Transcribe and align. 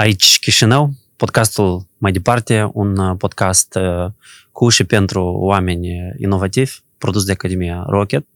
Aici 0.00 0.38
Chișinău, 0.38 0.90
podcastul 1.16 1.86
mai 1.98 2.12
departe, 2.12 2.70
un 2.72 3.16
podcast 3.16 3.78
cu 4.52 4.68
și 4.68 4.84
pentru 4.84 5.22
oameni 5.24 5.88
inovativi, 6.18 6.72
produs 6.98 7.24
de 7.24 7.32
Academia 7.32 7.84
Rocket. 7.86 8.26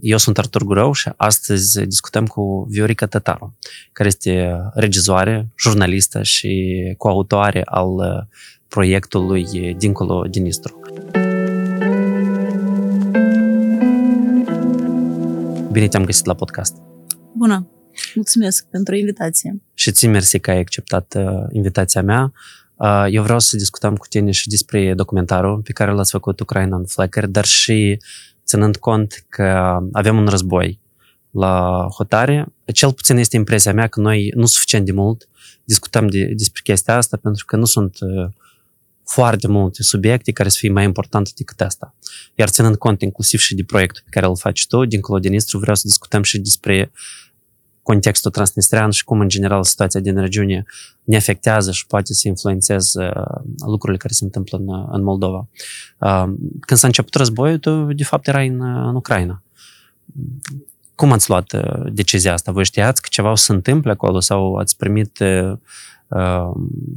Eu 0.00 0.16
sunt 0.16 0.38
Artur 0.38 0.62
Gurău 0.62 0.92
și 0.92 1.10
astăzi 1.16 1.86
discutăm 1.86 2.26
cu 2.26 2.66
Viorica 2.70 3.06
Tătaru, 3.06 3.56
care 3.92 4.08
este 4.08 4.60
regizoare, 4.74 5.48
jurnalistă 5.58 6.22
și 6.22 6.74
coautoare 6.98 7.62
al 7.64 8.28
proiectului 8.68 9.74
Dincolo 9.78 10.22
din 10.22 10.42
Nistru. 10.42 10.80
Bine 15.72 15.88
te-am 15.88 16.04
găsit 16.04 16.24
la 16.24 16.34
podcast! 16.34 16.76
Bună! 17.32 17.68
Mulțumesc 18.14 18.66
pentru 18.66 18.94
invitație. 18.94 19.62
Și 19.74 19.92
ți 19.92 20.06
mersi 20.06 20.38
că 20.38 20.50
ai 20.50 20.58
acceptat 20.58 21.14
uh, 21.18 21.46
invitația 21.52 22.02
mea. 22.02 22.32
Uh, 22.76 23.06
eu 23.10 23.22
vreau 23.22 23.38
să 23.38 23.56
discutăm 23.56 23.96
cu 23.96 24.06
tine 24.06 24.30
și 24.30 24.48
despre 24.48 24.94
documentarul 24.94 25.60
pe 25.60 25.72
care 25.72 25.90
l-ați 25.90 26.10
făcut 26.10 26.40
Ucraina 26.40 26.76
în 26.76 26.86
Flecker, 26.86 27.26
dar 27.26 27.44
și 27.44 27.98
ținând 28.44 28.76
cont 28.76 29.24
că 29.28 29.78
avem 29.92 30.16
un 30.16 30.26
război 30.26 30.80
la 31.30 31.86
hotare, 31.96 32.46
cel 32.72 32.92
puțin 32.92 33.16
este 33.16 33.36
impresia 33.36 33.72
mea 33.72 33.86
că 33.86 34.00
noi 34.00 34.32
nu 34.34 34.46
suficient 34.46 34.84
de 34.84 34.92
mult 34.92 35.28
discutăm 35.64 36.06
de, 36.06 36.24
despre 36.24 36.60
chestia 36.64 36.96
asta 36.96 37.16
pentru 37.16 37.44
că 37.44 37.56
nu 37.56 37.64
sunt 37.64 37.96
uh, 38.00 38.28
foarte 39.04 39.48
multe 39.48 39.82
subiecte 39.82 40.32
care 40.32 40.48
să 40.48 40.56
fie 40.58 40.70
mai 40.70 40.84
importante 40.84 41.30
decât 41.36 41.60
asta. 41.60 41.94
Iar 42.34 42.48
ținând 42.48 42.76
cont 42.76 43.02
inclusiv 43.02 43.40
și 43.40 43.54
de 43.54 43.64
proiectul 43.64 44.02
pe 44.04 44.10
care 44.10 44.26
îl 44.26 44.36
faci 44.36 44.66
tu, 44.66 44.84
dincolo 44.84 45.18
de 45.18 45.28
Nistru, 45.28 45.58
vreau 45.58 45.74
să 45.74 45.82
discutăm 45.84 46.22
și 46.22 46.38
despre 46.38 46.90
contextul 47.92 48.30
transnistrean 48.30 48.90
și 48.90 49.04
cum, 49.04 49.20
în 49.20 49.28
general, 49.28 49.64
situația 49.64 50.00
din 50.00 50.20
regiune 50.20 50.64
ne 51.04 51.16
afectează 51.16 51.72
și 51.72 51.86
poate 51.86 52.14
să 52.14 52.28
influențeze 52.28 53.10
lucrurile 53.66 53.98
care 53.98 54.12
se 54.12 54.24
întâmplă 54.24 54.58
în, 54.58 54.88
în 54.90 55.02
Moldova. 55.02 55.48
Când 56.60 56.80
s-a 56.80 56.86
început 56.86 57.14
războiul, 57.14 57.58
tu, 57.58 57.92
de 57.92 58.04
fapt, 58.04 58.26
erai 58.26 58.46
în, 58.48 58.60
în 58.60 58.94
Ucraina. 58.94 59.42
Cum 60.94 61.12
ați 61.12 61.28
luat 61.28 61.54
decizia 61.92 62.32
asta? 62.32 62.52
Voi 62.52 62.64
știați 62.64 63.02
că 63.02 63.08
ceva 63.10 63.30
o 63.30 63.34
să 63.34 63.44
se 63.44 63.52
întâmple 63.52 63.90
acolo 63.90 64.20
sau 64.20 64.54
ați 64.56 64.76
primit 64.76 65.18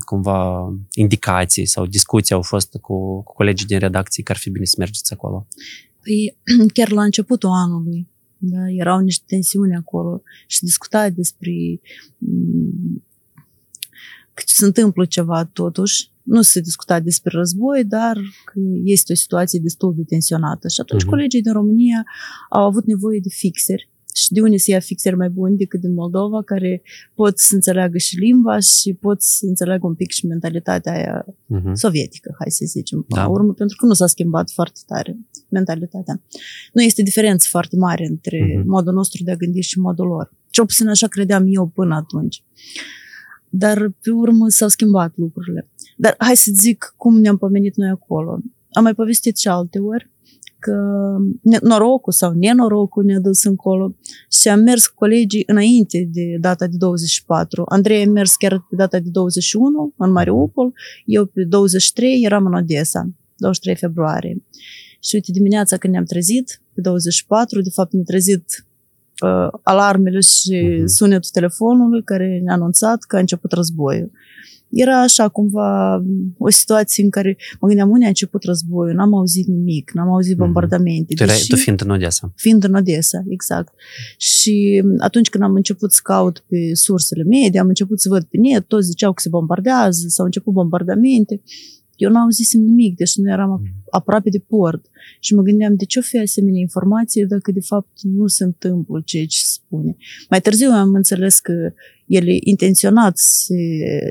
cumva 0.05 0.73
indicații 0.93 1.65
sau 1.65 1.85
discuții 1.85 2.35
au 2.35 2.41
fost 2.41 2.77
cu, 2.81 3.21
cu 3.23 3.33
colegii 3.33 3.67
din 3.67 3.79
redacție 3.79 4.23
că 4.23 4.31
ar 4.31 4.37
fi 4.37 4.49
bine 4.49 4.65
să 4.65 4.75
mergeți 4.77 5.13
acolo? 5.13 5.47
Păi, 6.03 6.37
chiar 6.75 6.89
la 6.89 7.03
începutul 7.03 7.49
anului, 7.49 8.07
da? 8.41 8.69
Erau 8.69 8.99
niște 8.99 9.23
tensiuni 9.27 9.75
acolo 9.75 10.21
și 10.47 10.63
discuta 10.63 11.09
despre 11.09 11.51
mm, 12.17 13.03
că 14.33 14.43
se 14.45 14.65
întâmplă 14.65 15.05
ceva 15.05 15.45
totuși. 15.45 16.09
Nu 16.23 16.41
se 16.41 16.59
discuta 16.59 16.99
despre 16.99 17.37
război, 17.37 17.85
dar 17.85 18.17
că 18.45 18.59
este 18.83 19.11
o 19.11 19.15
situație 19.15 19.59
destul 19.59 19.93
de 19.95 20.03
tensionată. 20.03 20.67
Și 20.67 20.81
atunci 20.81 21.03
uh-huh. 21.03 21.09
colegii 21.09 21.41
din 21.41 21.53
România 21.53 22.03
au 22.49 22.65
avut 22.65 22.85
nevoie 22.85 23.19
de 23.19 23.29
fixeri 23.29 23.90
și 24.15 24.31
de 24.31 24.41
unde 24.41 24.57
să 24.57 24.71
ia 24.71 24.79
fixeri 24.79 25.15
mai 25.15 25.29
buni 25.29 25.57
decât 25.57 25.79
din 25.79 25.93
Moldova, 25.93 26.43
care 26.43 26.81
pot 27.13 27.39
să 27.39 27.55
înțeleagă 27.55 27.97
și 27.97 28.15
limba 28.15 28.59
și 28.59 28.93
pot 28.93 29.21
să 29.21 29.45
înțeleagă 29.45 29.87
un 29.87 29.95
pic 29.95 30.11
și 30.11 30.25
mentalitatea 30.25 30.93
aia 30.93 31.25
uh-huh. 31.25 31.73
sovietică, 31.73 32.35
hai 32.39 32.51
să 32.51 32.63
zicem, 32.65 33.05
da. 33.07 33.21
la 33.21 33.27
urmă, 33.27 33.53
pentru 33.53 33.75
că 33.79 33.85
nu 33.85 33.93
s-a 33.93 34.07
schimbat 34.07 34.49
foarte 34.49 34.79
tare 34.85 35.17
mentalitatea. 35.49 36.21
Nu 36.73 36.81
este 36.81 37.01
diferență 37.01 37.47
foarte 37.49 37.75
mare 37.75 38.05
între 38.05 38.39
uh-huh. 38.39 38.65
modul 38.65 38.93
nostru 38.93 39.23
de 39.23 39.31
a 39.31 39.35
gândi 39.35 39.61
și 39.61 39.79
modul 39.79 40.07
lor. 40.07 40.33
Cel 40.49 40.65
puțin 40.65 40.87
așa 40.87 41.07
credeam 41.07 41.43
eu 41.47 41.67
până 41.67 41.95
atunci. 41.95 42.43
Dar 43.49 43.89
pe 44.01 44.09
urmă 44.11 44.49
s-au 44.49 44.67
schimbat 44.67 45.13
lucrurile. 45.15 45.69
Dar 45.97 46.15
hai 46.17 46.35
să 46.35 46.51
zic 46.53 46.93
cum 46.97 47.19
ne-am 47.19 47.37
pomenit 47.37 47.75
noi 47.75 47.89
acolo. 47.89 48.39
Am 48.71 48.83
mai 48.83 48.93
povestit 48.93 49.37
și 49.37 49.47
alte 49.47 49.79
ori 49.79 50.03
că 50.03 50.09
norocul 51.61 52.13
sau 52.13 52.31
nenorocul 52.31 53.03
ne-a 53.03 53.19
dus 53.19 53.43
încolo 53.43 53.95
și 54.41 54.47
am 54.47 54.59
mers 54.59 54.87
cu 54.87 54.95
colegii 54.95 55.43
înainte 55.47 56.09
de 56.11 56.37
data 56.39 56.67
de 56.67 56.77
24. 56.77 57.63
Andrei 57.67 58.03
a 58.03 58.09
mers 58.09 58.35
chiar 58.35 58.65
pe 58.69 58.75
data 58.75 58.99
de 58.99 59.09
21 59.09 59.93
în 59.97 60.11
Mariupol, 60.11 60.73
eu 61.05 61.25
pe 61.25 61.43
23 61.43 62.21
eram 62.23 62.45
în 62.45 62.53
Odessa, 62.53 63.09
23 63.35 63.75
februarie. 63.75 64.43
Și 65.03 65.15
uite, 65.15 65.31
dimineața 65.31 65.77
când 65.77 65.93
ne-am 65.93 66.05
trezit, 66.05 66.61
pe 66.73 66.81
24, 66.81 67.61
de 67.61 67.69
fapt 67.73 67.93
ne-am 67.93 68.05
trezit 68.05 68.65
uh, 69.23 69.59
alarmele 69.63 70.19
și 70.19 70.59
uh-huh. 70.63 70.83
sunetul 70.85 71.29
telefonului 71.33 72.03
care 72.03 72.41
ne-a 72.43 72.53
anunțat 72.53 73.03
că 73.03 73.15
a 73.15 73.19
început 73.19 73.51
războiul 73.51 74.11
era 74.71 75.01
așa 75.01 75.29
cumva 75.29 76.01
o 76.37 76.49
situație 76.49 77.03
în 77.03 77.09
care 77.09 77.37
mă 77.59 77.67
gândeam 77.67 77.89
unde 77.89 78.05
a 78.05 78.07
început 78.07 78.43
războiul, 78.43 78.95
n-am 78.95 79.13
auzit 79.13 79.47
nimic, 79.47 79.91
n-am 79.93 80.09
auzit 80.09 80.37
mhm. 80.37 80.43
bombardamente. 80.43 81.13
Tu, 81.13 81.25
deși, 81.25 81.47
tu 81.47 81.55
fiind 81.55 81.81
în 81.81 81.89
Odessa. 81.89 82.31
Fiind 82.35 82.63
în 82.63 82.73
Odessa, 82.73 83.23
exact. 83.27 83.73
Și 84.17 84.83
atunci 84.97 85.29
când 85.29 85.43
am 85.43 85.53
început 85.53 85.91
să 85.91 85.99
caut 86.03 86.43
pe 86.47 86.57
sursele 86.73 87.23
media, 87.23 87.61
am 87.61 87.67
început 87.67 88.01
să 88.01 88.09
văd 88.09 88.23
pe 88.23 88.37
net, 88.37 88.67
toți 88.67 88.87
ziceau 88.87 89.13
că 89.13 89.21
se 89.21 89.29
bombardează, 89.29 90.07
s-au 90.07 90.25
început 90.25 90.53
bombardamente. 90.53 91.41
Eu 92.01 92.09
n-am 92.11 92.23
auzit 92.23 92.51
nimic, 92.51 92.95
deci 92.95 93.15
nu 93.15 93.29
eram 93.31 93.49
mhm. 93.49 93.83
aproape 93.89 94.29
de 94.29 94.39
port. 94.39 94.85
Și 95.19 95.33
mă 95.33 95.41
gândeam, 95.41 95.75
de 95.75 95.85
ce 95.85 95.99
o 95.99 96.01
fi 96.01 96.17
asemenea 96.17 96.59
informație 96.59 97.25
dacă 97.25 97.51
de 97.51 97.59
fapt 97.59 98.01
nu 98.01 98.27
se 98.27 98.43
întâmplă 98.43 99.01
ceea 99.05 99.25
ce 99.25 99.39
spune. 99.43 99.95
Mai 100.29 100.41
târziu 100.41 100.69
am 100.69 100.93
înțeles 100.93 101.39
că 101.39 101.53
ele 102.05 102.37
intenționat 102.39 103.17
se, 103.17 103.55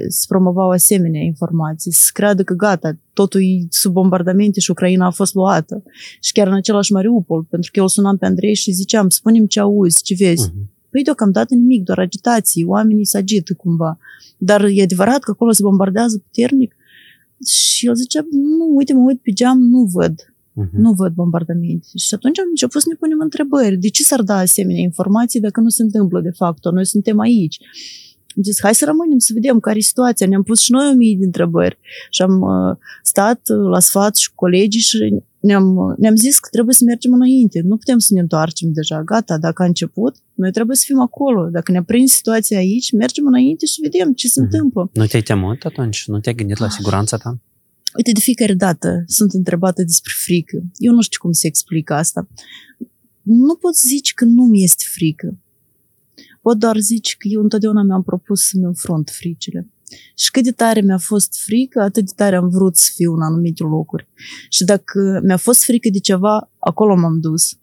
se 0.08 0.24
promovau 0.28 0.70
asemenea 0.70 1.20
informații, 1.20 1.92
să 1.92 2.10
creadă 2.12 2.42
că 2.42 2.54
gata, 2.54 2.98
totul 3.12 3.40
e 3.40 3.66
sub 3.68 3.92
bombardamente 3.92 4.60
și 4.60 4.70
Ucraina 4.70 5.06
a 5.06 5.10
fost 5.10 5.34
luată. 5.34 5.82
Și 6.20 6.32
chiar 6.32 6.46
în 6.46 6.54
același 6.54 6.92
Mariupol, 6.92 7.42
pentru 7.42 7.70
că 7.70 7.78
eu 7.78 7.84
îl 7.84 7.90
sunam 7.90 8.16
pe 8.16 8.26
Andrei 8.26 8.54
și 8.54 8.70
ziceam, 8.70 9.08
spunem 9.08 9.46
ce 9.46 9.60
auzi, 9.60 10.02
ce 10.02 10.14
vezi. 10.18 10.48
Uh-huh. 10.48 10.70
Păi 10.90 11.02
deocamdată 11.02 11.54
nimic, 11.54 11.82
doar 11.82 11.98
agitații, 11.98 12.64
oamenii 12.64 13.06
se 13.06 13.18
agită 13.18 13.54
cumva. 13.54 13.98
Dar 14.38 14.64
e 14.64 14.82
adevărat 14.82 15.18
că 15.18 15.30
acolo 15.30 15.52
se 15.52 15.62
bombardează 15.62 16.18
puternic? 16.18 16.74
Și 17.46 17.86
el 17.86 17.94
zicea, 17.94 18.26
nu, 18.30 18.74
uite, 18.74 18.92
mă 18.92 19.00
uit 19.00 19.20
pe 19.20 19.30
geam, 19.30 19.58
nu 19.58 19.82
văd. 19.92 20.34
Uh-huh. 20.60 20.70
Nu 20.72 20.92
văd 20.92 21.12
bombardamente. 21.12 21.86
Și 21.98 22.14
atunci 22.14 22.38
am 22.38 22.46
început 22.48 22.80
să 22.80 22.88
ne 22.90 22.94
punem 22.94 23.18
întrebări. 23.20 23.76
De 23.76 23.88
ce 23.88 24.02
s-ar 24.02 24.22
da 24.22 24.36
asemenea 24.36 24.82
informații 24.82 25.40
dacă 25.40 25.60
nu 25.60 25.68
se 25.68 25.82
întâmplă 25.82 26.20
de 26.20 26.30
fapt? 26.30 26.64
Noi 26.72 26.86
suntem 26.86 27.18
aici. 27.18 27.58
Am 28.36 28.42
zis, 28.42 28.60
hai 28.60 28.74
să 28.74 28.84
rămânem 28.84 29.18
să 29.18 29.30
vedem 29.34 29.60
care 29.60 29.78
e 29.78 29.80
situația. 29.80 30.26
Ne-am 30.26 30.42
pus 30.42 30.60
și 30.60 30.72
noi 30.72 30.90
o 30.92 30.94
mie 30.94 31.16
de 31.18 31.24
întrebări. 31.24 31.78
Și 32.10 32.22
am 32.22 32.40
uh, 32.40 32.76
stat 33.02 33.40
uh, 33.48 33.70
la 33.70 33.80
sfat 33.80 34.16
și 34.16 34.28
cu 34.28 34.34
colegii 34.34 34.80
și 34.80 35.22
ne-am, 35.40 35.76
uh, 35.76 35.96
ne-am 35.98 36.16
zis 36.16 36.38
că 36.38 36.48
trebuie 36.52 36.74
să 36.74 36.84
mergem 36.84 37.12
înainte. 37.12 37.60
Nu 37.64 37.76
putem 37.76 37.98
să 37.98 38.14
ne 38.14 38.20
întoarcem 38.20 38.72
deja. 38.72 39.02
Gata, 39.02 39.38
dacă 39.38 39.62
a 39.62 39.66
început, 39.66 40.16
noi 40.34 40.50
trebuie 40.50 40.76
să 40.76 40.82
fim 40.86 41.00
acolo. 41.00 41.48
Dacă 41.48 41.72
ne-a 41.72 41.82
prins 41.82 42.12
situația 42.12 42.58
aici, 42.58 42.92
mergem 42.92 43.26
înainte 43.26 43.66
și 43.66 43.80
vedem 43.80 44.12
ce 44.12 44.28
se 44.28 44.40
uh-huh. 44.40 44.44
întâmplă. 44.44 44.90
Nu 44.92 45.06
te-ai 45.06 45.22
temut 45.22 45.64
atunci? 45.64 46.04
Nu 46.06 46.20
te-ai 46.20 46.34
gândit 46.34 46.58
la 46.58 46.66
ah. 46.66 46.72
siguranța 46.72 47.16
ta? 47.16 47.40
Uite, 47.96 48.12
de 48.12 48.20
fiecare 48.20 48.54
dată 48.54 49.04
sunt 49.06 49.32
întrebată 49.32 49.82
despre 49.82 50.12
frică. 50.16 50.62
Eu 50.76 50.92
nu 50.92 51.00
știu 51.00 51.18
cum 51.20 51.32
se 51.32 51.46
explică 51.46 51.94
asta. 51.94 52.28
Nu 53.22 53.54
pot 53.54 53.76
zice 53.76 54.12
că 54.14 54.24
nu 54.24 54.44
mi 54.44 54.62
este 54.62 54.84
frică. 54.88 55.38
Pot 56.42 56.58
doar 56.58 56.78
zice 56.78 57.14
că 57.18 57.28
eu 57.28 57.42
întotdeauna 57.42 57.82
mi-am 57.82 58.02
propus 58.02 58.48
să-mi 58.48 58.64
înfrunt 58.64 59.10
fricile. 59.10 59.68
Și 60.14 60.30
cât 60.30 60.44
de 60.44 60.50
tare 60.50 60.80
mi-a 60.80 60.98
fost 60.98 61.40
frică, 61.44 61.80
atât 61.80 62.04
de 62.04 62.12
tare 62.16 62.36
am 62.36 62.48
vrut 62.48 62.76
să 62.76 62.90
fiu 62.94 63.12
în 63.12 63.22
anumite 63.22 63.62
locuri. 63.62 64.08
Și 64.48 64.64
dacă 64.64 65.20
mi-a 65.26 65.36
fost 65.36 65.64
frică 65.64 65.88
de 65.92 65.98
ceva, 65.98 66.50
acolo 66.58 66.94
m-am 66.96 67.20
dus. 67.20 67.58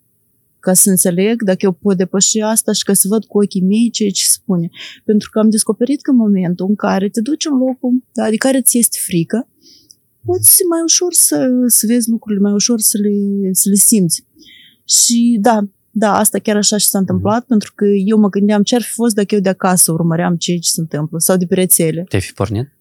Ca 0.60 0.74
să 0.74 0.90
înțeleg 0.90 1.42
dacă 1.44 1.58
eu 1.62 1.72
pot 1.72 1.98
depăși 1.98 2.40
asta 2.40 2.72
și 2.72 2.84
ca 2.84 2.94
să 2.94 3.08
văd 3.08 3.26
cu 3.26 3.38
ochii 3.38 3.62
mei 3.62 3.90
ceea 3.90 4.10
ce 4.10 4.26
spune. 4.26 4.70
Pentru 5.06 5.30
că 5.30 5.40
am 5.40 5.50
descoperit 5.50 6.02
că 6.02 6.12
în 6.12 6.18
momentul 6.18 6.66
în 6.70 6.76
care 6.76 7.10
te 7.10 7.22
duci 7.22 7.46
în 7.46 7.58
locul 7.58 8.04
da, 8.14 8.30
de 8.30 8.36
care 8.36 8.62
ți 8.62 8.78
este 8.78 8.98
frică, 9.02 9.48
poți 10.26 10.64
mai 10.70 10.82
ușor 10.84 11.14
să, 11.14 11.48
să 11.68 11.86
vezi 11.88 12.10
lucrurile, 12.10 12.42
mai 12.42 12.54
ușor 12.54 12.80
să 12.80 12.98
le, 12.98 13.14
să 13.52 13.70
le 13.70 13.76
simți. 13.76 14.26
Și 14.84 15.38
da, 15.42 15.70
da, 16.00 16.18
asta 16.18 16.40
chiar 16.40 16.56
așa 16.56 16.78
și 16.78 16.86
s-a 16.86 16.98
întâmplat, 16.98 17.44
mm-hmm. 17.44 17.48
pentru 17.48 17.72
că 17.76 17.86
eu 17.86 18.18
mă 18.18 18.30
gândeam 18.30 18.64
ce 18.64 18.76
ar 18.76 18.82
fi 18.82 18.92
fost 18.92 19.16
dacă 19.16 19.36
eu 19.36 19.42
de 19.42 19.50
acasă 19.50 19.92
urmăream 19.92 20.36
ce 20.36 20.58
se 20.62 20.80
întâmplă, 20.80 21.18
sau 21.20 21.38
de 21.38 21.46
pe 21.46 21.56
rețele. 21.56 22.04
Te-ai 22.10 22.22
fi 22.22 22.34
pornit? 22.34 22.77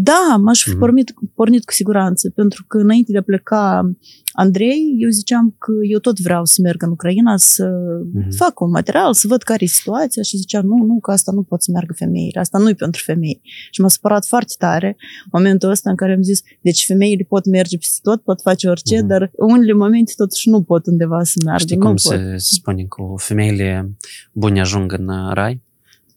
Da, 0.00 0.36
m-aș 0.40 0.62
fi 0.62 0.70
mm-hmm. 0.70 0.78
pornit, 0.78 1.14
pornit 1.34 1.64
cu 1.64 1.72
siguranță, 1.72 2.30
pentru 2.30 2.64
că 2.66 2.78
înainte 2.78 3.12
de 3.12 3.18
a 3.18 3.22
pleca 3.22 3.90
Andrei, 4.32 4.96
eu 4.98 5.08
ziceam 5.08 5.54
că 5.58 5.72
eu 5.88 5.98
tot 5.98 6.20
vreau 6.20 6.44
să 6.44 6.60
merg 6.62 6.82
în 6.82 6.90
Ucraina 6.90 7.36
să 7.36 7.68
mm-hmm. 7.68 8.36
fac 8.36 8.60
un 8.60 8.70
material, 8.70 9.14
să 9.14 9.26
văd 9.28 9.42
care 9.42 9.64
e 9.64 9.66
situația 9.66 10.22
și 10.22 10.36
ziceam, 10.36 10.66
nu, 10.66 10.84
nu, 10.84 11.00
că 11.00 11.10
asta 11.10 11.32
nu 11.32 11.42
pot 11.42 11.62
să 11.62 11.70
meargă 11.70 11.92
femeile, 11.92 12.40
asta 12.40 12.58
nu 12.58 12.68
e 12.68 12.74
pentru 12.74 13.02
femei. 13.04 13.40
Și 13.70 13.80
m-a 13.80 13.88
supărat 13.88 14.26
foarte 14.26 14.54
tare 14.58 14.96
momentul 15.32 15.70
ăsta 15.70 15.90
în 15.90 15.96
care 15.96 16.12
am 16.12 16.22
zis, 16.22 16.42
deci 16.60 16.84
femeile 16.86 17.24
pot 17.28 17.46
merge 17.46 17.76
peste 17.76 17.98
tot, 18.02 18.22
pot 18.22 18.40
face 18.40 18.68
orice, 18.68 18.96
mm-hmm. 18.96 19.06
dar 19.06 19.30
în 19.36 19.50
unele 19.50 19.72
momente 19.72 20.12
totuși 20.16 20.48
nu 20.48 20.62
pot 20.62 20.86
undeva 20.86 21.22
să 21.22 21.40
meargă. 21.44 21.62
Știi 21.62 21.76
nu 21.76 21.82
cum 21.82 21.90
pot. 21.90 22.00
se 22.00 22.34
spune 22.36 22.84
cu 22.84 23.14
femeile 23.16 23.96
bune 24.32 24.60
ajung 24.60 24.92
în 24.92 25.10
rai? 25.32 25.62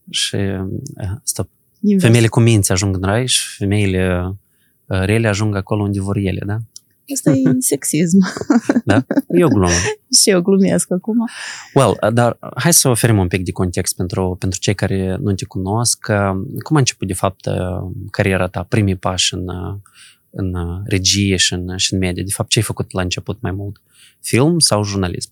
Și, 0.09 0.37
stop, 1.23 1.49
Invers. 1.81 2.03
Femeile 2.03 2.27
cu 2.27 2.39
minți 2.39 2.71
ajung 2.71 2.95
în 2.95 3.01
raiș 3.01 3.33
și 3.33 3.57
femeile 3.57 4.21
uh, 4.85 4.99
rele 4.99 5.27
ajung 5.27 5.55
acolo 5.55 5.83
unde 5.83 6.01
vor 6.01 6.17
ele, 6.17 6.41
da? 6.45 6.57
Asta 7.13 7.31
e 7.31 7.41
sexism. 7.71 8.17
Da? 8.85 9.05
E 9.27 9.43
o 9.43 9.47
glumă. 9.47 9.71
și 10.21 10.29
eu 10.29 10.41
glumesc 10.41 10.91
acum. 10.91 11.15
Well, 11.73 11.97
uh, 12.01 12.13
dar 12.13 12.37
hai 12.55 12.73
să 12.73 12.89
oferim 12.89 13.17
un 13.17 13.27
pic 13.27 13.43
de 13.43 13.51
context 13.51 13.95
pentru, 13.95 14.35
pentru 14.39 14.59
cei 14.59 14.75
care 14.75 15.17
nu 15.21 15.33
te 15.33 15.45
cunosc. 15.45 16.07
Uh, 16.09 16.41
Cum 16.63 16.75
a 16.75 16.79
început, 16.79 17.07
de 17.07 17.13
fapt, 17.13 17.45
uh, 17.45 17.91
cariera 18.11 18.47
ta, 18.47 18.63
primii 18.63 18.95
pași 18.95 19.33
în, 19.33 19.47
uh, 19.47 19.75
în 20.29 20.53
uh, 20.53 20.81
regie 20.85 21.35
și 21.35 21.53
în, 21.53 21.77
și 21.77 21.93
în 21.93 21.99
media? 21.99 22.23
De 22.23 22.31
fapt, 22.33 22.49
ce 22.49 22.59
ai 22.59 22.65
făcut 22.65 22.91
la 22.91 23.01
început 23.01 23.41
mai 23.41 23.51
mult? 23.51 23.81
Film 24.19 24.59
sau 24.59 24.83
jurnalism? 24.83 25.31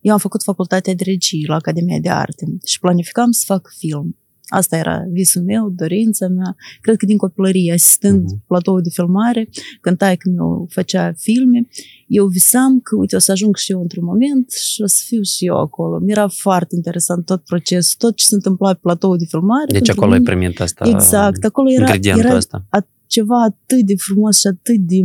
Eu 0.00 0.12
am 0.12 0.18
făcut 0.18 0.42
facultatea 0.42 0.94
de 0.94 1.04
regie 1.04 1.46
la 1.46 1.54
Academia 1.54 1.98
de 1.98 2.08
Arte 2.08 2.46
și 2.64 2.78
planificam 2.78 3.30
să 3.30 3.42
fac 3.46 3.72
film. 3.78 4.16
Asta 4.48 4.76
era 4.76 5.04
visul 5.12 5.42
meu, 5.42 5.70
dorința 5.76 6.28
mea. 6.28 6.56
Cred 6.80 6.96
că 6.96 7.06
din 7.06 7.16
copilărie, 7.16 7.72
asistând 7.72 8.22
Mhm. 8.22 8.34
uh-huh. 8.36 8.46
platoul 8.46 8.82
de 8.82 8.88
filmare, 8.92 9.48
când 9.80 9.96
taică 9.98 10.30
meu 10.30 10.66
făcea 10.70 11.12
filme, 11.18 11.66
eu 12.06 12.26
visam 12.26 12.80
că, 12.80 12.96
uite, 12.96 13.16
o 13.16 13.18
să 13.18 13.32
ajung 13.32 13.56
și 13.56 13.72
eu 13.72 13.80
într-un 13.80 14.04
moment 14.04 14.50
și 14.50 14.82
o 14.82 14.86
să 14.86 15.02
fiu 15.06 15.22
și 15.22 15.46
eu 15.46 15.56
acolo. 15.58 15.98
Mi-era 15.98 16.28
foarte 16.28 16.74
interesant 16.74 17.24
tot 17.24 17.44
procesul, 17.44 17.94
tot 17.98 18.16
ce 18.16 18.24
se 18.26 18.34
întâmpla 18.34 18.72
pe 18.72 18.78
platoul 18.82 19.16
de 19.18 19.24
filmare. 19.28 19.64
Deci 19.66 19.74
pentru 19.74 19.92
acolo 19.92 20.12
ai 20.12 20.18
mine- 20.18 20.30
primit 20.34 20.60
asta, 20.60 20.88
Exact, 20.88 21.44
acolo 21.44 21.70
era, 21.70 21.80
ingredientul 21.80 22.24
era 22.24 22.36
ăsta. 22.36 22.66
ceva 23.06 23.42
atât 23.42 23.86
de 23.86 23.94
frumos 23.96 24.38
și 24.40 24.46
atât 24.46 24.76
de 24.78 24.96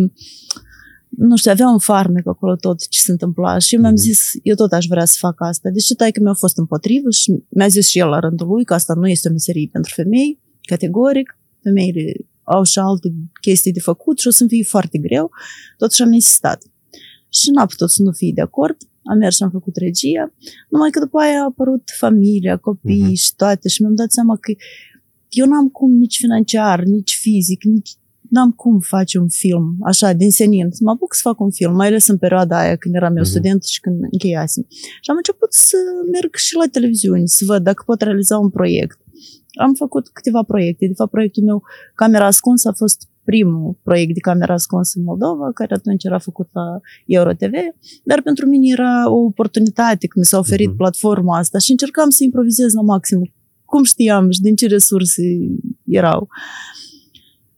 nu 1.27 1.35
știu, 1.35 1.51
avea 1.51 1.67
un 1.69 1.79
farmec 1.79 2.27
acolo 2.27 2.55
tot 2.55 2.87
ce 2.87 2.99
se 2.99 3.11
întâmpla 3.11 3.57
și 3.57 3.75
eu 3.75 3.81
mi-am 3.81 3.93
Mhm. 3.93 4.01
zis, 4.01 4.19
eu 4.43 4.55
tot 4.55 4.71
aș 4.71 4.85
vrea 4.85 5.05
să 5.05 5.15
fac 5.19 5.35
asta. 5.41 5.69
Deși 5.69 5.93
taică 5.93 6.19
mi-a 6.23 6.33
fost 6.33 6.57
împotrivă 6.57 7.09
și 7.09 7.43
mi-a 7.49 7.67
zis 7.67 7.87
și 7.87 7.99
el 7.99 8.07
la 8.07 8.19
rândul 8.19 8.47
lui 8.47 8.63
că 8.65 8.73
asta 8.73 8.93
nu 8.93 9.07
este 9.09 9.27
o 9.27 9.31
meserie 9.31 9.69
pentru 9.71 9.91
femei, 9.95 10.39
categoric. 10.61 11.37
Femeile 11.63 12.13
au 12.43 12.63
și 12.63 12.79
alte 12.79 13.13
chestii 13.41 13.71
de 13.71 13.79
făcut 13.79 14.19
și 14.19 14.27
o 14.27 14.31
să-mi 14.31 14.49
fie 14.49 14.63
foarte 14.63 14.97
greu. 14.97 15.31
Totuși 15.77 16.01
am 16.01 16.13
insistat. 16.13 16.63
Și 17.29 17.49
n-a 17.51 17.65
putut 17.65 17.89
să 17.91 18.01
nu 18.03 18.11
fie 18.11 18.31
de 18.35 18.41
acord. 18.41 18.77
Am 19.03 19.17
mers 19.17 19.35
și 19.35 19.43
am 19.43 19.49
făcut 19.49 19.75
regia. 19.75 20.33
Numai 20.69 20.89
că 20.89 20.99
după 20.99 21.17
aia 21.19 21.39
a 21.39 21.43
apărut 21.43 21.83
familia, 21.99 22.57
copii 22.57 23.01
Mhm. 23.01 23.13
și 23.13 23.35
toate 23.35 23.69
și 23.69 23.81
mi-am 23.81 23.95
dat 23.95 24.11
seama 24.11 24.37
că 24.37 24.51
eu 25.29 25.45
n-am 25.45 25.67
cum 25.69 25.91
nici 25.97 26.17
financiar, 26.17 26.83
nici 26.83 27.17
fizic, 27.21 27.63
nici 27.63 27.91
n-am 28.29 28.51
cum 28.51 28.79
face 28.79 29.17
un 29.19 29.29
film, 29.29 29.77
așa, 29.83 30.13
din 30.13 30.31
senin. 30.31 30.67
Să 30.71 30.79
mă 30.83 30.91
apuc 30.91 31.13
să 31.13 31.19
fac 31.23 31.39
un 31.39 31.51
film, 31.51 31.75
mai 31.75 31.87
ales 31.87 32.07
în 32.07 32.17
perioada 32.17 32.59
aia 32.59 32.75
când 32.75 32.95
eram 32.95 33.15
eu 33.15 33.21
Mhm. 33.21 33.31
student 33.31 33.63
și 33.63 33.79
când 33.79 33.97
încheiasem. 34.11 34.65
Și 35.03 35.09
am 35.09 35.15
început 35.15 35.53
să 35.53 35.77
merg 36.11 36.35
și 36.35 36.55
la 36.55 36.65
televiziune, 36.71 37.21
să 37.25 37.43
văd 37.47 37.63
dacă 37.63 37.83
pot 37.85 38.01
realiza 38.01 38.37
un 38.37 38.49
proiect. 38.49 38.97
Am 39.61 39.73
făcut 39.73 40.07
câteva 40.07 40.43
proiecte. 40.43 40.87
De 40.87 40.93
fapt, 40.93 41.11
proiectul 41.11 41.43
meu, 41.43 41.63
Camera 41.95 42.25
Ascunsă, 42.25 42.67
a 42.69 42.73
fost 42.73 43.07
primul 43.23 43.77
proiect 43.83 44.13
de 44.13 44.19
camera 44.19 44.53
ascunsă 44.53 44.93
în 44.97 45.03
Moldova, 45.03 45.51
care 45.53 45.73
atunci 45.73 46.03
era 46.03 46.17
făcut 46.19 46.49
la 46.51 46.79
EuroTV, 47.05 47.53
dar 48.03 48.21
pentru 48.21 48.45
mine 48.45 48.65
era 48.71 49.11
o 49.11 49.15
oportunitate 49.17 50.07
că 50.07 50.19
mi 50.19 50.25
s-a 50.25 50.37
oferit 50.37 50.67
Mhm. 50.67 50.75
platforma 50.77 51.37
asta 51.37 51.57
și 51.57 51.71
încercam 51.71 52.09
să 52.09 52.23
improvizez 52.23 52.73
la 52.73 52.81
maxim 52.81 53.33
cum 53.65 53.83
știam 53.83 54.29
și 54.29 54.41
din 54.41 54.55
ce 54.55 54.67
resurse 54.67 55.21
erau. 55.85 56.27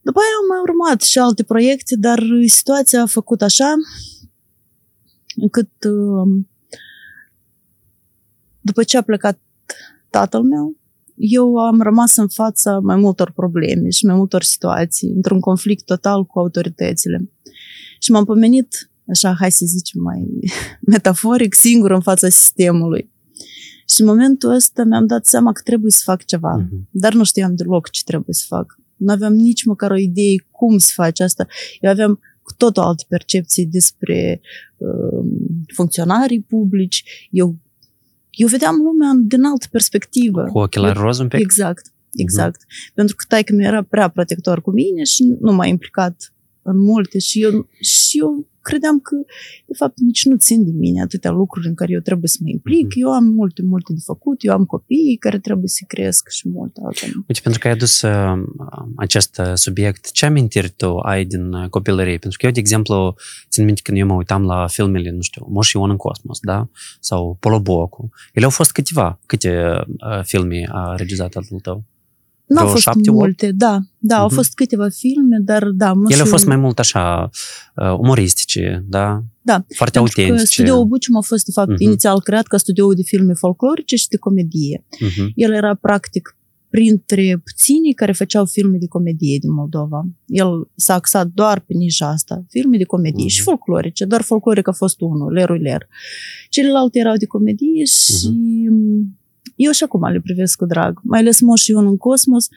După 0.02 0.18
aia 0.18 0.36
au 0.40 0.46
mai 0.48 0.58
urmat 0.74 1.00
și 1.02 1.18
alte 1.18 1.42
proiecte, 1.42 1.96
dar 1.96 2.22
situația 2.46 3.02
a 3.02 3.06
făcut 3.06 3.42
așa 3.42 3.72
încât 5.36 5.70
uh, 5.84 6.44
după 8.60 8.82
ce 8.82 8.96
a 8.96 9.02
plecat 9.02 9.40
tatăl 10.10 10.42
meu, 10.42 10.76
eu 11.16 11.56
am 11.56 11.80
rămas 11.80 12.16
în 12.16 12.28
fața 12.28 12.78
mai 12.78 12.96
multor 12.96 13.30
probleme 13.30 13.88
și 13.88 14.06
mai 14.06 14.14
multor 14.14 14.42
situații, 14.42 15.10
într-un 15.10 15.40
conflict 15.40 15.84
total 15.84 16.24
cu 16.24 16.38
autoritățile. 16.38 17.30
Și 18.00 18.10
m-am 18.10 18.24
pomenit, 18.24 18.90
așa, 19.08 19.34
hai 19.38 19.50
să 19.50 19.64
zicem 19.66 20.00
mai 20.02 20.28
metaforic, 20.92 21.54
singur 21.54 21.90
în 21.90 22.00
fața 22.00 22.28
sistemului. 22.28 23.10
Și 23.94 24.00
în 24.00 24.06
momentul 24.06 24.50
ăsta 24.50 24.84
mi-am 24.84 25.06
dat 25.06 25.26
seama 25.26 25.52
că 25.52 25.60
trebuie 25.64 25.90
să 25.90 26.00
fac 26.04 26.24
ceva, 26.24 26.56
Mhm. 26.56 26.88
dar 26.90 27.14
nu 27.14 27.24
știam 27.24 27.54
deloc 27.54 27.90
ce 27.90 28.02
trebuie 28.04 28.34
să 28.34 28.44
fac. 28.48 28.80
Nu 29.02 29.12
aveam 29.12 29.32
nici 29.32 29.64
măcar 29.64 29.90
o 29.90 29.96
idee 29.96 30.46
cum 30.50 30.78
să 30.78 30.90
faci 30.94 31.20
asta. 31.20 31.46
Eu 31.80 31.90
aveam 31.90 32.20
cu 32.42 32.52
tot 32.56 32.76
o 32.76 32.80
altă 32.80 33.04
percepție 33.08 33.68
despre 33.70 34.40
uh, 34.76 35.24
funcționarii 35.74 36.42
publici. 36.42 37.28
Eu, 37.30 37.56
eu 38.30 38.48
vedeam 38.48 38.76
lumea 38.76 39.12
din 39.24 39.44
altă 39.44 39.66
perspectivă. 39.70 40.44
Cu 40.44 40.58
ochelari 40.58 40.98
roz 40.98 41.18
un 41.18 41.28
pic? 41.28 41.40
Exact, 41.40 41.92
exact. 42.12 42.60
Pentru 42.94 43.16
că 43.16 43.24
taică 43.28 43.54
mi 43.54 43.64
era 43.64 43.82
prea 43.82 44.08
protector 44.08 44.60
cu 44.60 44.70
mine 44.70 45.02
și 45.04 45.22
nu 45.40 45.52
m-a 45.52 45.66
implicat 45.66 46.34
în 46.62 46.78
multe 46.78 47.18
și 47.18 47.42
eu, 47.42 47.68
și 47.80 48.18
eu 48.18 48.46
credeam 48.62 49.00
că, 49.00 49.16
de 49.66 49.74
fapt, 49.76 49.98
nici 49.98 50.24
nu 50.24 50.36
țin 50.36 50.64
de 50.64 50.70
mine 50.74 51.02
atâtea 51.02 51.30
lucruri 51.30 51.66
în 51.66 51.74
care 51.74 51.92
eu 51.92 52.00
trebuie 52.00 52.28
să 52.28 52.38
mă 52.40 52.48
implic. 52.48 52.86
Mhm. 52.86 53.00
Eu 53.00 53.10
am 53.12 53.24
multe, 53.24 53.62
multe 53.62 53.92
de 53.92 54.00
făcut, 54.04 54.44
eu 54.44 54.52
am 54.52 54.64
copii 54.64 55.16
care 55.20 55.38
trebuie 55.38 55.68
să 55.68 55.84
cresc 55.86 56.28
și 56.28 56.48
multe 56.48 56.80
altele. 56.84 57.12
Uite, 57.28 57.40
pentru 57.42 57.60
că 57.60 57.66
ai 57.66 57.72
adus 57.72 58.02
uh, 58.02 58.42
acest 58.96 59.38
uh, 59.38 59.52
subiect, 59.54 60.10
ce 60.10 60.26
amintiri 60.26 60.70
tu 60.70 60.98
ai 60.98 61.24
din 61.24 61.52
uh, 61.52 61.68
copilărie? 61.68 62.18
Pentru 62.18 62.38
că 62.38 62.46
eu, 62.46 62.52
de 62.52 62.60
exemplu, 62.60 63.14
țin 63.50 63.64
minte 63.64 63.80
când 63.84 63.98
eu 63.98 64.06
mă 64.06 64.14
uitam 64.14 64.44
la 64.44 64.66
filmele, 64.66 65.10
nu 65.10 65.20
știu, 65.20 65.46
Moș 65.48 65.72
Ion 65.72 65.90
în 65.90 65.96
cosmos, 65.96 66.38
da? 66.40 66.68
Sau 67.00 67.36
Polobocu. 67.40 68.10
Ele 68.32 68.44
au 68.44 68.50
fost 68.50 68.72
câteva. 68.72 69.18
Câte 69.26 69.82
uh, 69.86 70.20
filme 70.22 70.68
a 70.72 70.94
regizat 70.96 71.30
tatăl 71.30 71.58
tău? 71.58 71.84
Nu 72.46 72.56
au 72.58 72.62
Vreo 72.62 72.70
fost 72.70 72.82
șapte, 72.82 73.10
opt? 73.10 73.18
multe, 73.18 73.52
da, 73.52 73.78
da, 73.98 74.16
au 74.18 74.26
Mhm. 74.26 74.34
fost 74.34 74.54
câteva 74.54 74.88
filme, 74.88 75.38
dar 75.44 75.64
da, 75.68 75.92
mă 75.92 76.04
Ele 76.08 76.18
au 76.20 76.24
și- 76.24 76.30
fost 76.30 76.46
mai 76.46 76.56
mult 76.56 76.78
așa 76.78 77.30
uh, 77.76 77.94
umoristice, 77.98 78.84
da? 78.88 79.22
Da, 79.42 79.64
Foarte 79.76 79.98
pentru 79.98 80.14
că 80.14 80.20
autentice. 80.20 80.52
studioul 80.52 80.84
Bucium 80.86 81.16
a 81.16 81.20
fost, 81.20 81.44
de 81.44 81.50
fapt, 81.54 81.68
Mhm. 81.70 81.82
inițial 81.82 82.20
creat 82.20 82.46
ca 82.46 82.56
studioul 82.56 82.94
de 82.94 83.02
filme 83.02 83.32
folclorice 83.32 83.96
și 83.96 84.08
de 84.08 84.16
comedie. 84.16 84.84
Mhm. 85.00 85.32
El 85.34 85.52
era 85.52 85.74
practic 85.74 86.36
printre 86.70 87.40
puținii 87.44 87.92
care 87.94 88.12
făceau 88.12 88.44
filme 88.44 88.76
de 88.78 88.86
comedie 88.86 89.38
din 89.38 89.52
Moldova. 89.52 90.06
El 90.26 90.70
s-a 90.74 90.94
axat 90.94 91.26
doar 91.26 91.60
pe 91.60 91.72
nișa 91.74 92.08
asta, 92.08 92.44
filme 92.48 92.76
de 92.76 92.84
comedie 92.84 93.24
Mhm. 93.24 93.32
și 93.32 93.42
folclorice, 93.42 94.04
doar 94.04 94.22
folcloric 94.22 94.68
a 94.68 94.72
fost 94.72 95.00
unul, 95.00 95.32
Lerul 95.32 95.60
Ler. 95.60 95.86
Celelalte 96.48 96.98
erau 96.98 97.16
de 97.16 97.26
comedie 97.26 97.84
și 97.84 98.28
eu 99.64 99.70
și 99.70 99.82
acum 99.84 100.04
le 100.12 100.20
privesc 100.20 100.56
cu 100.56 100.66
drag. 100.66 101.00
Mai 101.02 101.20
ales 101.20 101.40
Moș 101.40 101.66
Ion 101.66 101.86
în 101.86 101.96
Cosmos, 101.96 102.48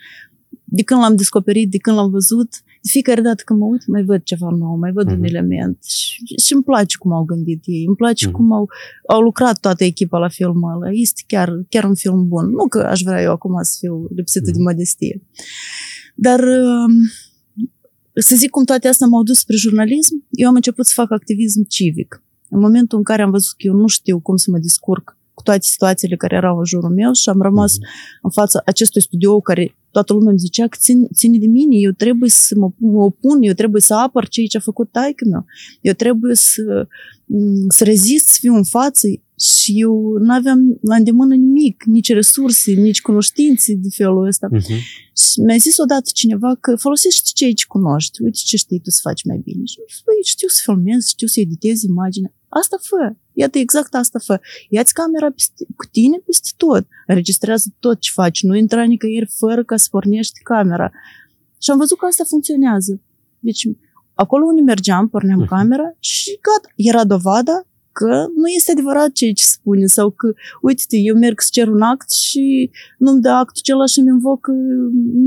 de 0.63 0.83
când 0.83 0.99
l-am 1.01 1.15
descoperit, 1.15 1.69
de 1.71 1.77
când 1.77 1.95
l-am 1.97 2.09
văzut, 2.09 2.49
de 2.81 2.89
fiecare 2.91 3.21
dată 3.21 3.41
când 3.45 3.59
mă 3.59 3.65
uit, 3.65 3.87
mai 3.87 4.03
văd 4.03 4.23
ceva 4.23 4.49
nou, 4.49 4.75
mai 4.77 4.91
văd 4.91 5.05
Mhm. 5.07 5.17
un 5.17 5.23
element 5.23 5.83
și, 5.83 6.23
și 6.45 6.53
îmi 6.53 6.63
place 6.63 6.97
cum 6.99 7.11
au 7.11 7.23
gândit 7.23 7.61
ei, 7.65 7.83
îmi 7.87 7.95
place 7.95 8.25
Mhm. 8.27 8.35
cum 8.35 8.51
au, 8.53 8.69
au 9.07 9.21
lucrat 9.21 9.59
toată 9.59 9.83
echipa 9.83 10.17
la 10.17 10.27
filmul 10.27 10.73
ăla. 10.73 10.89
Este 10.91 11.23
chiar, 11.27 11.49
chiar 11.69 11.83
un 11.83 11.95
film 11.95 12.27
bun. 12.27 12.49
Nu 12.49 12.67
că 12.67 12.79
aș 12.79 13.01
vrea 13.01 13.21
eu 13.21 13.31
acum 13.31 13.51
să 13.61 13.75
fiu 13.79 14.07
lipsită 14.15 14.45
de 14.45 14.51
Mhm. 14.57 14.61
modestie. 14.61 15.21
Dar 16.15 16.39
um, 16.39 16.93
să 18.13 18.35
zic 18.35 18.49
cum 18.49 18.63
toate 18.63 18.87
astea 18.87 19.07
m-au 19.07 19.23
dus 19.23 19.37
spre 19.39 19.55
jurnalism, 19.55 20.25
eu 20.29 20.47
am 20.47 20.55
început 20.55 20.85
să 20.85 20.91
fac 20.95 21.11
activism 21.11 21.61
civic. 21.67 22.23
În 22.49 22.59
momentul 22.59 22.97
în 22.97 23.03
care 23.03 23.21
am 23.21 23.31
văzut 23.31 23.51
că 23.57 23.67
eu 23.67 23.73
nu 23.73 23.87
știu 23.87 24.19
cum 24.19 24.35
să 24.35 24.51
mă 24.51 24.57
descurc 24.57 25.17
cu 25.35 25.43
toate 25.43 25.59
situațiile 25.61 26.15
care 26.15 26.35
erau 26.35 26.57
în 26.57 26.65
jurul 26.65 26.89
meu 26.89 27.11
și 27.13 27.29
am 27.29 27.41
rămas 27.41 27.71
Mhm. 27.77 27.87
în 28.21 28.29
fața 28.29 28.61
acestui 28.65 29.01
studio 29.01 29.39
care 29.39 29.75
toată 29.91 30.13
lumea 30.13 30.29
îmi 30.29 30.39
zicea 30.39 30.67
că 30.67 30.77
țin, 30.79 31.07
ține 31.15 31.37
de 31.37 31.47
mine, 31.47 31.75
eu 31.75 31.91
trebuie 31.91 32.29
să 32.29 32.55
mă, 32.57 32.69
mă 32.77 33.03
opun, 33.03 33.37
eu 33.41 33.53
trebuie 33.53 33.81
să 33.81 33.93
apăr 33.93 34.27
ceea 34.27 34.47
ce 34.47 34.57
a 34.57 34.59
făcut 34.59 34.91
taică 34.91 35.25
meu, 35.29 35.45
eu 35.81 35.93
trebuie 35.93 36.35
să, 36.35 36.87
m, 37.25 37.65
să 37.67 37.83
rezist, 37.83 38.27
să 38.27 38.37
fiu 38.39 38.53
în 38.55 38.63
față 38.63 39.07
și 39.39 39.79
eu 39.81 40.17
nu 40.19 40.33
aveam 40.33 40.77
la 40.81 40.95
îndemână 40.95 41.35
nimic, 41.35 41.83
nici 41.83 42.09
resurse, 42.13 42.71
nici 42.71 43.01
cunoștințe 43.01 43.73
de 43.73 43.87
felul 43.91 44.27
ăsta. 44.27 44.47
Mhm. 44.51 44.73
Și 45.21 45.39
mi-a 45.45 45.57
zis 45.57 45.77
odată 45.77 46.09
cineva 46.13 46.55
că 46.59 46.75
folosești 46.75 47.33
ceea 47.33 47.53
ce 47.53 47.65
cunoști, 47.67 48.21
uite 48.21 48.37
ce 48.45 48.57
știi 48.57 48.79
tu 48.79 48.89
să 48.89 48.99
faci 49.01 49.23
mai 49.23 49.37
bine. 49.43 49.63
Și 49.65 49.75
am 49.79 49.85
zis, 49.89 50.01
băi, 50.05 50.15
știu 50.23 50.47
să 50.47 50.59
filmez, 50.63 51.07
știu 51.07 51.27
să 51.27 51.39
editez 51.39 51.81
imagine. 51.81 52.33
Asta 52.47 52.77
fă, 52.81 53.15
iată 53.33 53.57
exact 53.57 53.93
asta 53.93 54.19
fă. 54.19 54.39
Ia-ți 54.69 54.93
camera 54.93 55.31
peste, 55.31 55.65
cu 55.75 55.85
tine 55.91 56.17
peste 56.17 56.49
tot, 56.57 56.87
înregistrează 57.07 57.67
tot 57.79 57.99
ce 57.99 58.11
faci, 58.13 58.43
nu 58.43 58.55
intra 58.55 58.83
nicăieri 58.83 59.29
fără 59.37 59.63
ca 59.63 59.77
să 59.77 59.87
pornești 59.91 60.39
camera. 60.43 60.91
Și 61.61 61.71
am 61.71 61.77
văzut 61.77 61.97
că 61.97 62.05
asta 62.05 62.23
funcționează. 62.27 63.01
Deci, 63.39 63.67
acolo 64.13 64.45
unde 64.45 64.61
mergeam, 64.61 65.09
porneam 65.09 65.39
Mhm. 65.39 65.47
camera 65.47 65.95
și 65.99 66.39
gata, 66.41 66.73
era 66.75 67.03
dovada 67.05 67.67
că 67.99 68.11
nu 68.41 68.47
este 68.57 68.71
adevărat 68.71 69.11
ceea 69.19 69.31
ce 69.39 69.45
spune 69.55 69.85
sau 69.85 70.07
că, 70.19 70.27
uite 70.61 70.95
eu 71.09 71.15
merg 71.25 71.37
să 71.41 71.49
cer 71.51 71.67
un 71.67 71.81
act 71.81 72.09
și 72.11 72.69
nu-mi 72.97 73.21
dă 73.21 73.29
actul 73.29 73.61
acela 73.63 73.85
și 73.85 73.99
îmi 73.99 74.09
invoc 74.09 74.41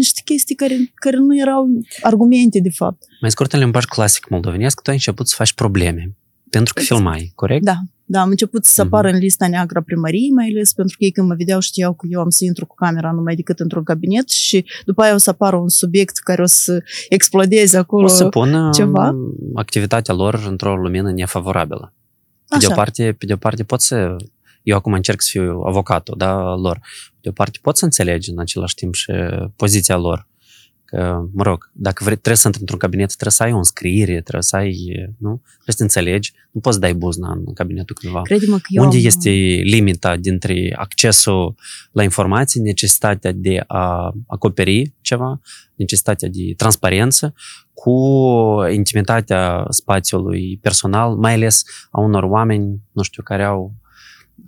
niște 0.01 0.21
chestii 0.25 0.55
care, 0.63 0.77
care 0.95 1.17
nu 1.17 1.39
erau 1.45 1.63
argumente, 2.11 2.59
de 2.69 2.71
fapt. 2.81 3.03
Mai 3.21 3.31
scurt, 3.31 3.53
în 3.53 3.59
limbaj 3.61 3.85
clasic 3.85 4.29
moldovenesc, 4.29 4.81
tu 4.83 4.91
ai 4.91 4.97
început 5.01 5.29
să 5.29 5.35
faci 5.39 5.53
probleme. 5.53 6.03
Pentru 6.51 6.75
că 6.75 6.81
filmai, 6.83 7.33
corect? 7.35 7.65
Da, 7.65 7.77
da, 8.05 8.21
am 8.21 8.29
început 8.31 8.65
să 8.65 8.83
Mhm. 8.85 8.95
apar 8.95 9.13
în 9.13 9.19
lista 9.19 9.49
neagră 9.49 9.79
a 9.79 9.83
primăriei, 9.83 10.31
mai 10.31 10.49
ales 10.55 10.73
pentru 10.73 10.97
că 10.99 11.05
ei 11.05 11.11
când 11.11 11.29
mă 11.29 11.35
vedeau 11.35 11.61
știau 11.61 11.95
că 11.95 12.07
eu 12.11 12.21
am 12.21 12.29
să 12.29 12.45
intru 12.45 12.67
cu 12.67 12.75
camera 12.75 13.13
numai 13.13 13.35
decât 13.35 13.59
într-un 13.61 13.83
cabinet 13.83 14.29
și 14.31 14.65
după 14.85 15.03
aia 15.03 15.15
o 15.15 15.17
să 15.17 15.31
apară 15.31 15.57
un 15.57 15.69
subiect 15.69 16.17
care 16.19 16.43
o 16.43 16.47
să 16.47 16.83
explodeze 17.09 17.77
acolo. 17.77 18.05
O 18.05 18.09
să 18.09 18.29
pună 18.29 18.71
ceva? 18.75 19.15
activitatea 19.55 20.15
lor 20.15 20.45
într-o 20.49 20.77
lumină 20.77 21.13
nefavorabilă. 21.13 21.93
Pe 22.49 22.57
de, 22.59 22.67
o 22.67 22.69
Așa. 22.69 22.75
parte, 22.75 23.13
pe 23.13 23.27
de 23.27 23.33
o 23.33 23.37
parte 23.37 23.65
pot 23.65 23.81
să... 23.81 24.17
Eu 24.63 24.77
acum 24.77 24.93
încerc 24.93 25.21
să 25.21 25.29
fiu 25.31 25.61
avocatul 25.67 26.15
da, 26.17 26.55
lor. 26.55 26.79
Pe 27.13 27.19
de 27.21 27.29
o 27.29 27.33
parte 27.33 27.59
pot 27.63 27.77
să 27.77 27.85
înțelegi 27.85 28.31
în 28.31 28.39
același 28.39 28.75
timp 28.75 28.95
și 28.95 29.13
poziția 29.57 29.97
lor. 29.97 30.27
Că, 30.91 31.29
mă 31.33 31.43
rog, 31.43 31.71
dacă 31.73 32.05
vrei, 32.05 32.17
trebuie 32.17 32.37
să 32.37 32.47
intri 32.47 32.61
într-un 32.61 32.79
cabinet, 32.79 33.09
trebuie 33.09 33.33
să 33.33 33.43
ai 33.43 33.53
o 33.53 33.57
înscriere, 33.57 34.21
trebuie 34.21 34.43
să 34.43 34.57
ai, 34.57 34.75
nu? 35.19 35.43
Trebuie 35.45 35.67
să 35.67 35.77
te 35.77 35.83
înțelegi. 35.83 36.33
Nu 36.51 36.61
poți 36.61 36.75
să 36.75 36.81
dai 36.81 36.95
buzna 36.95 37.33
în 37.33 37.53
cabinetul 37.53 37.97
cuiva. 38.01 38.23
Crede-mă 38.23 38.57
că 38.57 38.67
eu 38.69 38.83
Unde 38.83 38.97
am, 38.97 39.05
este 39.05 39.31
limita 39.63 40.17
dintre 40.17 40.75
accesul 40.77 41.55
la 41.93 42.03
informații, 42.03 42.61
necesitatea 42.61 43.33
de 43.33 43.65
a 43.67 44.15
acoperi 44.27 44.95
ceva, 45.01 45.41
necesitatea 45.75 46.29
de 46.29 46.55
transparență, 46.57 47.35
cu 47.73 47.95
intimitatea 48.73 49.67
spațiului 49.69 50.59
personal, 50.63 51.17
mai 51.17 51.33
ales 51.35 51.65
a 51.91 52.01
unor 52.01 52.23
oameni, 52.23 52.81
nu 52.93 53.03
știu, 53.03 53.23
care 53.23 53.45
au 53.45 53.75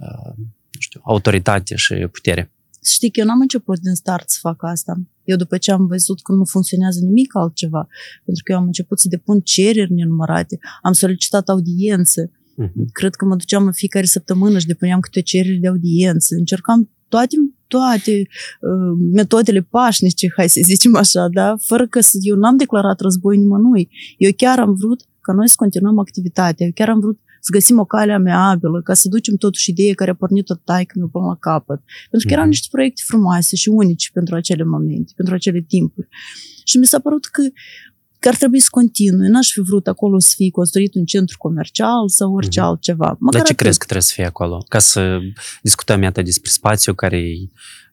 uh, 0.01 0.33
nu 0.71 0.81
știu, 0.81 1.01
autoritate 1.05 1.77
și 1.77 1.95
putere. 1.95 2.51
Știi 2.85 3.11
că 3.11 3.21
eu 3.21 3.27
n-am 3.27 3.41
început 3.41 3.79
din 3.79 3.95
start 3.95 4.31
să 4.31 4.39
fac 4.41 4.63
asta. 4.65 5.01
Eu 5.25 5.37
după 5.37 5.57
ce 5.57 5.73
am 5.73 5.87
văzut 5.87 6.23
că 6.23 6.33
nu 6.33 6.45
funcționează 6.45 7.01
nimic 7.01 7.37
altceva, 7.37 7.89
pentru 8.25 8.43
că 8.45 8.53
eu 8.53 8.59
am 8.59 8.67
început 8.67 8.99
să 9.01 9.09
depun 9.09 9.41
cereri 9.41 9.93
nenumărate, 9.93 10.59
am 10.83 10.93
solicitat 10.93 11.49
audiență, 11.49 12.31
Uh-huh. 12.61 12.93
cred 12.93 13.15
că 13.15 13.25
mă 13.25 13.37
duceam 13.37 13.67
în 13.67 13.73
fiecare 13.73 14.07
săptămână 14.07 14.59
și 14.59 14.67
depuneam 14.67 15.01
câte 15.01 15.19
o 15.19 15.23
cerere 15.23 15.59
de 15.61 15.69
audiență. 15.69 16.35
Încercam 16.35 16.91
toate, 17.09 17.37
toate 17.67 18.11
uh, 18.61 18.99
metodele 19.13 19.61
pașnice, 19.61 20.33
hai 20.37 20.49
să 20.49 20.61
zicem 20.65 20.97
așa, 20.97 21.29
da? 21.33 21.57
fără 21.61 21.87
că 21.87 22.01
să, 22.01 22.19
eu 22.21 22.37
n-am 22.37 22.57
declarat 22.57 23.01
război 23.01 23.37
nimănui. 23.37 23.89
Eu 24.19 24.31
chiar 24.37 24.59
am 24.59 24.75
vrut 24.75 25.01
ca 25.21 25.33
noi 25.33 25.49
să 25.49 25.55
continuăm 25.57 25.99
activitatea. 25.99 26.67
Eu 26.67 26.73
chiar 26.75 26.89
am 26.89 27.01
vrut 27.01 27.19
să 27.41 27.53
găsim 27.53 27.79
o 27.79 27.85
cale 27.85 28.13
amiabilă, 28.13 28.81
ca 28.83 28.95
să 28.95 29.09
ducem 29.09 29.37
totuși 29.37 29.71
ideea 29.71 29.95
care 29.95 30.11
a 30.11 30.15
pornit-o 30.15 30.55
taică 30.55 30.95
meu 30.99 31.09
până 31.09 31.27
la 31.27 31.37
capăt. 31.37 31.81
Pentru 32.11 32.27
că 32.29 32.33
erau 32.33 32.45
Mhm. 32.45 32.49
niște 32.53 32.69
proiecte 32.71 33.03
frumoase 33.07 33.57
și 33.57 33.69
unice 33.69 34.11
pentru 34.13 34.35
acele 34.35 34.65
momente, 34.65 35.13
pentru 35.17 35.35
acele 35.35 35.61
timpuri. 35.61 36.09
Și 36.65 36.79
mi 36.79 36.87
s-a 36.87 36.99
părut 36.99 37.27
că 37.27 37.43
că 38.19 38.29
ar 38.29 38.37
trebui 38.37 38.61
să 38.61 38.69
continui. 38.71 39.29
N-aș 39.29 39.51
fi 39.53 39.61
vrut 39.61 39.87
acolo 39.87 40.19
să 40.19 40.33
fie 40.37 40.51
construit 40.51 40.95
un 40.95 41.05
centru 41.05 41.37
comercial 41.39 42.09
sau 42.09 42.33
orice 42.35 42.61
Mhm. 42.61 42.69
altceva. 42.69 43.07
Măcar 43.07 43.19
Dar 43.31 43.33
ce 43.43 43.53
atât. 43.53 43.57
crezi 43.57 43.79
că 43.79 43.85
trebuie 43.85 44.03
să 44.07 44.13
fie 44.15 44.25
acolo? 44.25 44.65
Ca 44.69 44.79
să 44.79 45.19
discutăm, 45.63 46.03
iată, 46.03 46.23
despre 46.23 46.51
spațiu 46.51 46.95
care 46.95 47.17
e 47.19 47.35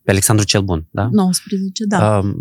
pe 0.08 0.14
Alexandru 0.14 0.46
cel 0.46 0.62
Bun, 0.62 0.88
da? 0.92 1.10
19, 1.12 1.86
da. 1.86 2.18
Um, 2.18 2.36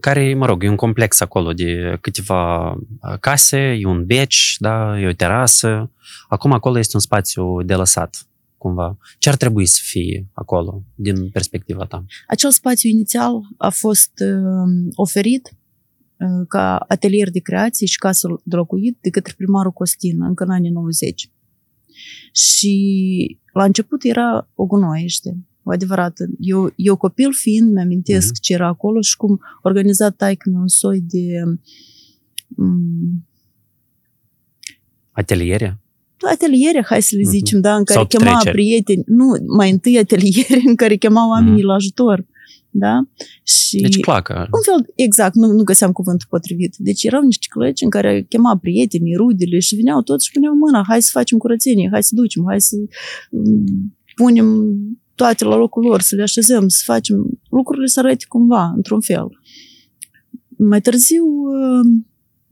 care, 0.00 0.34
mă 0.34 0.46
rog, 0.46 0.64
e 0.64 0.68
un 0.68 0.76
complex 0.76 1.20
acolo 1.20 1.52
de 1.52 1.98
câteva 2.00 2.70
uh, 2.70 3.18
case, 3.20 3.58
e 3.58 3.86
un 3.86 4.06
beci, 4.06 4.56
da, 4.58 5.00
e 5.00 5.06
o 5.06 5.12
terasă. 5.12 5.90
Acum 6.28 6.52
acolo 6.52 6.78
este 6.78 6.90
un 6.94 7.00
spațiu 7.00 7.62
de 7.62 7.74
lăsat, 7.74 8.26
cumva. 8.56 8.98
Ce 9.18 9.28
ar 9.28 9.36
trebui 9.36 9.66
să 9.66 9.80
fie 9.82 10.28
acolo, 10.32 10.82
din 10.94 11.30
perspectiva 11.30 11.84
ta? 11.84 12.04
Acel 12.26 12.50
spațiu 12.50 12.90
inițial 12.90 13.40
a 13.56 13.70
fost 13.70 14.12
uh, 14.20 14.90
oferit 14.94 15.50
uh, 16.16 16.46
ca 16.48 16.76
atelier 16.76 17.30
de 17.30 17.40
creație 17.40 17.86
și 17.86 17.98
casă 17.98 18.40
de 18.44 18.56
locuit 18.56 18.98
de 19.00 19.10
către 19.10 19.34
primarul 19.36 19.72
Costin 19.72 20.22
încă 20.22 20.44
în 20.44 20.50
anii 20.50 20.70
90. 20.70 21.30
Și 22.32 23.38
la 23.52 23.64
început 23.64 24.04
era 24.04 24.48
o 24.54 24.66
gunoiește, 24.66 25.38
o 25.62 25.70
adevărată. 25.70 26.26
Eu, 26.38 26.72
eu 26.76 26.96
copil 26.96 27.32
fiind, 27.32 27.72
mi-amintesc 27.72 28.26
Mhm. 28.26 28.40
ce 28.40 28.52
era 28.52 28.66
acolo 28.66 29.00
și 29.00 29.16
cum 29.16 29.40
organiza 29.62 30.10
taică 30.10 30.50
un 30.54 30.68
soi 30.68 31.00
de 31.00 31.42
um, 32.56 33.24
Ateliere? 35.12 35.78
ateliere, 36.32 36.82
hai 36.86 37.02
să 37.02 37.16
le 37.16 37.22
Mhm. 37.22 37.30
zicem, 37.30 37.60
da, 37.60 37.74
în 37.76 37.84
care 37.84 37.98
Sau 37.98 38.06
chema 38.08 38.30
treceri. 38.30 38.50
prieteni, 38.56 39.02
nu, 39.06 39.24
mai 39.56 39.70
întâi 39.70 39.98
ateliere 39.98 40.60
în 40.70 40.74
care 40.76 40.96
chema 40.96 41.28
oamenii 41.28 41.62
la 41.62 41.72
ajutor, 41.74 42.26
da? 42.70 43.08
Și 43.42 43.76
Deci 43.80 44.00
placă. 44.00 44.48
un 44.52 44.60
fel, 44.62 44.92
exact, 44.94 45.34
nu, 45.34 45.46
nu 45.52 45.62
găseam 45.62 45.92
cuvântul 45.92 46.26
potrivit. 46.30 46.74
Deci 46.78 47.02
erau 47.04 47.22
niște 47.22 47.46
clăci 47.50 47.80
în 47.82 47.90
care 47.90 48.22
chema 48.28 48.56
prietenii, 48.56 49.14
rudele 49.16 49.58
și 49.58 49.74
veneau 49.74 50.02
toți 50.02 50.26
și 50.26 50.32
puneau 50.32 50.54
mâna, 50.54 50.84
hai 50.86 51.02
să 51.02 51.08
facem 51.12 51.38
curățenie, 51.38 51.88
hai 51.92 52.02
să 52.02 52.14
ducem, 52.14 52.44
hai 52.48 52.60
să 52.60 52.76
mm, 53.30 53.96
punem 54.14 54.46
toate 55.20 55.44
la 55.44 55.56
locul 55.56 55.82
lor, 55.82 56.00
să 56.00 56.14
le 56.14 56.22
așezăm, 56.22 56.68
să 56.68 56.82
facem 56.84 57.40
lucrurile 57.50 57.86
să 57.86 58.00
arate 58.00 58.24
cumva, 58.28 58.72
într-un 58.76 59.00
fel. 59.00 59.28
Mai 60.48 60.80
târziu 60.80 61.24
uh, 61.24 62.02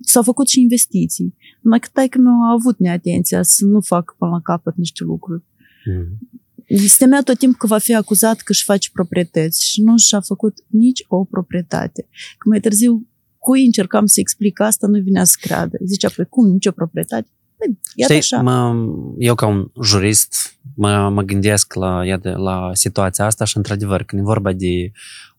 s-au 0.00 0.22
făcut 0.22 0.48
și 0.48 0.60
investiții. 0.60 1.34
Numai 1.60 1.78
că 1.80 1.88
taică 1.92 2.18
meu 2.18 2.32
a 2.32 2.50
avut 2.52 2.78
neatenția 2.78 3.42
să 3.42 3.64
nu 3.64 3.80
facă 3.80 4.14
până 4.18 4.30
la 4.30 4.40
capăt 4.40 4.76
niște 4.76 5.04
lucruri. 5.04 5.42
Mhm. 5.84 6.86
Se 6.86 6.94
temea 6.98 7.22
tot 7.22 7.38
timpul 7.38 7.58
că 7.58 7.66
va 7.66 7.78
fi 7.78 7.94
acuzat 7.94 8.36
că 8.36 8.52
își 8.52 8.64
face 8.64 8.88
proprietăți 8.92 9.64
și 9.64 9.82
nu 9.82 9.96
și-a 9.96 10.20
făcut 10.20 10.54
nici 10.66 11.04
o 11.08 11.24
proprietate. 11.24 12.08
Că 12.38 12.48
mai 12.48 12.60
târziu, 12.60 13.06
cui 13.38 13.64
încercam 13.64 14.06
să 14.06 14.20
explic 14.20 14.60
asta, 14.60 14.86
nu 14.86 15.00
vinea 15.00 15.24
să 15.24 15.36
creadă. 15.40 15.78
Zicea, 15.84 16.08
păi 16.16 16.26
cum, 16.28 16.46
nicio 16.46 16.70
proprietate? 16.70 17.28
Păi, 17.58 17.78
iată 17.94 18.14
Știi, 18.14 18.36
așa. 18.36 18.42
mă, 18.42 18.74
eu 19.18 19.34
ca 19.34 19.46
un 19.46 19.70
jurist 19.82 20.58
mă, 20.78 21.08
mă 21.08 21.22
gândesc 21.22 21.74
la, 21.74 22.06
iată, 22.06 22.36
la 22.36 22.70
situația 22.72 23.24
asta 23.24 23.44
și 23.44 23.56
într-adevăr, 23.56 24.02
când 24.02 24.22
e 24.22 24.24
vorba 24.24 24.52
de 24.52 24.90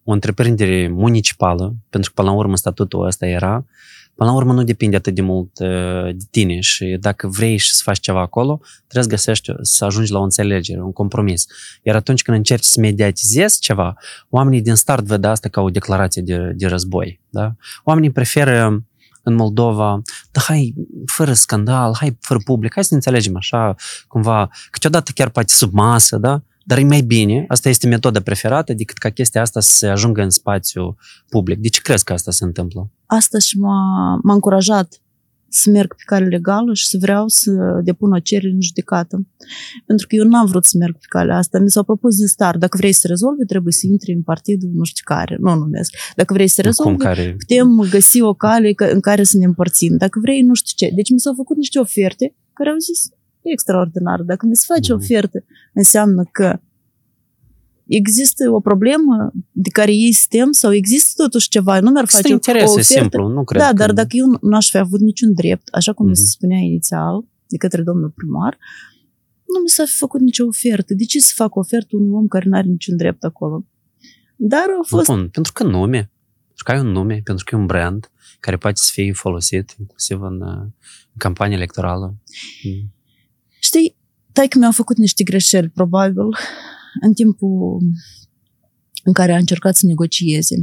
o 0.03 0.11
întreprindere 0.11 0.87
municipală, 0.87 1.75
pentru 1.89 2.11
că 2.13 2.21
până 2.21 2.33
la 2.33 2.39
urmă 2.39 2.55
statutul 2.55 3.05
ăsta 3.05 3.25
era, 3.25 3.65
până 4.15 4.29
la 4.29 4.35
urmă 4.35 4.53
nu 4.53 4.63
depinde 4.63 4.95
atât 4.95 5.15
de 5.15 5.21
mult 5.21 5.59
uh, 5.59 6.15
de 6.15 6.23
tine 6.31 6.59
și 6.59 6.97
dacă 6.99 7.27
vrei 7.27 7.57
și 7.57 7.73
să 7.73 7.81
faci 7.83 7.99
ceva 7.99 8.19
acolo, 8.19 8.61
trebuie 8.87 9.03
să 9.03 9.09
găsești, 9.09 9.51
să 9.61 9.85
ajungi 9.85 10.11
la 10.11 10.19
o 10.19 10.23
înțelegere, 10.23 10.81
un 10.81 10.91
compromis. 10.91 11.45
Iar 11.83 11.95
atunci 11.95 12.21
când 12.21 12.37
încerci 12.37 12.63
să 12.63 12.79
mediatizezi 12.79 13.59
ceva, 13.59 13.95
oamenii 14.29 14.61
din 14.61 14.75
start 14.75 15.05
văd 15.05 15.23
asta 15.23 15.49
ca 15.49 15.61
o 15.61 15.69
declarație 15.69 16.21
de, 16.21 16.51
de 16.55 16.67
război. 16.67 17.21
Da? 17.29 17.55
Oamenii 17.83 18.11
preferă 18.11 18.83
în 19.23 19.35
Moldova, 19.35 20.01
da, 20.31 20.41
hai, 20.41 20.73
fără 21.05 21.33
scandal, 21.33 21.95
hai, 21.99 22.17
fără 22.21 22.39
public, 22.43 22.73
hai 22.73 22.83
să 22.83 22.89
ne 22.91 22.95
înțelegem 22.95 23.35
așa, 23.35 23.75
cumva, 24.07 24.49
câteodată 24.71 25.11
chiar 25.15 25.29
poate 25.29 25.53
sub 25.53 25.73
masă, 25.73 26.17
da? 26.17 26.41
Dar 26.63 26.77
e 26.77 26.83
mai 26.83 27.01
bine, 27.01 27.45
asta 27.47 27.69
este 27.69 27.87
metoda 27.87 28.19
preferată, 28.19 28.73
decât 28.73 28.97
ca 28.97 29.09
chestia 29.09 29.41
asta 29.41 29.59
să 29.59 29.75
se 29.75 29.87
ajungă 29.87 30.21
în 30.21 30.29
spațiu 30.29 30.97
public. 31.29 31.57
De 31.59 31.67
ce 31.67 31.81
crezi 31.81 32.03
că 32.03 32.13
asta 32.13 32.31
se 32.31 32.43
întâmplă? 32.43 32.89
Asta 33.05 33.39
și 33.39 33.57
m-a, 33.57 34.19
m-a 34.23 34.33
încurajat 34.33 35.01
să 35.49 35.69
merg 35.69 35.95
pe 35.95 36.03
cale 36.05 36.25
legală 36.25 36.73
și 36.73 36.87
să 36.87 36.97
vreau 37.01 37.27
să 37.27 37.51
depun 37.83 38.11
o 38.11 38.19
cerere 38.19 38.53
în 38.53 38.61
judecată. 38.61 39.27
Pentru 39.85 40.07
că 40.07 40.15
eu 40.15 40.25
n-am 40.25 40.45
vrut 40.45 40.65
să 40.65 40.75
merg 40.79 40.93
pe 40.93 41.05
calea 41.09 41.37
asta. 41.37 41.59
Mi 41.59 41.69
s-au 41.69 41.83
propus 41.83 42.17
din 42.17 42.27
start, 42.27 42.59
dacă 42.59 42.77
vrei 42.77 42.91
să 42.91 43.07
rezolvi, 43.07 43.45
trebuie 43.45 43.73
să 43.73 43.87
intri 43.89 44.11
în 44.13 44.21
partidul 44.21 44.69
nu 44.73 44.83
știu 44.83 45.03
care, 45.15 45.37
nu 45.39 45.53
numesc. 45.55 45.93
Dacă 46.15 46.33
vrei 46.33 46.47
să 46.47 46.61
Cum 46.61 46.69
rezolvi, 46.69 46.97
care... 47.03 47.35
putem 47.37 47.87
găsi 47.89 48.21
o 48.21 48.33
cale 48.33 48.71
că- 48.73 48.89
în 48.93 48.99
care 48.99 49.23
să 49.23 49.37
ne 49.37 49.45
împărțim. 49.45 49.97
Dacă 49.97 50.19
vrei, 50.21 50.41
nu 50.41 50.53
știu 50.53 50.87
ce. 50.87 50.93
Deci 50.95 51.09
mi 51.11 51.19
s-au 51.19 51.33
făcut 51.35 51.57
niște 51.57 51.79
oferte 51.79 52.35
care 52.53 52.69
au 52.69 52.77
zis, 52.77 52.99
e 53.41 53.51
extraordinar. 53.51 54.21
Dacă 54.21 54.45
mi 54.45 54.55
se 54.55 54.63
face 54.67 54.91
Mhm. 54.93 55.01
o 55.01 55.03
ofertă, 55.03 55.43
înseamnă 55.73 56.23
că 56.31 56.59
există 57.97 58.51
o 58.51 58.59
problemă 58.59 59.31
de 59.51 59.69
care 59.69 59.91
ei 59.91 60.11
suntem 60.13 60.51
sau 60.51 60.73
există 60.73 61.23
totuși 61.23 61.47
ceva, 61.49 61.79
nu 61.79 61.89
mi-ar 61.91 62.03
Este 62.03 62.15
face 62.15 62.29
o 62.29 62.33
interes, 62.33 62.61
e 62.61 62.65
ofertă. 62.71 62.93
simplu, 62.93 63.27
nu 63.27 63.43
cred 63.43 63.61
Da, 63.61 63.67
că... 63.67 63.73
dar 63.73 63.91
dacă 63.91 64.07
eu 64.11 64.25
nu 64.41 64.55
aș 64.55 64.69
fi 64.69 64.77
avut 64.77 64.99
niciun 64.99 65.33
drept, 65.33 65.67
așa 65.71 65.93
cum 65.93 66.07
mi 66.07 66.15
se 66.15 66.21
Mhm. 66.21 66.31
spunea 66.31 66.57
inițial 66.57 67.25
de 67.47 67.57
către 67.57 67.81
domnul 67.81 68.09
primar, 68.09 68.57
nu 69.53 69.61
mi 69.63 69.69
s-a 69.69 69.83
fi 69.85 69.93
făcut 69.97 70.21
nicio 70.21 70.45
ofertă. 70.45 70.93
De 70.93 71.03
ce 71.03 71.19
să 71.19 71.31
fac 71.35 71.55
ofertă 71.55 71.95
unui 71.95 72.11
om 72.13 72.27
care 72.27 72.45
nu 72.49 72.57
are 72.57 72.67
niciun 72.67 72.97
drept 72.97 73.23
acolo? 73.23 73.65
Dar 74.35 74.65
au 74.69 74.75
Nu 74.77 74.83
fost 74.83 75.05
pun, 75.05 75.29
pentru 75.29 75.51
că 75.51 75.63
nume, 75.63 76.11
pentru 76.45 76.63
că 76.65 76.71
ai 76.71 76.79
un 76.79 76.87
nume, 76.91 77.21
pentru 77.23 77.43
că 77.45 77.55
e 77.55 77.57
un 77.57 77.65
brand 77.65 78.11
care 78.39 78.57
poate 78.57 78.75
să 78.81 78.89
fie 78.93 79.11
folosit 79.13 79.75
inclusiv 79.79 80.21
în, 80.21 80.41
uh, 80.41 80.61
în 81.11 81.17
campanie 81.17 81.55
electorală. 81.55 82.15
Mm. 82.63 82.93
Știi, 83.59 83.95
taică 84.31 84.57
mi-au 84.57 84.71
făcut 84.71 84.97
niște 84.97 85.23
greșeli, 85.23 85.69
probabil, 85.69 86.23
în 87.01 87.13
timpul 87.13 87.79
în 89.03 89.13
care 89.13 89.33
a 89.33 89.37
încercat 89.37 89.75
să 89.75 89.85
negocieze. 89.85 90.55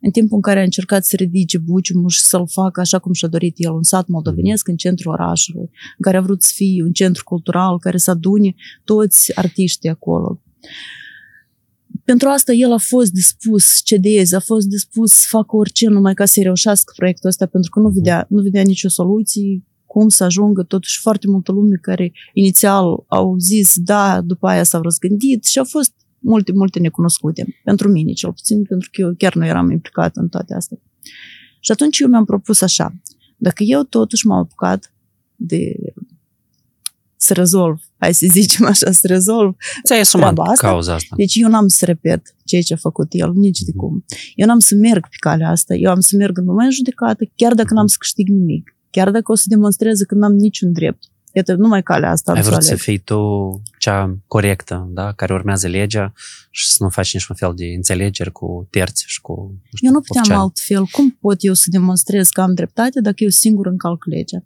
În 0.00 0.10
timpul 0.10 0.36
în 0.36 0.42
care 0.42 0.60
a 0.60 0.62
încercat 0.62 1.04
să 1.04 1.16
ridice 1.16 1.58
buciumul 1.58 2.08
și 2.08 2.20
să-l 2.20 2.48
facă 2.48 2.80
așa 2.80 2.98
cum 2.98 3.12
și-a 3.12 3.28
dorit 3.28 3.54
el, 3.56 3.72
un 3.72 3.82
sat 3.82 4.06
moldovenesc 4.06 4.68
în 4.68 4.76
centrul 4.76 5.12
orașului, 5.12 5.70
în 5.70 6.00
care 6.00 6.16
a 6.16 6.20
vrut 6.20 6.42
să 6.42 6.52
fie 6.54 6.82
un 6.82 6.92
centru 6.92 7.24
cultural 7.24 7.78
care 7.78 7.96
să 7.96 8.10
adune 8.10 8.54
toți 8.84 9.38
artiștii 9.38 9.88
acolo. 9.88 10.42
Pentru 12.04 12.28
asta 12.28 12.52
el 12.52 12.72
a 12.72 12.78
fost 12.78 13.12
dispus 13.12 13.64
să 13.64 13.80
cedeze, 13.84 14.36
a 14.36 14.40
fost 14.40 14.66
dispus 14.66 15.12
să 15.12 15.26
facă 15.28 15.56
orice 15.56 15.88
numai 15.88 16.14
ca 16.14 16.24
să-i 16.24 16.42
reușească 16.42 16.92
proiectul 16.96 17.28
ăsta, 17.28 17.46
pentru 17.46 17.70
că 17.70 17.80
nu 17.80 17.88
vedea, 17.88 18.26
nu 18.28 18.42
vedea 18.42 18.62
nicio 18.62 18.88
soluție 18.88 19.62
cum 19.88 20.08
să 20.08 20.24
ajungă 20.24 20.62
totuși 20.62 21.00
foarte 21.00 21.26
multă 21.26 21.52
lume 21.52 21.76
care 21.76 22.12
inițial 22.32 22.84
au 23.06 23.36
zis 23.38 23.72
da, 23.76 24.20
după 24.20 24.46
aia 24.46 24.62
s-au 24.62 24.82
răzgândit 24.82 25.44
și 25.44 25.58
au 25.58 25.64
fost 25.64 25.92
multe, 26.18 26.52
multe 26.52 26.78
necunoscute. 26.78 27.60
Pentru 27.64 27.88
mine, 27.88 28.12
cel 28.12 28.32
puțin, 28.32 28.64
pentru 28.64 28.88
că 28.92 29.00
eu 29.00 29.14
chiar 29.18 29.34
nu 29.34 29.46
eram 29.46 29.70
implicat 29.70 30.16
în 30.16 30.28
toate 30.28 30.54
astea. 30.54 30.78
Și 31.60 31.72
atunci 31.72 31.98
eu 31.98 32.08
mi-am 32.08 32.24
propus 32.24 32.60
așa, 32.60 33.00
dacă 33.36 33.62
eu 33.62 33.82
totuși 33.82 34.26
m-am 34.26 34.38
apucat 34.38 34.92
de 35.36 35.74
să 37.16 37.32
rezolv, 37.34 37.80
hai 37.96 38.14
să 38.14 38.26
zicem 38.30 38.66
așa, 38.66 38.92
să 38.92 39.06
rezolv 39.06 39.56
Ți-ai 39.84 40.00
asumat 40.00 40.38
asta. 40.38 40.68
cauza 40.68 40.94
asta. 40.94 41.14
Deci 41.16 41.34
eu 41.34 41.48
n-am 41.48 41.68
să 41.68 41.84
repet 41.84 42.34
ceea 42.44 42.62
ce 42.62 42.72
a 42.72 42.76
făcut 42.76 43.06
el, 43.10 43.32
nici 43.34 43.60
de 43.60 43.72
cum. 43.72 44.04
Eu 44.34 44.46
n-am 44.46 44.58
să 44.58 44.74
merg 44.74 45.02
pe 45.02 45.16
calea 45.18 45.50
asta, 45.50 45.74
eu 45.74 45.90
am 45.90 46.00
să 46.00 46.16
merg 46.16 46.38
în 46.38 46.44
moment 46.44 46.72
judecată, 46.72 47.24
chiar 47.34 47.54
dacă 47.54 47.74
n-am 47.74 47.86
să 47.86 47.96
câștig 47.98 48.28
nimic, 48.28 48.76
chiar 48.90 49.10
dacă 49.10 49.32
o 49.32 49.34
să 49.34 49.44
demonstreze 49.48 50.04
că 50.04 50.14
n-am 50.14 50.32
niciun 50.34 50.72
drept. 50.72 51.02
Iată, 51.32 51.54
numai 51.54 51.82
calea 51.82 52.10
asta 52.10 52.32
Ai 52.32 52.36
am 52.38 52.44
să 52.44 52.50
vrut 52.50 52.62
să 52.62 52.68
aleg. 52.70 52.80
fii 52.82 52.98
tu 52.98 53.18
cea 53.78 54.18
corectă, 54.26 54.88
da? 54.90 55.12
care 55.12 55.32
urmează 55.32 55.66
legea 55.68 56.12
și 56.50 56.66
să 56.70 56.76
nu 56.80 56.88
faci 56.88 57.14
niciun 57.14 57.36
fel 57.36 57.52
de 57.56 57.64
înțelegeri 57.64 58.32
cu 58.32 58.66
terți 58.70 59.04
și 59.06 59.20
cu 59.20 59.32
nu 59.32 59.76
știu, 59.76 59.88
Eu 59.88 59.92
nu 59.94 60.00
puteam 60.00 60.22
oficiali. 60.24 60.42
altfel. 60.42 60.84
Cum 60.84 61.10
pot 61.20 61.36
eu 61.38 61.52
să 61.52 61.66
demonstrez 61.70 62.28
că 62.28 62.40
am 62.40 62.54
dreptate 62.54 63.00
dacă 63.00 63.16
eu 63.18 63.28
singur 63.28 63.66
încalc 63.66 64.04
legea? 64.04 64.44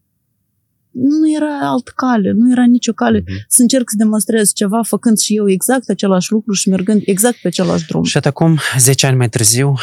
Nu 0.91 1.33
era 1.37 1.59
alt 1.69 1.89
cale, 1.89 2.31
nu 2.31 2.51
era 2.51 2.65
nicio 2.65 2.93
cale 2.93 3.23
Mhm. 3.27 3.45
să 3.49 3.63
încerc 3.63 3.91
să 3.91 3.95
demonstrez 3.99 4.53
ceva 4.53 4.83
făcând 4.83 5.19
și 5.19 5.37
eu 5.37 5.49
exact 5.51 5.89
același 5.89 6.33
lucru 6.33 6.53
și 6.53 6.69
mergând 6.69 7.03
exact 7.05 7.37
pe 7.43 7.49
același 7.49 7.87
drum. 7.87 8.03
Și 8.03 8.17
acum, 8.23 8.59
10 8.79 9.07
ani 9.07 9.17
mai 9.17 9.29
târziu, 9.29 9.75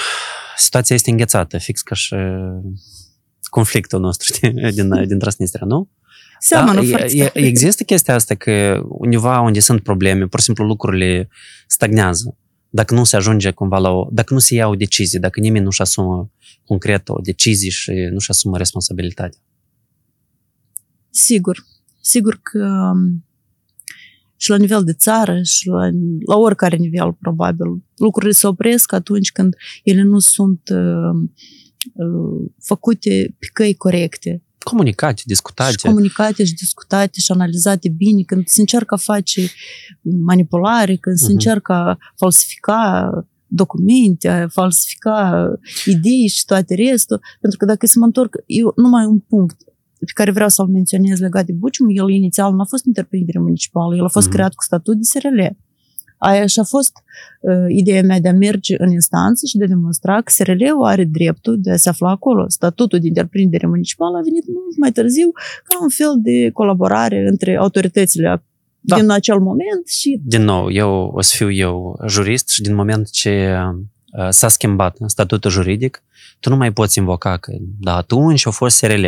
situația 0.58 0.96
este 0.96 1.10
înghețată, 1.10 1.58
fix 1.58 1.82
ca 1.82 1.96
și 1.96 2.16
conflictul 3.50 4.00
nostru 4.00 4.34
din, 4.72 5.06
din 5.10 5.20
Transnistria, 5.20 5.66
nu? 5.66 5.90
Seamănă 6.40 6.82
Da, 6.82 6.88
foarte 6.88 7.18
e, 7.18 7.26
tare. 7.26 7.46
există 7.46 7.84
chestia 7.84 8.16
asta 8.16 8.36
că 8.36 8.82
undeva 8.88 9.40
unde 9.40 9.60
sunt 9.60 9.84
probleme, 9.84 10.28
pur 10.28 10.40
și 10.40 10.46
simplu 10.46 10.66
lucrurile 10.66 11.30
stagnează. 11.68 12.38
Dacă 12.70 12.94
nu 12.94 13.04
se 13.04 13.16
ajunge 13.16 13.52
cumva 13.52 13.78
la 13.78 13.90
o... 13.90 14.08
Dacă 14.12 14.34
nu 14.34 14.40
se 14.40 14.56
ia 14.56 14.68
o 14.68 14.76
decizie, 14.76 15.20
dacă 15.20 15.40
nimeni 15.40 15.64
nu-și 15.64 15.82
asumă 15.82 16.32
concret 16.66 17.10
o 17.10 17.20
decizie 17.24 17.70
și 17.70 17.92
nu-și 18.12 18.32
asumă 18.32 18.58
responsabilitatea. 18.58 19.40
Sigur. 21.10 21.66
Sigur 22.02 22.40
că 22.42 22.92
um, 22.94 23.26
și 24.36 24.50
la 24.50 24.58
nivel 24.58 24.84
de 24.84 24.94
țară 24.94 25.42
și 25.42 25.68
la, 25.68 25.90
la 26.26 26.38
oricare 26.38 26.76
nivel, 26.76 27.14
probabil, 27.14 27.84
lucrurile 27.96 28.32
se 28.32 28.48
opresc 28.48 28.94
atunci 28.94 29.32
când 29.32 29.56
ele 29.84 30.02
nu 30.02 30.20
sunt 30.20 30.62
uh, 30.72 30.78
uh, 30.78 31.30
făcute 32.64 33.36
pe 33.40 33.48
căi 33.54 33.74
corecte. 33.76 34.44
Comunicate, 34.64 35.22
discutate. 35.26 35.72
și 35.72 35.78
comunicate 35.86 36.44
și 36.44 36.54
discutate 36.54 37.20
și 37.20 37.32
analizate 37.32 37.90
bine, 37.90 38.22
când 38.22 38.48
se 38.48 38.60
încearcă 38.60 38.94
a 38.94 38.98
face 38.98 39.42
manipulare, 40.26 40.96
când 40.96 41.16
se 41.18 41.24
Mhm. 41.24 41.34
încearcă 41.34 41.74
a 41.74 41.98
falsifica 42.16 43.10
documente, 43.48 44.28
a 44.28 44.48
falsifica 44.48 45.48
idei 45.86 46.28
și 46.28 46.46
toate 46.46 46.76
restul, 46.76 47.20
pentru 47.42 47.58
că 47.60 47.66
dacă 47.66 47.86
să 47.86 48.00
mă 48.00 48.06
întorc, 48.06 48.36
eu 48.46 48.74
numai 48.76 49.06
un 49.06 49.20
punct 49.20 49.58
pe 50.00 50.12
care 50.14 50.32
vreau 50.32 50.50
să-l 50.50 50.68
menționez 50.68 51.20
legat 51.20 51.46
de 51.46 51.54
Bucium, 51.54 51.88
el 51.90 52.10
inițial 52.10 52.54
nu 52.54 52.60
a 52.62 52.66
fost 52.66 52.86
întreprindere 52.86 53.40
municipală, 53.40 53.96
el 53.96 54.04
a 54.04 54.08
fost 54.08 54.26
Mhm. 54.28 54.36
creat 54.36 54.54
cu 54.54 54.64
statut 54.64 54.96
de 54.96 55.04
SRL. 55.04 55.40
Aia 56.20 56.46
și 56.46 56.60
a 56.60 56.64
fost 56.64 56.92
uh, 57.42 57.66
ideea 57.68 58.04
mea 58.04 58.20
de 58.20 58.28
a 58.28 58.34
merge 58.34 58.76
în 58.78 58.92
instanță 58.92 59.46
și 59.46 59.58
de 59.58 59.64
a 59.64 59.68
demonstra 59.68 60.22
că 60.22 60.32
SRL-ul 60.32 60.86
are 60.86 61.04
dreptul 61.04 61.56
de 61.60 61.72
a 61.72 61.76
se 61.76 61.90
afla 61.90 62.10
acolo. 62.10 62.46
Statutul 62.48 63.00
de 63.00 63.08
întreprindere 63.08 63.68
municipală 63.68 64.18
a 64.18 64.22
venit 64.22 64.44
mult 64.48 64.78
mai 64.78 64.92
târziu 64.92 65.32
ca 65.64 65.78
un 65.82 65.90
fel 65.90 66.14
de 66.24 66.50
colaborare 66.54 67.28
între 67.28 67.58
autoritățile 67.58 68.44
Da. 68.80 68.96
din 68.96 69.10
acel 69.10 69.40
moment 69.40 69.88
și 69.88 70.20
Din 70.24 70.44
nou, 70.44 70.72
eu 70.72 71.12
o 71.14 71.22
să 71.22 71.34
fiu 71.36 71.52
eu 71.52 72.00
jurist 72.08 72.50
și 72.50 72.62
din 72.62 72.76
moment 72.76 73.10
ce 73.10 73.56
uh, 74.20 74.28
s-a 74.30 74.48
schimbat 74.48 74.98
statutul 75.06 75.52
juridic, 75.52 76.04
tu 76.40 76.50
nu 76.50 76.56
mai 76.56 76.74
poți 76.74 76.98
invoca 76.98 77.38
că 77.38 77.52
da, 77.80 77.96
atunci 77.96 78.48
a 78.48 78.50
fost 78.50 78.76
SRL. 78.78 79.06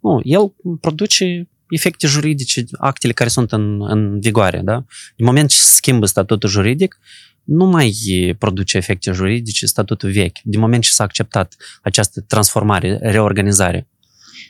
Nu, 0.00 0.20
el 0.22 0.52
produce 0.80 1.48
efecte 1.74 2.06
juridice, 2.06 2.64
actele 2.72 3.12
care 3.12 3.28
sunt 3.28 3.52
în, 3.52 3.90
în 3.90 4.20
vigoare, 4.20 4.60
da? 4.64 4.74
În 5.16 5.24
moment 5.24 5.48
ce 5.48 5.56
se 5.56 5.74
schimbă 5.74 6.06
statutul 6.06 6.48
juridic, 6.48 6.98
nu 7.44 7.66
mai 7.66 7.94
produce 8.38 8.76
efecte 8.76 9.12
juridice 9.12 9.66
statutul 9.66 10.10
vechi. 10.10 10.38
Din 10.44 10.60
moment 10.60 10.82
ce 10.82 10.90
s-a 10.90 11.04
acceptat 11.04 11.56
această 11.82 12.20
transformare, 12.20 12.98
reorganizare. 13.02 13.86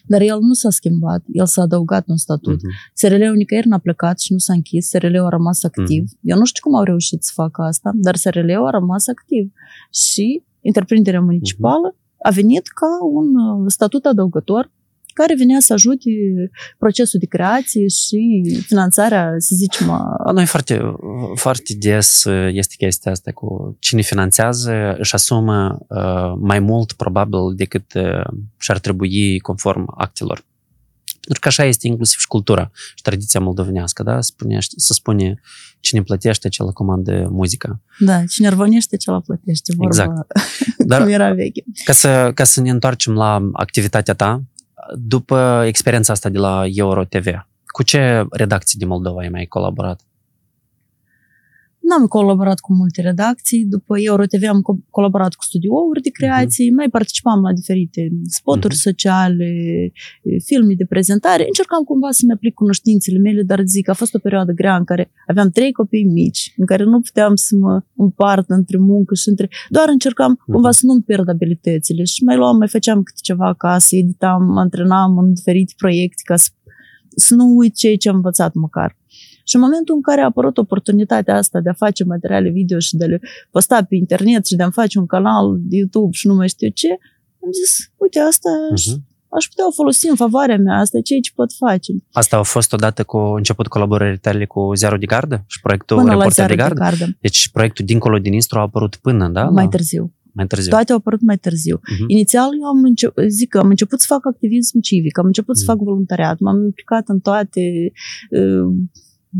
dar 0.06 0.20
el 0.20 0.38
nu 0.40 0.52
s-a 0.52 0.70
schimbat, 0.70 1.22
el 1.32 1.46
s-a 1.46 1.62
adăugat 1.62 2.04
un 2.06 2.16
statut. 2.16 2.62
Mhm. 2.62 2.72
SRL-ul 2.94 3.36
nicăieri 3.36 3.68
n-a 3.68 3.78
plecat 3.78 4.20
și 4.20 4.32
nu 4.32 4.38
s-a 4.38 4.52
închis, 4.52 4.88
SRL-ul 4.88 5.26
a 5.26 5.28
rămas 5.28 5.64
activ. 5.64 6.04
Eu 6.20 6.38
nu 6.38 6.44
știu 6.44 6.62
cum 6.62 6.74
au 6.78 6.84
reușit 6.84 7.22
să 7.22 7.30
facă 7.34 7.62
asta, 7.62 7.90
dar 7.94 8.16
SRL-ul 8.16 8.66
a 8.66 8.70
rămas 8.70 9.08
activ. 9.08 9.52
Și 9.90 10.42
întreprinderea 10.62 11.20
municipală 11.20 11.96
a 12.22 12.30
venit 12.30 12.68
ca 12.68 12.86
un 13.12 13.26
uh, 13.34 13.64
statut 13.66 14.04
adăugător 14.04 14.70
care 15.12 15.34
venea 15.34 15.60
să 15.60 15.72
ajute 15.72 16.10
procesul 16.78 17.18
de 17.18 17.26
creație 17.26 17.88
și 17.88 18.42
finanțarea, 18.66 19.34
să 19.38 19.54
zicem, 19.54 19.90
a 19.90 20.22
La 20.24 20.32
noi 20.32 20.46
foarte, 20.46 20.82
foarte 21.34 21.74
des 21.74 22.24
uh, 22.24 22.48
este 22.52 22.74
chestia 22.78 23.12
asta 23.12 23.32
cu 23.32 23.76
cine 23.78 24.00
finanțează 24.00 24.96
își 24.98 25.14
asumă 25.14 25.78
uh, 25.88 26.34
mai 26.40 26.58
mult 26.58 26.92
probabil 26.92 27.54
decât 27.56 27.94
uh, 27.94 28.26
și-ar 28.58 28.78
trebui 28.78 29.38
conform 29.38 29.94
actelor. 29.96 30.44
Pentru 31.26 31.40
că 31.40 31.48
așa 31.48 31.64
este 31.64 31.86
inclusiv 31.86 32.18
și 32.18 32.26
cultura 32.26 32.70
și 32.94 33.02
tradiția 33.02 33.40
moldovenească, 33.40 34.02
da? 34.02 34.20
Spune, 34.20 34.58
se 34.60 34.92
spune 34.92 35.40
cine 35.80 36.02
plătește, 36.02 36.48
cel 36.48 36.72
comandă 36.72 37.28
muzica. 37.30 37.80
Da, 37.98 38.24
cine 38.24 38.46
arvonește, 38.46 38.96
cel 38.96 39.20
plătește. 39.20 39.72
Vorba 39.76 40.02
Exact. 40.02 40.32
Dar 40.90 41.00
cum 41.02 41.10
era 41.10 41.32
veche. 41.32 41.64
ca 41.84 41.92
să, 41.92 42.30
ca 42.34 42.44
să 42.44 42.60
ne 42.60 42.70
întoarcem 42.70 43.14
la 43.14 43.50
activitatea 43.52 44.14
ta, 44.14 44.42
după 44.94 45.62
experiența 45.66 46.12
asta 46.12 46.28
de 46.28 46.38
la 46.38 46.64
Euro 46.66 47.04
TV, 47.04 47.26
cu 47.66 47.82
ce 47.82 48.24
redacții 48.30 48.78
din 48.78 48.88
Moldova 48.88 49.20
ai 49.20 49.28
mai 49.28 49.46
colaborat? 49.46 50.00
N-am 51.88 52.06
colaborat 52.06 52.58
cu 52.60 52.72
multe 52.74 53.00
redacții. 53.02 53.64
După 53.64 53.98
EuroTV 53.98 54.42
am 54.48 54.60
co- 54.68 54.88
colaborat 54.90 55.34
cu 55.34 55.44
studiouri 55.44 56.02
de 56.02 56.10
creații, 56.10 56.70
mai 56.70 56.88
participam 56.90 57.40
la 57.42 57.52
diferite 57.52 58.08
spoturi 58.38 58.74
Mhm. 58.74 58.82
sociale, 58.82 59.48
filme 60.44 60.74
de 60.74 60.84
prezentare. 60.84 61.44
Încercam 61.46 61.82
cumva 61.82 62.10
să-mi 62.10 62.32
aplic 62.32 62.54
cunoștințele 62.54 63.18
mele, 63.18 63.42
dar 63.42 63.60
zic, 63.64 63.88
a 63.88 63.92
fost 63.92 64.14
o 64.14 64.18
perioadă 64.18 64.52
grea 64.52 64.76
în 64.76 64.84
care 64.84 65.10
aveam 65.26 65.50
trei 65.50 65.72
copii 65.72 66.04
mici, 66.04 66.52
în 66.56 66.66
care 66.66 66.84
nu 66.84 67.00
puteam 67.00 67.34
să 67.34 67.56
mă 67.56 67.82
împart 67.96 68.48
între 68.50 68.78
muncă 68.78 69.14
și 69.14 69.28
între... 69.28 69.48
Doar 69.68 69.88
încercam 69.88 70.42
cumva 70.46 70.70
să 70.70 70.86
nu-mi 70.86 71.02
pierd 71.02 71.28
abilitățile 71.28 72.04
și 72.04 72.24
mai 72.24 72.36
luam, 72.36 72.56
mai 72.56 72.68
făceam 72.68 73.02
câte 73.02 73.18
ceva 73.22 73.46
acasă, 73.48 73.96
editam, 73.96 74.42
mă 74.44 74.60
antrenam 74.60 75.18
în 75.18 75.32
diferite 75.34 75.72
proiecte 75.76 76.22
ca 76.24 76.36
să, 76.36 76.48
să 77.16 77.34
nu 77.34 77.44
uit 77.56 77.74
ceea 77.74 77.96
ce 77.96 78.08
am 78.08 78.14
învățat 78.14 78.54
măcar. 78.54 78.96
Și 79.44 79.54
în 79.56 79.60
momentul 79.60 79.94
în 79.94 80.02
care 80.02 80.20
a 80.20 80.24
apărut 80.24 80.58
oportunitatea 80.58 81.36
asta 81.36 81.60
de 81.60 81.68
a 81.68 81.72
face 81.72 82.04
materiale 82.04 82.48
video 82.50 82.78
și 82.78 82.96
de 82.96 83.04
a 83.04 83.06
le 83.06 83.20
posta 83.50 83.84
pe 83.88 83.94
internet 83.94 84.46
și 84.46 84.56
de 84.56 84.62
a 84.62 84.70
face 84.70 84.98
un 84.98 85.06
canal 85.06 85.56
de 85.60 85.76
YouTube 85.76 86.08
și 86.12 86.26
nu 86.26 86.34
mai 86.34 86.48
știu 86.48 86.68
ce, 86.74 86.88
am 87.44 87.50
zis, 87.52 87.90
uite, 87.96 88.18
asta 88.18 88.48
aș, 88.72 88.86
Mhm. 88.86 89.04
aș 89.28 89.44
putea 89.46 89.66
o 89.66 89.70
folosi 89.70 90.08
în 90.08 90.16
favoarea 90.16 90.58
mea, 90.58 90.78
asta 90.78 90.98
e 90.98 91.00
ceea 91.00 91.20
ce 91.20 91.30
pot 91.34 91.50
face. 91.52 91.92
Asta 92.12 92.36
a 92.36 92.42
fost 92.42 92.72
odată 92.72 93.04
cu 93.04 93.16
început 93.16 93.66
colaborările 93.66 94.16
tale 94.16 94.46
cu 94.46 94.74
Ziarul 94.74 94.98
de 94.98 95.06
Gardă 95.06 95.44
și 95.46 95.60
proiectul 95.60 95.96
Până 95.96 96.08
la 96.08 96.14
Reporter 96.14 96.34
ziarul 96.46 96.56
de 96.56 96.62
de 96.62 96.68
Gardă? 96.68 96.80
gardă, 96.98 97.16
Deci 97.20 97.48
proiectul 97.48 97.84
Dincolo 97.84 98.18
din 98.18 98.32
Istru 98.32 98.58
a 98.58 98.62
apărut 98.62 98.96
până, 98.96 99.28
da? 99.28 99.44
mai 99.44 99.64
la, 99.64 99.70
târziu. 99.70 100.12
mai 100.32 100.46
târziu. 100.46 100.70
Toate 100.70 100.92
au 100.92 100.98
apărut 100.98 101.20
mai 101.22 101.36
târziu. 101.36 101.80
Mhm. 101.90 102.04
Inițial 102.06 102.48
eu 102.60 102.66
am 102.66 102.84
început, 102.84 103.24
zic 103.28 103.48
că 103.48 103.58
am 103.58 103.68
început 103.68 104.00
să 104.00 104.06
fac 104.08 104.26
activism 104.26 104.80
civic, 104.80 105.18
am 105.18 105.26
început 105.26 105.56
să 105.56 105.62
Mhm. 105.66 105.72
fac 105.76 105.84
voluntariat, 105.86 106.38
m-am 106.38 106.64
implicat 106.64 107.08
în 107.08 107.18
toate 107.20 107.60
uh, 108.30 108.74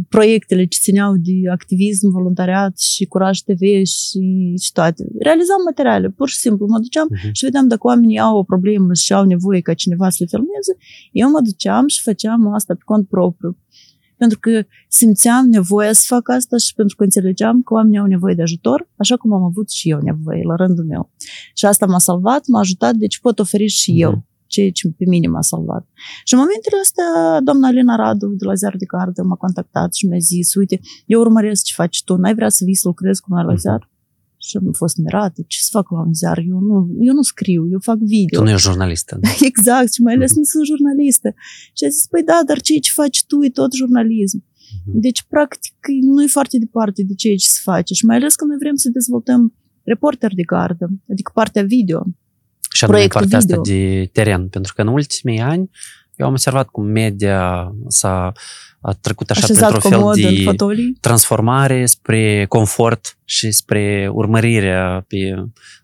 proiectele 0.09 0.65
ce 0.67 0.79
țineau 0.83 1.13
de 1.17 1.33
activism, 1.51 2.11
voluntariat 2.11 2.79
și 2.79 3.05
Curaj 3.05 3.39
TV 3.39 3.61
și, 3.85 4.55
și 4.63 4.73
toate. 4.73 5.05
Realizam 5.19 5.61
materiale, 5.65 6.09
pur 6.11 6.29
și 6.29 6.39
simplu. 6.39 6.67
Mă 6.67 6.79
duceam 6.79 7.09
Mhm. 7.11 7.33
și 7.33 7.45
vedeam 7.45 7.69
dacă 7.69 7.87
oamenii 7.87 8.19
au 8.19 8.37
o 8.39 8.43
problemă 8.43 8.93
și 8.95 9.13
au 9.13 9.25
nevoie 9.25 9.61
ca 9.61 9.75
cineva 9.75 10.11
să 10.11 10.17
le 10.21 10.27
filmeze, 10.27 10.73
eu 11.13 11.31
mă 11.31 11.41
duceam 11.43 11.87
și 11.89 12.03
făceam 12.03 12.53
asta 12.55 12.75
pe 12.75 12.81
cont 12.85 13.09
propriu. 13.09 13.57
Pentru 14.17 14.39
că 14.39 14.65
simțeam 14.89 15.47
nevoia 15.49 15.93
să 15.93 16.05
fac 16.07 16.29
asta 16.29 16.57
și 16.57 16.75
pentru 16.75 16.97
că 16.97 17.03
înțelegeam 17.03 17.63
că 17.63 17.75
oamenii 17.75 17.99
au 17.99 18.07
nevoie 18.07 18.35
de 18.35 18.43
ajutor, 18.43 18.89
așa 18.97 19.17
cum 19.17 19.33
am 19.33 19.43
avut 19.43 19.71
și 19.71 19.91
eu 19.91 19.99
nevoie 20.03 20.43
la 20.49 20.55
rândul 20.55 20.85
meu. 20.85 21.11
Și 21.55 21.65
asta 21.67 21.87
m-a 21.87 21.99
salvat, 21.99 22.47
m-a 22.47 22.59
ajutat, 22.59 22.95
deci 22.95 23.21
pot 23.21 23.39
oferi 23.39 23.67
și 23.67 23.91
Mhm. 23.91 24.01
eu 24.01 24.25
ceea 24.55 24.71
ce 24.79 24.83
pe 24.99 25.05
mine 25.13 25.29
m-a 25.29 25.41
salvat. 25.53 25.85
Și 26.25 26.33
în 26.35 26.41
momentele 26.45 26.77
astea, 26.87 27.09
doamna 27.49 27.69
Elena 27.73 27.95
Radu 28.03 28.27
de 28.41 28.45
la 28.51 28.55
Ziar 28.61 28.75
de 28.83 28.87
Gardă 28.95 29.21
m-a 29.23 29.39
contactat 29.45 29.91
și 29.95 30.07
mi-a 30.07 30.19
zis, 30.33 30.55
uite, 30.55 30.77
eu 31.13 31.21
urmăresc 31.21 31.63
ce 31.65 31.73
faci 31.83 31.99
tu, 32.07 32.13
n-ai 32.17 32.35
vrea 32.35 32.49
să 32.49 32.63
vii 32.65 32.81
să 32.83 32.89
lucrezi 32.89 33.21
cu 33.21 33.29
noi 33.35 33.45
la 33.51 33.53
Mhm. 33.53 33.61
ziar? 33.65 33.83
Și 34.47 34.57
am 34.57 34.73
fost 34.83 34.97
mirată. 35.05 35.39
Ce 35.53 35.59
să 35.67 35.69
fac 35.73 35.87
la 35.91 36.01
un 36.09 36.15
ziar? 36.21 36.39
Eu 36.53 36.59
nu, 36.69 36.77
eu 37.09 37.15
nu 37.15 37.23
scriu, 37.33 37.63
eu 37.75 37.79
fac 37.91 37.99
video. 38.15 38.39
Tu 38.39 38.45
nu 38.47 38.51
ești 38.57 38.69
jurnalistă. 38.69 39.13
Da? 39.21 39.29
exact, 39.51 39.93
și 39.95 40.01
mai 40.07 40.15
ales 40.15 40.31
nu 40.37 40.43
sunt 40.53 40.65
jurnalistă. 40.67 41.29
Și 41.77 41.83
a 41.87 41.89
zis, 41.89 42.07
păi 42.13 42.23
da, 42.31 42.39
dar 42.49 42.59
ceea 42.61 42.79
ce 42.87 42.91
faci 43.01 43.19
tu 43.29 43.37
e 43.47 43.49
tot 43.61 43.71
jurnalism. 43.81 44.39
Deci, 45.05 45.21
practic, 45.35 45.75
nu 46.15 46.23
e 46.23 46.27
foarte 46.39 46.59
departe 46.59 47.03
de 47.09 47.15
ceea 47.15 47.37
ce 47.37 47.49
se 47.49 47.61
face. 47.63 47.95
Și 47.95 48.05
mai 48.05 48.17
ales 48.17 48.35
că 48.35 48.45
noi 48.45 48.57
vrem 48.59 48.75
să 48.75 48.89
dezvoltăm 48.99 49.55
reporter 49.93 50.33
de 50.35 50.43
gardă, 50.43 50.87
adică 51.13 51.31
partea 51.35 51.63
video. 51.63 52.01
Și 52.73 52.85
anume 52.85 53.07
partea 53.07 53.39
video. 53.39 53.61
asta 53.61 53.73
de 53.73 54.09
teren. 54.13 54.49
Pentru 54.49 54.75
că 54.75 54.81
în 54.81 54.87
ultimii 54.87 55.41
ani 55.41 55.71
eu 56.17 56.27
am 56.27 56.33
observat 56.33 56.69
cum 56.69 56.85
media 56.85 57.73
s-a 57.89 58.33
a 58.81 58.93
trecut 58.93 59.31
așa 59.31 59.41
Așezat 59.43 59.71
printr-un 59.79 60.13
fel 60.15 60.23
de 60.23 60.43
fotolii. 60.43 60.97
transformare 61.01 61.87
spre 61.87 62.47
confort 62.49 63.19
și 63.25 63.51
spre 63.51 64.11
urmărirea 64.13 65.05
pe, 65.09 65.35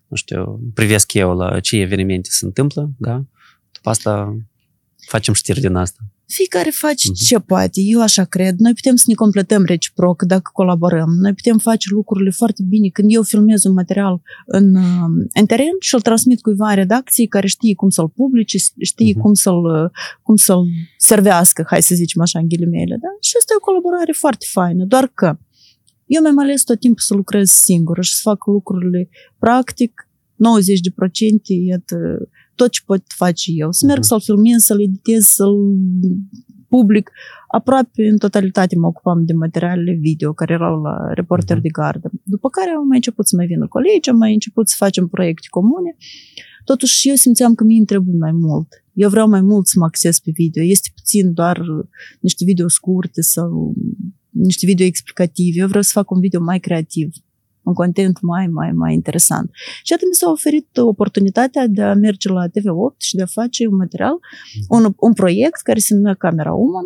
nu 0.07 0.15
știu, 0.15 0.59
privesc 0.73 1.13
eu 1.13 1.35
la 1.35 1.59
ce 1.59 1.77
evenimente 1.77 2.29
se 2.31 2.45
întâmplă, 2.45 2.89
da? 2.97 3.23
După 3.71 3.89
asta 3.89 4.37
facem 5.07 5.33
știri 5.33 5.59
din 5.59 5.75
asta. 5.75 5.99
Fiecare 6.37 6.69
face 6.69 7.07
uh-huh. 7.07 7.27
ce 7.27 7.39
poate, 7.39 7.79
eu 7.93 8.01
așa 8.01 8.23
cred. 8.23 8.55
Noi 8.57 8.73
putem 8.73 8.95
să 8.95 9.03
ne 9.07 9.13
completăm 9.13 9.63
reciproc 9.65 10.21
dacă 10.21 10.49
colaborăm. 10.53 11.09
Noi 11.21 11.33
putem 11.33 11.57
face 11.57 11.87
lucrurile 11.91 12.29
foarte 12.29 12.63
bine. 12.67 12.87
Când 12.89 13.07
eu 13.13 13.23
filmez 13.23 13.63
un 13.63 13.73
material 13.73 14.21
în, 14.45 14.75
în 15.33 15.45
teren 15.45 15.75
și 15.79 15.93
îl 15.93 16.01
transmit 16.01 16.41
cuiva 16.41 16.69
în 16.69 16.75
redacție 16.75 17.27
care 17.27 17.47
știe 17.47 17.75
cum 17.75 17.89
să-l 17.89 18.09
publice, 18.09 18.57
știe 18.79 19.13
uh-huh. 19.13 19.21
cum, 19.21 19.33
să-l, 19.33 19.91
cum 20.23 20.35
să-l 20.35 20.63
servească, 20.97 21.63
hai 21.67 21.81
să 21.81 21.95
zicem 21.95 22.21
așa 22.21 22.39
în 22.39 22.47
ghilimele. 22.47 22.97
Da? 23.01 23.11
Și 23.21 23.33
asta 23.39 23.53
e 23.53 23.61
o 23.61 23.65
colaborare 23.69 24.11
foarte 24.11 24.45
faină. 24.49 24.85
Doar 24.85 25.07
că 25.13 25.37
eu 26.05 26.21
mi-am 26.21 26.39
ales 26.39 26.63
tot 26.63 26.79
timpul 26.79 27.01
să 27.01 27.13
lucrez 27.13 27.49
singur 27.49 28.03
și 28.03 28.13
să 28.13 28.19
fac 28.23 28.45
lucrurile 28.45 29.09
practic, 29.39 30.09
90% 30.39 30.39
iată, 31.67 31.97
tot 32.61 32.71
ce 32.71 32.81
pot 32.85 33.03
face 33.23 33.47
eu. 33.63 33.71
Să 33.71 33.85
merg 33.85 34.01
uh-huh. 34.01 34.11
să-l 34.11 34.21
filmez, 34.21 34.59
să-l 34.69 34.81
editez, 34.87 35.23
să-l 35.37 35.57
public. 36.73 37.05
Aproape 37.47 38.01
în 38.11 38.17
totalitate 38.17 38.75
mă 38.75 38.87
ocupam 38.87 39.25
de 39.25 39.33
materialele 39.33 39.93
video 40.07 40.33
care 40.33 40.53
erau 40.53 40.75
la 40.81 40.95
reporter 41.19 41.57
uh-huh. 41.57 41.67
de 41.67 41.69
gardă. 41.79 42.07
După 42.23 42.47
care 42.49 42.69
am 42.69 42.87
mai 42.87 42.99
început 43.01 43.25
să 43.27 43.35
mai 43.35 43.47
vină 43.51 43.67
colegi, 43.67 44.09
am 44.09 44.17
mai 44.17 44.33
început 44.33 44.69
să 44.69 44.75
facem 44.77 45.07
proiecte 45.07 45.47
comune. 45.49 45.91
Totuși 46.63 47.09
eu 47.09 47.15
simțeam 47.15 47.53
că 47.55 47.63
mie 47.63 47.77
îmi 47.77 47.85
trebuie 47.85 48.15
mai 48.25 48.31
mult. 48.31 48.67
Eu 48.93 49.09
vreau 49.09 49.27
mai 49.29 49.41
mult 49.41 49.65
să 49.67 49.75
mă 49.79 49.85
acces 49.85 50.19
pe 50.19 50.31
video. 50.33 50.63
Este 50.63 50.89
puțin 50.95 51.33
doar 51.33 51.57
niște 52.19 52.43
video 52.45 52.67
scurte 52.67 53.21
sau 53.21 53.73
niște 54.29 54.65
video 54.65 54.85
explicative. 54.85 55.59
Eu 55.59 55.67
vreau 55.67 55.83
să 55.83 55.91
fac 55.93 56.11
un 56.11 56.19
video 56.19 56.41
mai 56.41 56.59
creativ 56.59 57.09
un 57.63 57.73
content 57.73 58.17
mai, 58.21 58.47
mai, 58.47 58.71
mai 58.71 58.93
interesant. 58.93 59.49
Și 59.83 59.93
atunci 59.93 60.11
mi 60.11 60.15
s-a 60.15 60.29
oferit 60.29 60.77
oportunitatea 60.77 61.67
de 61.67 61.81
a 61.81 61.93
merge 61.93 62.29
la 62.29 62.47
TV8 62.47 62.97
și 62.97 63.15
de 63.15 63.21
a 63.21 63.25
face 63.25 63.67
un 63.67 63.75
material, 63.75 64.13
mhm. 64.13 64.65
un, 64.85 64.93
un 64.97 65.13
proiect 65.13 65.61
care 65.61 65.79
se 65.79 65.95
numea 65.95 66.13
Camera 66.13 66.53
Woman 66.53 66.85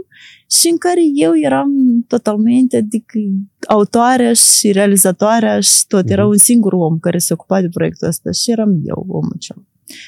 și 0.60 0.68
în 0.68 0.78
care 0.78 1.02
eu 1.14 1.32
eram 1.38 1.70
totalmente 2.08 2.78
adică, 2.78 3.20
autoarea 3.68 4.34
și 4.34 4.72
realizatoarea 4.72 5.60
și 5.60 5.88
tot. 5.88 6.10
Era 6.10 6.22
mhm. 6.22 6.32
un 6.32 6.38
singur 6.38 6.74
om 6.74 7.00
care 7.00 7.18
se 7.18 7.34
ocupa 7.34 7.62
de 7.62 7.70
proiectul 7.70 8.08
ăsta 8.08 8.32
și 8.32 8.52
eram 8.52 8.70
eu 8.84 9.06
omul 9.08 9.32
acela. 9.36 9.64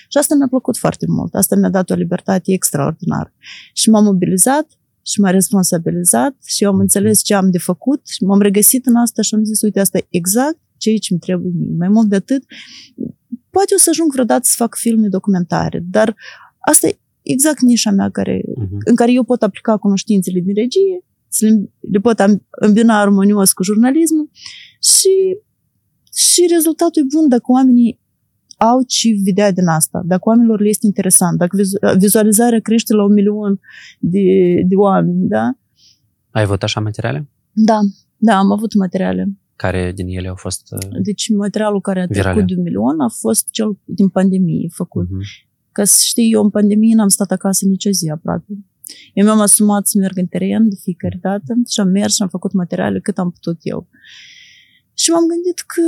Și 0.09 0.17
asta 0.17 0.35
mi-a 0.35 0.47
plăcut 0.47 0.77
foarte 0.77 1.05
mult. 1.09 1.33
Asta 1.33 1.55
mi-a 1.55 1.69
dat 1.69 1.89
o 1.89 1.93
libertate 1.93 2.51
extraordinară. 2.53 3.33
Și 3.73 3.89
m-am 3.89 4.03
mobilizat 4.03 4.67
și 5.05 5.19
m-a 5.19 5.29
responsabilizat 5.29 6.35
și 6.45 6.63
eu 6.63 6.69
am 6.69 6.75
mhm. 6.75 6.83
înțeles 6.83 7.21
ce 7.23 7.33
am 7.33 7.51
de 7.51 7.57
făcut 7.57 8.07
și 8.07 8.23
m-am 8.23 8.41
regăsit 8.41 8.85
în 8.85 8.95
asta 8.95 9.21
și 9.21 9.35
am 9.35 9.43
zis, 9.43 9.61
uite, 9.61 9.79
asta 9.79 9.97
e 9.97 10.07
exact 10.09 10.59
ceea 10.77 10.97
ce 10.97 11.11
îmi 11.11 11.19
trebuie 11.19 11.51
mie. 11.55 11.75
Mai 11.77 11.87
mult 11.87 12.07
de 12.09 12.15
atât, 12.15 12.43
poate 13.49 13.73
o 13.73 13.77
să 13.77 13.89
ajung 13.89 14.11
vreodată 14.11 14.41
să 14.43 14.53
fac 14.57 14.75
filme 14.75 15.07
documentare, 15.07 15.83
dar 15.91 16.15
asta 16.59 16.87
e 16.87 16.97
exact 17.21 17.59
nișa 17.59 17.91
mea 17.91 18.09
care, 18.09 18.41
uh-huh. 18.41 18.83
în 18.85 18.95
care 18.95 19.11
eu 19.11 19.23
pot 19.23 19.41
aplica 19.43 19.77
cunoștințele 19.77 20.39
din 20.39 20.53
regie, 20.53 21.05
să 21.27 21.45
le, 21.45 21.71
le 21.91 21.99
pot 21.99 22.23
îmbina 22.49 23.01
armonios 23.01 23.53
cu 23.53 23.63
jurnalismul 23.63 24.29
și, 24.81 25.13
și 26.13 26.47
rezultatul 26.49 27.01
e 27.01 27.15
bun 27.15 27.27
dacă 27.27 27.51
oamenii 27.51 27.99
au 28.69 28.81
ce 28.87 29.09
vedea 29.25 29.51
din 29.51 29.67
asta, 29.67 30.01
dacă 30.05 30.29
oamenilor 30.29 30.59
le 30.61 30.69
este 30.69 30.85
interesant, 30.85 31.37
dacă 31.37 31.57
vizualizarea 31.97 32.59
crește 32.59 32.93
la 32.93 33.03
un 33.03 33.13
milion 33.13 33.59
de, 33.99 34.21
de 34.67 34.75
oameni, 34.75 35.27
da? 35.27 35.51
Ai 36.31 36.41
avut 36.41 36.63
așa 36.63 36.79
materiale? 36.79 37.29
Da, 37.51 37.79
da, 38.17 38.37
am 38.37 38.51
avut 38.51 38.75
materiale. 38.75 39.29
Care 39.55 39.91
din 39.95 40.07
ele 40.07 40.27
au 40.27 40.35
fost 40.35 40.61
uh, 40.71 41.01
Deci 41.03 41.29
materialul 41.29 41.81
care 41.81 42.01
a 42.01 42.05
virale. 42.05 42.23
trecut 42.23 42.47
de 42.47 42.55
un 42.57 42.63
milion 42.63 42.99
a 42.99 43.09
fost 43.09 43.49
cel 43.49 43.77
din 43.83 44.09
pandemie 44.09 44.67
făcut. 44.71 45.05
Uh-huh. 45.05 45.47
Ca 45.71 45.83
să 45.83 45.97
știi, 46.03 46.31
eu 46.31 46.43
în 46.43 46.49
pandemie 46.49 46.95
n-am 46.95 47.07
stat 47.07 47.31
acasă 47.31 47.65
nicio 47.65 47.89
zi 47.89 48.09
aproape. 48.09 48.53
Eu 49.13 49.23
mi-am 49.25 49.39
asumat 49.39 49.87
să 49.87 49.97
merg 49.97 50.17
în 50.17 50.25
teren 50.25 50.69
de 50.69 50.75
fiecare 50.81 51.17
dată 51.21 51.53
și 51.69 51.79
am 51.79 51.87
mers 51.87 52.15
și 52.15 52.21
am 52.21 52.27
făcut 52.27 52.53
materiale 52.53 52.99
cât 52.99 53.17
am 53.17 53.31
putut 53.31 53.57
eu. 53.61 53.87
Și 54.93 55.09
m-am 55.09 55.27
gândit 55.27 55.59
că 55.59 55.81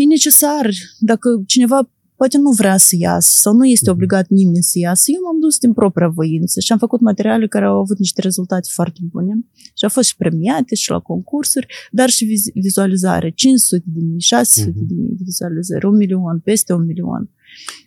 e 0.00 0.04
necesar, 0.04 0.70
dacă 0.98 1.42
cineva 1.46 1.90
poate 2.16 2.38
nu 2.38 2.50
vrea 2.50 2.76
să 2.76 2.94
iasă 2.98 3.30
sau 3.32 3.52
nu 3.54 3.66
este 3.66 3.84
mhm. 3.90 3.94
obligat 3.94 4.28
nimeni 4.28 4.62
să 4.62 4.78
iasă. 4.78 5.04
Eu 5.14 5.20
m-am 5.24 5.40
dus 5.40 5.58
din 5.58 5.72
propria 5.72 6.08
voință 6.08 6.60
și 6.60 6.72
am 6.72 6.78
făcut 6.78 7.00
materiale 7.00 7.46
care 7.46 7.64
au 7.64 7.78
avut 7.78 7.98
niște 7.98 8.20
rezultate 8.20 8.68
foarte 8.72 9.00
bune 9.02 9.32
și 9.76 9.84
au 9.84 9.88
fost 9.88 10.08
și 10.08 10.16
premiate 10.16 10.74
și 10.74 10.90
la 10.90 10.98
concursuri, 10.98 11.66
dar 11.90 12.08
și 12.08 12.50
vizualizare. 12.54 13.30
500 13.30 13.82
de 13.86 14.00
mii, 14.04 14.20
600 14.20 14.70
de 14.74 14.94
mii 14.94 15.14
de 15.16 15.22
vizualizări, 15.24 15.86
un 15.86 15.96
milion, 15.96 16.40
peste 16.44 16.72
un 16.72 16.84
milion 16.84 17.30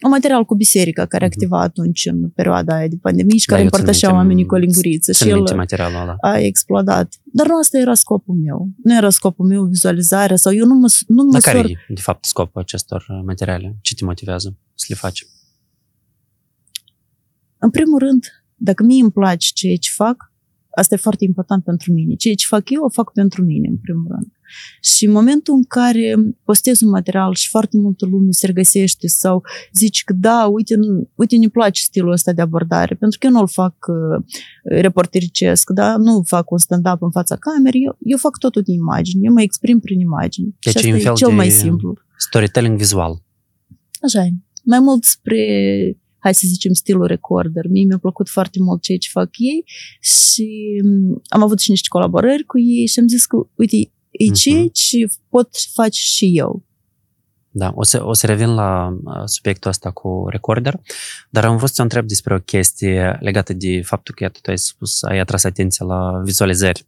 un 0.01 0.09
material 0.09 0.45
cu 0.45 0.55
biserica 0.55 1.05
care 1.05 1.25
mhm. 1.25 1.33
activa 1.33 1.61
atunci 1.61 2.05
în 2.05 2.29
perioada 2.29 2.75
aia 2.75 2.87
de 2.87 2.97
pandemie 3.01 3.37
și 3.37 3.45
da, 3.45 3.53
care 3.53 3.63
împărtășea 3.63 4.13
oamenii 4.13 4.45
cu 4.45 4.55
o 4.55 4.57
linguriță. 4.57 5.11
Și 5.11 5.29
el 5.29 5.55
materialul 5.55 6.01
ăla. 6.01 6.15
a 6.21 6.37
explodat. 6.37 7.13
Dar 7.23 7.47
nu 7.47 7.57
asta 7.57 7.77
era 7.77 7.93
scopul 7.93 8.35
meu. 8.35 8.69
Nu 8.83 8.95
era 8.95 9.09
scopul 9.09 9.45
meu 9.45 9.63
vizualizarea 9.63 10.35
sau 10.35 10.53
eu 10.53 10.65
nu 10.65 10.73
mă 10.73 10.87
nu 11.07 11.23
mă 11.23 11.39
care 11.39 11.59
e, 11.59 11.93
de 11.93 12.01
fapt, 12.01 12.25
scopul 12.25 12.61
acestor 12.61 13.05
uh, 13.09 13.21
materiale? 13.25 13.77
Ce 13.81 13.95
te 13.95 14.05
motivează 14.05 14.57
să 14.75 14.85
le 14.89 14.95
faci? 14.95 15.27
În 17.57 17.69
primul 17.69 17.99
rând, 17.99 18.25
dacă 18.55 18.83
mie 18.83 19.01
îmi 19.01 19.11
place 19.11 19.47
ceea 19.53 19.75
ce 19.75 19.91
fac, 19.93 20.29
Asta 20.79 20.93
e 20.93 20.97
foarte 20.97 21.23
important 21.23 21.63
pentru 21.63 21.91
mine. 21.93 22.15
Ceea 22.15 22.35
ce 22.35 22.45
fac 22.45 22.69
eu, 22.69 22.83
o 22.83 22.89
fac 22.89 23.11
pentru 23.11 23.43
mine, 23.43 23.67
în 23.67 23.77
primul 23.77 24.07
rând. 24.09 24.31
Și 24.81 25.05
în 25.05 25.11
momentul 25.11 25.53
în 25.53 25.63
care 25.63 26.15
postez 26.43 26.81
un 26.81 26.89
material 26.89 27.33
și 27.33 27.49
foarte 27.49 27.77
multă 27.77 28.05
lume 28.05 28.31
se 28.31 28.45
regăsește 28.45 29.07
sau 29.07 29.43
zici 29.73 30.03
că 30.03 30.13
da, 30.13 30.45
uite, 30.45 30.75
uite 31.15 31.37
ne 31.37 31.47
place 31.47 31.81
stilul 31.81 32.11
ăsta 32.11 32.33
de 32.33 32.41
abordare, 32.41 32.95
pentru 32.95 33.19
că 33.19 33.25
eu 33.25 33.31
nu-l 33.31 33.47
fac 33.47 33.75
uh, 33.87 34.23
reportericesc, 34.63 35.69
da? 35.69 35.97
nu 35.97 36.23
fac 36.25 36.51
un 36.51 36.57
stand-up 36.57 37.01
în 37.01 37.11
fața 37.11 37.35
camerei, 37.35 37.81
eu, 37.85 37.97
eu 37.99 38.17
fac 38.17 38.37
totul 38.37 38.61
din 38.61 38.73
imagini, 38.73 39.25
eu 39.25 39.33
mă 39.33 39.41
exprim 39.41 39.79
prin 39.79 39.99
imagini. 39.99 40.55
Deci 40.59 40.73
și 40.73 40.77
asta 40.77 41.09
e, 41.09 41.11
e 41.11 41.13
cel 41.13 41.31
mai 41.31 41.49
simplu. 41.49 41.97
Storytelling 42.17 42.77
vizual. 42.77 43.23
Așa 44.01 44.25
e. 44.25 44.29
Mai 44.63 44.79
mult 44.79 45.03
spre 45.03 45.45
hai 46.19 46.33
să 46.33 46.43
zicem, 46.45 46.73
stilul 46.73 47.05
recorder. 47.05 47.67
Mie 47.67 47.85
mi-a 47.85 47.97
plăcut 47.97 48.29
foarte 48.29 48.59
mult 48.61 48.81
ceea 48.81 48.97
ce 48.97 49.09
fac 49.11 49.29
ei 49.37 49.63
și 49.99 50.81
mm, 50.83 51.21
am 51.27 51.43
avut 51.43 51.59
și 51.59 51.69
niște 51.69 51.87
colaborări 51.89 52.43
cu 52.43 52.59
ei 52.59 52.87
și 52.87 52.99
am 52.99 53.07
zis 53.07 53.25
că, 53.25 53.37
uite, 53.55 53.91
e 54.11 54.29
uh-huh. 54.29 54.33
ceea 54.33 54.65
ce 54.71 54.97
pot 55.29 55.49
face 55.73 55.99
și 55.99 56.37
eu. 56.37 56.63
Da, 57.51 57.71
o 57.75 57.83
să, 57.83 58.05
o 58.05 58.13
să 58.13 58.25
revin 58.25 58.53
la 58.53 58.97
uh, 59.03 59.21
subiectul 59.25 59.69
ăsta 59.69 59.91
cu 59.91 60.25
recorder, 60.29 60.79
dar 61.29 61.45
am 61.45 61.57
vrut 61.57 61.69
să 61.69 61.81
întreb 61.81 62.07
despre 62.07 62.33
o 62.33 62.39
chestie 62.39 63.17
legată 63.19 63.53
de 63.53 63.81
faptul 63.81 64.13
că, 64.15 64.23
iată, 64.23 64.39
tu 64.41 64.49
ai 64.49 64.57
spus, 64.57 65.03
ai 65.03 65.19
atras 65.19 65.43
atenția 65.43 65.85
la 65.85 66.21
vizualizări. 66.23 66.85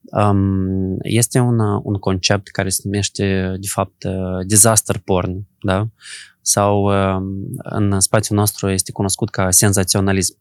Um, 0.00 0.96
este 1.02 1.38
un, 1.38 1.58
un 1.82 1.94
concept 1.94 2.48
care 2.48 2.68
se 2.68 2.80
numește, 2.84 3.56
de 3.60 3.66
fapt, 3.70 4.04
uh, 4.04 4.46
disaster 4.46 4.98
porn, 4.98 5.46
da? 5.60 5.88
sau 6.48 6.82
um, 6.82 7.24
în 7.56 8.00
spațiul 8.00 8.38
nostru 8.38 8.70
este 8.70 8.92
cunoscut 8.92 9.30
ca 9.30 9.50
senzaționalism. 9.50 10.38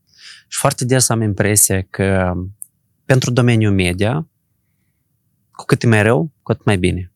Și 0.48 0.60
foarte 0.60 0.86
des 0.86 1.10
am 1.10 1.22
impresia 1.22 1.82
că 1.82 2.34
pentru 3.06 3.32
domeniul 3.32 3.74
media, 3.74 4.28
cu 5.58 5.66
cât 5.66 5.84
e 5.84 5.88
mai 5.88 6.04
rău, 6.04 6.32
cu 6.42 6.52
atât 6.52 6.66
mai 6.66 6.78
bine. 6.78 7.12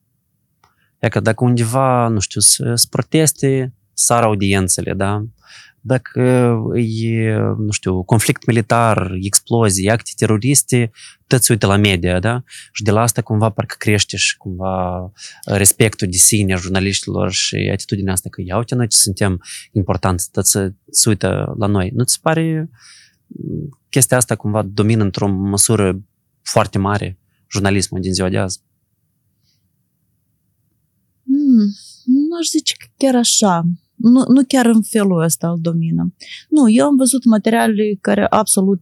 E 0.98 1.08
că 1.08 1.20
dacă 1.20 1.44
undeva, 1.44 2.08
nu 2.08 2.18
știu, 2.18 2.40
sunt 2.40 2.84
proteste, 2.90 3.74
sar 3.92 4.22
audiențele, 4.22 4.92
da? 4.92 5.24
Dacă 5.80 6.20
e, 6.74 7.34
nu 7.58 7.70
știu, 7.70 8.02
conflict 8.02 8.46
militar, 8.46 9.12
explozii, 9.20 9.90
acte 9.90 10.10
teroriste, 10.16 10.90
tot 11.26 11.42
se 11.42 11.52
uită 11.52 11.66
la 11.66 11.76
media, 11.76 12.20
da? 12.20 12.42
Și 12.72 12.82
de 12.82 12.90
la 12.90 13.00
asta 13.00 13.22
cumva 13.22 13.50
parcă 13.50 13.74
crește 13.78 14.16
și 14.16 14.36
cumva 14.36 15.10
respectul 15.44 16.08
de 16.08 16.16
sine 16.16 16.52
a 16.52 16.56
jurnaliștilor 16.56 17.32
și 17.32 17.70
atitudinea 17.72 18.12
asta 18.12 18.28
că 18.28 18.42
ia 18.44 18.56
uite 18.56 18.74
noi 18.74 18.88
ce 18.88 18.96
suntem 18.96 19.42
importanți, 19.72 20.30
tot 20.30 20.46
să 20.46 20.72
se 20.90 21.08
uită 21.08 21.54
la 21.58 21.66
noi. 21.66 21.90
Nu 21.94 22.04
ți 22.04 22.12
se 22.12 22.18
pare 22.22 22.70
chestia 23.88 24.16
asta 24.16 24.36
cumva 24.36 24.62
domină 24.62 25.02
într-o 25.02 25.28
măsură 25.28 26.00
foarte 26.42 26.78
mare 26.78 27.18
jurnalismul 27.52 28.00
din 28.00 28.12
ziua 28.12 28.28
de 28.28 28.38
azi? 28.38 28.60
Mm, 31.22 31.66
nu 32.04 32.36
aș 32.40 32.46
zice 32.46 32.74
că 32.78 32.86
chiar 32.96 33.14
așa. 33.14 33.62
Nu, 33.94 34.24
nu 34.28 34.42
chiar 34.48 34.66
în 34.66 34.82
felul 34.82 35.22
ăsta 35.22 35.50
îl 35.50 35.58
domină. 35.60 36.14
Nu, 36.48 36.70
eu 36.70 36.86
am 36.86 36.96
văzut 36.96 37.24
materiale 37.24 37.98
care 38.00 38.26
absolut 38.30 38.80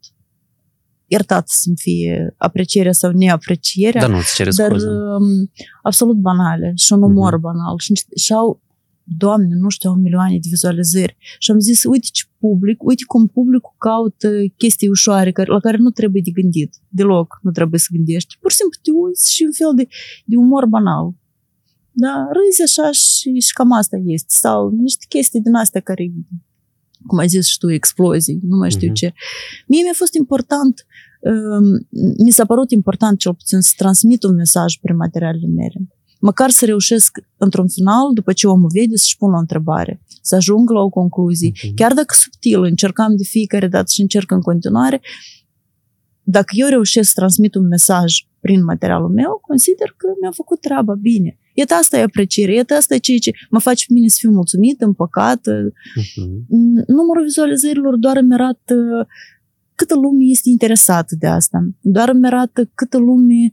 iertat 1.06 1.48
să-mi 1.48 1.76
fie 1.78 2.34
aprecierea 2.36 2.92
sau 2.92 3.10
neaprecierea. 3.10 4.00
Dar 4.00 4.10
nu 4.10 4.20
ți 4.20 4.34
cere 4.34 4.50
dar 4.56 4.68
scuze. 4.70 4.86
um, 4.88 5.50
absolut 5.82 6.16
banale 6.16 6.72
și 6.76 6.92
un 6.92 7.02
umor 7.02 7.32
Mhm. 7.32 7.40
banal. 7.40 7.78
Și, 7.78 7.90
niște- 7.90 8.16
și 8.16 8.32
au, 8.32 8.60
doamne, 9.16 9.54
nu 9.54 9.68
știu, 9.68 9.90
au 9.90 9.96
milioane 9.96 10.32
de 10.32 10.48
vizualizări. 10.50 11.16
Și 11.38 11.50
am 11.50 11.58
zis, 11.58 11.84
uite 11.84 12.08
ce 12.12 12.24
public, 12.38 12.82
uite 12.82 13.04
cum 13.06 13.26
publicul 13.26 13.74
caută 13.78 14.28
chestii 14.56 14.88
ușoare 14.88 15.32
care, 15.32 15.50
la 15.52 15.60
care 15.60 15.76
nu 15.76 15.90
trebuie 15.90 16.22
de 16.24 16.30
gândit. 16.30 16.74
Deloc 16.88 17.38
nu 17.42 17.50
trebuie 17.50 17.80
să 17.80 17.86
gândești. 17.92 18.36
Pur 18.40 18.50
și 18.50 18.56
simplu 18.56 18.78
te 18.82 18.90
uiți 18.90 19.32
și 19.34 19.42
un 19.44 19.52
fel 19.52 19.72
de, 19.76 19.84
de 20.24 20.36
umor 20.36 20.66
banal. 20.66 21.04
Da, 21.92 22.14
râzi 22.36 22.62
așa 22.62 22.90
și, 22.92 23.40
și 23.46 23.52
cam 23.52 23.72
asta 23.72 23.96
este. 24.04 24.26
Sau 24.44 24.68
niște 24.70 25.04
chestii 25.08 25.40
din 25.40 25.54
astea 25.54 25.80
care, 25.80 26.12
cum 27.06 27.18
ai 27.18 27.28
zis 27.28 27.46
și 27.46 27.58
tu, 27.58 27.70
explozii, 27.70 28.38
nu 28.42 28.56
mai 28.56 28.70
știu 28.70 28.86
Mhm. 28.86 28.96
ce. 28.96 29.12
Mie 29.66 29.82
mi-a 29.82 29.92
fost 30.02 30.14
important, 30.14 30.86
um, 31.20 31.86
mi 32.24 32.30
s-a 32.30 32.44
părut 32.44 32.70
important 32.70 33.18
cel 33.18 33.34
puțin 33.34 33.60
să 33.60 33.72
transmit 33.76 34.22
un 34.22 34.34
mesaj 34.34 34.76
prin 34.80 34.96
materialele 34.96 35.46
mele. 35.46 35.78
Măcar 36.20 36.50
să 36.50 36.64
reușesc 36.64 37.18
într-un 37.36 37.68
final, 37.68 38.12
după 38.14 38.32
ce 38.32 38.46
omul 38.46 38.70
vede, 38.72 38.96
să-și 38.96 39.16
pună 39.16 39.36
o 39.36 39.38
întrebare, 39.38 40.00
să 40.22 40.34
ajung 40.34 40.70
la 40.70 40.80
o 40.80 40.88
concluzie. 40.88 41.52
Mhm. 41.54 41.74
Chiar 41.74 41.92
dacă 41.94 42.14
subtil, 42.14 42.62
încercam 42.62 43.16
de 43.16 43.24
fiecare 43.24 43.68
dată 43.68 43.86
și 43.92 44.00
încerc 44.00 44.30
în 44.30 44.40
continuare, 44.40 45.00
dacă 46.22 46.52
eu 46.56 46.68
reușesc 46.68 47.08
să 47.08 47.14
transmit 47.16 47.54
un 47.54 47.66
mesaj 47.66 48.12
prin 48.40 48.64
materialul 48.64 49.08
meu, 49.08 49.38
consider 49.46 49.94
că 49.96 50.06
mi-a 50.20 50.30
făcut 50.30 50.60
treaba 50.60 50.94
bine. 50.94 51.38
Iată 51.54 51.74
asta 51.74 51.98
e 51.98 52.02
apreciere, 52.02 52.54
iată 52.54 52.74
asta 52.74 52.94
e 52.94 52.98
ceea 52.98 53.18
ce 53.18 53.30
mă 53.50 53.58
face 53.58 53.84
pe 53.86 53.92
mine 53.92 54.08
să 54.08 54.16
fiu 54.18 54.30
mulțumit, 54.30 54.80
împăcat. 54.80 55.46
Mhm. 55.46 56.46
Numărul 56.86 57.22
vizualizărilor 57.22 57.96
doar 57.96 58.16
îmi 58.16 58.34
arată 58.34 59.06
câtă 59.80 59.94
lume 59.94 60.24
este 60.24 60.48
interesată 60.48 61.14
de 61.18 61.26
asta. 61.26 61.58
Doar 61.80 62.08
îmi 62.08 62.26
arată 62.26 62.70
câtă 62.74 62.98
lume 62.98 63.34
mm, 63.34 63.52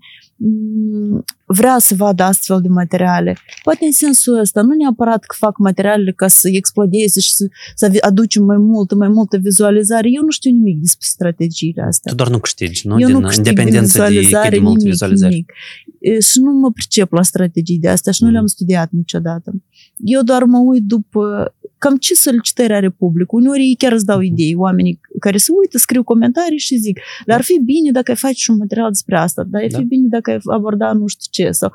vrea 1.46 1.76
să 1.80 1.96
vadă 1.98 2.24
astfel 2.24 2.62
de 2.62 2.68
materiale. 2.68 3.38
Poate 3.64 3.86
în 3.86 3.92
sensul 3.92 4.40
ăsta, 4.40 4.62
nu 4.62 4.74
neapărat 4.74 5.20
că 5.24 5.36
fac 5.38 5.58
materialele 5.58 6.12
ca 6.12 6.28
să 6.28 6.50
explodeze 6.52 7.20
și 7.20 7.34
să, 7.34 7.46
să 7.76 7.92
aducem 8.00 8.44
mai 8.44 8.58
multă, 8.58 8.96
mai 8.96 9.08
multă 9.08 9.38
vizualizare. 9.38 10.10
Eu 10.12 10.22
nu 10.22 10.30
știu 10.30 10.52
nimic 10.52 10.80
despre 10.80 11.06
strategiile 11.10 11.82
astea. 11.82 12.12
Tu 12.12 12.18
doar 12.18 12.30
nu 12.30 12.40
câștigi, 12.40 12.88
nu? 12.88 13.00
Eu 13.00 13.08
Din 13.08 13.16
nu 13.16 13.22
câștig 13.22 13.44
din 13.44 13.52
independență 13.52 13.98
de 13.98 14.04
cât 14.04 14.08
vizualizare 14.14 14.50
de 14.50 14.60
multe 14.60 14.78
nimic, 14.78 14.92
vizualizări. 14.92 15.32
nimic. 15.32 15.52
E, 16.00 16.20
Și 16.20 16.40
nu 16.40 16.52
mă 16.52 16.72
pricep 16.72 17.12
la 17.12 17.22
strategii 17.24 17.80
de 17.80 17.88
astea 17.90 18.12
și 18.12 18.20
nu 18.22 18.28
Mhm. 18.28 18.36
le-am 18.36 18.48
studiat 18.48 18.90
niciodată. 18.92 19.54
Eu 19.98 20.22
doar 20.22 20.44
mă 20.44 20.58
uit 20.58 20.84
după 20.84 21.56
cam 21.78 21.96
ce 21.96 22.14
solicitări 22.14 22.74
are 22.74 22.90
publicul. 22.90 23.40
Uneori 23.40 23.62
ei 23.62 23.76
chiar 23.76 23.92
îți 23.92 24.06
dau 24.06 24.18
Mhm. 24.18 24.26
idei, 24.26 24.56
oamenii 24.56 25.00
care 25.20 25.38
se 25.38 25.52
uită, 25.62 25.78
scriu 25.78 26.04
comentarii 26.04 26.58
și 26.58 26.76
zic, 26.78 27.00
dar 27.26 27.38
ar 27.38 27.44
fi 27.44 27.60
bine 27.66 27.92
dacă 27.92 28.12
ai 28.12 28.18
face 28.18 28.34
și 28.34 28.50
un 28.50 28.58
material 28.58 28.90
despre 28.90 29.18
asta, 29.18 29.44
dar 29.48 29.62
ar 29.62 29.68
fi 29.70 29.74
Da. 29.76 29.82
bine 29.88 30.08
dacă 30.08 30.30
ai 30.32 30.38
aborda 30.44 30.94
nu 30.94 31.08
știu 31.08 31.28
ce. 31.44 31.52
Sau, 31.52 31.72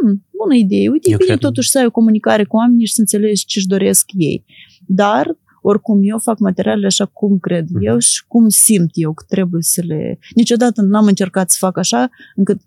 hmm, 0.00 0.26
bună 0.38 0.54
idee, 0.54 0.88
uite, 0.88 1.08
Eu 1.10 1.14
e 1.14 1.16
bine 1.16 1.28
cred- 1.28 1.38
totuși 1.48 1.70
să 1.70 1.78
ai 1.78 1.86
o 1.86 1.90
comunicare 1.90 2.44
cu 2.44 2.56
oamenii 2.56 2.86
și 2.86 2.92
să 2.92 3.00
înțelegi 3.00 3.44
ce-și 3.44 3.66
doresc 3.66 4.04
ei. 4.14 4.44
Dar 4.86 5.36
oricum, 5.64 5.98
eu 6.02 6.18
fac 6.18 6.38
materialele 6.38 6.86
așa 6.86 7.04
cum 7.06 7.38
cred 7.38 7.66
Mhm. 7.70 7.84
eu 7.86 7.98
și 7.98 8.24
cum 8.26 8.48
simt 8.48 8.90
eu 8.92 9.12
că 9.12 9.24
trebuie 9.28 9.62
să 9.62 9.82
le... 9.86 10.18
Niciodată 10.34 10.82
n-am 10.82 11.06
încercat 11.06 11.50
să 11.50 11.56
fac 11.60 11.78
așa 11.78 12.10
încât 12.34 12.60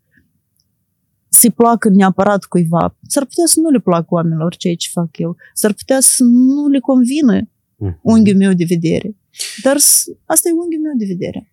să-i 1.36 1.52
placă 1.52 1.90
neapărat 1.90 2.44
cuiva. 2.46 2.98
S-ar 3.08 3.24
putea 3.26 3.44
să 3.46 3.60
nu 3.60 3.70
le 3.70 3.80
placă 3.80 4.08
oamenilor 4.10 4.56
ceea 4.56 4.76
ce 4.76 4.90
fac 4.92 5.18
eu. 5.18 5.36
S-ar 5.54 5.74
putea 5.74 5.98
să 6.00 6.24
nu 6.24 6.68
le 6.68 6.80
convină 6.80 7.50
Mhm. 7.78 8.00
unghiul 8.02 8.38
meu 8.38 8.54
de 8.54 8.66
vedere. 8.68 9.16
Dar 9.64 9.78
s- 9.78 10.04
asta 10.26 10.50
e 10.50 10.52
unghiul 10.52 10.82
meu 10.82 10.94
de 10.98 11.06
vedere. 11.06 11.52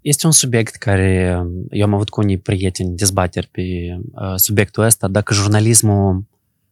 Este 0.00 0.26
un 0.26 0.32
subiect 0.32 0.74
care 0.74 1.38
eu 1.70 1.84
am 1.84 1.94
avut 1.94 2.08
cu 2.08 2.20
unii 2.20 2.38
prieteni 2.38 2.96
dezbateri 2.96 3.48
pe 3.52 3.62
uh, 3.62 4.32
subiectul 4.36 4.84
ăsta, 4.84 5.08
dacă 5.08 5.34
jurnalismul 5.34 6.24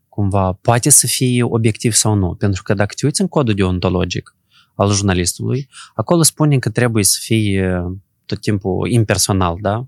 cumva 0.08 0.52
poate 0.52 0.90
să 0.90 1.06
fie 1.06 1.42
obiectiv 1.42 1.92
sau 1.92 2.14
nu. 2.14 2.34
Pentru 2.34 2.62
că 2.62 2.74
dacă 2.74 2.94
te 2.98 3.06
uiți 3.06 3.20
în 3.20 3.28
codul 3.28 3.54
deontologic 3.54 4.36
al 4.74 4.90
jurnalistului, 4.92 5.68
acolo 5.94 6.22
spune 6.22 6.58
că 6.58 6.70
trebuie 6.70 7.04
să 7.04 7.18
fie 7.20 7.82
tot 8.26 8.40
timpul 8.40 8.88
impersonal, 8.90 9.58
da? 9.60 9.86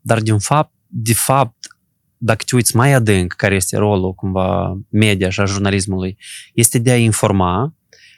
Dar 0.00 0.20
din 0.20 0.38
fapt, 0.38 0.72
de 0.86 1.14
fapt, 1.14 1.53
dacă 2.24 2.44
te 2.46 2.54
uiți 2.54 2.76
mai 2.76 2.92
adânc, 2.92 3.32
care 3.32 3.54
este 3.54 3.76
rolul 3.76 4.14
cumva 4.14 4.78
media 4.88 5.30
și 5.30 5.40
a 5.40 5.44
jurnalismului, 5.44 6.16
este 6.54 6.78
de 6.78 6.90
a 6.90 6.96
informa 6.96 7.74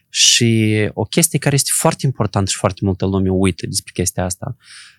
și 0.09 0.75
o 0.93 1.05
chestie 1.05 1.39
care 1.39 1.55
este 1.55 1.71
foarte 1.75 2.07
importantă 2.07 2.51
și 2.51 2.57
foarte 2.57 2.81
multă 2.85 3.07
lume 3.07 3.31
uită 3.31 3.67
despre 3.67 3.93
chestia 3.95 4.25
asta, 4.25 4.57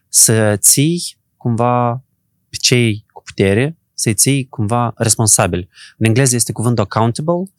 să 0.08 0.56
ții 0.58 1.17
cumva 1.38 2.04
pe 2.50 2.58
cei 2.62 3.06
cu 3.12 3.22
putere, 3.24 3.78
să-i 3.93 4.13
ții 4.13 4.48
cumva 4.48 4.93
responsabil. 4.96 5.70
În 5.98 6.06
engleză 6.06 6.36
este 6.36 6.52
cuvântul 6.52 6.84
accountable, 6.84 7.52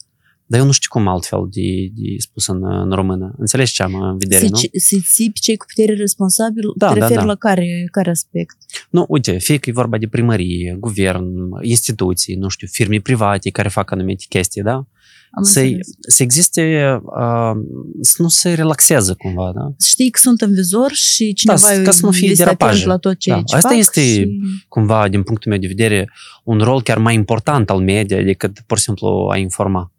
dar 0.51 0.61
eu 0.61 0.67
nu 0.67 0.73
știu 0.73 0.89
cum 0.91 1.09
altfel 1.09 1.49
de, 1.51 1.89
de 1.95 2.15
spus 2.19 2.47
în, 2.47 2.65
în 2.65 2.91
română. 2.91 3.35
Înțelegi 3.39 3.73
ce 3.73 3.83
am 3.83 3.95
în 3.95 4.19
vedere, 4.19 4.45
Să, 4.45 4.51
nu? 4.51 4.59
ci- 4.59 4.81
să 4.83 4.97
ții 5.13 5.31
pe 5.31 5.39
cei 5.43 5.57
cu 5.57 5.65
putere 5.75 5.95
responsabil, 5.95 6.65
Da, 6.77 6.93
te 6.93 6.99
da, 6.99 7.07
referi 7.07 7.21
da. 7.21 7.27
la 7.27 7.35
care, 7.35 7.89
care 7.91 8.11
aspect? 8.11 8.57
Nu, 8.91 9.05
uite, 9.09 9.39
fie 9.39 9.57
că 9.57 9.71
e 9.71 9.73
vorba 9.73 9.99
de 9.99 10.07
primărie, 10.07 10.77
guvern, 10.81 11.27
instituții, 11.63 12.35
nu 12.35 12.49
știu, 12.49 12.67
firme 12.71 13.01
private 13.01 13.51
care 13.51 13.69
fac 13.69 13.91
anumite 13.91 14.25
chestii, 14.29 14.63
da? 14.63 14.87
Am 15.31 15.43
Să, 15.43 15.61
înțeles. 15.61 15.89
să 16.09 16.23
existe, 16.23 16.63
uh, 17.03 17.53
să 18.01 18.23
nu 18.23 18.29
se 18.29 18.55
relaxeze 18.55 19.15
cumva, 19.15 19.53
da? 19.55 19.73
Să 19.77 19.87
știi 19.91 20.11
că 20.11 20.19
sunt 20.23 20.41
în 20.41 20.55
vizor 20.55 20.91
și 20.93 21.33
cineva 21.33 21.69
ca 21.83 21.91
să 21.91 22.07
nu 22.07 22.11
fie 22.13 22.29
este 22.31 22.43
derapaje. 22.43 22.73
atent 22.73 22.87
la 22.87 22.97
tot 22.97 23.19
ceea 23.19 23.37
Da, 23.37 23.43
ce 23.43 23.57
asta 23.57 23.69
fac 23.69 23.79
este- 23.79 24.01
și... 24.13 24.41
cumva, 24.69 25.09
din 25.09 25.23
punctul 25.23 25.51
meu 25.51 25.61
de 25.61 25.67
vedere, 25.67 26.11
un 26.45 26.59
rol 26.59 26.83
chiar 26.83 26.99
mai 26.99 27.15
important 27.15 27.71
al 27.71 27.79
media 27.81 28.23
decât 28.23 28.59
pur 28.67 28.77
și 28.79 28.83
simplu 28.85 29.29
a 29.33 29.37
informa. 29.37 29.93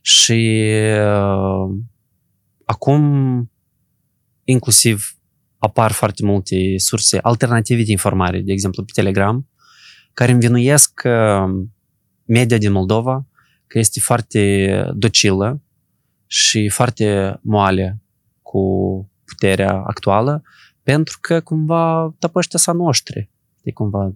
Și 0.00 0.62
uh, 0.98 1.76
acum, 2.64 3.50
inclusiv, 4.44 5.16
apar 5.58 5.92
foarte 5.92 6.24
multe 6.24 6.56
surse 6.76 7.18
alternative 7.22 7.82
de 7.82 7.90
informare, 7.90 8.40
de 8.40 8.52
exemplu 8.52 8.84
pe 8.84 8.90
Telegram, 8.94 9.48
care 10.12 10.32
învinuiesc 10.32 11.02
uh, 11.04 11.66
media 12.24 12.58
din 12.58 12.72
Moldova 12.72 13.26
că 13.66 13.78
este 13.78 14.00
foarte 14.00 14.90
docilă 14.94 15.60
și 16.26 16.68
foarte 16.68 17.38
moale 17.42 18.02
cu 18.42 18.62
puterea 19.24 19.72
actuală, 19.72 20.42
pentru 20.82 21.18
că 21.20 21.40
cumva 21.40 22.14
tăpă 22.18 22.38
ăștia 22.38 22.58
sa 22.58 22.72
noștri. 22.72 23.30
E 23.62 23.72
cumva 23.72 24.14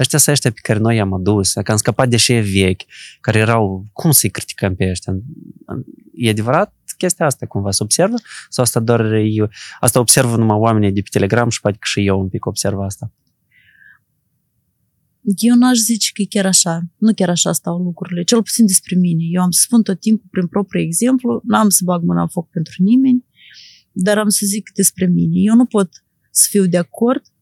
ăștia 0.00 0.18
să 0.18 0.30
ăștia 0.30 0.50
pe 0.50 0.60
care 0.62 0.78
noi 0.78 0.96
i-am 0.96 1.12
adus, 1.12 1.52
că 1.52 1.70
am 1.70 1.76
scăpat 1.76 2.08
de 2.08 2.16
șei 2.16 2.42
vechi, 2.42 2.82
care 3.20 3.38
erau, 3.38 3.86
cum 3.92 4.10
să-i 4.10 4.30
criticăm 4.30 4.74
pe 4.74 4.88
ăștia? 4.90 5.12
E 6.14 6.30
adevărat 6.30 6.74
chestia 7.00 7.26
asta 7.26 7.46
cumva 7.46 7.70
se 7.70 7.82
observă? 7.82 8.16
Sau 8.48 8.64
asta 8.64 8.80
doar 8.80 9.12
eu, 9.12 9.50
asta 9.80 9.98
observă 10.00 10.36
numai 10.36 10.56
oamenii 10.56 10.92
de 10.92 11.00
pe 11.00 11.08
Telegram 11.10 11.48
și 11.48 11.60
poate 11.60 11.76
că 11.80 11.86
și 11.92 12.06
eu 12.06 12.20
un 12.20 12.28
pic 12.28 12.46
observ 12.46 12.78
asta? 12.78 13.12
Eu 15.36 15.54
n-aș 15.54 15.78
zice 15.78 16.10
că 16.14 16.22
e 16.22 16.34
chiar 16.34 16.46
așa. 16.46 16.80
Nu 16.98 17.12
chiar 17.14 17.28
așa 17.28 17.52
stau 17.52 17.78
lucrurile. 17.78 18.22
Cel 18.22 18.42
puțin 18.42 18.66
despre 18.66 18.96
mine. 18.96 19.24
Eu 19.30 19.42
am 19.42 19.50
să 19.50 19.60
spun 19.64 19.82
tot 19.82 20.00
timpul 20.00 20.28
prin 20.30 20.46
propriu 20.46 20.80
exemplu. 20.80 21.40
N-am 21.44 21.68
să 21.68 21.80
bag 21.84 22.02
mâna 22.02 22.20
în 22.20 22.28
foc 22.28 22.50
pentru 22.50 22.74
nimeni, 22.78 23.24
dar 23.92 24.18
am 24.18 24.28
să 24.28 24.42
zic 24.46 24.70
despre 24.74 25.06
mine. 25.06 25.34
Eu 25.34 25.54
nu 25.54 25.64
pot 25.64 25.88
să 26.30 26.46
fiu 26.50 26.66
de 26.66 26.76
acord 26.76 27.22
uh, 27.22 27.39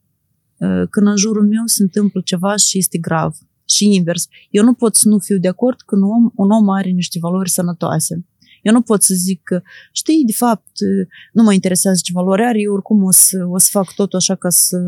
când 0.91 1.07
în 1.07 1.17
jurul 1.17 1.47
meu 1.47 1.63
se 1.65 1.83
întâmplă 1.83 2.21
ceva 2.25 2.57
și 2.57 2.79
este 2.79 2.99
grav. 2.99 3.35
Și 3.69 3.95
invers. 3.95 4.27
Eu 4.51 4.65
nu 4.65 4.75
pot 4.75 4.95
să 4.97 5.09
nu 5.09 5.19
fiu 5.19 5.39
de 5.39 5.49
acord 5.49 5.81
când 5.81 6.03
un 6.03 6.09
om, 6.09 6.31
un 6.35 6.51
om 6.51 6.69
are 6.69 6.91
niște 6.91 7.19
valori 7.19 7.51
sănătoase. 7.51 8.27
Eu 8.63 8.73
nu 8.73 8.81
pot 8.83 9.03
să 9.03 9.15
zic 9.15 9.41
că, 9.43 9.61
știi, 9.93 10.25
de 10.27 10.33
fapt, 10.33 10.67
uh, 10.81 11.07
nu 11.33 11.43
mă 11.43 11.53
interesează 11.53 12.01
ce 12.03 12.13
valori 12.15 12.43
are, 12.45 12.61
eu 12.61 12.73
oricum 12.73 13.03
o 13.03 13.11
să, 13.11 13.47
o 13.49 13.59
să 13.59 13.69
fac 13.71 13.95
totul 13.95 14.19
așa 14.19 14.35
ca 14.35 14.49
să, 14.49 14.79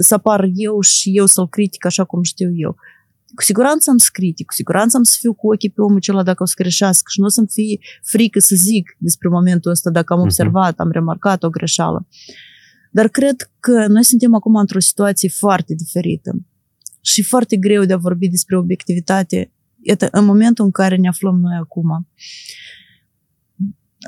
să 0.00 0.14
apar 0.14 0.50
eu 0.54 0.80
și 0.80 1.10
eu 1.16 1.26
să-l 1.26 1.48
critic 1.48 1.84
așa 1.86 2.04
cum 2.04 2.22
știu 2.22 2.48
eu. 2.54 2.76
Cu 3.34 3.42
siguranță 3.42 3.90
am 3.90 3.96
să 3.96 4.08
critic, 4.12 4.46
cu 4.46 4.52
siguranță 4.52 4.96
am 4.96 5.02
să 5.02 5.16
fiu 5.20 5.34
cu 5.34 5.52
ochii 5.52 5.70
pe 5.70 5.80
omul 5.80 5.96
acela 5.96 6.22
dacă 6.22 6.42
o 6.42 6.46
să 6.46 6.54
greșească 6.56 7.04
și 7.08 7.20
nu 7.20 7.26
o 7.26 7.28
să-mi 7.28 7.46
fie 7.52 7.78
frică 8.02 8.38
să 8.38 8.54
zic 8.58 8.96
despre 8.98 9.28
momentul 9.28 9.70
ăsta 9.70 9.90
dacă 9.90 10.12
am 10.12 10.18
Mhm. 10.18 10.28
observat, 10.28 10.78
am 10.78 10.90
remarcat 10.90 11.42
o 11.42 11.50
greșeală. 11.50 12.06
Dar 12.94 13.08
cred 13.08 13.50
că 13.60 13.86
noi 13.86 14.04
suntem 14.04 14.34
acum 14.34 14.56
într-o 14.56 14.80
situație 14.80 15.28
foarte 15.28 15.74
diferită 15.74 16.30
și 17.00 17.22
foarte 17.22 17.56
greu 17.56 17.84
de 17.84 17.92
a 17.92 17.96
vorbi 17.96 18.28
despre 18.28 18.56
obiectivitate 18.56 19.52
Iată, 19.86 20.08
în 20.10 20.24
momentul 20.24 20.64
în 20.64 20.70
care 20.70 20.96
ne 20.96 21.08
aflăm 21.08 21.40
noi 21.40 21.56
acum. 21.60 22.08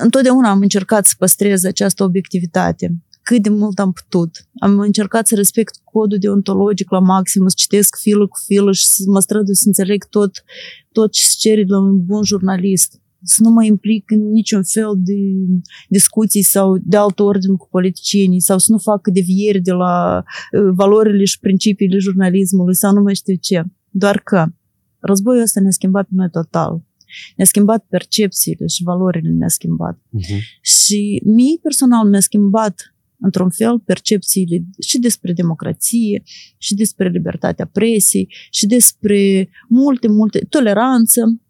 Întotdeauna 0.01 0.49
am 0.49 0.59
încercat 0.61 1.05
să 1.05 1.13
păstrez 1.17 1.63
această 1.63 2.03
obiectivitate. 2.03 3.01
cât 3.21 3.41
de 3.41 3.49
mult 3.49 3.79
am 3.79 3.91
putut. 3.91 4.47
Am 4.59 4.79
încercat 4.79 5.27
să 5.27 5.35
respect 5.35 5.75
codul 5.83 6.17
deontologic 6.17 6.91
la 6.91 6.99
maxim, 6.99 7.47
să 7.47 7.53
citesc 7.57 7.97
filă 7.97 8.27
cu 8.27 8.39
filă 8.45 8.71
și 8.71 8.85
să 8.85 9.03
mă 9.07 9.19
strădui 9.19 9.55
să 9.55 9.63
înțeleg 9.65 10.05
tot, 10.05 10.43
tot 10.91 11.11
ce 11.11 11.27
se 11.27 11.35
cere 11.37 11.63
de 11.63 11.71
la 11.71 11.79
un 11.79 12.05
bun 12.05 12.23
jurnalist. 12.23 13.01
Să 13.23 13.41
nu 13.43 13.49
mă 13.49 13.63
implic 13.63 14.11
în 14.11 14.29
niciun 14.29 14.63
fel 14.63 14.93
de 14.97 15.17
discuții 15.89 16.41
sau 16.41 16.77
de 16.83 16.97
alt 16.97 17.19
ordin 17.19 17.55
cu 17.55 17.67
politicienii 17.71 18.41
sau 18.41 18.57
să 18.57 18.71
nu 18.71 18.77
fac 18.77 19.07
devieri 19.07 19.61
de 19.61 19.71
la 19.71 20.23
uh, 20.23 20.69
valorile 20.75 21.23
și 21.23 21.39
principiile 21.39 21.97
jurnalismului 21.97 22.75
sau 22.75 22.93
nu 22.93 23.01
mai 23.01 23.15
știu 23.15 23.35
ce. 23.41 23.63
Doar 23.89 24.19
că 24.19 24.45
războiul 24.99 25.41
ăsta 25.41 25.59
ne-a 25.59 25.71
schimbat 25.71 26.03
pe 26.03 26.11
noi 26.15 26.29
total. 26.29 26.85
Ne-a 27.35 27.45
schimbat 27.45 27.85
percepțiile 27.89 28.67
și 28.67 28.83
valorile 28.83 29.29
ne-a 29.29 29.47
schimbat. 29.47 29.97
Uh-huh. 29.97 30.39
Și 30.61 31.21
mie 31.25 31.59
personal 31.61 32.09
mi-a 32.09 32.19
schimbat 32.19 32.95
într-un 33.19 33.49
fel 33.49 33.79
percepțiile 33.79 34.65
și 34.87 34.99
despre 34.99 35.33
democrație, 35.33 36.23
și 36.57 36.73
despre 36.73 37.09
libertatea 37.09 37.65
presei, 37.65 38.33
și 38.51 38.65
despre 38.65 39.49
multe, 39.69 40.07
multe 40.07 40.39
toleranță, 40.39 41.41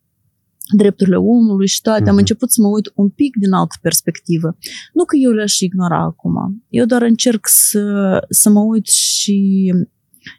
drepturile 0.75 1.15
omului 1.15 1.67
și 1.67 1.81
toate. 1.81 1.99
Mm-hmm. 1.99 2.03
Am 2.07 2.11
Mhm. 2.11 2.19
început 2.19 2.51
să 2.51 2.61
mă 2.61 2.67
uit 2.67 2.91
un 2.95 3.09
pic 3.09 3.35
din 3.39 3.51
altă 3.51 3.75
perspectivă. 3.81 4.57
Nu 4.93 5.03
că 5.05 5.15
eu 5.15 5.31
le-aș 5.31 5.59
ignora 5.59 5.99
acum. 5.99 6.65
Eu 6.69 6.85
doar 6.85 7.01
încerc 7.01 7.47
să, 7.47 8.17
să 8.29 8.49
mă 8.49 8.59
uit 8.59 8.85
și 8.87 9.73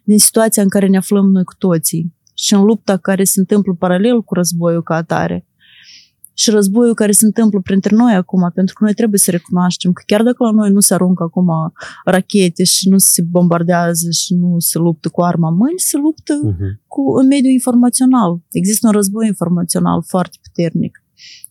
din 0.04 0.18
situația 0.18 0.62
în 0.62 0.68
care 0.68 0.86
ne 0.86 0.96
aflăm 0.96 1.30
noi 1.30 1.44
cu 1.44 1.54
toții 1.58 2.14
și 2.34 2.54
în 2.54 2.62
lupta 2.62 2.96
care 2.96 3.24
se 3.24 3.40
întâmplă 3.40 3.74
paralel 3.74 4.22
cu 4.22 4.34
războiul 4.34 4.82
ca 4.82 4.94
atare 4.94 5.46
și 6.40 6.50
războiul 6.50 6.94
care 6.94 7.12
se 7.12 7.24
întâmplă 7.24 7.60
printre 7.60 7.96
noi 7.96 8.12
acum, 8.14 8.50
pentru 8.54 8.74
că 8.74 8.84
noi 8.84 8.94
trebuie 8.94 9.18
să 9.18 9.30
recunoaștem 9.30 9.92
că 9.92 10.02
chiar 10.06 10.22
dacă 10.22 10.44
la 10.44 10.50
noi 10.50 10.70
nu 10.70 10.80
se 10.80 10.94
aruncă 10.94 11.22
acum 11.22 11.48
rachete 12.04 12.64
și 12.64 12.88
nu 12.88 12.98
se 12.98 13.22
bombardează 13.22 14.10
și 14.10 14.34
nu 14.34 14.58
se 14.58 14.78
luptă 14.78 15.08
cu 15.08 15.22
arma 15.22 15.48
în 15.48 15.56
mâini, 15.56 15.78
se 15.78 15.96
luptă 15.96 16.34
Uh-huh. 16.52 16.72
cu 16.86 17.02
în 17.20 17.26
mediul 17.26 17.52
informațional. 17.52 18.40
Există 18.50 18.86
un 18.86 18.92
război 18.92 19.26
informațional 19.26 20.02
foarte 20.06 20.36
puternic. 20.42 21.02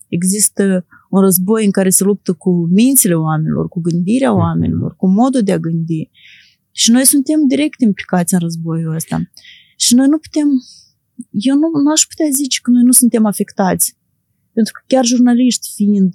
Există 0.07 0.85
un 1.09 1.21
război 1.21 1.65
în 1.65 1.71
care 1.71 1.89
se 1.89 2.03
luptă 2.03 2.33
cu 2.33 2.67
mințile 2.71 3.13
oamenilor, 3.13 3.67
cu 3.67 3.79
gândirea 3.81 4.31
Mhm. 4.31 4.39
oamenilor, 4.39 4.95
cu 4.95 5.07
modul 5.07 5.41
de 5.41 5.51
a 5.51 5.57
gândi. 5.57 6.09
Și 6.71 6.91
noi 6.91 7.05
suntem 7.05 7.47
direct 7.47 7.81
implicați 7.81 8.33
în 8.33 8.39
războiul 8.39 8.95
ăsta. 8.95 9.21
Și 9.77 9.95
noi 9.95 10.07
nu 10.07 10.17
putem, 10.17 10.47
eu 11.31 11.55
nu 11.55 11.91
aș 11.91 12.01
putea 12.09 12.25
zice 12.35 12.59
că 12.63 12.69
noi 12.71 12.83
nu 12.83 12.91
suntem 12.91 13.25
afectați. 13.25 13.96
Pentru 14.57 14.73
că 14.75 14.81
chiar 14.87 15.05
jurnaliști 15.05 15.67
fiind, 15.75 16.13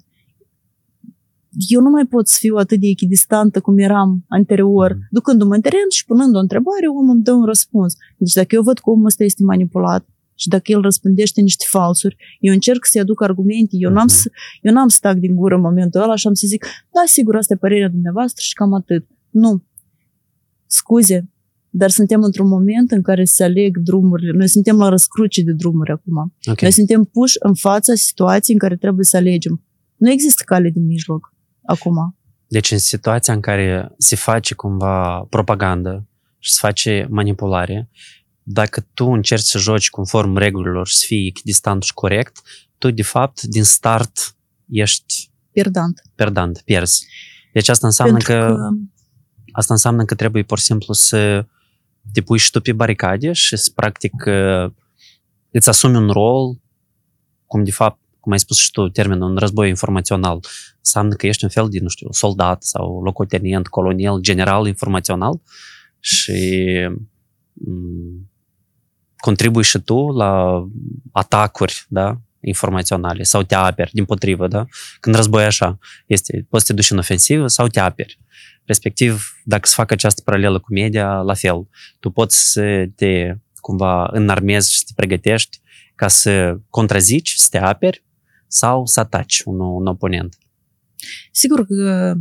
eu 1.75 1.81
nu 1.81 1.89
mai 1.89 2.05
pot 2.05 2.27
să 2.27 2.35
fiu 2.39 2.55
atât 2.55 2.79
de 2.79 2.87
echidistantă 2.87 3.59
cum 3.61 3.77
eram 3.77 4.25
anterior, 4.27 4.91
Mhm. 4.93 5.07
ducându-mă 5.11 5.53
în 5.55 5.61
teren 5.61 5.89
și 5.91 6.05
punând 6.05 6.35
o 6.35 6.39
întrebare, 6.39 6.87
omul 6.87 7.13
îmi 7.15 7.23
dă 7.23 7.31
un 7.31 7.45
răspuns. 7.45 7.93
Deci 8.17 8.33
dacă 8.33 8.55
eu 8.55 8.61
văd 8.61 8.77
că 8.79 8.89
omul 8.89 9.05
ăsta 9.05 9.23
este 9.23 9.43
manipulat 9.43 10.07
și 10.35 10.47
dacă 10.47 10.71
el 10.71 10.81
răspândește 10.81 11.41
niște 11.41 11.65
falsuri, 11.67 12.15
eu 12.39 12.53
încerc 12.53 12.85
să-i 12.85 13.01
aduc 13.01 13.21
argumente, 13.21 13.75
eu 13.79 13.91
n-am, 13.91 14.05
Mhm. 14.09 14.15
să, 14.15 14.31
eu 14.61 14.73
n-am 14.73 14.87
să 14.87 14.97
tac 15.01 15.17
din 15.17 15.35
gură 15.35 15.55
în 15.55 15.61
momentul 15.61 16.01
ăla 16.01 16.15
și 16.15 16.27
am 16.27 16.33
să 16.33 16.45
zic, 16.47 16.65
da, 16.65 17.01
sigur, 17.05 17.35
asta 17.35 17.53
e 17.53 17.57
părerea 17.57 17.89
dumneavoastră 17.89 18.41
și 18.47 18.53
cam 18.53 18.73
atât. 18.73 19.07
Nu. 19.29 19.63
Scuze, 20.65 21.29
dar 21.75 21.89
suntem 21.89 22.23
într-un 22.23 22.47
moment 22.47 22.91
în 22.91 23.01
care 23.01 23.23
se 23.23 23.43
aleg 23.43 23.77
drumurile. 23.77 24.31
Noi 24.31 24.47
suntem 24.47 24.77
la 24.77 24.89
răscruce 24.89 25.43
de 25.43 25.51
drumuri 25.51 25.91
acum. 25.91 26.33
Ok. 26.45 26.61
Noi 26.61 26.71
suntem 26.71 27.03
puși 27.03 27.35
în 27.39 27.53
fața 27.53 27.93
situației 27.95 28.55
în 28.55 28.67
care 28.67 28.75
trebuie 28.79 29.05
să 29.05 29.17
alegem. 29.17 29.63
Nu 29.95 30.11
există 30.11 30.43
cale 30.45 30.69
de 30.69 30.79
mijloc 30.79 31.33
acum. 31.65 32.17
Deci 32.47 32.71
în 32.71 32.77
situația 32.77 33.33
în 33.33 33.39
care 33.39 33.91
se 33.97 34.15
face 34.15 34.53
cumva 34.53 35.25
propagandă 35.29 36.07
și 36.39 36.51
se 36.51 36.57
face 36.61 37.07
manipulare, 37.09 37.89
dacă 38.43 38.87
tu 38.93 39.05
încerci 39.05 39.43
să 39.43 39.57
joci 39.57 39.89
conform 39.89 40.37
regulilor 40.37 40.87
și 40.87 40.95
să 40.95 41.03
fii 41.07 41.27
echidistant 41.27 41.83
și 41.83 41.93
corect, 41.93 42.41
tu 42.77 42.91
de 42.91 43.03
fapt 43.03 43.41
din 43.41 43.63
start 43.63 44.35
ești 44.69 45.31
Pierdant. 45.51 46.01
perdant, 46.15 46.61
pierzi. 46.65 47.05
Deci 47.53 47.69
asta 47.69 47.87
înseamnă 47.87 48.17
Pentru 48.17 48.33
că, 48.33 48.45
că 48.45 48.69
asta 49.51 49.73
înseamnă 49.73 50.05
că 50.05 50.15
trebuie 50.15 50.43
pur 50.43 50.57
și 50.57 50.63
simplu 50.65 50.93
să 50.93 51.45
te 52.11 52.21
pui 52.21 52.37
și 52.37 52.51
tu 52.51 52.61
pe 52.61 52.73
baricade 52.73 53.31
și 53.31 53.57
să 53.57 53.71
practic 53.75 54.13
uh, 54.25 54.71
îți 55.51 55.69
asumi 55.69 55.95
un 55.95 56.09
rol, 56.09 56.57
cum 57.45 57.63
de 57.63 57.71
fapt, 57.71 57.99
cum 58.19 58.31
ai 58.31 58.39
spus 58.39 58.57
și 58.57 58.71
tu, 58.71 58.89
termenul 58.89 59.29
un 59.29 59.37
război 59.37 59.69
informațional, 59.69 60.39
înseamnă 60.77 61.15
că 61.15 61.27
ești 61.27 61.43
un 61.43 61.49
fel 61.49 61.69
de, 61.69 61.79
nu 61.79 61.87
știu, 61.87 62.11
soldat 62.11 62.63
sau 62.63 63.03
locotenent, 63.03 63.67
colonel, 63.67 64.19
general 64.19 64.67
informațional 64.67 65.41
și 65.99 66.69
m, 67.53 68.31
contribui 69.17 69.63
și 69.63 69.79
tu 69.79 70.11
la 70.11 70.63
atacuri, 71.11 71.85
da, 71.87 72.17
informaționale 72.43 73.23
sau 73.23 73.43
te 73.43 73.55
aperi, 73.55 73.91
din 73.93 74.05
potrivă, 74.05 74.47
da? 74.47 74.65
Când 74.99 75.15
război 75.15 75.43
așa, 75.43 75.77
este, 76.05 76.45
poți 76.49 76.65
să 76.65 76.71
te 76.71 76.79
duci 76.79 76.91
în 76.91 76.97
ofensivă 76.97 77.47
sau 77.47 77.67
te 77.67 77.79
aperi. 77.79 78.19
Respectiv, 78.65 79.37
dacă 79.43 79.67
se 79.67 79.73
facă 79.75 79.93
această 79.93 80.21
paralelă 80.21 80.59
cu 80.59 80.73
media, 80.73 81.13
la 81.13 81.33
fel. 81.33 81.67
Tu 81.99 82.09
poți 82.09 82.51
să 82.51 82.85
te 82.95 83.35
cumva 83.55 84.09
înarmezi 84.11 84.71
și 84.71 84.77
să 84.77 84.83
te 84.87 84.91
pregătești 84.95 85.61
ca 85.95 86.07
să 86.07 86.57
contrazici, 86.69 87.33
să 87.35 87.47
te 87.49 87.57
aperi 87.57 88.03
sau 88.47 88.85
să 88.85 88.99
ataci 88.99 89.41
un, 89.45 89.59
un 89.59 89.85
oponent. 89.85 90.37
Sigur 91.31 91.65
că 91.65 92.13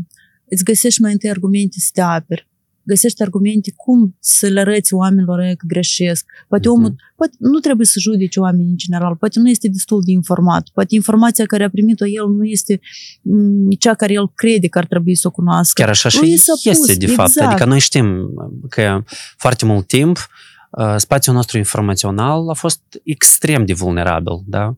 îți 0.48 0.64
găsești 0.64 1.00
mai 1.00 1.12
întâi 1.12 1.30
argumente 1.30 1.76
să 1.78 1.90
te 1.92 2.00
aperi. 2.00 2.48
Găsești 2.84 3.22
argumente 3.22 3.72
cum 3.76 4.16
să 4.20 4.46
le 4.46 4.60
arăți 4.60 4.94
oamenilor 4.94 5.38
ăia 5.38 5.54
că 5.54 5.64
greșesc. 5.66 6.24
Poate 6.48 6.68
Mhm. 6.68 6.76
omul, 6.76 6.94
poate 7.16 7.32
nu 7.38 7.58
trebuie 7.58 7.86
să 7.86 7.98
judece 8.00 8.40
oamenii 8.40 8.70
în 8.70 8.76
general, 8.76 9.16
poate 9.16 9.38
nu 9.38 9.48
este 9.48 9.68
destul 9.68 10.02
de 10.04 10.10
informat, 10.10 10.68
poate 10.74 10.94
informația 10.94 11.44
care 11.46 11.64
a 11.64 11.70
primit-o 11.70 12.06
el 12.06 12.28
nu 12.28 12.44
este 12.44 12.80
mm, 13.22 13.70
cea 13.70 13.94
care 13.94 14.12
el 14.12 14.30
crede 14.34 14.68
că 14.68 14.78
ar 14.78 14.86
trebui 14.86 15.14
să 15.16 15.26
o 15.26 15.30
cunoască. 15.30 15.80
Chiar 15.80 15.90
așa 15.90 16.08
și 16.08 16.18
Lui 16.18 16.36
s-a 16.36 16.52
este, 16.62 16.70
pus, 16.86 16.96
de 16.96 17.06
fapt. 17.06 17.28
exact. 17.28 17.50
Adică 17.50 17.64
noi 17.68 17.78
știm 17.78 18.30
că 18.68 19.02
foarte 19.36 19.64
mult 19.64 19.86
timp 19.86 20.28
uh, 20.70 20.94
spațiul 20.96 21.34
nostru 21.34 21.58
informațional 21.58 22.48
a 22.48 22.52
fost 22.54 22.80
extrem 23.04 23.64
de 23.66 23.72
vulnerabil, 23.72 24.42
da? 24.46 24.76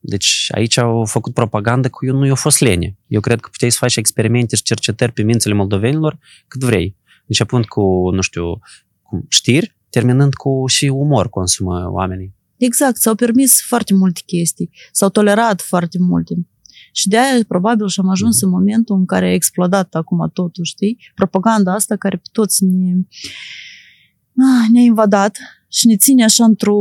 Deci 0.00 0.48
aici 0.54 0.76
au 0.78 1.04
făcut 1.04 1.34
propagandă 1.34 1.88
cu 1.88 2.06
eu 2.06 2.16
nu 2.16 2.26
i-a 2.26 2.34
fost 2.34 2.60
lene. 2.60 2.96
Eu 3.06 3.20
cred 3.20 3.40
că 3.40 3.48
puteai 3.52 3.70
să 3.70 3.76
faci 3.80 3.96
experimente 3.96 4.56
și 4.56 4.62
cercetări 4.62 5.12
pe 5.12 5.22
mințile 5.22 5.54
moldovenilor 5.54 6.18
cât 6.48 6.62
vrei. 6.64 6.96
Începând 7.26 7.64
cu, 7.64 8.10
nu 8.12 8.20
știu, 8.20 8.58
cu 9.02 9.24
știri, 9.28 9.76
terminând 9.90 10.34
cu 10.34 10.64
și 10.66 10.86
umor 10.86 11.28
consumă 11.28 11.88
oamenii. 11.90 12.34
Exact, 12.56 12.96
s-au 12.96 13.14
permis 13.14 13.62
foarte 13.66 13.94
multe 13.94 14.20
chestii, 14.26 14.70
s-au 14.92 15.08
tolerat 15.08 15.60
foarte 15.60 15.98
multe. 16.00 16.34
Și 16.92 17.08
de 17.08 17.18
aia, 17.18 17.44
probabil, 17.48 17.88
și 17.88 18.00
am 18.00 18.08
ajuns 18.08 18.42
în 18.42 18.48
momentul 18.48 18.96
în 18.96 19.04
care 19.06 19.26
a 19.26 19.32
explodat 19.32 19.94
acum 19.94 20.30
totul, 20.32 20.64
știi? 20.64 20.98
Propaganda 21.14 21.72
asta 21.74 21.96
care 21.96 22.16
pe 22.16 22.28
toți 22.32 22.64
ne, 22.64 22.92
ah, 24.36 24.68
ne-a 24.72 24.82
invadat 24.82 25.36
și 25.68 25.86
ne 25.86 25.96
ține 25.96 26.24
așa 26.24 26.44
într-o 26.44 26.78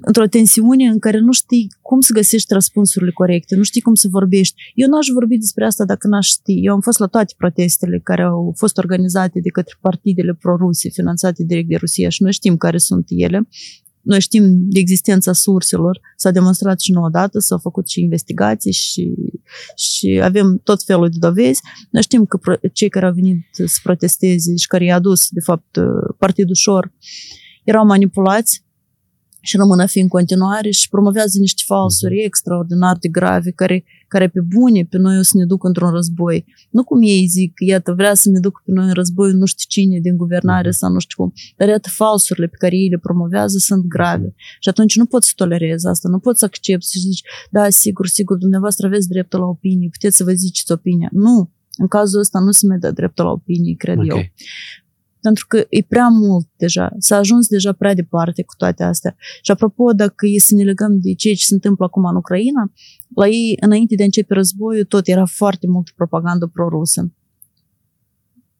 într-o 0.00 0.26
tensiune 0.26 0.84
în 0.84 0.98
care 0.98 1.20
nu 1.20 1.32
știi 1.32 1.68
cum 1.80 2.00
să 2.00 2.12
găsești 2.12 2.52
răspunsurile 2.52 3.10
corecte, 3.10 3.56
nu 3.56 3.62
știi 3.62 3.80
cum 3.80 3.94
să 3.94 4.08
vorbești. 4.10 4.54
Eu 4.74 4.88
n-aș 4.88 5.06
vorbi 5.12 5.38
despre 5.38 5.64
asta 5.64 5.84
dacă 5.84 6.08
n-aș 6.08 6.26
ști. 6.26 6.52
Eu 6.62 6.72
am 6.72 6.80
fost 6.80 6.98
la 6.98 7.06
toate 7.06 7.34
protestele 7.36 8.00
care 8.04 8.22
au 8.22 8.52
fost 8.56 8.78
organizate 8.78 9.40
de 9.40 9.48
către 9.48 9.74
partidele 9.80 10.34
pro-ruse, 10.34 10.88
finanțate 10.88 11.44
direct 11.44 11.68
de 11.68 11.76
Rusia 11.76 12.08
și 12.08 12.22
noi 12.22 12.32
știm 12.32 12.56
care 12.56 12.78
sunt 12.78 13.04
ele. 13.08 13.48
Noi 14.00 14.20
știm 14.20 14.42
de 14.70 14.78
existența 14.78 15.32
surselor, 15.32 16.00
s-a 16.16 16.30
demonstrat 16.30 16.80
și 16.80 16.92
nouă 16.92 17.08
dată, 17.10 17.38
s-au 17.38 17.58
făcut 17.58 17.88
și 17.88 18.00
investigații 18.00 18.72
și, 18.72 19.14
și 19.76 20.20
avem 20.22 20.60
tot 20.64 20.82
felul 20.82 21.08
de 21.08 21.16
dovezi. 21.18 21.60
Noi 21.90 22.02
știm 22.02 22.24
că 22.24 22.36
pro- 22.36 22.68
cei 22.72 22.88
care 22.88 23.06
au 23.06 23.12
venit 23.12 23.36
să 23.52 23.78
protesteze 23.82 24.56
și 24.56 24.66
care 24.66 24.84
i-a 24.84 24.94
adus, 24.94 25.28
de 25.30 25.40
fapt, 25.40 25.78
Partidul 26.18 26.54
Șor, 26.54 26.92
erau 27.64 27.86
manipulați 27.86 28.63
și 29.44 29.56
rămân 29.56 29.78
a 29.80 29.86
fi 29.86 30.00
în 30.00 30.08
continuare 30.08 30.70
și 30.70 30.88
promovează 30.88 31.38
niște 31.38 31.62
falsuri 31.66 32.22
extraordinar 32.24 32.96
de 33.00 33.08
grave 33.08 33.50
care, 33.50 33.84
care 34.08 34.28
pe 34.28 34.40
bune 34.40 34.84
pe 34.90 34.98
noi 34.98 35.18
o 35.18 35.22
să 35.22 35.32
ne 35.34 35.44
ducă 35.44 35.66
într-un 35.66 35.90
război. 35.90 36.44
Nu 36.70 36.84
cum 36.84 37.02
ei 37.02 37.26
zic, 37.26 37.52
iată, 37.66 37.92
vrea 37.92 38.14
să 38.14 38.30
ne 38.30 38.40
ducă 38.40 38.62
pe 38.64 38.72
noi 38.72 38.86
în 38.86 38.92
război 38.92 39.32
nu 39.32 39.44
știu 39.44 39.64
cine 39.68 39.98
din 40.00 40.16
guvernare 40.16 40.68
Mhm. 40.68 40.76
sau 40.76 40.92
nu 40.92 40.98
știu 40.98 41.16
cum, 41.22 41.32
dar 41.56 41.68
iată 41.68 41.88
falsurile 41.92 42.46
pe 42.46 42.56
care 42.58 42.76
ei 42.76 42.88
le 42.88 42.98
promovează 42.98 43.58
sunt 43.58 43.84
grave. 43.86 44.34
Și 44.60 44.68
atunci 44.68 44.96
nu 44.96 45.06
poți 45.06 45.26
să 45.26 45.32
tolerezi 45.36 45.86
asta, 45.86 46.08
nu 46.08 46.18
poți 46.18 46.38
să 46.38 46.44
accepti 46.44 46.90
și 46.90 46.98
zici, 46.98 47.22
da, 47.50 47.70
sigur, 47.70 48.06
sigur, 48.06 48.36
dumneavoastră 48.36 48.86
aveți 48.86 49.08
dreptul 49.08 49.40
la 49.40 49.46
opinie, 49.46 49.88
puteți 49.92 50.16
să 50.16 50.24
vă 50.24 50.32
ziceți 50.32 50.72
opinia. 50.72 51.08
Nu, 51.12 51.50
în 51.76 51.86
cazul 51.86 52.20
ăsta 52.20 52.38
nu 52.38 52.50
se 52.50 52.66
mai 52.66 52.78
dă 52.78 52.90
dreptul 52.90 53.24
la 53.24 53.30
opinie, 53.30 53.74
cred 53.74 53.96
eu. 54.08 54.16
Ok. 55.24 55.30
pentru 55.30 55.46
că 55.48 55.56
e 55.68 55.84
prea 55.88 56.08
mult 56.08 56.46
deja. 56.56 56.92
S-a 56.98 57.16
ajuns 57.16 57.48
deja 57.48 57.72
prea 57.72 57.94
departe 57.94 58.42
cu 58.42 58.54
toate 58.56 58.82
astea. 58.82 59.16
Și 59.42 59.50
apropo, 59.50 59.92
dacă 59.92 60.26
e 60.26 60.38
să 60.38 60.54
ne 60.54 60.62
legăm 60.62 60.98
de 61.00 61.14
ceea 61.14 61.34
ce 61.34 61.44
se 61.44 61.54
întâmplă 61.54 61.84
acum 61.84 62.04
în 62.04 62.16
Ucraina, 62.16 62.72
la 63.14 63.26
ei, 63.26 63.56
înainte 63.60 63.94
de 63.94 64.02
a 64.02 64.04
începe 64.04 64.34
războiul, 64.34 64.84
tot 64.84 65.06
era 65.06 65.24
foarte 65.24 65.66
mult 65.66 65.90
propagandă 65.90 66.46
pro-rusă 66.46 67.12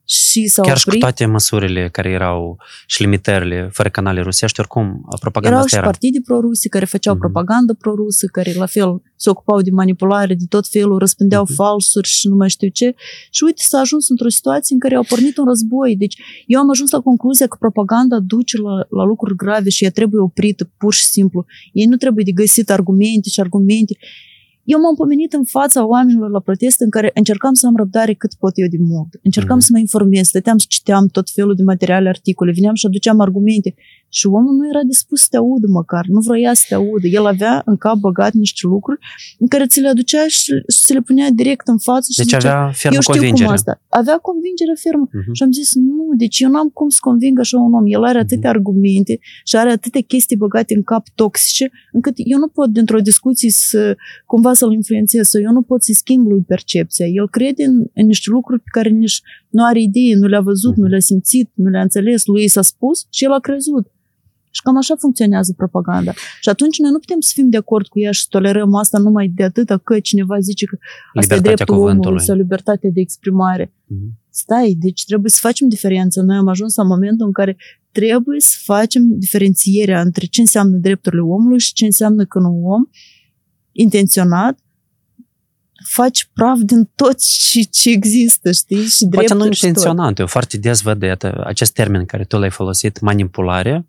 și 0.07 0.47
s-au 0.47 0.65
Chiar 0.65 0.77
oprit. 0.77 0.93
și 0.93 0.99
cu 0.99 1.05
toate 1.05 1.27
măsurile 1.27 1.89
care 1.93 2.09
erau 2.11 2.59
și 2.87 3.03
limitările 3.03 3.69
fără 3.73 3.89
canale 3.89 4.21
rusești, 4.21 4.61
oricum, 4.61 5.07
propaganda 5.21 5.49
Erau 5.49 5.59
asta 5.65 5.69
și 5.69 5.75
era. 5.83 5.85
partide 5.91 6.21
pro-ruse 6.25 6.69
care 6.69 6.85
făceau 6.85 7.13
Mhm. 7.15 7.23
propagandă 7.23 7.75
pro-rusă, 7.75 8.27
care 8.33 8.53
la 8.55 8.67
fel 8.67 9.03
se 9.17 9.31
ocupau 9.31 9.61
de 9.61 9.71
manipulare 9.71 10.35
de 10.35 10.45
tot 10.49 10.67
felul, 10.69 10.99
răspândeau 10.99 11.43
Mhm. 11.43 11.55
falsuri 11.55 12.09
și 12.09 12.29
nu 12.29 12.37
mai 12.37 12.49
știu 12.51 12.69
ce. 12.69 12.95
Și 13.31 13.45
uite, 13.45 13.63
s-a 13.67 13.79
ajuns 13.79 14.09
într-o 14.09 14.29
situație 14.29 14.75
în 14.75 14.81
care 14.81 14.95
au 14.95 15.05
pornit 15.09 15.37
un 15.37 15.45
război. 15.47 15.97
Deci 15.97 16.17
eu 16.47 16.61
am 16.61 16.71
ajuns 16.71 16.91
la 16.91 17.01
concluzia 17.01 17.47
că 17.47 17.57
propaganda 17.61 18.19
duce 18.21 18.57
la, 18.61 18.75
la 18.99 19.05
lucruri 19.05 19.37
grave 19.37 19.69
și 19.69 19.85
ea 19.85 19.91
trebuie 19.91 20.21
oprită 20.21 20.71
pur 20.77 20.93
și 20.95 21.05
simplu. 21.07 21.45
Ei 21.73 21.87
nu 21.87 21.97
trebuie 21.97 22.25
de 22.25 22.33
găsit 22.33 22.71
argumente 22.71 23.29
și 23.29 23.41
argumente. 23.41 23.97
Eu 24.65 24.81
m-am 24.81 24.95
pomenit 24.95 25.33
în 25.33 25.45
fața 25.45 25.87
oamenilor 25.87 26.31
la 26.31 26.41
protest 26.41 26.81
în 26.81 26.91
care 26.91 27.11
încercam 27.15 27.55
să 27.55 27.67
am 27.67 27.77
răbdare 27.77 28.13
cât 28.15 28.35
pot 28.35 28.53
eu 28.55 28.69
de 28.71 28.77
mult. 28.81 29.09
Încercam 29.23 29.57
Mhm. 29.57 29.65
să 29.67 29.71
mă 29.73 29.79
informez, 29.79 30.27
stăteam 30.27 30.59
și 30.59 30.67
citeam 30.67 31.07
tot 31.07 31.31
felul 31.31 31.55
de 31.55 31.63
materiale, 31.63 32.09
articole, 32.09 32.53
vineam 32.53 32.75
și 32.75 32.87
aduceam 32.87 33.21
argumente. 33.21 33.75
Și 34.19 34.27
omul 34.27 34.55
nu 34.59 34.69
era 34.73 34.83
dispus 34.93 35.21
să 35.21 35.27
te 35.31 35.37
audă 35.37 35.67
măcar, 35.79 36.05
nu 36.15 36.21
vroia 36.21 36.55
să 36.55 36.65
te 36.69 36.75
audă. 36.75 37.07
El 37.19 37.27
avea 37.27 37.63
în 37.65 37.77
cap 37.77 37.97
băgat 37.97 38.33
niște 38.33 38.61
lucruri 38.67 38.99
în 39.39 39.47
care 39.53 39.67
ți 39.67 39.81
le 39.81 39.89
aducea 39.89 40.25
și 40.29 40.53
și 40.75 40.81
ți 40.85 40.93
le 40.93 41.01
punea 41.01 41.31
direct 41.31 41.67
în 41.69 41.79
față 41.79 42.07
și 42.11 42.19
Deci 42.19 42.27
zicea, 42.27 42.39
avea 42.39 42.73
fermă 42.83 42.95
eu 42.95 43.01
știu 43.01 43.15
convingere. 43.15 43.45
cum 43.45 43.55
asta. 43.59 43.73
Avea 43.89 44.17
convingere 44.29 44.75
fermă. 44.85 45.07
Mhm. 45.13 45.33
Și 45.37 45.43
am 45.43 45.53
zis, 45.53 45.69
nu, 45.75 46.07
deci 46.23 46.39
eu 46.45 46.51
n-am 46.51 46.69
cum 46.69 46.89
să 46.89 46.99
conving 47.01 47.39
așa 47.39 47.57
un 47.59 47.73
om. 47.73 47.87
El 47.87 48.03
are 48.05 48.19
atâtea 48.19 48.51
argumente 48.51 49.19
și 49.45 49.57
are 49.57 49.71
atâtea 49.71 50.01
chestii 50.01 50.37
băgate 50.37 50.75
în 50.75 50.83
cap 50.83 51.05
toxice, 51.15 51.71
încât 51.93 52.15
eu 52.17 52.39
nu 52.39 52.49
pot, 52.49 52.69
dintr-o 52.71 53.01
discuție, 53.11 53.51
să 53.51 53.97
cumva 54.27 54.53
să-l 54.53 54.73
influențez 54.73 55.29
sau 55.29 55.41
eu 55.41 55.53
nu 55.53 55.63
pot 55.63 55.83
să-i 55.83 55.95
schimb 55.95 56.27
lui 56.27 56.43
percepția. 56.47 57.07
El 57.07 57.29
crede 57.29 57.65
în, 57.65 57.77
în 57.95 58.07
niște 58.07 58.31
lucruri 58.31 58.61
pe 58.61 58.71
care 58.73 58.89
nici 58.89 59.21
nu 59.49 59.65
are 59.65 59.81
idee, 59.81 60.15
nu 60.15 60.27
le-a 60.27 60.41
văzut, 60.41 60.77
nu 60.77 60.87
le-a 60.87 61.01
simțit, 61.01 61.51
nu 61.55 61.69
le-a 61.69 61.83
înțeles, 61.83 62.25
lui 62.27 62.45
i 62.45 62.49
s-a 62.49 62.63
spus 62.63 63.07
și 63.11 63.25
el 63.25 63.33
a 63.33 63.39
crezut. 63.39 63.87
Și 64.57 64.63
cam 64.63 64.77
așa 64.77 64.95
funcționează 64.99 65.53
propaganda. 65.57 66.13
Și 66.41 66.49
atunci 66.49 66.79
noi 66.79 66.91
nu 66.91 66.99
putem 66.99 67.21
să 67.21 67.31
fim 67.35 67.49
de 67.49 67.57
acord 67.57 67.87
cu 67.87 67.99
ea 68.01 68.11
și 68.11 68.21
să 68.21 68.27
tolerăm 68.31 68.75
asta 68.75 68.99
numai 68.99 69.27
de 69.35 69.43
atâta 69.45 69.79
că 69.79 70.01
cineva 70.01 70.39
zice 70.41 70.65
că 70.67 70.77
asta 70.81 71.35
e 71.35 71.37
Libertatea 71.37 71.55
dreptul 71.55 71.75
omului 71.75 71.93
cuvântului. 71.95 72.27
sau 72.27 72.37
libertatea 72.37 72.91
de 72.93 73.01
exprimare. 73.01 73.73
Mhm. 73.87 74.23
Stai, 74.31 74.77
deci 74.79 75.05
trebuie 75.05 75.31
să 75.31 75.39
facem 75.41 75.69
diferență. 75.69 76.21
Noi 76.23 76.37
am 76.37 76.49
ajuns 76.49 76.75
la 76.77 76.83
momentul 76.83 77.27
în 77.27 77.33
care 77.33 77.57
trebuie 77.93 78.41
să 78.41 78.55
facem 78.65 79.03
diferențierea 79.19 80.01
între 80.01 80.27
ce 80.27 80.41
înseamnă 80.41 80.77
drepturile 80.77 81.21
omului 81.23 81.61
și 81.61 81.73
ce 81.73 81.85
înseamnă 81.85 82.25
că 82.25 82.39
un 82.39 82.45
om 82.45 82.83
intenționat 83.73 84.59
faci 85.89 86.31
praf 86.35 86.59
din 86.59 86.91
tot 86.95 87.21
ce, 87.21 87.63
ce 87.63 87.91
există, 87.91 88.53
știi? 88.53 88.85
Și 88.85 89.07
Poate 89.11 89.33
nu 89.33 89.39
drepturi 89.39 89.55
și 89.55 89.61
tot. 89.61 89.69
intenționat. 89.69 90.19
Eu 90.19 90.27
foarte 90.27 90.57
des 90.59 90.81
văd 90.81 91.03
iată, 91.03 91.43
acest 91.47 91.73
termen 91.73 92.05
care 92.05 92.25
tu 92.25 92.39
l-ai 92.39 92.51
folosit, 92.51 93.01
manipulare. 93.01 93.87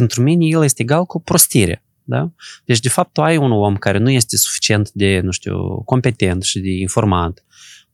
Pentru 0.00 0.22
mine 0.22 0.46
el 0.46 0.64
este 0.64 0.82
egal 0.82 1.04
cu 1.04 1.20
prostire. 1.20 1.84
Da? 2.04 2.30
Deci, 2.64 2.80
de 2.80 2.88
fapt, 2.88 3.12
tu 3.12 3.22
ai 3.22 3.36
un 3.36 3.52
om 3.52 3.76
care 3.76 3.98
nu 3.98 4.10
este 4.10 4.36
suficient 4.36 4.90
de, 4.92 5.20
nu 5.22 5.30
știu, 5.30 5.82
competent 5.84 6.42
și 6.42 6.58
de 6.58 6.70
informat, 6.70 7.44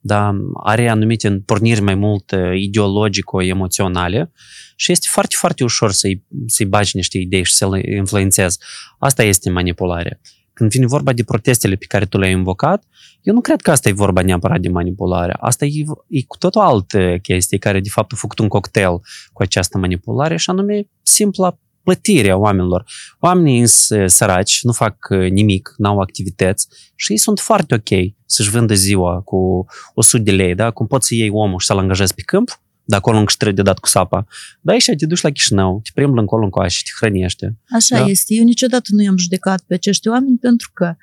da? 0.01 0.35
are 0.65 0.89
anumite 0.89 1.43
porniri 1.47 1.81
mai 1.81 1.95
mult 1.95 2.31
uh, 2.31 2.53
ideologico-emoționale 2.55 4.33
și 4.77 4.93
este 4.93 5.07
foarte, 5.11 5.35
foarte 5.39 5.65
ușor 5.65 5.93
să-i, 5.93 6.25
să-i 6.47 6.67
bagi 6.67 6.97
niște 6.97 7.19
idei 7.19 7.45
și 7.45 7.55
să-l 7.55 7.85
influențezi. 7.85 8.59
Asta 8.99 9.23
este 9.23 9.51
manipulare. 9.51 10.21
Când 10.53 10.71
vine 10.71 10.87
vorba 10.87 11.13
de 11.13 11.25
protestele 11.25 11.75
pe 11.75 11.85
care 11.85 12.05
tu 12.05 12.19
le-ai 12.19 12.33
invocat, 12.33 12.85
eu 13.23 13.35
nu 13.35 13.41
cred 13.41 13.61
că 13.61 13.71
asta 13.71 13.89
e 13.89 13.93
vorba 13.93 14.23
neapărat 14.23 14.61
de 14.61 14.69
manipulare. 14.69 15.37
Asta 15.41 15.65
e, 15.65 15.85
e 16.09 16.23
cu 16.23 16.37
totul 16.37 16.61
altă 16.61 17.19
chestie 17.23 17.59
care, 17.59 17.81
de 17.81 17.89
fapt, 17.89 18.13
a 18.13 18.17
făcut 18.17 18.39
un 18.39 18.49
cocktail 18.49 19.01
cu 19.33 19.43
această 19.43 19.79
manipulare 19.79 20.37
și 20.37 20.51
anume 20.51 20.89
simpla 21.03 21.59
plătire 21.87 22.31
a 22.31 22.37
oamenilor. 22.37 22.85
Oamenii 23.21 23.67
sunt 23.67 24.11
săraci, 24.11 24.59
nu 24.63 24.73
fac 24.73 24.97
uh, 25.11 25.31
nimic, 25.31 25.75
n-au 25.77 25.99
activități 26.01 26.67
și 26.95 27.13
ei 27.13 27.19
sunt 27.19 27.39
foarte 27.41 27.75
ok 27.75 28.13
să-și 28.27 28.51
vândă 28.51 28.75
ziua 28.75 29.21
cu 29.21 29.67
100 29.95 30.23
de 30.23 30.31
lei, 30.31 30.55
da? 30.55 30.71
Cum 30.71 30.87
poți 30.87 31.07
să 31.07 31.15
iei 31.15 31.31
omul 31.31 31.59
și 31.59 31.67
să-l 31.67 31.79
angajezi 31.79 32.15
pe 32.15 32.23
câmp, 32.23 32.61
de 32.85 32.97
acolo 32.97 33.19
încă 33.19 33.31
și 33.31 33.53
de 33.53 33.63
dat 33.63 33.79
cu 33.79 33.89
sapa. 33.89 34.27
Da, 34.61 34.79
și 34.79 34.95
te 34.95 35.07
duci 35.07 35.21
la 35.21 35.31
Chișinău, 35.31 35.81
te 35.85 35.91
plimbă 35.95 36.21
încolo 36.21 36.45
încoace 36.45 36.77
și 36.77 36.83
te 36.85 36.91
hrănește. 37.01 37.57
Așa 37.75 37.97
Da. 37.99 38.05
este. 38.05 38.35
Eu 38.35 38.45
niciodată 38.45 38.89
nu 38.93 39.03
i-am 39.03 39.17
judecat 39.17 39.61
pe 39.67 39.75
acești 39.75 40.09
oameni 40.09 40.39
pentru 40.39 40.71
că, 40.75 40.95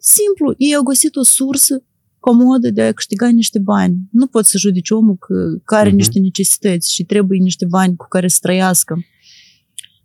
simplu, 0.00 0.54
ei 0.58 0.74
au 0.74 0.82
găsit 0.82 1.16
o 1.16 1.22
sursă 1.22 1.82
comodă 2.18 2.70
de 2.70 2.82
a 2.82 2.92
câștiga 2.92 3.28
niște 3.28 3.58
bani. 3.58 3.96
Nu 4.10 4.26
poți 4.26 4.50
să 4.50 4.58
judeci 4.58 4.90
omul 4.90 5.16
că, 5.16 5.34
că 5.64 5.74
are 5.74 5.88
Mhm. 5.88 5.96
niște 5.96 6.18
necesități 6.18 6.92
și 6.94 7.02
trebuie 7.04 7.38
niște 7.38 7.66
bani 7.66 7.96
cu 7.96 8.06
care 8.08 8.28
să 8.28 8.38
trăiască. 8.40 9.04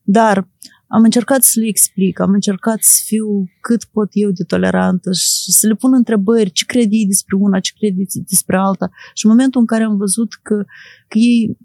Dar 0.10 0.48
am 0.88 1.04
încercat 1.04 1.44
să 1.44 1.60
le 1.60 1.68
explic, 1.68 2.20
am 2.20 2.32
încercat 2.34 2.82
să 2.82 3.02
fiu 3.06 3.50
cât 3.62 3.84
pot 3.84 4.10
eu 4.12 4.32
de 4.32 4.44
tolerantă 4.44 5.12
și 5.14 5.52
să 5.52 5.68
le 5.68 5.74
pun 5.74 5.94
întrebări, 5.94 6.52
ce 6.52 6.66
cred 6.66 6.88
ei 6.92 7.06
despre 7.08 7.36
una, 7.36 7.60
ce 7.60 7.72
cred 7.78 7.98
ei 7.98 8.08
despre 8.30 8.58
alta. 8.58 8.90
Și 9.14 9.26
în 9.26 9.32
momentul 9.32 9.60
în 9.60 9.68
care 9.68 9.84
am 9.84 9.98
văzut 9.98 10.34
că, 10.34 10.66
că 11.08 11.18
ei 11.18 11.58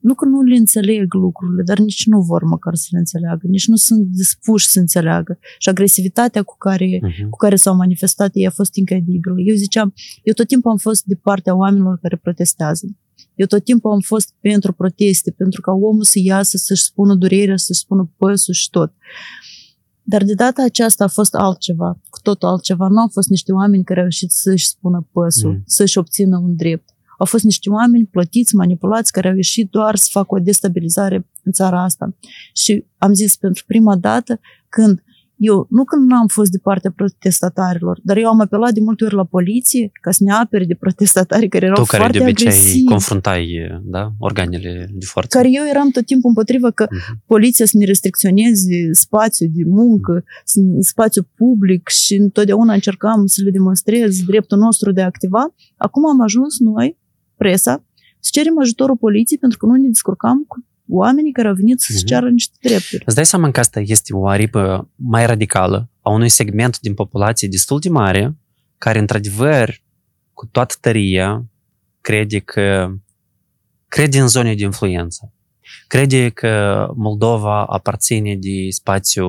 nu 0.00 0.14
că 0.14 0.24
nu 0.24 0.42
le 0.42 0.56
înțeleg 0.56 1.14
lucrurile, 1.14 1.62
dar 1.62 1.78
nici 1.78 2.06
nu 2.06 2.20
vor 2.20 2.42
măcar 2.42 2.74
să 2.74 2.88
le 2.90 2.98
înțeleagă, 2.98 3.46
nici 3.46 3.66
nu 3.66 3.76
sunt 3.76 4.06
dispuși 4.06 4.66
să 4.66 4.78
înțeleagă. 4.78 5.38
Și 5.58 5.68
agresivitatea 5.68 6.42
cu 6.42 6.56
care, 6.56 7.00
Uh-huh. 7.02 7.28
cu 7.30 7.36
care 7.36 7.56
s-au 7.56 7.76
manifestat 7.76 8.30
ei 8.32 8.46
a 8.46 8.50
fost 8.50 8.74
incredibilă. 8.74 9.34
Eu 9.44 9.54
ziceam, 9.54 9.94
eu 10.22 10.32
tot 10.32 10.46
timpul 10.46 10.70
am 10.70 10.76
fost 10.76 11.04
de 11.04 11.14
partea 11.14 11.56
oamenilor 11.56 11.98
care 12.02 12.16
protestează. 12.16 12.86
Eu 13.40 13.46
tot 13.46 13.64
timpul 13.64 13.90
am 13.90 14.00
fost 14.00 14.34
pentru 14.40 14.72
proteste, 14.72 15.30
pentru 15.30 15.60
ca 15.60 15.72
omul 15.72 16.04
să 16.04 16.18
iasă, 16.22 16.56
să-și 16.56 16.82
spună 16.82 17.14
durerea, 17.14 17.56
să-și 17.56 17.78
spună 17.80 18.12
păsul 18.16 18.54
și 18.54 18.70
tot. 18.70 18.92
Dar 20.02 20.24
de 20.24 20.34
data 20.34 20.62
aceasta 20.62 21.04
a 21.04 21.08
fost 21.08 21.34
altceva, 21.34 22.00
cu 22.10 22.18
totul 22.22 22.48
altceva. 22.48 22.88
Nu 22.88 23.00
au 23.00 23.08
fost 23.12 23.28
niște 23.28 23.52
oameni 23.52 23.84
care 23.84 23.98
au 23.98 24.04
reușit 24.04 24.30
să-și 24.30 24.68
spună 24.68 25.08
păsul, 25.12 25.50
Mm. 25.50 25.62
să-și 25.66 25.98
obțină 25.98 26.38
un 26.38 26.56
drept. 26.56 26.88
Au 27.18 27.26
fost 27.26 27.44
niște 27.44 27.70
oameni 27.70 28.06
plătiți, 28.06 28.54
manipulați, 28.54 29.12
care 29.12 29.28
au 29.28 29.34
ieșit 29.34 29.70
doar 29.70 29.96
să 29.96 30.08
facă 30.10 30.34
o 30.34 30.38
destabilizare 30.38 31.28
în 31.42 31.52
țara 31.52 31.82
asta. 31.82 32.16
Și 32.54 32.86
am 32.98 33.12
zis 33.14 33.36
pentru 33.36 33.64
prima 33.66 33.96
dată 33.96 34.40
când 34.68 35.02
eu, 35.42 35.66
nu 35.70 35.84
când 35.84 36.10
n-am 36.10 36.26
fost 36.26 36.50
de 36.50 36.58
partea 36.62 36.92
protestatarilor, 36.96 38.00
dar 38.02 38.16
eu 38.16 38.28
am 38.28 38.40
apelat 38.40 38.72
de 38.72 38.80
multe 38.80 39.04
ori 39.04 39.14
la 39.14 39.24
poliție 39.24 39.90
ca 40.00 40.10
să 40.10 40.24
ne 40.24 40.32
apere 40.32 40.64
de 40.64 40.74
protestatari 40.74 41.48
care 41.48 41.64
erau 41.64 41.76
Tu 41.76 41.84
care 41.84 42.02
foarte 42.02 42.18
de 42.18 42.24
obicei 42.24 42.46
agresivi. 42.46 42.84
confruntai 42.84 43.46
da, 43.82 44.12
organele 44.18 44.88
de 44.92 45.04
forță. 45.06 45.36
care 45.36 45.48
eu 45.50 45.62
eram 45.68 45.90
tot 45.90 46.06
timpul 46.06 46.28
împotrivă 46.28 46.70
că 46.70 46.86
Mhm. 46.90 47.22
poliția 47.26 47.64
să 47.66 47.76
ne 47.76 47.84
restricționeze 47.84 48.76
spațiul 48.92 49.50
de 49.52 49.62
muncă, 49.66 50.24
să 50.44 50.60
ne- 50.60 50.80
spațiu 50.80 51.22
public 51.36 51.88
și 51.88 52.14
întotdeauna 52.14 52.72
încercam 52.72 53.26
să 53.26 53.40
le 53.44 53.50
demonstrez 53.50 54.22
dreptul 54.22 54.58
nostru 54.58 54.92
de 54.92 55.02
a 55.02 55.04
activa. 55.04 55.54
Acum 55.76 56.06
am 56.08 56.20
ajuns 56.20 56.58
noi, 56.58 56.98
presa, 57.36 57.84
să 58.20 58.28
cerem 58.32 58.58
ajutorul 58.58 58.96
poliției 58.96 59.38
pentru 59.38 59.58
că 59.58 59.66
nu 59.66 59.72
ne 59.74 59.86
descurcam 59.86 60.44
cu 60.48 60.64
oamenii 60.90 61.32
care 61.32 61.48
au 61.48 61.54
venit 61.54 61.80
să-și 61.80 61.98
Mhm. 61.98 62.06
ceară 62.06 62.28
niște 62.28 62.56
drepturi. 62.60 63.02
Îți 63.06 63.14
dai 63.14 63.26
seama 63.26 63.50
că 63.50 63.60
asta 63.60 63.80
este 63.80 64.14
o 64.14 64.26
aripă 64.28 64.90
mai 64.96 65.26
radicală 65.26 65.90
a 66.00 66.10
unui 66.10 66.28
segment 66.28 66.80
din 66.80 66.94
populație 66.94 67.48
destul 67.48 67.78
de 67.80 67.88
mare, 67.88 68.36
care, 68.78 68.98
într-adevăr, 68.98 69.82
cu 70.32 70.46
toată 70.46 70.74
tăria, 70.80 71.44
crede 72.00 72.38
că 72.38 72.90
crede 73.88 74.20
în 74.20 74.28
zone 74.28 74.54
de 74.54 74.62
influență. 74.62 75.32
Crede 75.86 76.28
că 76.28 76.86
Moldova 76.96 77.64
aparține 77.64 78.36
de 78.36 78.70
spațiu 78.70 79.28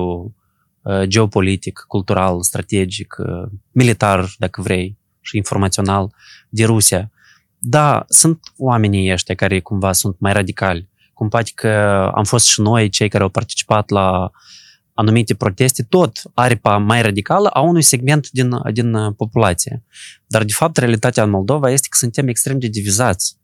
uh, 0.82 1.02
geopolitic, 1.02 1.84
cultural, 1.88 2.42
strategic, 2.42 3.16
uh, 3.18 3.50
militar, 3.70 4.34
dacă 4.38 4.62
vrei, 4.62 4.98
și 5.20 5.36
informațional, 5.36 6.14
de 6.48 6.64
Rusia. 6.64 7.10
Da, 7.58 8.04
sunt 8.08 8.40
oamenii 8.56 9.12
ăștia 9.12 9.34
care 9.34 9.60
cumva 9.60 9.92
sunt 9.92 10.16
mai 10.18 10.32
radicali. 10.32 10.88
Cum 11.14 11.28
poate 11.28 11.50
că 11.54 11.68
am 12.14 12.24
fost 12.24 12.46
și 12.46 12.60
noi, 12.60 12.88
cei 12.88 13.08
care 13.08 13.22
au 13.22 13.28
participat 13.28 13.90
la 13.90 14.30
anumite 14.94 15.34
proteste, 15.34 15.82
tot 15.82 16.22
aripa 16.34 16.76
mai 16.76 17.02
radicală 17.02 17.48
a 17.48 17.60
unui 17.60 17.82
segment 17.82 18.30
din, 18.30 18.50
din 18.72 18.94
uh, 18.94 19.14
populație. 19.16 19.84
Dar, 20.26 20.44
de 20.44 20.52
fapt, 20.52 20.76
realitatea 20.76 21.22
în 21.22 21.30
Moldova 21.30 21.70
este 21.70 21.86
că 21.90 21.96
suntem 21.96 22.28
extrem 22.28 22.58
de 22.58 22.66
divizați. 22.66 23.36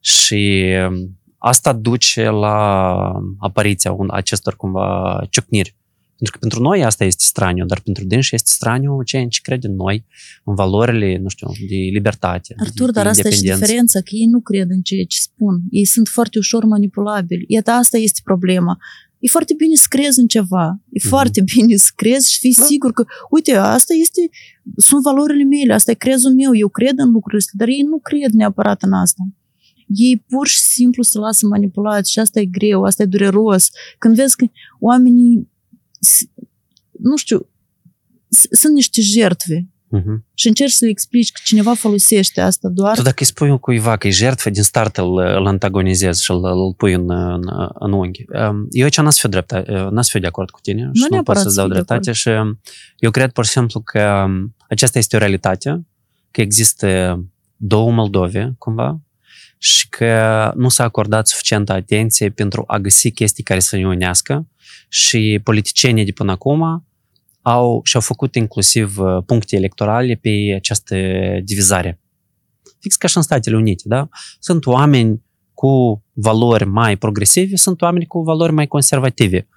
Și 0.00 0.72
um, 0.88 1.18
asta 1.38 1.72
duce 1.72 2.28
la 2.30 2.96
apariția 3.38 3.92
un, 3.92 4.08
acestor 4.10 4.56
cumva 4.56 5.20
ciocniri 5.30 5.76
Pentru 6.16 6.32
că 6.32 6.38
pentru 6.38 6.60
noi 6.62 6.84
asta 6.84 7.04
este 7.04 7.24
straniu, 7.24 7.64
dar 7.66 7.80
pentru 7.80 8.04
dânsi 8.04 8.34
este 8.34 8.50
straniu 8.54 9.02
ceea 9.02 9.22
în 9.22 9.28
ce 9.28 9.40
credem 9.42 9.72
noi, 9.72 10.06
în 10.44 10.54
valorile, 10.54 11.18
nu 11.22 11.28
știu, 11.28 11.48
de 11.68 11.74
libertate. 11.92 12.54
Artur, 12.58 12.86
de, 12.86 12.92
dar 12.92 13.02
de 13.04 13.08
asta 13.08 13.28
e 13.28 13.30
și 13.30 13.36
independență. 13.36 13.64
diferența, 13.66 13.98
că 14.00 14.10
ei 14.10 14.26
nu 14.26 14.40
cred 14.40 14.70
în 14.70 14.80
ceea 14.82 15.04
ce 15.04 15.18
spun. 15.20 15.54
Ei 15.70 15.84
sunt 15.84 16.08
foarte 16.08 16.38
ușor 16.38 16.64
manipulabili. 16.64 17.44
Iată, 17.48 17.70
asta 17.70 17.98
este 17.98 18.20
problema. 18.24 18.76
E 19.18 19.28
foarte 19.28 19.54
bine 19.56 19.74
să 19.74 19.84
crezi 19.88 20.18
în 20.20 20.26
ceva. 20.26 20.80
E 20.90 20.98
Mhm. 21.00 21.08
foarte 21.08 21.40
bine 21.54 21.76
să 21.76 21.90
crezi 21.94 22.32
și 22.32 22.38
fii 22.38 22.54
Da. 22.58 22.64
sigur 22.64 22.92
că, 22.92 23.04
uite, 23.30 23.52
asta 23.54 23.94
este, 23.94 24.20
sunt 24.76 25.02
valorile 25.02 25.44
mele, 25.44 25.72
asta 25.72 25.90
e 25.90 25.94
crezul 25.94 26.34
meu, 26.34 26.56
eu 26.56 26.68
cred 26.68 26.94
în 26.96 27.10
lucrurile 27.10 27.38
astea, 27.42 27.54
dar 27.58 27.68
ei 27.68 27.82
nu 27.90 27.98
cred 27.98 28.30
neapărat 28.32 28.82
în 28.82 28.92
asta. 28.92 29.22
Ei 29.86 30.24
pur 30.28 30.46
și 30.46 30.58
simplu 30.60 31.02
se 31.02 31.18
lasă 31.18 31.46
manipulați 31.46 32.10
și 32.10 32.18
asta 32.18 32.40
e 32.40 32.44
greu, 32.44 32.82
asta 32.82 33.02
e 33.02 33.06
dureros. 33.06 33.68
Când 33.98 34.14
vezi 34.14 34.36
că 34.36 34.44
oamenii, 34.80 35.34
s- 35.36 35.53
nu 37.00 37.16
știu, 37.16 37.48
s- 38.28 38.46
sunt 38.50 38.72
niște 38.74 39.00
jertve 39.00 39.68
Mhm. 39.88 40.24
și 40.34 40.46
încerci 40.48 40.72
să 40.72 40.84
le 40.84 40.90
explici 40.90 41.32
că 41.32 41.40
cineva 41.44 41.74
folosește 41.74 42.40
asta 42.40 42.68
doar 42.68 42.96
Tu 42.96 43.02
dacă 43.02 43.16
îi 43.18 43.26
spui 43.26 43.58
cuiva 43.58 43.96
că 43.96 44.06
e 44.06 44.10
jertfă, 44.10 44.50
din 44.50 44.62
start 44.62 44.96
îl, 44.96 45.18
îl 45.18 45.46
antagonizezi 45.46 46.24
și 46.24 46.30
îl, 46.30 46.44
îl 46.44 46.74
pui 46.76 46.92
în, 46.92 47.10
în, 47.10 47.40
în 47.78 47.92
unghi. 47.92 48.24
Um, 48.28 48.66
Eu 48.70 48.84
aici 48.84 48.98
n-aș 49.00 49.16
fi, 49.18 49.28
drept, 49.28 49.52
n-aș 49.90 50.08
fi 50.08 50.18
de 50.18 50.26
acord 50.26 50.50
cu 50.50 50.60
tine 50.60 50.80
și 50.80 50.88
nu 50.92 51.00
pot 51.02 51.10
neapărat 51.10 51.42
să-ți 51.42 51.54
să 51.54 51.60
dau 51.60 51.68
fii 51.70 51.76
de 51.76 51.82
dreptate 51.84 52.12
și 52.12 52.28
eu 52.98 53.10
cred 53.10 53.30
pur 53.30 53.44
și 53.44 53.50
simplu 53.50 53.80
că 53.80 54.24
um, 54.26 54.54
aceasta 54.68 54.98
este 54.98 55.16
o 55.16 55.18
realitate, 55.18 55.86
că 56.30 56.40
există 56.40 57.18
două 57.56 57.92
Moldove, 57.92 58.54
cumva, 58.58 59.00
și 59.58 59.88
că 59.88 60.52
nu 60.56 60.68
s-a 60.68 60.84
acordat 60.84 61.26
suficientă 61.26 61.72
atenție 61.72 62.30
pentru 62.30 62.64
a 62.66 62.78
găsi 62.78 63.10
chestii 63.10 63.42
care 63.44 63.60
să 63.60 63.76
ne 63.76 63.86
unească 63.86 64.46
și 64.94 65.40
politicienii 65.42 66.04
de 66.04 66.12
până 66.12 66.32
acum 66.32 66.86
au, 67.42 67.80
și-au 67.84 68.02
făcut 68.02 68.34
inclusiv 68.34 68.98
uh, 68.98 69.22
puncte 69.26 69.56
electorale 69.56 70.14
pe 70.14 70.52
această 70.56 70.96
divizare. 71.44 72.00
Fix 72.80 72.96
ca 72.96 73.08
și 73.08 73.16
în 73.16 73.22
Statele 73.22 73.56
Unite, 73.56 73.82
da? 73.86 74.08
Sunt 74.38 74.66
oameni 74.66 75.22
cu 75.54 76.02
valori 76.12 76.64
mai 76.64 76.96
progresive, 76.96 77.56
sunt 77.56 77.82
oameni 77.82 78.06
cu 78.06 78.22
valori 78.22 78.52
mai 78.52 78.66
conservative. 78.66 79.48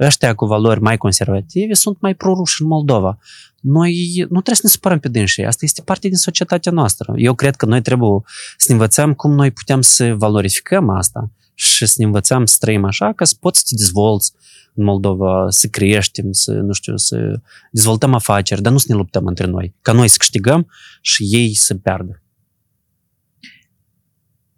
Ăștia 0.00 0.34
cu 0.34 0.46
valori 0.46 0.80
mai 0.80 0.96
conservative 0.96 1.74
sunt 1.74 2.00
mai 2.00 2.14
proruși 2.14 2.62
în 2.62 2.68
Moldova. 2.68 3.18
Noi 3.60 4.14
nu 4.16 4.40
trebuie 4.40 4.54
să 4.54 4.62
ne 4.64 4.70
supărăm 4.70 4.98
pe 4.98 5.08
dânsii, 5.08 5.44
asta 5.44 5.64
este 5.64 5.82
parte 5.82 6.08
din 6.08 6.16
societatea 6.16 6.72
noastră. 6.72 7.14
Eu 7.16 7.34
cred 7.34 7.56
că 7.56 7.66
noi 7.66 7.82
trebuie 7.82 8.20
să 8.56 8.64
ne 8.68 8.74
învățăm 8.74 9.14
cum 9.14 9.32
noi 9.32 9.50
putem 9.50 9.80
să 9.80 10.14
valorificăm 10.14 10.88
asta 10.88 11.30
și 11.54 11.86
să 11.86 11.94
ne 11.98 12.04
învățăm 12.04 12.46
să 12.46 12.56
trăim 12.60 12.84
așa 12.84 13.12
ca 13.12 13.24
să 13.24 13.34
poți 13.40 13.58
să 13.58 13.64
te 13.68 13.74
dezvolți 13.74 14.32
în 14.74 14.84
Moldova, 14.84 15.46
să 15.48 15.68
creștem, 15.68 16.32
să, 16.32 16.52
nu 16.52 16.72
știu, 16.72 16.96
să 16.96 17.40
dezvoltăm 17.70 18.14
afaceri, 18.14 18.62
dar 18.62 18.72
nu 18.72 18.78
să 18.78 18.86
ne 18.88 18.94
luptăm 18.94 19.26
între 19.26 19.46
noi. 19.46 19.74
Ca 19.82 19.92
noi 19.92 20.08
să 20.08 20.16
câștigăm 20.18 20.70
și 21.00 21.24
ei 21.30 21.54
să 21.54 21.74
pierdă. 21.74 22.22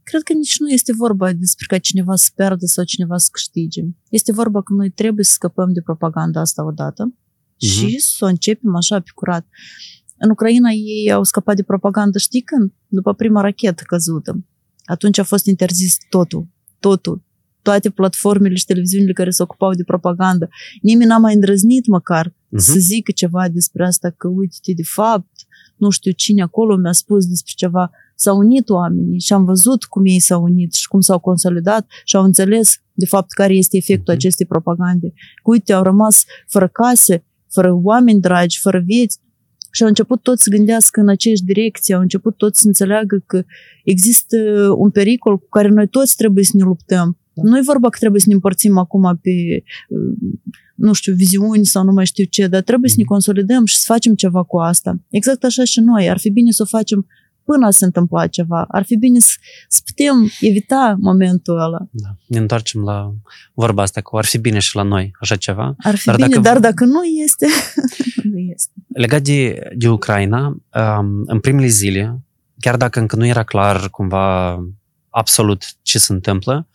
Cred 0.03 0.22
că 0.22 0.32
nici 0.32 0.59
nu 0.59 0.68
este 0.68 0.92
vorba 0.97 1.32
despre 1.32 1.66
ca 1.68 1.78
cineva 1.78 2.16
să 2.16 2.30
pierdă 2.34 2.66
sau 2.66 2.84
cineva 2.84 3.16
să 3.16 3.28
câștige. 3.32 3.82
Este 4.09 4.32
vorba 4.32 4.62
că 4.62 4.72
noi 4.72 4.90
trebuie 4.90 5.24
să 5.24 5.32
scăpăm 5.32 5.72
de 5.72 5.80
propaganda 5.80 6.40
asta 6.40 6.64
odată 6.64 7.14
și 7.57 7.99
să 7.99 8.24
o 8.24 8.28
începem 8.28 8.76
așa 8.76 9.01
pe 9.01 9.11
curat. 9.14 9.47
În 10.16 10.30
Ucraina 10.30 10.70
ei 10.70 11.12
au 11.12 11.22
scăpat 11.22 11.57
de 11.57 11.62
propagandă, 11.62 12.18
știi 12.18 12.40
când? 12.40 12.72
După 12.86 13.14
prima 13.14 13.40
rachetă 13.40 13.82
căzută. 13.86 14.45
Atunci 14.84 15.18
a 15.18 15.24
fost 15.24 15.47
interzis 15.47 15.97
totul, 16.09 16.49
totul. 16.89 17.22
Toate 17.62 17.91
platformele 17.91 18.55
și 18.55 18.64
televiziunile 18.64 19.12
care 19.12 19.30
se 19.30 19.43
ocupau 19.43 19.72
de 19.74 19.85
propagandă. 19.85 20.49
Nimeni 20.82 21.09
n-a 21.11 21.18
mai 21.18 21.35
îndrăznit 21.35 21.87
măcar 21.87 22.26
Mhm. 22.49 22.62
să 22.62 22.74
zică 22.78 23.11
ceva 23.12 23.49
despre 23.49 23.85
asta, 23.87 24.11
că 24.11 24.28
uite, 24.28 24.72
de 24.76 24.82
fapt, 24.95 25.30
nu 25.76 25.91
știu 25.91 26.12
cine 26.12 26.43
acolo 26.43 26.76
mi-a 26.76 26.93
spus 26.93 27.26
despre 27.26 27.53
ceva. 27.57 27.91
S-au 28.14 28.37
unit 28.39 28.68
oamenii 28.68 29.20
și 29.20 29.32
am 29.32 29.45
văzut 29.45 29.85
cum 29.85 30.03
ei 30.07 30.20
s-au 30.20 30.43
unit 30.43 30.72
și 30.74 30.89
cum 30.89 31.01
s-au 31.01 31.18
consolidat 31.18 31.87
și 32.05 32.16
au 32.16 32.24
înțeles, 32.24 32.76
de 32.93 33.07
fapt, 33.07 33.32
care 33.32 33.55
este 33.55 33.76
efectul 33.76 34.12
Mhm. 34.12 34.16
acestei 34.16 34.47
propagande. 34.47 35.09
Că, 35.43 35.51
uite, 35.51 35.72
au 35.72 35.82
rămas 35.82 36.24
fără 36.49 36.68
case, 36.68 37.24
fără 37.51 37.70
oameni 37.82 38.20
dragi, 38.20 38.61
fără 38.61 38.78
vieți 38.85 39.18
și 39.74 39.82
au 39.82 39.88
început 39.88 40.22
toți 40.22 40.42
să 40.42 40.50
gândească 40.50 41.00
în 41.00 41.08
aceeași 41.08 41.42
direcție, 41.42 41.94
au 41.94 42.00
început 42.00 42.36
toți 42.36 42.60
să 42.60 42.66
înțeleagă 42.66 43.22
că 43.26 43.44
există 43.84 44.36
un 44.76 44.90
pericol 44.90 45.38
cu 45.38 45.48
care 45.48 45.68
noi 45.68 45.88
toți 45.88 46.16
trebuie 46.16 46.44
să 46.44 46.52
ne 46.54 46.64
luptăm. 46.64 47.18
Da. 47.32 47.42
Nu 47.42 47.56
e 47.58 47.60
vorba 47.64 47.88
că 47.88 47.98
trebuie 48.00 48.20
să 48.20 48.26
ne 48.28 48.34
împărțim 48.34 48.78
acum 48.78 49.18
pe, 49.22 49.30
nu 50.74 50.92
știu, 50.92 51.14
viziuni 51.14 51.66
sau 51.66 51.84
nu 51.84 51.92
mai 51.92 52.06
știu 52.06 52.24
ce, 52.24 52.46
dar 52.46 52.62
trebuie 52.62 52.90
să 52.90 52.94
ne 52.98 53.02
Mhm. 53.02 53.12
consolidăm 53.12 53.64
și 53.64 53.76
să 53.76 53.84
facem 53.86 54.14
ceva 54.14 54.42
cu 54.42 54.58
asta. 54.58 55.00
Exact 55.10 55.44
așa 55.44 55.64
și 55.64 55.80
noi. 55.80 56.10
Ar 56.10 56.18
fi 56.18 56.30
bine 56.30 56.50
să 56.50 56.62
o 56.62 56.76
facem 56.76 57.06
până 57.45 57.70
se 57.70 57.84
întâmpla 57.84 58.26
ceva. 58.26 58.64
Ar 58.68 58.84
fi 58.84 58.97
bine 58.97 59.18
să, 59.18 59.32
să 59.68 59.80
putem 59.84 60.30
evita 60.40 60.97
momentul 61.01 61.59
ăla. 61.59 61.78
Da. 61.90 62.16
Ne 62.26 62.38
întoarcem 62.38 62.82
la 62.82 63.14
vorba 63.55 63.82
asta, 63.82 64.01
că 64.01 64.16
ar 64.16 64.24
fi 64.24 64.38
bine 64.38 64.59
și 64.59 64.76
la 64.76 64.82
noi 64.82 65.12
așa 65.20 65.36
ceva. 65.36 65.74
Ar 65.78 65.97
fi 65.97 66.07
Dar 66.07 66.14
bine, 66.14 66.28
dacă- 66.28 66.40
dar 66.40 66.59
dacă 66.59 66.84
nu 66.84 67.05
este, 67.05 67.47
nu 68.32 68.38
este. 68.38 68.70
Legat 68.88 69.22
de, 69.22 69.68
de 69.76 69.88
Ucraina, 69.88 70.47
um, 70.47 71.22
în 71.26 71.40
primele 71.40 71.66
zile, 71.66 72.20
chiar 72.61 72.76
dacă 72.76 72.99
încă 73.01 73.16
nu 73.16 73.26
era 73.26 73.42
clar 73.42 73.88
cumva 73.90 74.59
absolut 75.11 75.64
ce 75.82 75.99
se 75.99 76.12
întâmplă, 76.12 76.68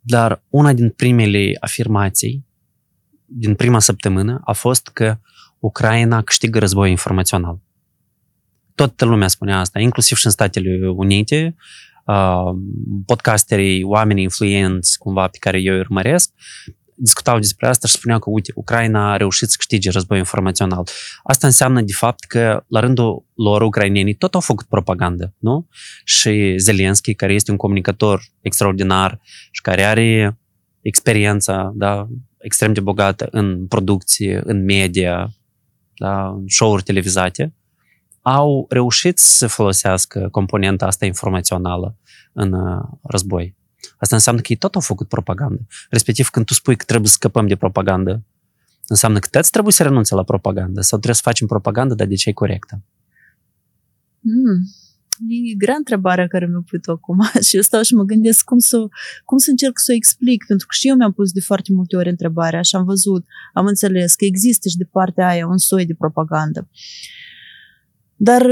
dar 0.00 0.42
una 0.48 0.72
din 0.72 0.90
primele 0.90 1.56
afirmații 1.60 2.46
din 3.26 3.54
prima 3.54 3.78
săptămână 3.78 4.40
a 4.44 4.52
fost 4.52 4.88
că 4.92 5.18
Ucraina 5.58 6.22
câștigă 6.22 6.58
război 6.58 6.90
informațional. 6.90 7.58
Toată 8.74 9.04
lumea 9.04 9.28
spunea 9.28 9.58
asta, 9.58 9.80
inclusiv 9.80 10.16
și 10.16 10.26
în 10.26 10.32
Statele 10.32 10.88
Unite, 10.88 11.54
uh, 12.06 12.56
podcasterii, 13.06 13.82
oamenii 13.82 14.22
influenți 14.22 14.98
cumva 14.98 15.28
pe 15.28 15.38
care 15.40 15.60
eu 15.60 15.74
îi 15.74 15.80
urmăresc, 15.80 16.30
discutau 16.94 17.38
despre 17.38 17.66
asta 17.66 17.86
și 17.88 17.94
spuneau 17.94 18.18
că, 18.20 18.30
uite, 18.30 18.52
Ucraina 18.54 19.12
a 19.12 19.16
reușit 19.16 19.48
să 19.48 19.54
câștige 19.58 19.90
război 19.90 20.18
informațional. 20.18 20.86
Asta 21.22 21.46
înseamnă, 21.46 21.80
de 21.80 21.92
fapt, 21.92 22.24
că 22.24 22.64
la 22.68 22.80
rândul 22.80 23.24
lor 23.34 23.62
ucrainenii 23.62 24.14
tot 24.14 24.34
au 24.34 24.40
făcut 24.40 24.66
propagandă, 24.66 25.34
nu? 25.38 25.68
Și 26.04 26.54
Zelensky, 26.58 27.14
care 27.14 27.32
este 27.32 27.50
un 27.50 27.56
comunicator 27.56 28.22
extraordinar 28.40 29.20
și 29.50 29.60
care 29.60 29.82
are 29.82 30.38
experiența 30.80 31.72
da, 31.74 32.06
extrem 32.38 32.72
de 32.72 32.80
bogată 32.80 33.28
în 33.30 33.66
producție, 33.66 34.40
în 34.44 34.64
media, 34.64 35.30
da, 35.96 36.28
în 36.28 36.44
show-uri 36.48 36.82
televizate, 36.82 37.54
au 38.26 38.66
reușit 38.68 39.18
să 39.18 39.46
folosească 39.46 40.28
componenta 40.30 40.86
asta 40.86 41.04
informațională 41.04 41.96
în 42.32 42.52
uh, 42.52 42.82
război. 43.02 43.56
Asta 43.96 44.14
înseamnă 44.14 44.40
că 44.40 44.46
ei 44.50 44.56
tot 44.56 44.74
au 44.74 44.80
făcut 44.80 45.08
propagandă. 45.08 45.66
Respectiv, 45.90 46.28
când 46.28 46.46
tu 46.46 46.54
spui 46.54 46.76
că 46.76 46.84
trebuie 46.84 47.08
să 47.08 47.14
scăpăm 47.14 47.46
de 47.46 47.56
propagandă, 47.56 48.24
înseamnă 48.86 49.18
că 49.18 49.28
toți 49.30 49.50
trebuie 49.50 49.72
să 49.72 49.82
renunțe 49.82 50.14
la 50.14 50.22
propagandă 50.22 50.80
sau 50.80 50.98
trebuie 50.98 51.14
să 51.14 51.22
facem 51.24 51.46
propagandă, 51.46 51.94
dar 51.94 52.06
de 52.06 52.14
ce 52.14 52.28
e 52.28 52.32
corectă? 52.32 52.82
Mm. 54.20 54.60
E 55.28 55.54
grea 55.54 55.74
întrebarea 55.74 56.26
care 56.26 56.46
mi-a 56.46 56.64
pus 56.70 56.86
acum 56.86 57.18
și 57.46 57.56
eu 57.56 57.62
stau 57.62 57.82
și 57.82 57.94
mă 57.94 58.02
gândesc 58.02 58.44
cum 58.44 58.58
să, 58.58 58.86
cum 59.24 59.38
să 59.38 59.50
încerc 59.50 59.78
să 59.78 59.90
o 59.92 59.94
explic, 59.94 60.44
pentru 60.46 60.66
că 60.66 60.74
și 60.78 60.88
eu 60.88 60.96
mi-am 60.96 61.12
pus 61.12 61.32
de 61.32 61.40
foarte 61.40 61.72
multe 61.72 61.96
ori 61.96 62.08
întrebarea 62.08 62.62
și 62.62 62.76
am 62.76 62.84
văzut, 62.84 63.24
am 63.52 63.66
înțeles 63.66 64.14
că 64.14 64.24
există 64.24 64.68
și 64.68 64.76
de 64.76 64.84
partea 64.84 65.28
aia 65.28 65.46
un 65.46 65.58
soi 65.58 65.86
de 65.86 65.94
propagandă. 65.94 66.68
Dar 68.16 68.42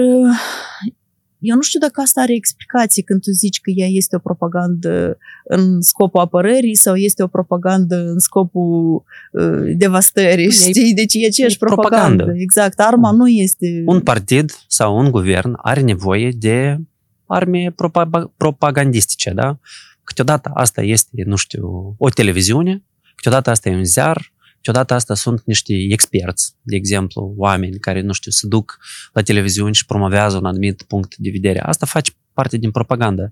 eu 1.38 1.54
nu 1.54 1.62
știu 1.62 1.80
dacă 1.80 2.00
asta 2.00 2.20
are 2.20 2.34
explicații 2.34 3.02
când 3.02 3.20
tu 3.20 3.30
zici 3.30 3.60
că 3.60 3.70
ea 3.74 3.86
este 3.86 4.16
o 4.16 4.18
propagandă 4.18 5.18
în 5.44 5.80
scopul 5.80 6.20
apărării 6.20 6.76
sau 6.76 6.94
este 6.96 7.22
o 7.22 7.26
propagandă 7.26 7.96
în 7.96 8.18
scopul 8.18 9.04
uh, 9.32 9.72
devastării, 9.76 10.46
E- 10.46 10.50
știi? 10.50 10.94
Deci 10.94 11.14
e 11.14 11.26
aceeași 11.26 11.54
e 11.54 11.58
propagandă. 11.58 12.06
propagandă. 12.16 12.42
Exact, 12.42 12.80
arma 12.80 13.10
nu 13.10 13.28
este... 13.28 13.82
Un 13.86 14.00
partid 14.00 14.52
sau 14.68 14.98
un 14.98 15.10
guvern 15.10 15.52
are 15.56 15.80
nevoie 15.80 16.30
de 16.30 16.78
arme 17.26 17.74
propa- 17.74 18.30
propagandistice, 18.36 19.30
da? 19.30 19.58
Câteodată 20.04 20.50
asta 20.54 20.82
este, 20.82 21.22
nu 21.24 21.36
știu, 21.36 21.94
o 21.98 22.08
televiziune, 22.08 22.82
câteodată 23.14 23.50
asta 23.50 23.68
e 23.68 23.74
un 23.76 23.84
ziar, 23.84 24.31
câteodată 24.62 24.94
asta 24.94 25.14
sunt 25.14 25.42
niște 25.44 25.72
experți, 25.88 26.54
de 26.62 26.76
exemplu, 26.76 27.34
oameni 27.36 27.78
care, 27.78 28.00
nu 28.00 28.12
știu, 28.12 28.30
se 28.30 28.46
duc 28.46 28.78
la 29.12 29.22
televiziuni 29.22 29.74
și 29.74 29.86
promovează 29.86 30.36
un 30.36 30.44
anumit 30.44 30.82
punct 30.82 31.16
de 31.16 31.30
vedere. 31.30 31.60
Asta 31.60 31.86
face 31.86 32.10
parte 32.32 32.56
din 32.56 32.70
propagandă. 32.70 33.30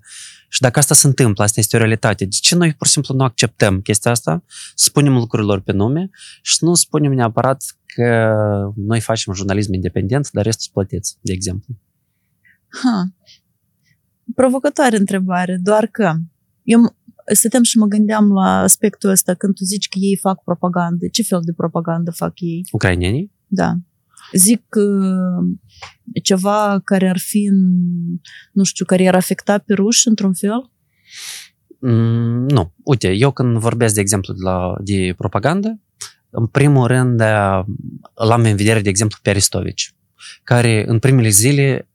Și 0.49 0.61
dacă 0.61 0.79
asta 0.79 0.93
se 0.93 1.07
întâmplă, 1.07 1.43
asta 1.43 1.59
este 1.59 1.75
o 1.75 1.79
realitate. 1.79 2.25
De 2.25 2.37
ce 2.41 2.55
noi 2.55 2.73
pur 2.73 2.87
și 2.87 2.93
simplu 2.93 3.15
nu 3.15 3.23
acceptăm 3.23 3.81
chestia 3.81 4.11
asta, 4.11 4.43
spunem 4.75 5.13
lucrurilor 5.13 5.59
pe 5.59 5.71
nume 5.71 6.09
și 6.41 6.57
nu 6.59 6.73
spunem 6.73 7.11
neapărat 7.11 7.63
că 7.85 8.33
noi 8.75 8.99
facem 8.99 9.33
jurnalism 9.33 9.73
independent, 9.73 10.29
dar 10.31 10.43
restul 10.43 10.61
sunt 10.61 10.73
plătiți, 10.73 11.17
de 11.21 11.31
exemplu. 11.31 11.75
Ha. 12.83 13.13
Provocătoare 14.35 14.97
întrebare, 14.97 15.59
doar 15.61 15.85
că 15.85 16.13
eu, 16.63 16.95
stăteam 17.33 17.63
și 17.63 17.77
mă 17.77 17.85
gândeam 17.85 18.31
la 18.31 18.59
aspectul 18.59 19.09
ăsta 19.09 19.33
când 19.33 19.55
tu 19.55 19.63
zici 19.63 19.87
că 19.87 19.97
ei 20.01 20.17
fac 20.17 20.43
propagandă. 20.43 21.07
Ce 21.11 21.23
fel 21.23 21.39
de 21.43 21.53
propagandă 21.53 22.11
fac 22.11 22.39
ei? 22.39 22.61
Ucrainenii? 22.71 23.31
Da. 23.47 23.75
Zic 24.33 24.65
că 24.69 24.99
ceva 26.23 26.81
care 26.83 27.09
ar 27.09 27.17
fi, 27.17 27.49
nu 28.51 28.63
știu, 28.63 28.85
care 28.85 29.07
ar 29.07 29.15
afecta 29.15 29.57
pe 29.57 29.73
ruși 29.73 30.07
într-un 30.07 30.33
fel? 30.33 30.71
Mm, 31.79 32.47
nu. 32.47 32.73
Uite, 32.83 33.11
eu 33.11 33.31
când 33.31 33.57
vorbesc, 33.57 33.93
de 33.93 33.99
exemplu, 33.99 34.33
de, 34.33 34.39
la, 34.43 34.73
de 34.83 35.13
propagandă, 35.17 35.79
în 36.29 36.45
primul 36.45 36.87
rând 36.87 37.19
l-am 38.13 38.43
în 38.43 38.55
vedere, 38.55 38.81
de 38.81 38.89
exemplu, 38.89 39.17
pe 39.21 39.29
Aristovici, 39.29 39.95
care 40.43 40.83
în 40.87 40.99
primele 40.99 41.29
zile 41.29 41.89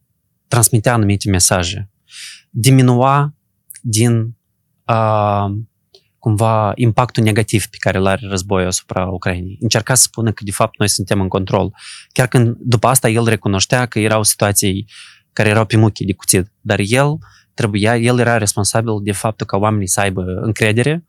transmitea 0.49 0.93
anumite 0.93 1.31
mesaje. 1.31 1.91
Diminua 2.51 3.35
din 3.81 4.36
uh, 4.87 5.57
cumva 6.19 6.73
impactul 6.75 7.23
negativ 7.23 7.67
pe 7.67 7.77
care 7.81 7.99
îl 7.99 8.07
are 8.07 8.27
războiul 8.29 8.69
asupra 8.69 9.07
Ucrainei. 9.07 9.59
Încerca 9.61 9.95
să 9.95 10.03
spună 10.03 10.33
că 10.33 10.45
de 10.45 10.51
fapt 10.51 10.79
noi 10.79 10.89
suntem 10.89 11.21
în 11.21 11.29
control. 11.29 11.73
Chiar 12.13 12.27
când 12.27 12.57
după 12.61 12.87
asta 12.87 13.09
el 13.09 13.25
recunoștea 13.25 13.87
că 13.87 13.99
erau 13.99 14.23
situații 14.23 14.87
care 15.33 15.49
erau 15.49 15.65
pe 15.65 15.77
muchii 15.77 16.07
de 16.07 16.13
cuțit, 16.13 16.53
dar 16.61 16.81
el 16.83 17.19
trebuia, 17.55 17.97
el 17.97 18.19
era 18.19 18.37
responsabil 18.39 18.93
de 19.03 19.13
faptul 19.13 19.47
ca 19.47 19.57
oamenii 19.57 19.89
să 19.89 20.01
aibă 20.01 20.23
încredere, 20.41 21.05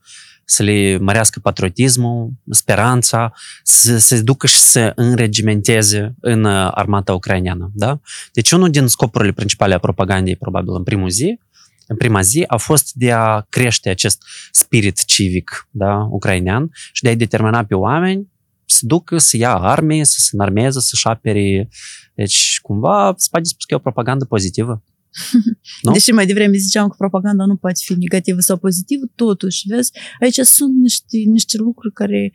să 0.45 0.63
le 0.63 0.97
mărească 0.97 1.39
patriotismul, 1.39 2.31
speranța, 2.49 3.33
să 3.63 3.97
se 3.97 4.21
ducă 4.21 4.47
și 4.47 4.59
să 4.59 4.91
înregimenteze 4.95 6.15
în 6.19 6.45
armata 6.45 7.13
ucraineană. 7.13 7.71
Da? 7.73 7.99
Deci 8.33 8.51
unul 8.51 8.69
din 8.69 8.87
scopurile 8.87 9.31
principale 9.31 9.73
a 9.73 9.79
propagandei, 9.79 10.35
probabil 10.35 10.73
în 10.73 10.83
primul 10.83 11.09
zi, 11.09 11.39
în 11.87 11.95
prima 11.95 12.21
zi, 12.21 12.43
a 12.47 12.57
fost 12.57 12.93
de 12.93 13.11
a 13.11 13.41
crește 13.49 13.89
acest 13.89 14.23
spirit 14.51 15.05
civic 15.05 15.67
da, 15.71 16.07
ucrainean 16.09 16.69
și 16.91 17.01
de 17.01 17.09
a-i 17.09 17.15
determina 17.15 17.65
pe 17.65 17.75
oameni 17.75 18.27
să 18.65 18.79
ducă, 18.85 19.17
să 19.17 19.37
ia 19.37 19.55
arme, 19.55 20.03
să 20.03 20.15
se 20.19 20.29
înarmeze, 20.31 20.79
să-și 20.79 21.07
apere. 21.07 21.69
Deci, 22.15 22.59
cumva, 22.61 23.13
se 23.17 23.27
poate 23.31 23.47
spus 23.47 23.65
că 23.65 23.73
e 23.73 23.77
o 23.77 23.79
propagandă 23.79 24.25
pozitivă. 24.25 24.83
Nu? 25.81 25.91
Deși 25.91 26.11
mai 26.11 26.25
devreme 26.25 26.57
ziceam 26.57 26.87
că 26.87 26.95
propaganda 26.97 27.45
nu 27.45 27.55
poate 27.55 27.79
fi 27.83 27.93
negativă 27.93 28.39
sau 28.39 28.57
pozitivă, 28.57 29.05
totuși, 29.15 29.67
vezi, 29.67 29.91
aici 30.21 30.39
sunt 30.39 30.75
niște, 30.75 31.17
niște 31.17 31.57
lucruri 31.57 31.93
care 31.93 32.31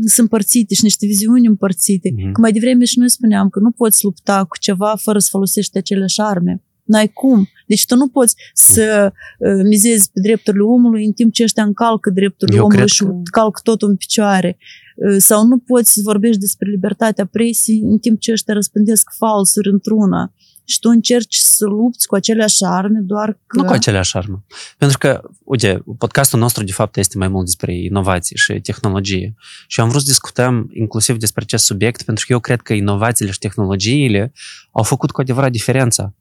sunt 0.00 0.18
împărțite 0.18 0.74
și 0.74 0.82
niște 0.82 1.06
viziuni 1.06 1.46
împărțite. 1.46 2.08
Mm-hmm. 2.10 2.32
Că 2.32 2.40
mai 2.40 2.52
devreme 2.52 2.84
și 2.84 2.98
noi 2.98 3.10
spuneam 3.10 3.48
că 3.48 3.58
nu 3.58 3.70
poți 3.70 4.04
lupta 4.04 4.44
cu 4.44 4.58
ceva 4.58 4.96
fără 4.96 5.18
să 5.18 5.28
folosești 5.30 5.76
aceleași 5.76 6.20
arme. 6.20 6.62
N-ai 6.84 7.08
cum. 7.08 7.48
Deci 7.66 7.86
tu 7.86 7.96
nu 7.96 8.08
poți 8.08 8.34
să 8.52 9.12
uh, 9.38 9.62
mizezi 9.64 10.10
pe 10.10 10.20
drepturile 10.20 10.62
omului 10.62 11.04
în 11.04 11.12
timp 11.12 11.32
ce 11.32 11.42
ăștia 11.42 11.62
încalcă 11.62 12.10
drepturile 12.10 12.56
Eu 12.56 12.64
omului 12.64 12.88
și 12.88 13.04
că... 13.04 13.12
calcă 13.30 13.60
totul 13.62 13.88
în 13.88 13.96
picioare. 13.96 14.58
Uh, 14.96 15.16
sau 15.18 15.46
nu 15.46 15.58
poți 15.58 15.92
să 15.92 16.00
vorbești 16.04 16.40
despre 16.40 16.70
libertatea 16.70 17.26
presii 17.26 17.80
în 17.80 17.98
timp 17.98 18.20
ce 18.20 18.32
ăștia 18.32 18.54
răspândesc 18.54 19.10
falsuri 19.18 19.68
într-una 19.68 20.32
și 20.64 20.78
tu 20.78 20.88
încerci 20.88 21.36
să 21.36 21.64
lupți 21.66 22.06
cu 22.06 22.14
aceleași 22.14 22.64
arme, 22.64 22.98
doar 23.02 23.38
că... 23.46 23.60
Nu 23.60 23.64
cu 23.64 23.72
aceleași 23.72 24.16
arme. 24.16 24.44
Pentru 24.78 24.98
că, 24.98 25.22
uite, 25.44 25.82
podcastul 25.98 26.38
nostru, 26.38 26.64
de 26.64 26.72
fapt, 26.72 26.96
este 26.96 27.18
mai 27.18 27.28
mult 27.28 27.44
despre 27.44 27.76
inovații 27.76 28.36
și 28.36 28.60
tehnologie. 28.60 29.34
Și 29.66 29.80
am 29.80 29.88
vrut 29.88 30.00
să 30.00 30.06
discutăm 30.06 30.70
inclusiv 30.72 31.16
despre 31.16 31.42
acest 31.42 31.64
subiect, 31.64 32.02
pentru 32.02 32.24
că 32.26 32.32
eu 32.32 32.40
cred 32.40 32.60
că 32.60 32.72
inovațiile 32.72 33.30
și 33.30 33.38
tehnologiile 33.38 34.32
au 34.72 34.82
făcut 34.82 35.10
cu 35.10 35.20
adevărat 35.20 35.50
diferența 35.50 36.14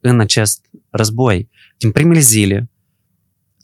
în 0.00 0.20
acest 0.20 0.66
război. 0.90 1.48
Din 1.76 1.90
primele 1.90 2.20
zile, 2.20 2.70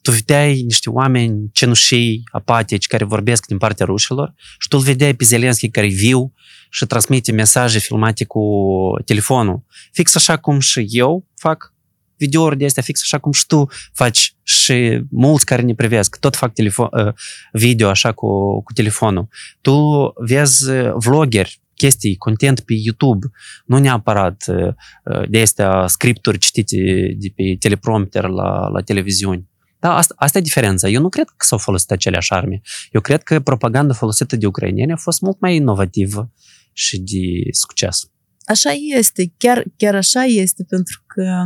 tu 0.03 0.11
vedeai 0.11 0.63
niște 0.63 0.91
oameni 0.91 1.51
cenușii, 1.53 2.23
apatici, 2.33 2.87
care 2.87 3.05
vorbesc 3.05 3.47
din 3.47 3.59
partea 3.59 3.87
rușilor 3.87 4.35
și 4.59 4.69
tu 4.69 4.77
îl 4.77 4.83
vedeai 4.83 5.15
pe 5.15 5.25
Zelenski 5.25 5.71
care 5.71 5.87
viu 5.87 6.33
și 6.71 6.87
transmite 6.87 7.33
mesaje 7.33 7.79
filmate 7.79 8.25
cu 8.25 8.43
telefonul. 9.05 9.63
Fix 9.93 10.15
așa 10.15 10.37
cum 10.37 10.61
și 10.61 10.87
eu 10.89 11.27
fac 11.37 11.73
videouri 12.17 12.57
de 12.57 12.65
astea, 12.65 12.83
fix 12.83 13.01
așa 13.03 13.19
cum 13.19 13.33
și 13.33 13.47
tu 13.47 13.67
faci 13.93 14.35
și 14.43 15.03
mulți 15.11 15.45
care 15.45 15.63
ne 15.63 15.75
privesc, 15.75 16.17
tot 16.17 16.37
fac 16.37 16.53
telefon, 16.53 16.89
uh, 16.93 17.13
video 17.53 17.89
așa 17.89 18.13
cu, 18.13 18.63
cu 18.63 18.73
telefonul. 18.73 19.29
Tu 19.61 20.13
vezi 20.17 20.65
vloggeri, 20.95 21.61
chestii, 21.75 22.17
content 22.17 22.61
pe 22.61 22.75
YouTube, 22.77 23.27
nu 23.67 23.79
neapărat 23.79 24.45
uh, 24.49 24.75
de 25.29 25.41
astea 25.41 25.87
scripturi 25.87 26.39
citite 26.39 27.15
de 27.19 27.33
pe 27.37 27.57
teleprompter 27.59 28.25
la, 28.25 28.69
la 28.69 28.81
televiziuni. 28.81 29.49
Da, 29.79 29.97
asta, 29.97 30.15
asta 30.19 30.39
e 30.39 30.41
diferența. 30.41 30.89
Eu 30.89 31.01
nu 31.01 31.09
cred 31.09 31.27
că 31.27 31.45
s-au 31.47 31.59
folosit 31.59 31.91
aceleași 31.91 32.33
arme. 32.33 32.61
Eu 32.91 33.01
cred 33.01 33.23
că 33.23 33.41
propaganda 33.41 33.95
folosită 33.95 34.37
de 34.37 34.47
ucrainieni 34.47 34.93
a 34.93 34.97
fost 34.97 35.21
mult 35.21 35.41
mai 35.41 35.57
inovativă 35.57 36.33
și 36.73 36.99
de 36.99 37.51
succes. 37.51 38.11
Așa 38.45 38.71
este, 38.97 39.33
chiar, 39.37 39.65
chiar 39.77 39.95
așa 39.95 40.23
este, 40.23 40.65
pentru 40.69 41.03
că 41.07 41.45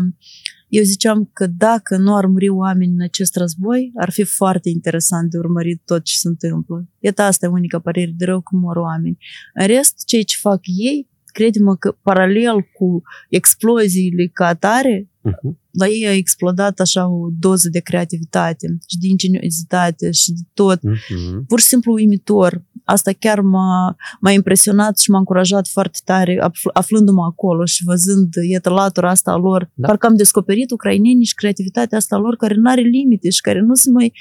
eu 0.69 0.83
ziceam 0.83 1.31
că 1.33 1.47
dacă 1.47 1.97
nu 1.97 2.17
ar 2.17 2.27
muri 2.27 2.49
oameni 2.49 2.93
în 2.93 3.01
acest 3.01 3.37
război, 3.37 3.93
ar 3.97 4.11
fi 4.11 4.23
foarte 4.23 4.69
interesant 4.69 5.31
de 5.31 5.39
urmărit 5.39 5.83
tot 5.85 6.03
ce 6.03 6.17
se 6.17 6.29
întâmplă. 6.29 6.89
Iată, 6.99 7.23
asta 7.23 7.47
e 7.47 7.49
unica 7.49 7.79
părere 7.79 8.13
de 8.17 8.25
rău 8.25 8.41
că 8.41 8.57
mor 8.57 8.77
oameni. 8.77 9.19
În 9.55 9.67
rest, 9.67 10.05
ceea 10.05 10.23
ce 10.23 10.37
fac 10.41 10.61
ei, 10.65 11.09
crede-mă 11.25 11.77
că 11.77 11.97
paralel 12.03 12.61
cu 12.61 13.03
exploziile 13.29 14.27
ca 14.27 14.47
atare, 14.47 15.11
uh-huh 15.29 15.67
la 15.79 15.87
ei 15.87 16.07
a 16.07 16.13
explodat 16.13 16.81
așa 16.81 17.09
o 17.09 17.29
doză 17.39 17.69
de 17.69 17.81
creativitate 17.81 18.79
și 18.87 18.99
de 18.99 19.07
ingeniozitate 19.07 20.11
și 20.11 20.33
de 20.33 20.41
tot. 20.55 20.79
Mm-hmm. 20.79 21.47
Pur 21.47 21.61
și 21.61 21.67
simplu 21.67 21.93
uimitor. 21.93 22.65
Asta 22.95 23.13
chiar 23.19 23.41
m-a, 23.41 23.97
m-a 24.21 24.31
impresionat 24.31 24.99
și 24.99 25.11
m-a 25.11 25.19
încurajat 25.19 25.67
foarte 25.67 25.99
tare 26.05 26.51
aflându-mă 26.73 27.23
acolo 27.23 27.65
și 27.65 27.85
văzând, 27.85 28.29
iată, 28.51 28.71
latura 28.71 29.11
asta 29.11 29.31
a 29.31 29.37
lor. 29.37 29.71
Da. 29.75 29.87
Parcă 29.87 30.07
am 30.07 30.17
descoperit 30.17 30.71
ucrainenii 30.71 31.25
și 31.25 31.35
creativitatea 31.35 31.99
asta 31.99 32.17
a 32.17 32.19
lor 32.19 32.37
care 32.37 32.55
nu 32.55 32.71
are 32.71 32.81
limite 32.81 33.31
și 33.31 33.41
care 33.41 33.61
nu 33.61 33.75
se 33.75 33.91
mai, 33.91 34.13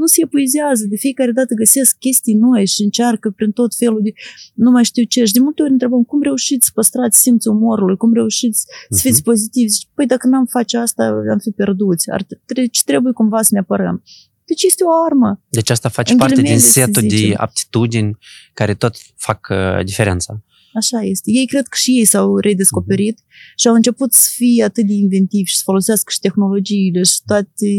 nu 0.00 0.06
se 0.06 0.20
epuizează. 0.24 0.84
De 0.88 0.96
fiecare 0.96 1.30
dată 1.30 1.54
găsesc 1.54 1.98
chestii 1.98 2.34
noi 2.34 2.66
și 2.66 2.82
încearcă 2.82 3.30
prin 3.30 3.50
tot 3.50 3.74
felul 3.78 4.00
de, 4.02 4.12
nu 4.54 4.70
mai 4.70 4.84
știu 4.84 5.04
ce. 5.04 5.24
Și 5.24 5.32
de 5.32 5.40
multe 5.40 5.62
ori 5.62 5.70
întrebăm, 5.70 6.02
cum 6.02 6.22
reușiți 6.22 6.64
să 6.66 6.70
păstrați 6.74 7.20
simțul 7.20 7.54
umorului, 7.54 7.96
cum 7.96 8.12
reușiți 8.12 8.66
să 8.90 9.00
fiți 9.02 9.20
uh-huh. 9.20 9.24
pozitivi? 9.24 9.68
Zici, 9.68 9.88
păi 9.94 10.06
dacă 10.06 10.26
n-am 10.28 10.46
face 10.46 10.76
asta, 10.76 11.02
am 11.32 11.38
fi 11.38 11.50
pierduți. 11.50 12.10
Ar, 12.10 12.22
deci 12.54 12.82
trebuie 12.84 13.12
cumva 13.12 13.42
să 13.42 13.48
ne 13.52 13.58
apărăm. 13.58 14.02
Deci 14.50 14.62
este 14.62 14.84
o 14.84 15.04
armă. 15.06 15.40
Deci 15.48 15.70
asta 15.70 15.88
face 15.88 16.14
parte 16.14 16.42
din 16.42 16.60
setul 16.60 17.02
de 17.06 17.34
aptitudini 17.36 18.18
care 18.54 18.74
tot 18.74 18.96
fac 19.16 19.48
uh, 19.50 19.84
diferența. 19.84 20.40
Așa 20.74 21.00
este. 21.02 21.30
Ei 21.30 21.46
cred 21.46 21.66
că 21.66 21.76
și 21.76 21.90
ei 21.90 22.04
s-au 22.04 22.36
redescoperit 22.36 23.20
mm-hmm. 23.20 23.54
și 23.56 23.68
au 23.68 23.74
început 23.74 24.12
să 24.12 24.28
fie 24.34 24.64
atât 24.64 24.86
de 24.86 24.92
inventivi 24.92 25.50
și 25.50 25.56
să 25.56 25.62
folosească 25.64 26.12
și 26.12 26.20
tehnologiile 26.20 27.02
și 27.02 27.20
toate, 27.26 27.70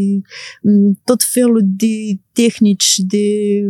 tot 1.03 1.23
felul 1.23 1.61
de 1.63 2.19
tehnici, 2.31 2.95
de 2.97 3.25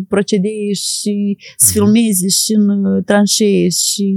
procedee 0.07 0.73
și 0.73 1.37
să 1.57 1.65
mhm. 1.65 1.73
filmeze 1.73 2.27
și 2.27 2.53
în 2.53 2.85
uh, 2.85 3.03
tranșee 3.05 3.69
și 3.69 4.07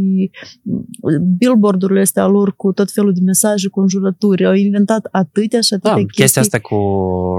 billboardurile 1.39 2.01
astea 2.01 2.27
lor 2.27 2.57
cu 2.57 2.73
tot 2.73 2.91
felul 2.93 3.13
de 3.13 3.21
mesaje, 3.25 3.69
conjurături. 3.69 4.45
Au 4.47 4.55
inventat 4.55 5.09
atâtea 5.11 5.61
și 5.61 5.75
atâtea 5.75 5.91
da, 5.91 5.97
chestii. 5.97 6.23
Chestia 6.23 6.43
asta 6.43 6.59
cu 6.59 6.77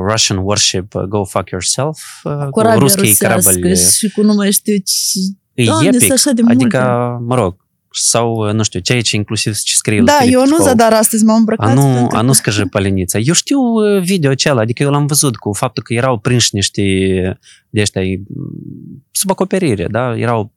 Russian 0.09 0.37
worship, 0.37 0.93
uh, 0.93 1.01
go 1.01 1.23
fuck 1.23 1.49
yourself, 1.49 1.99
uh, 2.23 2.47
cu, 2.49 2.61
cu 2.61 2.77
ruschii 2.77 3.13
carabali. 3.13 3.75
Și 3.75 4.09
cu 4.09 4.21
nu 4.21 4.33
mai 4.33 4.51
știu 4.51 4.75
ce 4.75 5.19
E 5.55 5.63
Doamne, 5.63 5.89
epic. 5.93 6.11
Așa 6.11 6.31
de 6.31 6.41
adică, 6.47 6.77
multe. 6.77 7.25
mă 7.25 7.35
rog, 7.35 7.55
sau, 7.91 8.51
nu 8.51 8.63
știu, 8.63 8.79
ceea 8.79 9.01
ce 9.01 9.15
inclusiv 9.15 9.55
ce 9.57 9.75
scrie 9.75 10.01
Da, 10.01 10.23
eu 10.23 10.45
nu 10.45 10.57
zadar 10.57 10.93
astăzi 10.93 11.25
m-am 11.25 11.37
îmbrăcat. 11.37 11.69
A 11.69 11.73
nu, 11.73 12.07
a 12.11 12.21
nu 12.21 12.33
scăjă 12.33 12.65
pălenița. 12.65 13.19
Eu 13.19 13.33
știu 13.33 13.59
video 13.99 14.31
acela, 14.31 14.61
adică 14.61 14.83
eu 14.83 14.91
l-am 14.91 15.05
văzut 15.05 15.35
cu 15.35 15.53
faptul 15.53 15.83
că 15.83 15.93
erau 15.93 16.17
prinși 16.17 16.55
niște 16.55 16.83
de 17.69 17.81
ăștia 17.81 18.01
sub 19.11 19.29
acoperire, 19.29 19.87
da? 19.87 20.17
Erau 20.17 20.51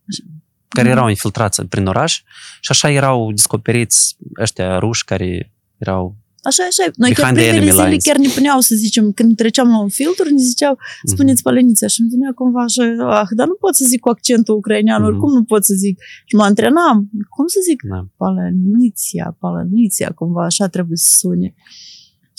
care 0.69 0.89
erau 0.89 1.09
infiltrați 1.09 1.67
prin 1.67 1.87
oraș 1.87 2.15
și 2.61 2.71
așa 2.71 2.91
erau 2.91 3.33
descoperiți 3.33 4.17
ăștia 4.41 4.79
ruși 4.79 5.05
care 5.05 5.53
erau 5.79 6.17
Așa, 6.49 6.63
așa. 6.71 6.85
Noi 7.03 7.13
chiar 7.13 7.33
primele 7.33 7.71
zile 7.71 7.89
lines. 7.89 8.05
chiar 8.05 8.17
ne 8.17 8.29
puneau 8.35 8.61
să 8.61 8.75
zicem, 8.75 9.13
când 9.13 9.37
treceam 9.37 9.69
la 9.69 9.79
un 9.81 9.89
filtru, 9.89 10.29
ne 10.29 10.43
ziceau, 10.51 10.75
mhm. 10.79 11.15
spuneți 11.15 11.43
palenița 11.43 11.87
și 11.87 12.01
îmi 12.01 12.11
venea 12.15 12.33
cumva 12.35 12.63
așa, 12.63 12.83
ah, 13.19 13.29
dar 13.39 13.47
nu 13.47 13.57
pot 13.65 13.75
să 13.75 13.85
zic 13.89 14.01
cu 14.01 14.09
accentul 14.09 14.55
ucrainean, 14.57 15.01
mm-hmm. 15.01 15.11
oricum 15.11 15.33
nu 15.33 15.45
pot 15.45 15.65
să 15.65 15.75
zic. 15.75 15.95
Și 16.29 16.35
mă 16.35 16.45
antrenam. 16.45 16.97
Cum 17.37 17.47
să 17.47 17.59
zic? 17.69 17.79
Da. 17.93 18.01
Paleniția, 18.17 19.37
paleniția, 19.39 20.09
cumva 20.19 20.45
așa 20.45 20.67
trebuie 20.67 20.97
să 20.97 21.11
sune. 21.19 21.55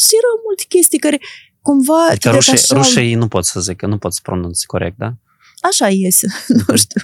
Și 0.01 0.12
erau 0.20 0.36
multe 0.45 0.64
chestii 0.68 0.99
care 0.99 1.20
cumva... 1.62 2.05
Adică 2.10 2.30
rușii, 2.30 2.53
așa... 2.53 2.76
rușii 2.76 3.16
nu 3.16 3.28
pot 3.28 3.45
să 3.45 3.60
zic, 3.60 3.82
nu 3.82 3.97
pot 3.97 4.14
să 4.14 4.20
pronunți 4.24 4.66
corect, 4.66 4.97
da? 4.97 5.10
Așa 5.70 5.88
iese, 5.89 6.28
nu 6.68 6.76
știu. 6.76 7.01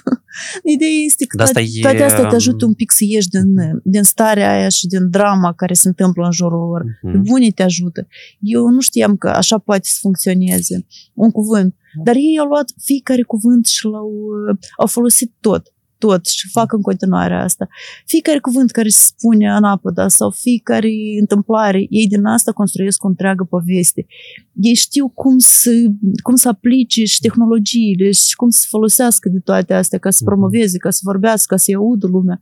Ideea 0.63 0.91
este 1.05 1.25
că 1.25 1.37
Dar 1.37 1.45
asta 1.45 1.59
toate, 1.59 1.77
e, 1.77 1.81
toate 1.81 2.03
astea 2.03 2.21
te 2.21 2.27
um, 2.27 2.35
ajută 2.35 2.65
un 2.65 2.73
pic 2.73 2.91
să 2.91 3.03
ieși 3.07 3.27
din, 3.27 3.55
din 3.83 4.03
starea 4.03 4.51
aia 4.57 4.69
și 4.69 4.87
din 4.87 5.09
drama 5.09 5.53
care 5.53 5.73
se 5.73 5.87
întâmplă 5.87 6.25
în 6.25 6.31
jurul 6.31 6.67
lor. 6.69 6.83
Pe 7.01 7.07
Mhm. 7.07 7.23
bune 7.23 7.49
te 7.49 7.63
ajută. 7.63 8.07
Eu 8.39 8.67
nu 8.67 8.79
știam 8.79 9.15
că 9.15 9.27
așa 9.29 9.57
poate 9.57 9.81
să 9.83 9.97
funcționeze 10.01 10.85
un 11.13 11.31
cuvânt. 11.31 11.75
Dar 12.03 12.15
ei 12.15 12.37
au 12.39 12.47
luat 12.47 12.73
fiecare 12.83 13.21
cuvânt 13.21 13.65
și 13.65 13.85
l-au 13.85 14.09
uh, 14.49 14.57
au 14.77 14.87
folosit 14.87 15.33
tot. 15.39 15.73
Tot 16.05 16.25
și 16.25 16.49
fac 16.51 16.73
în 16.73 16.81
continuare 16.81 17.35
asta. 17.35 17.67
Fiecare 18.05 18.39
cuvânt 18.39 18.71
care 18.71 18.87
se 18.87 19.03
spune 19.03 19.47
în 19.55 19.63
apă, 19.63 19.91
da, 19.91 20.07
sau 20.07 20.29
fiecare 20.31 20.89
întâmplare, 21.19 21.85
ei 21.89 22.07
din 22.07 22.25
asta 22.25 22.51
construiesc 22.51 23.03
o 23.03 23.07
întreagă 23.07 23.43
poveste. 23.43 24.05
Ei 24.53 24.73
știu 24.73 25.09
cum 25.09 25.37
să, 25.37 25.71
cum 26.23 26.35
să 26.35 26.47
aplice 26.47 27.03
și 27.03 27.19
tehnologiile 27.19 28.11
și 28.11 28.35
cum 28.35 28.49
să 28.49 28.65
folosească 28.69 29.29
de 29.29 29.39
toate 29.39 29.73
astea 29.73 29.99
ca 29.99 30.09
să 30.09 30.19
Mhm. 30.21 30.29
promoveze, 30.31 30.77
ca 30.77 30.89
să 30.89 30.99
vorbească, 31.03 31.53
ca 31.53 31.59
să-i 31.61 31.73
audă 31.75 32.07
lumea. 32.07 32.39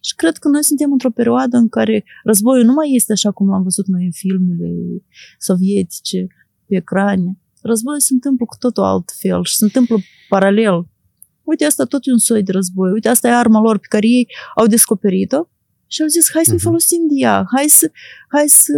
Și 0.00 0.14
cred 0.14 0.36
că 0.36 0.48
noi 0.48 0.64
suntem 0.64 0.92
într-o 0.92 1.10
perioadă 1.10 1.56
în 1.56 1.68
care 1.68 2.04
războiul 2.24 2.64
nu 2.64 2.72
mai 2.72 2.88
este 2.94 3.12
așa 3.12 3.30
cum 3.30 3.48
l-am 3.48 3.62
văzut 3.62 3.86
noi 3.86 4.04
în 4.04 4.10
filmele 4.12 4.70
sovietice, 5.38 6.26
pe 6.66 6.76
ecrane. 6.76 7.38
Războiul 7.62 8.00
se 8.00 8.12
întâmplă 8.12 8.44
cu 8.46 8.56
totul 8.58 8.82
altfel 8.82 9.44
și 9.44 9.56
se 9.56 9.64
întâmplă 9.64 9.96
paralel. 10.28 10.86
Uite, 11.50 11.64
asta 11.64 11.84
tot 11.84 12.00
e 12.06 12.12
un 12.12 12.18
soi 12.18 12.42
de 12.42 12.52
război. 12.52 12.90
Uite, 12.92 13.08
asta 13.08 13.28
e 13.28 13.32
arma 13.34 13.60
lor 13.60 13.78
pe 13.78 13.86
care 13.88 14.06
ei 14.06 14.26
au 14.54 14.66
descoperit-o 14.66 15.48
și 15.86 16.02
au 16.02 16.08
zis, 16.08 16.30
hai 16.32 16.42
să 16.44 16.50
ne 16.50 16.56
Mhm. 16.56 16.64
folosim 16.64 16.98
de 17.08 17.14
ea, 17.20 17.44
hai 17.56 17.64
să, 17.68 17.90
hai 18.28 18.44
să 18.46 18.72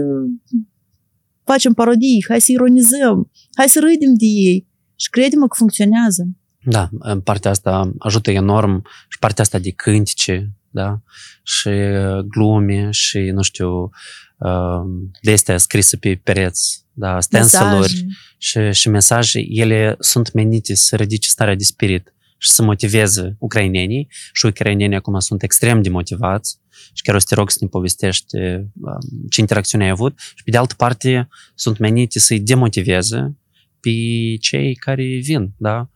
facem 1.45 1.73
parodii, 1.73 2.25
hai 2.29 2.41
să 2.41 2.53
ironizăm, 2.53 3.31
hai 3.57 3.69
să 3.69 3.79
râdem 3.81 4.15
de 4.17 4.25
ei. 4.27 4.69
Și 4.97 5.11
credem 5.11 5.41
că 5.41 5.55
funcționează. 5.57 6.29
Da, 6.65 6.89
în 6.99 7.21
partea 7.21 7.51
asta 7.51 7.93
ajută 7.99 8.31
enorm 8.31 8.87
și 9.09 9.19
partea 9.19 9.45
asta 9.45 9.59
de 9.59 9.71
cântice, 9.71 10.51
da, 10.71 11.01
și 11.43 11.69
uh, 11.69 12.19
glume 12.29 12.91
și, 12.91 13.19
nu 13.19 13.43
știu, 13.43 13.91
uh, 14.39 14.83
de 15.23 15.33
astea 15.33 15.59
scrise 15.59 15.97
pe 15.97 16.21
pereți, 16.25 16.85
da, 16.93 17.21
stenciluri 17.21 17.77
Mesaje. 17.79 18.07
și, 18.39 18.81
și 18.81 18.89
mesaje, 18.89 19.41
ele 19.49 19.97
sunt 19.99 20.33
menite 20.33 20.75
să 20.75 20.97
ridice 20.97 21.29
starea 21.29 21.55
de 21.55 21.65
spirit 21.65 22.13
și 22.43 22.51
să 22.51 22.63
motiveze 22.63 23.37
ucrainenii 23.39 24.09
și 24.33 24.47
ucrainenii 24.47 24.97
acum 24.97 25.19
sunt 25.19 25.43
extrem 25.43 25.83
de 25.83 25.89
motivați 25.89 26.59
și 26.93 27.03
chiar 27.03 27.15
o 27.15 27.19
să 27.19 27.27
te 27.29 27.35
rog 27.35 27.51
să 27.51 27.59
ne 27.61 27.67
povestești 27.67 28.37
um, 28.37 28.69
ce 29.29 29.41
interacțiune 29.41 29.85
ai 29.85 29.91
avut 29.91 30.19
și 30.35 30.43
pe 30.45 30.51
de 30.51 30.57
altă 30.57 30.75
parte 30.77 31.29
sunt 31.55 31.79
menite 31.79 32.19
să-i 32.19 32.41
demotiveze 32.41 33.37
pe 33.81 33.91
cei 34.41 34.75
care 34.75 35.19
vin, 35.23 35.53
da? 35.57 35.91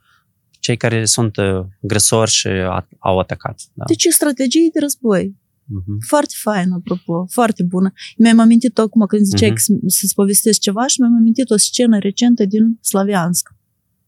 Cei 0.61 0.77
care 0.77 1.05
sunt 1.05 1.37
uh, 1.37 1.65
agresori 1.83 2.31
și 2.31 2.47
a- 2.47 2.89
au 2.99 3.19
atacat. 3.19 3.61
Da? 3.75 3.85
Deci 3.85 4.05
e 4.05 4.11
strategie 4.11 4.69
de 4.73 4.79
război. 4.81 5.37
Mhm. 5.67 5.99
Foarte 6.07 6.35
fain, 6.37 6.71
apropo, 6.73 7.27
foarte 7.31 7.63
bună. 7.63 7.93
Mi-am 8.17 8.39
amintit 8.39 8.79
acum 8.79 9.07
când 9.07 9.25
ziceai 9.25 9.49
Mhm. 9.51 9.57
că 9.59 9.63
să- 9.63 9.79
să-ți 9.99 10.15
povestesc 10.15 10.61
ceva 10.61 10.87
și 10.87 11.01
mi-am 11.01 11.17
amintit 11.17 11.51
o 11.51 11.57
scenă 11.57 11.99
recentă 11.99 12.45
din 12.45 12.79
Slaviansk. 12.81 13.54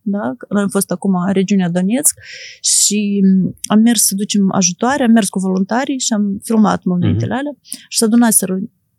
Da? 0.09 0.35
Noi 0.49 0.63
am 0.63 0.69
fost 0.69 0.91
acum 0.91 1.15
în 1.27 1.33
regiunea 1.33 1.71
Donetsk 1.71 2.19
și 2.61 3.21
m, 3.25 3.57
am 3.63 3.81
mers 3.81 4.03
să 4.03 4.15
ducem 4.15 4.53
ajutoare, 4.53 5.03
am 5.05 5.11
mers 5.11 5.29
cu 5.29 5.39
voluntarii 5.39 5.99
și 5.99 6.13
am 6.13 6.41
filmat 6.43 6.85
momentele 6.85 7.35
alea 7.35 7.57
și 7.89 7.99
s-a 7.99 8.07
adunat 8.07 8.35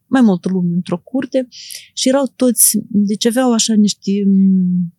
mai 0.08 0.22
multă 0.22 0.50
lume 0.50 0.74
într-o 0.74 1.02
curte 1.04 1.48
și 1.94 2.08
erau 2.08 2.34
toți, 2.36 2.80
deci 2.88 3.26
aveau 3.26 3.54
așa 3.54 3.74
niște 3.74 4.12
m, 4.26 4.98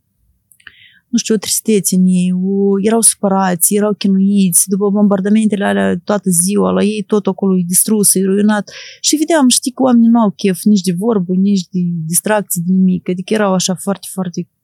nu 1.09 1.19
știu, 1.19 1.35
o 1.35 1.39
tristețe 1.39 1.97
în 1.97 2.07
ei, 2.07 2.33
o, 2.33 2.81
erau 2.83 3.01
supărați, 3.01 3.75
erau 3.75 3.93
chinuiți, 3.93 4.69
după 4.69 4.91
bombardamentele 4.91 5.65
alea 5.65 5.99
toată 6.05 6.31
ziua, 6.31 6.71
la 6.71 6.83
ei 6.83 7.03
tot 7.07 7.27
acolo 7.27 7.59
e 7.59 7.63
distrus, 7.67 8.15
e 8.15 8.25
ruinat. 8.25 8.71
Și 9.01 9.17
vedeam, 9.17 9.49
știi 9.49 9.73
că 9.73 9.83
oamenii 9.83 10.09
nu 10.09 10.21
au 10.21 10.31
chef 10.31 10.63
nici 10.63 10.81
de 10.81 10.95
vorbă, 10.99 11.33
nici 11.35 11.69
de 11.71 11.81
distracții, 12.07 12.63
de 12.67 12.73
nimic. 12.73 13.09
Adică 13.09 13.35
erau 13.35 13.53
așa 13.53 13.75
foarte, 13.75 14.07
foarte 14.13 14.41
um, 14.41 14.58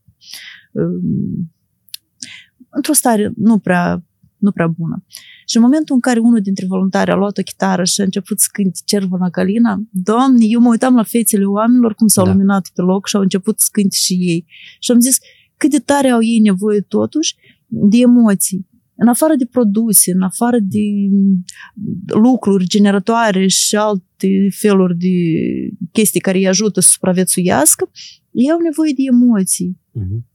într-o 2.71 2.93
stare 2.93 3.33
nu 3.37 3.59
prea, 3.59 4.05
nu 4.37 4.53
prea 4.53 4.67
bună. 4.67 5.05
Și 5.47 5.57
în 5.57 5.63
momentul 5.63 5.95
în 5.95 6.01
care 6.01 6.19
unul 6.19 6.41
dintre 6.41 6.67
voluntari 6.67 7.11
a 7.11 7.15
luat 7.15 7.39
o 7.39 7.43
chitară 7.43 7.85
și 7.85 8.01
a 8.01 8.05
început 8.05 8.41
să 8.41 8.47
cânte 8.53 8.81
Cervona 8.85 9.31
Calina, 9.31 9.83
doamne, 9.91 10.45
eu 10.49 10.61
mă 10.61 10.69
uitam 10.69 10.95
la 10.95 11.03
fețele 11.03 11.45
oamenilor 11.45 11.95
cum 11.95 12.07
s-au 12.07 12.25
Da. 12.25 12.31
da. 12.31 12.37
luminat 12.37 12.71
pe 12.75 12.83
loc 12.83 13.07
și 13.09 13.17
au 13.17 13.23
început 13.23 13.61
să 13.61 13.69
cânte 13.73 13.97
și 13.97 14.13
ei. 14.13 14.47
Și 14.81 14.91
am 14.91 15.01
zis, 15.01 15.19
cât 15.57 15.71
de 15.71 15.79
tare 15.79 16.09
au 16.09 16.23
ei 16.23 16.39
nevoie 16.39 16.81
totuși 16.81 17.35
de 17.67 17.99
emoții. 17.99 18.69
În 18.97 19.09
afară 19.09 19.35
de 19.39 19.47
produse, 19.51 20.13
în 20.13 20.23
afară 20.23 20.59
de 20.61 20.85
lucruri 22.07 22.67
generatoare 22.67 23.47
și 23.47 23.77
alte 23.77 24.49
feluri 24.51 24.97
de 24.97 25.09
chestii 25.93 26.21
care 26.21 26.39
îi 26.39 26.49
ajută 26.49 26.81
să 26.81 26.89
supraviețuiască, 26.91 27.91
ei 28.31 28.51
au 28.51 28.59
nevoie 28.59 28.93
de 28.97 29.03
emoții. 29.13 29.81
Mhm. 29.93 30.27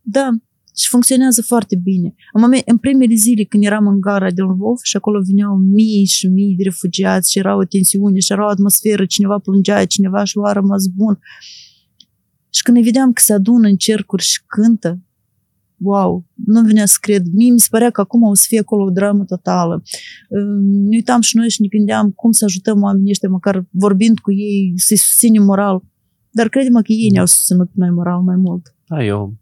Da, 0.00 0.28
și 0.76 0.88
funcționează 0.88 1.42
foarte 1.42 1.76
bine. 1.82 2.14
În, 2.32 2.40
moment, 2.40 2.62
în 2.66 2.78
primele 2.78 3.14
zile 3.14 3.44
când 3.44 3.64
eram 3.64 3.86
în 3.86 4.00
gara 4.00 4.30
de 4.30 4.42
Lvov 4.42 4.78
și 4.82 4.96
acolo 4.96 5.20
veneau 5.26 5.56
mii 5.56 6.04
și 6.04 6.26
mii 6.26 6.54
de 6.56 6.62
refugiați 6.62 7.30
și 7.30 7.38
era 7.38 7.56
o 7.56 7.64
tensiune 7.64 8.18
și 8.18 8.32
era 8.32 8.44
o 8.44 8.48
atmosferă, 8.48 9.06
cineva 9.06 9.38
plângea, 9.38 9.84
cineva 9.84 10.20
își 10.20 10.36
lua 10.36 10.52
rămas 10.52 10.86
bun. 10.86 11.18
Și 12.50 12.62
când 12.62 12.76
îi 12.76 12.82
vedeam 12.82 13.12
că 13.12 13.22
se 13.24 13.32
adună 13.32 13.68
în 13.68 13.76
cercuri 13.76 14.22
și 14.22 14.42
cântă, 14.46 15.00
wow, 15.84 16.24
nu 16.46 16.62
venea 16.62 16.86
să 16.86 16.96
cred. 17.00 17.22
Mie 17.32 17.52
mi 17.52 17.60
se 17.60 17.66
părea 17.70 17.90
că 17.90 18.00
acum 18.00 18.22
o 18.22 18.34
să 18.34 18.44
fie 18.48 18.58
acolo 18.58 18.84
o 18.84 18.90
dramă 18.90 19.24
totală. 19.24 19.82
Ne 20.88 20.96
uitam 20.96 21.20
și 21.20 21.36
noi 21.36 21.48
și 21.48 21.60
ne 21.60 21.66
gândeam 21.68 22.10
cum 22.10 22.32
să 22.32 22.44
ajutăm 22.44 22.82
oamenii 22.82 23.10
ăștia, 23.10 23.28
măcar 23.28 23.64
vorbind 23.70 24.18
cu 24.18 24.32
ei, 24.32 24.72
să-i 24.76 24.96
susținem 24.96 25.42
moral. 25.42 25.82
Dar 26.30 26.48
credem 26.48 26.72
că 26.72 26.92
ei 26.92 27.10
ne-au 27.10 27.26
susținut 27.26 27.66
pe 27.66 27.74
noi 27.76 27.90
moral 27.90 28.20
mai 28.20 28.36
mult. 28.36 28.74
Da, 28.86 29.04
eu 29.04 29.34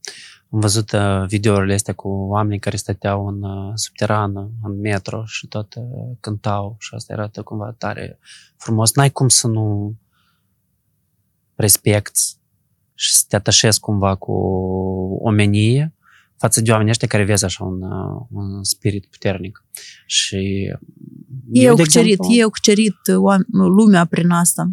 am 0.52 0.60
văzut 0.60 0.92
uh, 0.92 1.24
videourile 1.26 1.74
astea 1.74 1.94
cu 1.94 2.08
oameni 2.08 2.60
care 2.60 2.76
stăteau 2.76 3.26
în 3.26 3.42
uh, 3.42 3.72
subterană, 3.74 4.50
în 4.62 4.80
metro 4.80 5.24
și 5.24 5.46
tot 5.46 5.74
uh, 5.74 6.16
cântau 6.20 6.76
și 6.78 6.94
asta 6.94 7.12
arată 7.12 7.42
cumva 7.42 7.74
tare 7.78 8.18
frumos. 8.56 8.94
N-ai 8.94 9.10
cum 9.10 9.28
să 9.28 9.46
nu 9.46 9.94
respecti 11.54 12.20
și 12.94 13.12
să 13.14 13.24
te 13.28 13.36
atașezi 13.36 13.80
cumva 13.80 14.14
cu 14.14 14.32
omenie 15.22 15.94
față 16.42 16.60
de 16.60 16.70
oamenii 16.70 16.90
ăștia 16.90 17.08
care 17.08 17.24
vezi 17.24 17.44
așa 17.44 17.64
un, 17.64 17.82
uh, 17.82 18.26
un 18.30 18.64
spirit 18.64 19.06
puternic. 19.06 19.64
Și 20.06 20.36
Ei 21.52 21.64
eu, 21.64 21.70
au 21.70 21.76
de 21.76 21.82
cucerit, 21.82 22.10
exemplu, 22.10 22.34
ei 22.34 22.42
au 22.42 22.50
cucerit 22.50 22.96
uh, 23.10 23.16
oam- 23.16 23.46
lumea 23.50 24.04
prin 24.04 24.30
asta. 24.30 24.70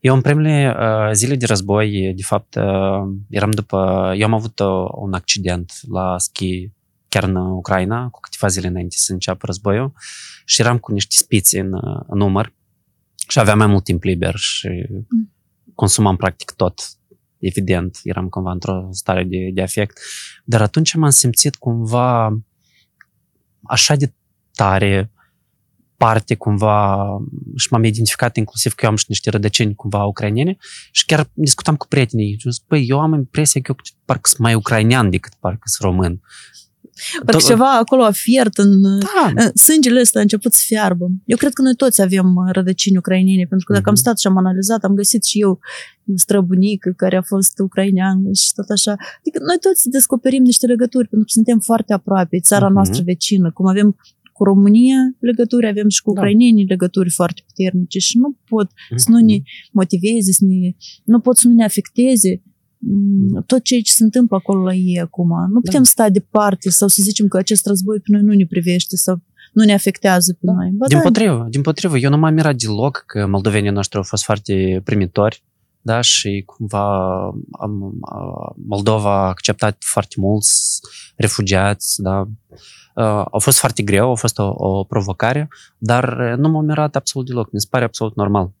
Eu 0.00 0.14
în 0.14 0.20
primele 0.20 0.74
uh, 0.78 1.12
zile 1.12 1.36
de 1.36 1.46
război, 1.46 2.12
de 2.16 2.22
fapt, 2.22 2.54
uh, 2.54 3.02
eram 3.28 3.50
după... 3.50 3.78
Eu 4.16 4.26
am 4.26 4.34
avut 4.34 4.58
uh, 4.58 4.88
un 4.94 5.12
accident 5.12 5.72
la 5.88 6.18
schi 6.18 6.70
chiar 7.08 7.24
în 7.24 7.36
Ucraina, 7.36 8.08
cu 8.08 8.20
câteva 8.20 8.46
zile 8.48 8.66
înainte 8.66 8.94
să 8.98 9.12
înceapă 9.12 9.46
războiul 9.46 9.92
și 10.44 10.60
eram 10.60 10.78
cu 10.78 10.92
niște 10.92 11.14
spiți 11.18 11.56
în, 11.56 11.72
uh, 11.72 12.00
în 12.06 12.18
număr 12.18 12.52
și 13.28 13.38
aveam 13.38 13.58
mai 13.58 13.66
mult 13.66 13.84
timp 13.84 14.02
liber 14.02 14.34
și 14.36 14.68
consumam 15.74 16.16
practic 16.16 16.50
tot. 16.50 16.80
Evident, 17.40 18.00
eram 18.02 18.28
cumva 18.28 18.50
într-o 18.52 18.88
stare 18.90 19.24
de, 19.24 19.50
de 19.52 19.62
afect. 19.62 19.98
Dar 20.44 20.62
atunci 20.62 20.94
m-am 20.94 21.10
simțit 21.10 21.56
cumva 21.56 22.38
așa 23.62 23.96
de 23.96 24.12
tare 24.54 25.10
parte 25.96 26.34
cumva 26.34 27.06
și 27.56 27.68
m-am 27.70 27.84
identificat 27.84 28.36
inclusiv 28.36 28.74
că 28.74 28.84
eu 28.84 28.90
am 28.90 28.96
și 28.96 29.04
niște 29.08 29.30
rădăcini 29.30 29.74
cumva 29.74 30.04
ucrainene 30.04 30.56
și 30.90 31.04
chiar 31.04 31.30
discutam 31.32 31.76
cu 31.76 31.86
prietenii 31.86 32.36
și 32.38 32.50
zic, 32.50 32.62
păi, 32.66 32.86
eu 32.88 33.00
am 33.00 33.12
impresia 33.12 33.60
că 33.60 33.72
eu 33.76 33.94
parcă 34.04 34.28
sunt 34.28 34.40
mai 34.40 34.54
ucrainean 34.54 35.10
decât 35.10 35.34
parcă 35.34 35.62
sunt 35.64 35.90
român. 35.90 36.20
Parcă 37.24 37.40
Tot- 37.40 37.46
ceva 37.48 37.78
acolo 37.78 38.02
a 38.02 38.10
fiert 38.10 38.58
în... 38.58 38.82
Da, 38.82 39.32
în- 39.34 39.50
Sângele 39.56 40.00
ăsta 40.00 40.18
a 40.18 40.22
început 40.22 40.52
să 40.52 40.62
fiarbă. 40.66 41.10
Eu 41.24 41.36
cred 41.36 41.52
că 41.52 41.62
noi 41.62 41.74
toți 41.74 42.02
avem 42.02 42.26
uh, 42.34 42.48
rădăcini 42.52 42.96
ucrainene, 42.96 43.44
pentru 43.48 43.66
că 43.66 43.72
dacă 43.72 43.88
am 43.88 43.92
Mhm. 43.94 44.02
stat 44.02 44.18
și 44.18 44.26
am 44.26 44.36
analizat, 44.36 44.84
am 44.84 44.94
găsit 44.94 45.24
și 45.24 45.40
eu 45.40 45.58
un 46.04 46.16
străbunic 46.16 46.84
care 46.96 47.16
a 47.16 47.22
fost 47.22 47.58
ucrainean 47.58 48.32
și 48.34 48.52
tot 48.54 48.68
așa. 48.68 48.94
Adică 49.18 49.38
noi 49.48 49.56
toți 49.60 49.88
descoperim 49.88 50.42
niște 50.42 50.66
legături, 50.66 51.08
pentru 51.08 51.26
că 51.26 51.32
suntem 51.32 51.58
foarte 51.58 51.92
aproape, 51.92 52.36
e 52.36 52.40
țara 52.40 52.64
Mhm. 52.66 52.74
noastră 52.74 53.02
vecină, 53.04 53.50
cum 53.52 53.66
avem 53.66 53.96
cu 54.32 54.44
România 54.44 54.96
legături, 55.18 55.66
avem 55.66 55.88
și 55.88 56.02
cu 56.02 56.12
Da. 56.12 56.20
ucrainenii 56.20 56.64
legături 56.64 57.10
foarte 57.10 57.42
puternice 57.46 57.98
și 57.98 58.18
nu 58.18 58.36
pot 58.48 58.68
să 58.96 59.10
nu 59.10 59.18
ne 59.18 59.38
motiveze, 59.72 60.32
să 60.32 60.44
ne, 60.44 60.70
nu 61.04 61.20
pot 61.20 61.36
să 61.36 61.48
nu 61.48 61.54
ne 61.54 61.64
afecteze 61.64 62.42
mm, 62.44 62.49
tot 63.46 63.62
ceea 63.62 63.80
ce 63.80 63.92
se 63.92 64.04
întâmplă 64.04 64.36
acolo 64.36 64.62
la 64.62 64.74
ei 64.74 65.00
acum. 65.00 65.28
Nu 65.52 65.60
putem 65.60 65.82
sta 65.82 66.08
departe 66.08 66.70
sau 66.70 66.88
să 66.88 67.00
zicem 67.02 67.28
că 67.28 67.36
acest 67.36 67.66
război 67.66 67.98
pe 67.98 68.12
noi 68.12 68.22
nu 68.22 68.32
ne 68.32 68.46
privește 68.46 68.96
sau 68.96 69.22
nu 69.52 69.64
ne 69.64 69.72
afectează 69.72 70.32
pe 70.32 70.38
Da. 70.42 70.52
noi. 70.52 70.70
Ba 70.72 70.86
Din 70.86 70.96
da, 70.96 71.02
potrivă, 71.02 71.46
din 71.50 71.62
potrivă, 71.62 71.98
eu 71.98 72.10
nu 72.10 72.16
m-am 72.16 72.34
mirat 72.34 72.56
deloc 72.56 73.04
că 73.06 73.26
moldovenii 73.26 73.70
noștri 73.70 73.96
au 73.96 74.02
fost 74.02 74.24
foarte 74.24 74.80
primitori 74.84 75.44
da, 75.82 76.00
și 76.00 76.42
cumva 76.46 77.18
am, 77.50 77.92
Moldova 78.66 79.24
a 79.24 79.28
acceptat 79.28 79.76
foarte 79.78 80.14
mulți 80.18 80.80
refugiați, 81.16 82.02
da, 82.02 82.28
a 83.30 83.38
fost 83.38 83.58
foarte 83.58 83.82
greu, 83.82 84.10
a 84.10 84.14
fost 84.14 84.38
o, 84.38 84.52
o 84.56 84.84
provocare, 84.84 85.48
dar 85.78 86.34
nu 86.38 86.48
m-a 86.48 86.60
mirat 86.60 86.96
absolut 86.96 87.28
deloc, 87.28 87.52
mi 87.52 87.60
se 87.60 87.66
pare 87.70 87.84
absolut 87.84 88.16
normal. 88.16 88.52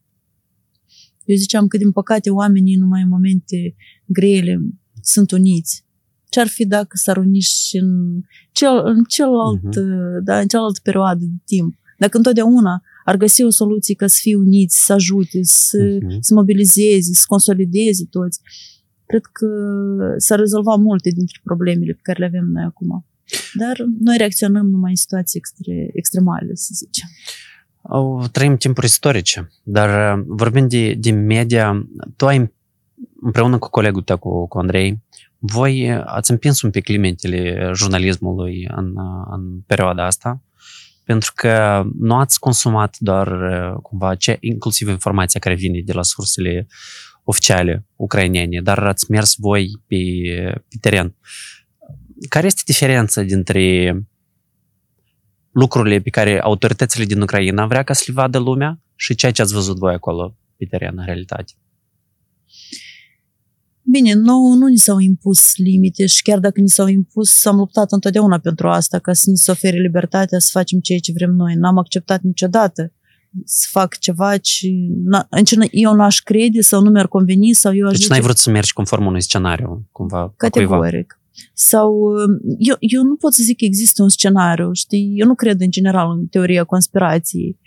Eu 1.24 1.36
ziceam 1.36 1.66
că, 1.66 1.76
din 1.76 1.92
păcate, 1.92 2.30
oamenii 2.30 2.76
numai 2.76 3.02
în 3.02 3.08
momente 3.08 3.74
grele 4.04 4.60
sunt 5.02 5.30
uniți. 5.30 5.84
Ce-ar 6.28 6.46
fi 6.46 6.66
dacă 6.66 6.96
s-ar 6.96 7.16
uni 7.16 7.40
și 7.40 7.76
în, 7.76 8.20
cel, 8.52 8.82
în, 8.84 9.04
celălalt, 9.04 9.58
uh-huh. 9.58 10.22
da, 10.24 10.38
în 10.38 10.46
cealaltă 10.46 10.80
perioadă 10.82 11.24
de 11.24 11.40
timp? 11.44 11.74
Dacă 11.98 12.16
întotdeauna 12.16 12.82
ar 13.04 13.16
găsi 13.16 13.42
o 13.42 13.50
soluție 13.50 13.94
ca 13.94 14.06
să 14.06 14.18
fie 14.20 14.36
uniți, 14.36 14.84
să 14.84 14.92
ajute, 14.92 15.38
să, 15.42 15.98
uh-huh. 15.98 16.18
să 16.20 16.34
mobilizeze, 16.34 17.12
să 17.12 17.24
consolideze 17.26 18.04
toți, 18.10 18.40
cred 19.06 19.24
că 19.32 19.48
s-ar 20.16 20.38
rezolva 20.38 20.74
multe 20.74 21.10
dintre 21.10 21.40
problemele 21.44 21.92
pe 21.92 22.00
care 22.02 22.18
le 22.18 22.24
avem 22.24 22.44
noi 22.52 22.62
acum. 22.62 23.06
Dar 23.54 23.76
noi 23.98 24.16
reacționăm 24.16 24.66
numai 24.66 24.90
în 24.90 24.96
situații 24.96 25.38
extre, 25.38 25.90
extremale, 25.92 26.50
să 26.54 26.70
zicem. 26.74 27.08
Trăim 28.32 28.56
timpuri 28.56 28.86
istorice, 28.86 29.52
dar 29.62 30.18
uh, 30.18 30.24
vorbind 30.26 30.68
de, 30.68 30.94
de 30.94 31.10
media, 31.10 31.86
tu 32.16 32.26
ai 32.26 32.52
împreună 33.20 33.58
cu 33.58 33.70
colegul 33.70 34.02
tău, 34.02 34.18
cu, 34.18 34.48
cu 34.48 34.58
Andrei, 34.58 35.02
voi 35.38 35.92
uh, 35.96 36.02
ați 36.04 36.30
împins 36.30 36.62
un 36.62 36.70
pic 36.70 36.86
limitele 36.86 37.70
jurnalismului 37.74 38.68
în, 38.76 38.96
uh, 38.96 39.26
în 39.30 39.60
perioada 39.66 40.06
asta, 40.06 40.42
pentru 41.04 41.32
că 41.34 41.82
nu 41.98 42.14
ați 42.14 42.38
consumat 42.38 42.96
doar 42.98 43.28
cumva 43.82 44.14
ce, 44.14 44.36
inclusiv 44.40 44.88
informația 44.88 45.40
care 45.40 45.54
vine 45.54 45.80
de 45.84 45.92
la 45.92 46.02
sursele 46.02 46.66
oficiale 47.24 47.86
ucrainene, 47.96 48.60
dar 48.60 48.78
ați 48.78 49.10
mers 49.10 49.34
voi 49.38 49.70
pe, 49.86 49.96
pe 50.68 50.76
teren. 50.80 51.14
Care 52.28 52.46
este 52.46 52.62
diferența 52.64 53.22
dintre 53.22 53.92
lucrurile 55.60 56.00
pe 56.00 56.10
care 56.10 56.40
autoritățile 56.40 57.04
din 57.04 57.20
Ucraina 57.20 57.66
vrea 57.66 57.82
ca 57.82 57.92
să 57.92 58.04
le 58.06 58.12
vadă 58.12 58.38
lumea 58.38 58.80
și 58.94 59.14
ceea 59.14 59.32
ce 59.32 59.42
ați 59.42 59.54
văzut 59.54 59.76
voi 59.76 59.94
acolo 59.94 60.36
pe 60.56 60.64
teren, 60.64 60.94
în 60.96 61.04
realitate? 61.04 61.52
Bine, 63.82 64.12
nou 64.14 64.54
nu 64.54 64.66
ni 64.66 64.76
s-au 64.76 64.98
impus 64.98 65.56
limite 65.56 66.06
și 66.06 66.22
chiar 66.22 66.38
dacă 66.38 66.60
ni 66.60 66.68
s-au 66.68 66.86
impus, 66.86 67.44
am 67.44 67.56
luptat 67.56 67.92
întotdeauna 67.92 68.38
pentru 68.38 68.68
asta, 68.68 68.98
ca 68.98 69.12
să 69.12 69.30
ni 69.30 69.36
se 69.36 69.50
ofere 69.50 69.78
libertatea 69.78 70.38
să 70.38 70.48
facem 70.52 70.78
ceea 70.80 70.98
ce 70.98 71.12
vrem 71.12 71.30
noi. 71.30 71.54
N-am 71.54 71.78
acceptat 71.78 72.20
niciodată 72.22 72.92
să 73.44 73.66
fac 73.70 73.98
ceva 73.98 74.36
ce, 74.36 74.68
în 75.28 75.44
ce 75.44 75.56
eu 75.70 75.94
n-aș 75.94 76.18
crede 76.18 76.60
sau 76.60 76.82
nu 76.82 76.90
mi-ar 76.90 77.08
conveni 77.08 77.52
sau 77.52 77.74
eu 77.74 77.86
aș 77.86 77.98
Deci 77.98 78.08
n-ai 78.08 78.20
vrut 78.20 78.36
să 78.36 78.50
mergi 78.50 78.72
conform 78.72 79.06
unui 79.06 79.22
scenariu, 79.22 79.88
cumva? 79.92 80.34
Categoric. 80.36 81.19
Sau 81.54 81.92
eu, 82.58 82.76
eu 82.78 83.02
nu 83.02 83.16
pot 83.16 83.32
să 83.32 83.42
zic 83.44 83.58
că 83.58 83.64
există 83.64 84.02
un 84.02 84.08
scenariu, 84.08 84.72
știi? 84.72 85.12
Eu 85.16 85.26
nu 85.26 85.34
cred 85.34 85.60
în 85.60 85.70
general 85.70 86.10
în 86.10 86.26
teoria 86.26 86.64
conspirației, 86.64 87.58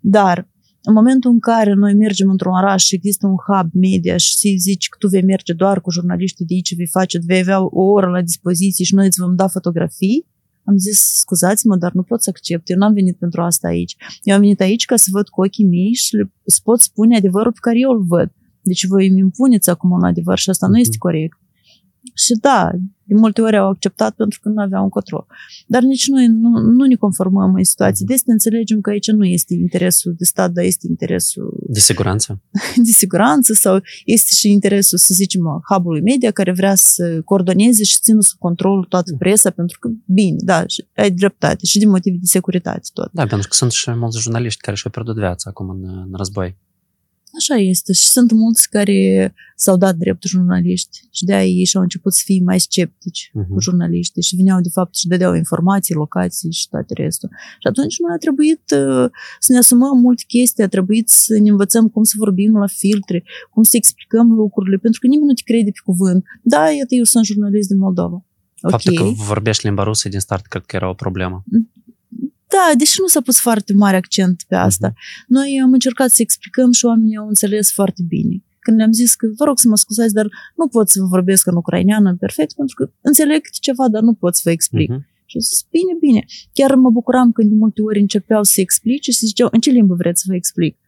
dar 0.00 0.48
în 0.82 0.92
momentul 0.92 1.30
în 1.30 1.38
care 1.38 1.74
noi 1.74 1.94
mergem 1.94 2.30
într-un 2.30 2.52
oraș 2.52 2.84
și 2.84 2.94
există 2.94 3.26
un 3.26 3.36
hub 3.46 3.70
media 3.72 4.16
și 4.16 4.36
să 4.36 4.48
zici 4.58 4.88
că 4.88 4.96
tu 4.98 5.08
vei 5.08 5.22
merge 5.22 5.52
doar 5.52 5.80
cu 5.80 5.90
jurnaliștii 5.90 6.44
de 6.44 6.54
aici, 6.54 6.76
vei 6.76 6.86
face, 6.86 7.18
vei 7.26 7.38
avea 7.38 7.60
o 7.62 7.82
oră 7.82 8.06
la 8.06 8.22
dispoziție 8.22 8.84
și 8.84 8.94
noi 8.94 9.06
îți 9.06 9.20
vom 9.20 9.34
da 9.36 9.46
fotografii, 9.48 10.26
am 10.64 10.76
zis, 10.76 11.00
scuzați-mă, 11.00 11.76
dar 11.76 11.92
nu 11.92 12.02
pot 12.02 12.22
să 12.22 12.30
accept, 12.30 12.70
eu 12.70 12.76
n-am 12.76 12.92
venit 12.92 13.16
pentru 13.16 13.42
asta 13.42 13.68
aici. 13.68 13.96
Eu 14.22 14.34
am 14.34 14.40
venit 14.40 14.60
aici 14.60 14.84
ca 14.84 14.96
să 14.96 15.08
văd 15.10 15.28
cu 15.28 15.40
ochii 15.40 15.66
mei 15.66 15.92
și 15.92 16.16
le, 16.16 16.32
să 16.44 16.60
pot 16.62 16.80
spune 16.80 17.16
adevărul 17.16 17.52
pe 17.52 17.58
care 17.60 17.78
eu 17.78 17.90
îl 17.90 18.04
văd. 18.04 18.32
Deci 18.62 18.86
voi 18.86 19.08
îmi 19.08 19.18
impuneți 19.18 19.70
acum 19.70 19.90
un 19.90 20.04
adevăr 20.04 20.38
și 20.38 20.50
asta 20.50 20.66
mm-hmm. 20.66 20.70
nu 20.70 20.78
este 20.78 20.96
mhm. 20.98 21.06
corect. 21.06 21.38
Și 22.14 22.34
da, 22.40 22.70
de 23.10 23.14
multe 23.14 23.40
ori 23.40 23.56
au 23.56 23.68
acceptat 23.68 24.14
pentru 24.14 24.38
că 24.42 24.48
nu 24.48 24.62
aveau 24.62 24.82
încotro. 24.82 25.26
Dar 25.66 25.82
nici 25.82 26.06
noi 26.08 26.26
nu, 26.26 26.48
nu 26.48 26.84
ne 26.84 26.94
conformăm 26.94 27.54
în 27.54 27.64
situații. 27.64 28.06
Deci 28.06 28.20
înțelegem 28.24 28.80
că 28.80 28.90
aici 28.90 29.10
nu 29.10 29.24
este 29.24 29.54
interesul 29.54 30.14
de 30.18 30.24
stat, 30.24 30.50
dar 30.50 30.64
este 30.64 30.86
interesul... 30.88 31.64
De 31.68 31.80
siguranță? 31.80 32.42
De 32.86 32.90
siguranță 32.90 33.52
sau 33.52 33.80
este 34.04 34.34
și 34.34 34.50
interesul, 34.50 34.98
să 34.98 35.14
zicem, 35.14 35.40
hub 35.68 35.84
media 35.86 36.30
care 36.30 36.52
vrea 36.52 36.74
să 36.74 37.20
coordoneze 37.24 37.84
și 37.84 37.98
țină 38.00 38.20
sub 38.20 38.38
control 38.38 38.84
toată 38.84 39.14
presa 39.18 39.50
pentru 39.50 39.78
că, 39.78 39.88
bine, 40.04 40.36
da, 40.38 40.66
și 40.66 40.86
ai 40.96 41.10
dreptate 41.10 41.66
și 41.66 41.78
din 41.78 41.88
motive 41.88 42.16
de 42.16 42.26
securitate 42.26 42.88
tot. 42.92 43.10
Da, 43.12 43.26
pentru 43.26 43.48
că 43.48 43.54
sunt 43.54 43.72
și 43.72 43.90
mulți 43.90 44.20
jurnaliști 44.20 44.60
care 44.60 44.76
și-au 44.76 44.92
pierdut 44.92 45.16
viața 45.16 45.50
acum 45.50 45.68
în, 45.68 45.84
în 45.84 46.12
război. 46.16 46.56
Așa 47.36 47.54
este. 47.54 47.92
Și 47.92 48.06
sunt 48.06 48.32
mulți 48.32 48.68
care 48.68 49.34
s-au 49.56 49.76
dat 49.76 49.96
drept 49.96 50.22
jurnaliști 50.24 51.08
și 51.10 51.24
de-aia 51.24 51.46
ei 51.46 51.64
și-au 51.64 51.82
început 51.82 52.12
să 52.14 52.22
fie 52.24 52.42
mai 52.44 52.60
sceptici 52.60 53.30
uh-huh. 53.30 53.48
cu 53.48 53.60
jurnaliștii 53.60 54.22
și 54.22 54.36
veneau 54.36 54.60
de 54.60 54.68
fapt 54.72 54.96
și 54.96 55.08
dădeau 55.08 55.34
informații, 55.34 55.94
locații 55.94 56.52
și 56.52 56.68
toate 56.68 56.94
restul. 56.94 57.28
Și 57.60 57.66
atunci 57.68 57.98
noi 57.98 58.12
a 58.14 58.18
trebuit 58.18 58.62
uh, 58.76 59.10
să 59.38 59.52
ne 59.52 59.58
asumăm 59.58 59.98
multe 59.98 60.22
chestii, 60.26 60.62
a 60.62 60.68
trebuit 60.68 61.08
să 61.08 61.38
ne 61.42 61.50
învățăm 61.50 61.88
cum 61.88 62.02
să 62.02 62.14
vorbim 62.18 62.56
la 62.56 62.66
filtre, 62.66 63.24
cum 63.50 63.62
să 63.62 63.76
explicăm 63.76 64.32
lucrurile, 64.32 64.76
pentru 64.76 65.00
că 65.00 65.06
nimeni 65.06 65.28
nu 65.28 65.34
te 65.34 65.42
crede 65.44 65.70
pe 65.70 65.80
cuvânt. 65.84 66.24
Da, 66.42 66.70
iată, 66.70 66.94
eu 66.94 67.04
sunt 67.04 67.24
jurnalist 67.24 67.68
din 67.68 67.78
Moldova. 67.78 68.24
Faptul 68.68 68.92
okay. 68.92 69.14
că 69.16 69.22
vorbești 69.22 69.64
limba 69.64 69.82
rusă 69.82 70.08
din 70.08 70.20
start 70.20 70.46
cred 70.46 70.64
că 70.64 70.76
era 70.76 70.88
o 70.88 70.94
problemă. 70.94 71.44
Da, 72.54 72.66
deși 72.78 73.00
nu 73.00 73.06
s-a 73.06 73.20
pus 73.20 73.38
foarte 73.40 73.72
mare 73.72 73.96
accent 73.96 74.44
pe 74.48 74.54
asta. 74.54 74.88
Uh-huh. 74.90 75.26
Noi 75.26 75.60
am 75.62 75.72
încercat 75.72 76.10
să 76.10 76.22
explicăm 76.22 76.72
și 76.72 76.84
oamenii 76.84 77.16
au 77.16 77.28
înțeles 77.28 77.72
foarte 77.72 78.02
bine. 78.08 78.44
Când 78.58 78.76
le-am 78.76 78.92
zis 78.92 79.14
că 79.14 79.26
vă 79.36 79.44
rog 79.44 79.58
să 79.58 79.68
mă 79.68 79.76
scuzați, 79.76 80.14
dar 80.14 80.26
nu 80.56 80.68
pot 80.68 80.88
să 80.88 81.00
vă 81.00 81.06
vorbesc 81.06 81.46
în 81.46 81.56
ucraineană 81.56 82.16
perfect, 82.16 82.54
pentru 82.54 82.74
că 82.74 82.92
înțeleg 83.00 83.40
ceva, 83.60 83.88
dar 83.88 84.02
nu 84.02 84.14
pot 84.14 84.34
să 84.36 84.40
vă 84.44 84.50
explic. 84.50 84.90
Uh-huh. 84.90 85.08
Și 85.24 85.36
am 85.36 85.42
zis, 85.42 85.66
bine, 85.70 85.94
bine. 86.00 86.24
Chiar 86.52 86.74
mă 86.74 86.90
bucuram 86.90 87.32
când 87.32 87.48
de 87.48 87.54
multe 87.54 87.82
ori 87.82 88.00
începeau 88.00 88.42
să 88.44 88.60
explice 88.60 89.10
și 89.10 89.26
ziceau, 89.26 89.48
în 89.52 89.60
ce 89.60 89.70
limbă 89.70 89.94
vreți 89.94 90.20
să 90.20 90.26
vă 90.28 90.34
explic? 90.34 90.78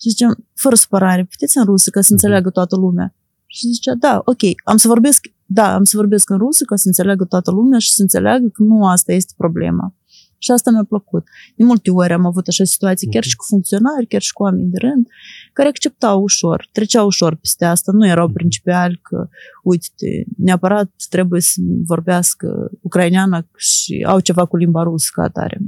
Și 0.00 0.08
ziceam, 0.08 0.46
fără 0.54 0.74
supărare, 0.74 1.24
puteți 1.24 1.58
în 1.58 1.64
rusă 1.64 1.90
ca 1.90 2.00
să 2.00 2.12
înțeleagă 2.12 2.50
toată 2.50 2.76
lumea. 2.76 3.14
Și 3.46 3.66
zicea, 3.66 3.94
da, 3.94 4.22
ok, 4.24 4.42
am 4.64 4.76
să 4.76 4.88
vorbesc, 4.88 5.26
da, 5.46 5.74
am 5.74 5.84
să 5.84 5.96
vorbesc 5.96 6.30
în 6.30 6.38
rusă 6.38 6.64
ca 6.64 6.76
să 6.76 6.86
înțeleagă 6.86 7.24
toată 7.24 7.50
lumea 7.50 7.78
și 7.78 7.92
să 7.92 8.02
înțeleagă 8.02 8.48
că 8.48 8.62
nu 8.62 8.86
asta 8.86 9.12
este 9.12 9.32
problema. 9.36 9.94
Și 10.42 10.50
asta 10.50 10.70
mi-a 10.70 10.84
plăcut. 10.88 11.24
De 11.56 11.64
multe 11.64 11.90
ori 11.90 12.12
am 12.12 12.26
avut 12.26 12.46
așa 12.48 12.64
situații, 12.64 13.08
chiar 13.08 13.22
și 13.22 13.36
cu 13.36 13.44
funcționari, 13.48 14.06
chiar 14.06 14.20
și 14.20 14.32
cu 14.32 14.42
oameni 14.42 14.70
de 14.70 14.78
rând, 14.78 15.06
care 15.52 15.68
acceptau 15.68 16.22
ușor, 16.22 16.68
treceau 16.72 17.06
ușor 17.06 17.34
peste 17.34 17.64
asta, 17.64 17.92
nu 17.92 18.06
erau 18.06 18.28
principiali 18.28 19.00
că, 19.02 19.28
uite, 19.62 20.24
neapărat 20.36 20.90
trebuie 21.08 21.40
să 21.40 21.60
vorbească 21.86 22.70
ucraineană 22.80 23.48
și 23.56 24.04
au 24.08 24.20
ceva 24.20 24.44
cu 24.44 24.56
limba 24.56 24.82
rusă 24.82 25.10
ca 25.12 25.22
atare. 25.22 25.60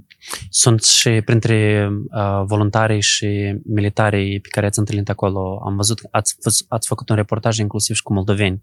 Sunt 0.50 0.82
și 0.82 1.10
printre 1.24 1.88
uh, 1.90 2.42
voluntarii 2.46 3.00
și 3.00 3.60
militarii 3.64 4.40
pe 4.40 4.48
care 4.48 4.66
ați 4.66 4.78
întâlnit 4.78 5.08
acolo, 5.08 5.62
am 5.64 5.76
văzut, 5.76 5.98
ați, 6.10 6.36
ați 6.68 6.88
făcut 6.88 7.08
un 7.08 7.16
reportaj 7.16 7.58
inclusiv 7.58 7.96
și 7.96 8.02
cu 8.02 8.12
moldoveni 8.12 8.62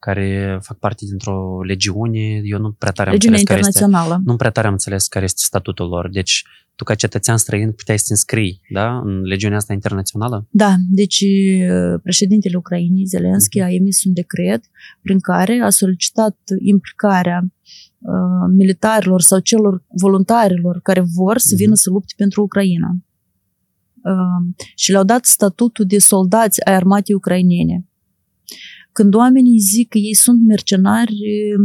care 0.00 0.58
fac 0.62 0.78
parte 0.78 1.04
dintr-o 1.08 1.62
legiune. 1.62 2.40
Eu 2.42 2.58
nu 2.58 2.70
prea 2.72 2.92
tare 2.92 3.08
am 3.08 3.14
Legiunea 3.14 3.38
înțeles 3.38 3.66
internațională. 3.66 4.08
Care 4.08 4.18
este, 4.20 4.30
nu 4.30 4.36
prea 4.36 4.50
tare 4.50 4.66
am 4.66 4.72
înțeles 4.72 5.06
care 5.08 5.24
este 5.24 5.40
statutul 5.44 5.88
lor. 5.88 6.08
Deci, 6.08 6.44
tu 6.74 6.84
ca 6.84 6.94
cetățean 6.94 7.36
străin 7.36 7.72
puteai 7.72 7.98
să 7.98 8.04
te 8.06 8.12
înscrii, 8.12 8.60
da? 8.72 8.98
În 8.98 9.20
legiunea 9.20 9.56
asta 9.56 9.72
internațională? 9.72 10.46
Da, 10.50 10.74
deci 10.90 11.24
președintele 12.02 12.56
Ucrainei, 12.56 13.04
Zelenski, 13.04 13.60
uh-huh. 13.60 13.64
a 13.64 13.72
emis 13.72 14.04
un 14.04 14.12
decret 14.12 14.64
prin 15.02 15.18
care 15.18 15.60
a 15.62 15.70
solicitat 15.70 16.36
implicarea 16.58 17.40
uh, 17.98 18.52
militarilor 18.56 19.20
sau 19.20 19.38
celor 19.38 19.84
voluntarilor 20.00 20.80
care 20.82 21.00
vor 21.14 21.38
să 21.38 21.54
vină 21.56 21.72
uh-huh. 21.72 21.82
să 21.82 21.90
lupte 21.90 22.14
pentru 22.16 22.42
Ucraina. 22.42 22.96
Uh, 24.02 24.64
și 24.74 24.90
le-au 24.90 25.04
dat 25.04 25.24
statutul 25.24 25.84
de 25.84 25.98
soldați 25.98 26.64
ai 26.64 26.74
armatei 26.74 27.14
ucrainene. 27.14 27.84
Când 28.92 29.14
oamenii 29.14 29.58
zic 29.58 29.88
că 29.88 29.98
ei 29.98 30.14
sunt 30.14 30.46
mercenari, 30.46 31.16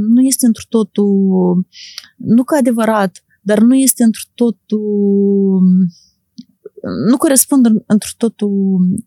nu 0.09 0.21
este 0.21 0.45
într 0.45 0.61
totul, 0.69 1.65
nu 2.17 2.43
că 2.43 2.55
adevărat, 2.55 3.23
dar 3.41 3.59
nu 3.59 3.75
este 3.75 4.03
într 4.03 4.19
totul 4.33 5.63
nu 7.09 7.17
corespund 7.17 7.65
într 7.85 8.07
totul 8.17 8.51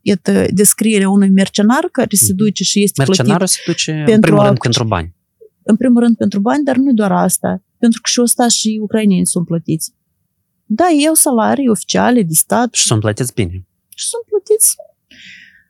iată, 0.02 0.46
descrierea 0.50 1.08
unui 1.08 1.30
mercenar 1.30 1.88
care 1.92 2.08
se 2.10 2.32
mhm. 2.32 2.36
duce 2.36 2.64
și 2.64 2.82
este 2.82 3.02
Mercenarul 3.02 3.36
plătit 3.36 3.54
se 3.54 3.62
duce 3.66 3.92
pentru 3.92 4.14
în 4.14 4.20
primul 4.20 4.44
rând 4.44 4.58
pentru 4.58 4.84
bani. 4.84 5.16
În 5.62 5.76
primul 5.76 6.02
rând 6.02 6.16
pentru 6.16 6.40
bani, 6.40 6.64
dar 6.64 6.76
nu 6.76 6.92
doar 6.92 7.12
asta. 7.12 7.62
Pentru 7.78 8.00
că 8.00 8.08
și 8.10 8.20
ăsta 8.20 8.48
și 8.48 8.78
ucraineni 8.82 9.26
sunt 9.26 9.46
plătiți. 9.46 9.94
Da, 10.64 10.88
ei 10.98 11.08
au 11.08 11.14
salarii 11.14 11.68
oficiale 11.68 12.22
de 12.22 12.34
stat. 12.34 12.74
Și 12.74 12.86
sunt 12.86 13.00
plătiți 13.00 13.34
bine. 13.34 13.66
Și 13.96 14.06
sunt 14.06 14.22
plătiți 14.22 14.76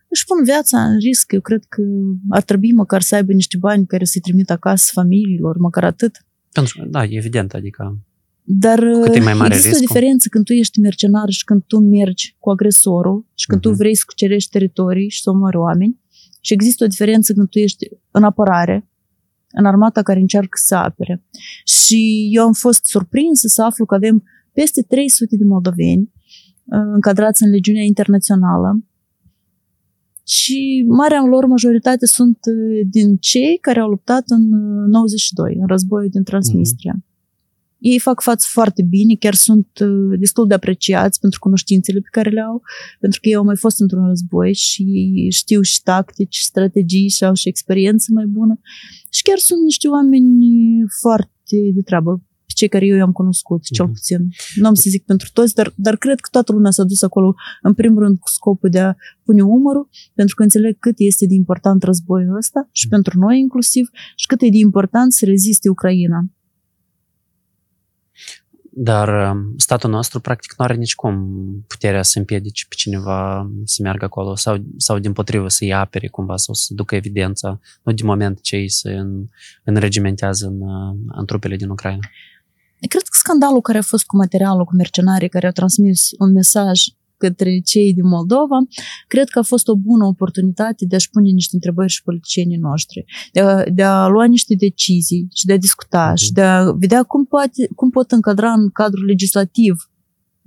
își 0.08 0.24
pun 0.24 0.44
viața 0.44 0.84
în 0.84 0.98
risc. 0.98 1.32
Eu 1.32 1.40
cred 1.40 1.64
că 1.68 1.82
ar 2.28 2.42
trebui 2.42 2.72
măcar 2.72 3.00
să 3.00 3.14
aibă 3.14 3.32
niște 3.32 3.56
bani 3.56 3.86
care 3.86 4.04
să-i 4.04 4.20
trimit 4.20 4.50
acasă 4.50 4.90
familiilor, 4.92 5.56
măcar 5.56 5.84
atât. 5.84 6.26
Pentru, 6.52 6.86
da, 6.90 7.04
evident, 7.04 7.54
adică 7.54 7.98
dar 8.50 8.78
cât 9.02 9.14
e 9.14 9.20
mai 9.20 9.34
mare 9.34 9.54
există 9.54 9.68
riscul. 9.68 9.84
o 9.84 9.86
diferență 9.86 10.28
când 10.28 10.44
tu 10.44 10.52
ești 10.52 10.80
mercenar 10.80 11.28
și 11.28 11.44
când 11.44 11.62
tu 11.66 11.78
mergi 11.78 12.36
cu 12.38 12.50
agresorul 12.50 13.26
și 13.34 13.46
când 13.46 13.60
uh-huh. 13.60 13.62
tu 13.62 13.68
mhm. 13.68 13.78
vrei 13.78 13.96
să 13.96 14.02
cucerești 14.06 14.50
teritorii 14.50 15.08
și 15.08 15.20
să 15.22 15.30
omori 15.30 15.56
oameni 15.56 16.00
Și 16.40 16.52
există 16.52 16.84
o 16.84 16.86
diferență 16.86 17.32
când 17.32 17.48
tu 17.48 17.58
ești 17.58 17.88
în 18.10 18.24
apărare, 18.24 18.88
în 19.50 19.64
armata 19.64 20.02
care 20.02 20.20
încearcă 20.20 20.58
să 20.62 20.74
apere. 20.74 21.24
Și 21.64 22.28
eu 22.32 22.44
am 22.44 22.52
fost 22.52 22.84
surprinsă 22.84 23.46
să 23.46 23.62
aflu 23.62 23.84
că 23.84 23.94
avem 23.94 24.24
peste 24.52 24.82
300 24.82 25.36
de 25.36 25.44
moldoveni 25.44 26.12
uh, 26.64 26.80
încadrați 26.94 27.42
în 27.42 27.50
legiunea 27.50 27.82
internațională 27.82 28.84
și 30.28 30.84
marea 30.88 31.22
lor 31.24 31.44
majoritate 31.46 32.06
sunt 32.06 32.38
uh, 32.50 32.86
din 32.90 33.16
cei 33.16 33.58
care 33.60 33.80
au 33.80 33.88
luptat 33.88 34.24
în 34.26 34.48
92, 34.86 35.56
în 35.60 35.66
războiul 35.66 36.08
din 36.10 36.22
Transnistria. 36.22 36.94
Mm-hmm. 36.96 37.08
Ei 37.78 37.98
fac 37.98 38.22
față 38.22 38.46
foarte 38.50 38.82
bine, 38.82 39.14
chiar 39.14 39.34
sunt 39.34 39.68
uh, 39.80 40.18
destul 40.18 40.46
de 40.46 40.54
apreciați 40.54 41.20
pentru 41.20 41.38
cunoștințele 41.38 42.00
pe 42.00 42.08
care 42.10 42.30
le 42.30 42.40
au, 42.40 42.62
pentru 43.00 43.20
că 43.20 43.28
ei 43.28 43.34
au 43.34 43.44
mai 43.44 43.56
fost 43.56 43.80
într-un 43.80 44.06
război 44.06 44.54
și 44.54 44.84
știu 45.30 45.60
și 45.60 45.82
tactici, 45.82 46.38
strategii 46.38 47.08
și 47.08 47.24
au 47.24 47.34
și 47.34 47.48
experiență 47.48 48.06
mai 48.12 48.26
bună. 48.26 48.60
Și 49.10 49.22
chiar 49.22 49.38
sunt 49.38 49.62
niște 49.62 49.88
oameni 49.88 50.46
foarte 51.00 51.58
de 51.74 51.82
treabă, 51.84 52.22
cei 52.58 52.68
care 52.68 52.86
eu 52.86 52.96
i-am 52.96 53.12
cunoscut, 53.12 53.62
cel 53.62 53.84
mhm. 53.84 53.94
puțin. 53.94 54.20
Nu 54.54 54.66
am 54.66 54.74
să 54.74 54.86
zic 54.88 55.04
pentru 55.04 55.28
toți, 55.32 55.54
dar, 55.54 55.72
dar 55.76 55.96
cred 55.96 56.20
că 56.20 56.28
toată 56.32 56.52
lumea 56.52 56.70
s-a 56.70 56.84
dus 56.84 57.02
acolo, 57.02 57.34
în 57.62 57.74
primul 57.74 58.02
rând, 58.02 58.18
cu 58.18 58.28
scopul 58.28 58.70
de 58.70 58.80
a 58.80 58.94
pune 59.24 59.42
umărul, 59.42 59.88
pentru 60.14 60.34
că 60.34 60.42
înțeleg 60.42 60.78
cât 60.78 60.94
este 60.96 61.26
de 61.26 61.34
important 61.34 61.82
războiul 61.82 62.36
ăsta 62.36 62.68
și 62.72 62.86
mhm. 62.86 62.94
pentru 62.94 63.18
noi 63.18 63.38
inclusiv 63.38 63.88
și 64.16 64.26
cât 64.26 64.40
e 64.40 64.48
de 64.48 64.56
important 64.68 65.12
să 65.12 65.24
reziste 65.24 65.68
Ucraina. 65.68 66.20
Dar 68.80 69.30
um, 69.30 69.54
statul 69.56 69.90
nostru, 69.90 70.20
practic, 70.20 70.54
nu 70.56 70.64
are 70.64 70.74
nici 70.74 70.94
cum 70.94 71.28
puterea 71.66 72.02
să 72.02 72.18
împiedice 72.18 72.64
pe 72.68 72.74
cineva 72.74 73.50
să 73.64 73.82
meargă 73.82 74.04
acolo 74.04 74.34
sau, 74.34 74.64
sau 74.76 74.98
din 74.98 75.12
potrivă 75.12 75.48
să-i 75.48 75.72
apere 75.72 76.08
cumva 76.08 76.36
sau 76.36 76.54
să 76.54 76.74
ducă 76.74 76.94
evidența, 76.94 77.60
nu 77.82 77.92
din 77.92 78.06
moment 78.06 78.40
ce 78.40 78.56
ei 78.56 78.68
se 78.68 78.90
în, 78.92 79.26
înregimentează 79.64 80.46
în, 80.46 80.60
în 81.06 81.26
trupele 81.26 81.56
din 81.56 81.68
Ucraina. 81.68 82.08
Cred 82.88 83.02
că 83.02 83.08
scandalul 83.12 83.60
care 83.60 83.78
a 83.78 83.82
fost 83.82 84.04
cu 84.04 84.16
materialul, 84.16 84.64
cu 84.64 84.74
mercenarii 84.74 85.28
care 85.28 85.46
au 85.46 85.52
transmis 85.52 86.08
un 86.18 86.32
mesaj 86.32 86.80
către 87.18 87.60
cei 87.64 87.94
din 87.94 88.06
Moldova, 88.08 88.58
cred 89.06 89.28
că 89.28 89.38
a 89.38 89.42
fost 89.42 89.68
o 89.68 89.76
bună 89.76 90.04
oportunitate 90.06 90.84
de 90.88 90.94
a-și 90.94 91.10
pune 91.10 91.30
niște 91.30 91.54
întrebări 91.54 91.92
și 91.92 92.02
politicienii 92.02 92.56
noștri, 92.56 93.04
de 93.32 93.40
a, 93.40 93.64
de 93.64 93.82
a 93.82 94.06
lua 94.06 94.24
niște 94.24 94.54
decizii 94.54 95.28
și 95.34 95.46
de 95.46 95.52
a 95.52 95.58
discuta 95.58 96.12
uh-huh. 96.12 96.22
și 96.22 96.32
de 96.32 96.42
a 96.42 96.72
vedea 96.72 97.02
cum, 97.02 97.24
poate, 97.24 97.68
cum 97.74 97.90
pot 97.90 98.10
încadra 98.10 98.52
în 98.52 98.70
cadrul 98.70 99.04
legislativ 99.04 99.87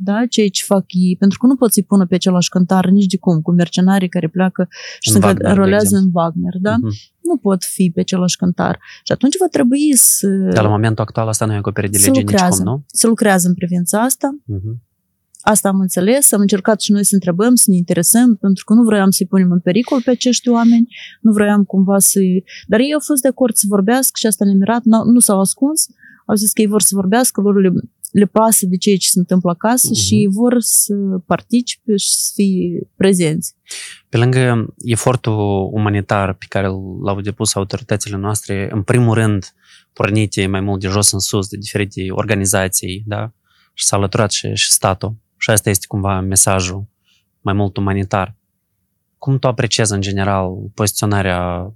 da, 0.04 0.26
ceea 0.30 0.48
ce 0.48 0.64
fac 0.66 0.86
ei, 0.88 1.16
pentru 1.20 1.38
că 1.38 1.46
nu 1.46 1.56
pot 1.56 1.72
să-i 1.72 1.84
pună 1.84 2.06
pe 2.06 2.16
același 2.16 2.50
cântar 2.50 2.86
nici 2.86 3.06
de 3.06 3.18
cum, 3.18 3.42
cu 3.42 3.52
mercenarii 3.52 4.10
care 4.10 4.28
pleacă 4.28 4.68
și 5.00 5.16
în 5.16 5.22
se 5.22 5.34
înrolează 5.38 5.98
în 5.98 6.10
Wagner, 6.14 6.54
da? 6.60 6.76
Uh-huh. 6.76 7.10
Nu 7.22 7.38
pot 7.38 7.64
fi 7.64 7.92
pe 7.94 8.00
același 8.00 8.38
cântar. 8.38 8.80
Și 9.04 9.12
atunci 9.12 9.38
va 9.40 9.48
trebui 9.48 9.96
să... 9.96 10.28
Dar 10.54 10.64
la 10.64 10.70
momentul 10.70 11.04
actual 11.04 11.28
asta 11.28 11.46
nu 11.46 11.54
e 11.54 11.56
acoperit 11.56 11.92
de 11.92 11.98
lege 11.98 12.22
nici 12.22 12.34
cum, 12.34 12.64
nu? 12.64 12.84
Se 12.88 13.08
lucrează 13.08 13.48
în 13.48 13.54
privința 13.54 14.02
asta. 14.02 14.30
Uh-huh. 14.44 14.90
Asta 15.42 15.68
am 15.70 15.80
înțeles, 15.80 16.32
am 16.32 16.40
încercat 16.40 16.82
și 16.82 16.92
noi 16.92 17.06
să 17.06 17.14
întrebăm, 17.14 17.56
să 17.56 17.66
ne 17.68 17.76
interesăm, 17.76 18.36
pentru 18.36 18.64
că 18.66 18.74
nu 18.74 18.84
vroiam 18.84 19.10
să-i 19.10 19.26
punem 19.26 19.52
în 19.52 19.60
pericol 19.60 20.02
pe 20.02 20.10
acești 20.10 20.50
oameni, 20.50 20.88
nu 21.22 21.32
vroiam 21.32 21.64
cumva 21.64 22.00
să-i... 22.00 22.44
Dar 22.68 22.80
ei 22.80 22.94
au 22.94 23.00
fost 23.00 23.22
de 23.22 23.28
acord 23.28 23.56
să 23.56 23.66
vorbească 23.68 24.12
și 24.14 24.28
asta 24.28 24.46
ne-a 24.46 24.54
mirat, 24.54 24.84
nu 24.84 25.20
s-au 25.20 25.40
ascuns, 25.40 25.88
au 26.26 26.36
zis 26.36 26.52
că 26.52 26.62
ei 26.62 26.68
vor 26.68 26.82
să 26.82 26.96
vorbească, 26.96 27.42
lor 27.42 27.62
le, 27.62 27.72
le 28.12 28.26
pasă 28.26 28.66
de 28.66 28.78
ceea 28.78 28.98
ce 28.98 29.08
se 29.08 29.20
întâmplă 29.20 29.52
acasă 29.52 29.90
uh-huh. 29.90 30.04
și 30.06 30.28
vor 30.32 30.56
să 30.60 30.94
participe 31.26 31.96
și 31.96 32.10
să 32.10 32.32
fie 32.34 32.88
prezenți. 32.96 33.56
Pe 34.10 34.18
lângă 34.18 34.74
efortul 34.78 35.70
umanitar 35.72 36.34
pe 36.34 36.46
care 36.50 36.68
l-au 37.04 37.22
depus 37.22 37.56
autoritățile 37.56 38.18
noastre, 38.18 38.70
în 38.72 38.84
primul 38.84 39.14
rând 39.14 39.54
pornite 39.94 40.48
mai 40.48 40.62
mult 40.62 40.80
de 40.80 40.88
jos 40.88 41.12
în 41.12 41.20
sus, 41.20 41.48
de 41.48 41.58
diferite 41.58 42.06
organizații, 42.10 43.04
da? 43.06 43.34
și 43.74 43.86
s-a 43.86 43.96
alăturat 43.96 44.32
și, 44.32 44.54
și 44.54 44.72
statul. 44.72 45.16
Și 45.38 45.50
asta 45.50 45.70
este 45.70 45.86
cumva 45.88 46.20
mesajul 46.20 46.86
mai 47.42 47.54
mult 47.54 47.78
umanitar. 47.78 48.36
Cum 49.18 49.40
tu 49.40 49.48
apreciezi 49.48 49.94
în 49.94 50.02
general 50.02 50.50
poziționarea 50.74 51.74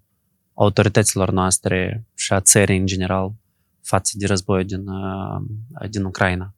autorităților 0.53 1.31
noastre 1.31 2.07
și 2.15 2.33
a 2.33 2.39
țării 2.39 2.77
în 2.77 2.85
general 2.85 3.33
față 3.85 4.13
de 4.17 4.25
războiul 4.25 4.65
din, 4.65 4.87
uh, 4.87 5.89
din 5.89 6.03
Ucraina? 6.03 6.53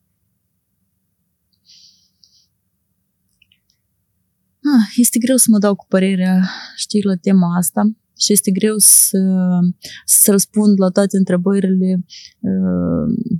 Ah, 4.76 4.88
este 4.96 5.20
greu 5.20 5.36
să 5.36 5.48
mă 5.50 5.58
dau 5.58 5.76
cu 5.76 5.86
părerea, 5.88 6.50
știi, 6.76 7.04
la 7.04 7.16
tema 7.16 7.56
asta 7.58 7.82
și 8.20 8.32
este 8.32 8.52
greu 8.52 8.76
să, 8.78 9.20
să 10.06 10.32
răspund 10.32 10.80
la 10.80 10.90
toate 10.90 11.18
întrebările 11.18 12.06
uh, 12.40 13.38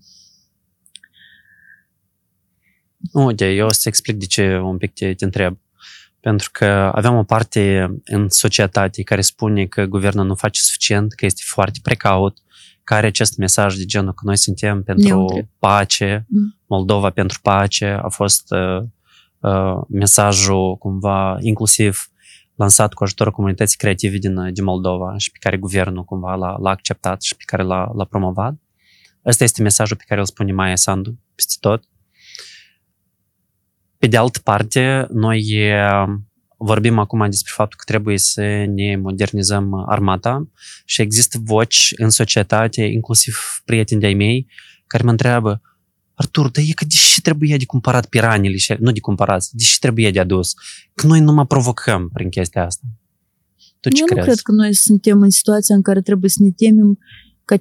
Uite, 3.12 3.52
eu 3.52 3.66
o 3.66 3.72
să 3.72 3.88
explic 3.88 4.18
de 4.18 4.26
ce 4.26 4.58
un 4.58 4.78
pic 4.78 4.94
te, 4.94 5.14
te 5.14 5.26
întreb. 5.26 5.58
Pentru 6.20 6.50
că 6.52 6.92
avem 6.94 7.16
o 7.16 7.24
parte 7.24 7.94
în 8.06 8.30
societate 8.30 9.04
care 9.04 9.22
spune 9.22 9.66
că 9.66 9.86
guvernul 9.86 10.26
nu 10.26 10.36
face 10.36 10.60
suficient, 10.62 11.14
că 11.14 11.26
este 11.26 11.42
foarte 11.46 11.80
precaut, 11.84 12.38
care 12.84 13.00
are 13.00 13.08
acest 13.08 13.38
mesaj 13.38 13.76
de 13.76 13.86
genul 13.86 14.14
că 14.14 14.22
noi 14.24 14.38
suntem 14.38 14.84
pentru 14.84 15.08
Neutre. 15.08 15.50
pace, 15.60 16.26
mm. 16.30 16.56
Moldova 16.66 17.10
pentru 17.10 17.40
pace, 17.42 18.00
a 18.04 18.10
fost 18.10 18.52
uh, 18.52 18.84
uh, 19.40 19.82
mesajul 19.90 20.76
cumva 20.78 21.38
inclusiv 21.40 22.12
lansat 22.56 22.94
cu 22.94 23.04
ajutorul 23.04 23.34
comunității 23.34 23.78
creative 23.78 24.18
din, 24.18 24.54
din 24.54 24.64
Moldova 24.64 25.18
și 25.18 25.32
pe 25.32 25.38
care 25.40 25.58
guvernul 25.58 26.04
cumva 26.04 26.36
l-a, 26.36 26.58
l-a 26.60 26.70
acceptat 26.70 27.22
și 27.22 27.36
pe 27.36 27.44
care 27.46 27.64
l-a, 27.64 27.92
l-a 27.96 28.06
promovat. 28.06 28.54
Ăsta 29.26 29.44
este 29.44 29.62
mesajul 29.62 29.98
pe 29.98 30.04
care 30.08 30.20
îl 30.20 30.26
spune 30.26 30.52
Maia 30.52 30.76
Sandu 30.76 31.20
peste 31.36 31.56
tot. 31.60 31.84
Pe 33.98 34.08
de 34.08 34.18
altă 34.18 34.40
parte, 34.44 35.08
noi 35.14 35.72
vorbim 36.58 37.00
acum 37.00 37.30
despre 37.30 37.52
faptul 37.56 37.78
că 37.78 37.84
trebuie 37.86 38.18
să 38.18 38.42
ne 38.76 38.96
modernizăm 38.96 39.74
armata 39.88 40.50
și 40.86 41.02
există 41.02 41.38
voci 41.42 41.94
în 41.98 42.10
societate, 42.10 42.84
inclusiv 42.84 43.38
prieteni 43.66 44.00
de-ai 44.00 44.14
mei, 44.14 44.48
care 44.88 45.04
mă 45.04 45.10
întreabă 45.10 45.62
Artur, 46.20 46.50
dar 46.50 46.64
e 46.68 46.72
că 46.72 46.86
de 46.86 46.96
ce 47.14 47.22
trebuie 47.22 47.58
de 47.58 47.66
cumpărat 47.66 48.06
piranile, 48.06 48.58
nu 48.80 48.92
de 48.92 49.00
cumpărat, 49.00 49.48
de 49.52 49.64
ce 49.64 49.80
trebuie 49.80 50.12
de 50.12 50.20
adus? 50.20 50.54
Că 50.94 51.08
noi 51.08 51.20
nu 51.20 51.34
mă 51.34 51.46
provocăm 51.46 52.10
prin 52.14 52.30
chestia 52.30 52.66
asta. 52.66 52.86
Tu 53.80 53.90
ce 53.90 54.00
Eu 54.00 54.06
crezi? 54.06 54.20
nu 54.20 54.26
cred 54.26 54.40
că 54.40 54.52
noi 54.52 54.74
suntem 54.74 55.22
în 55.22 55.30
situația 55.30 55.76
în 55.76 55.82
care 55.82 56.02
trebuie 56.02 56.30
să 56.30 56.38
ne 56.42 56.52
temem 56.52 57.00
că 57.46 57.58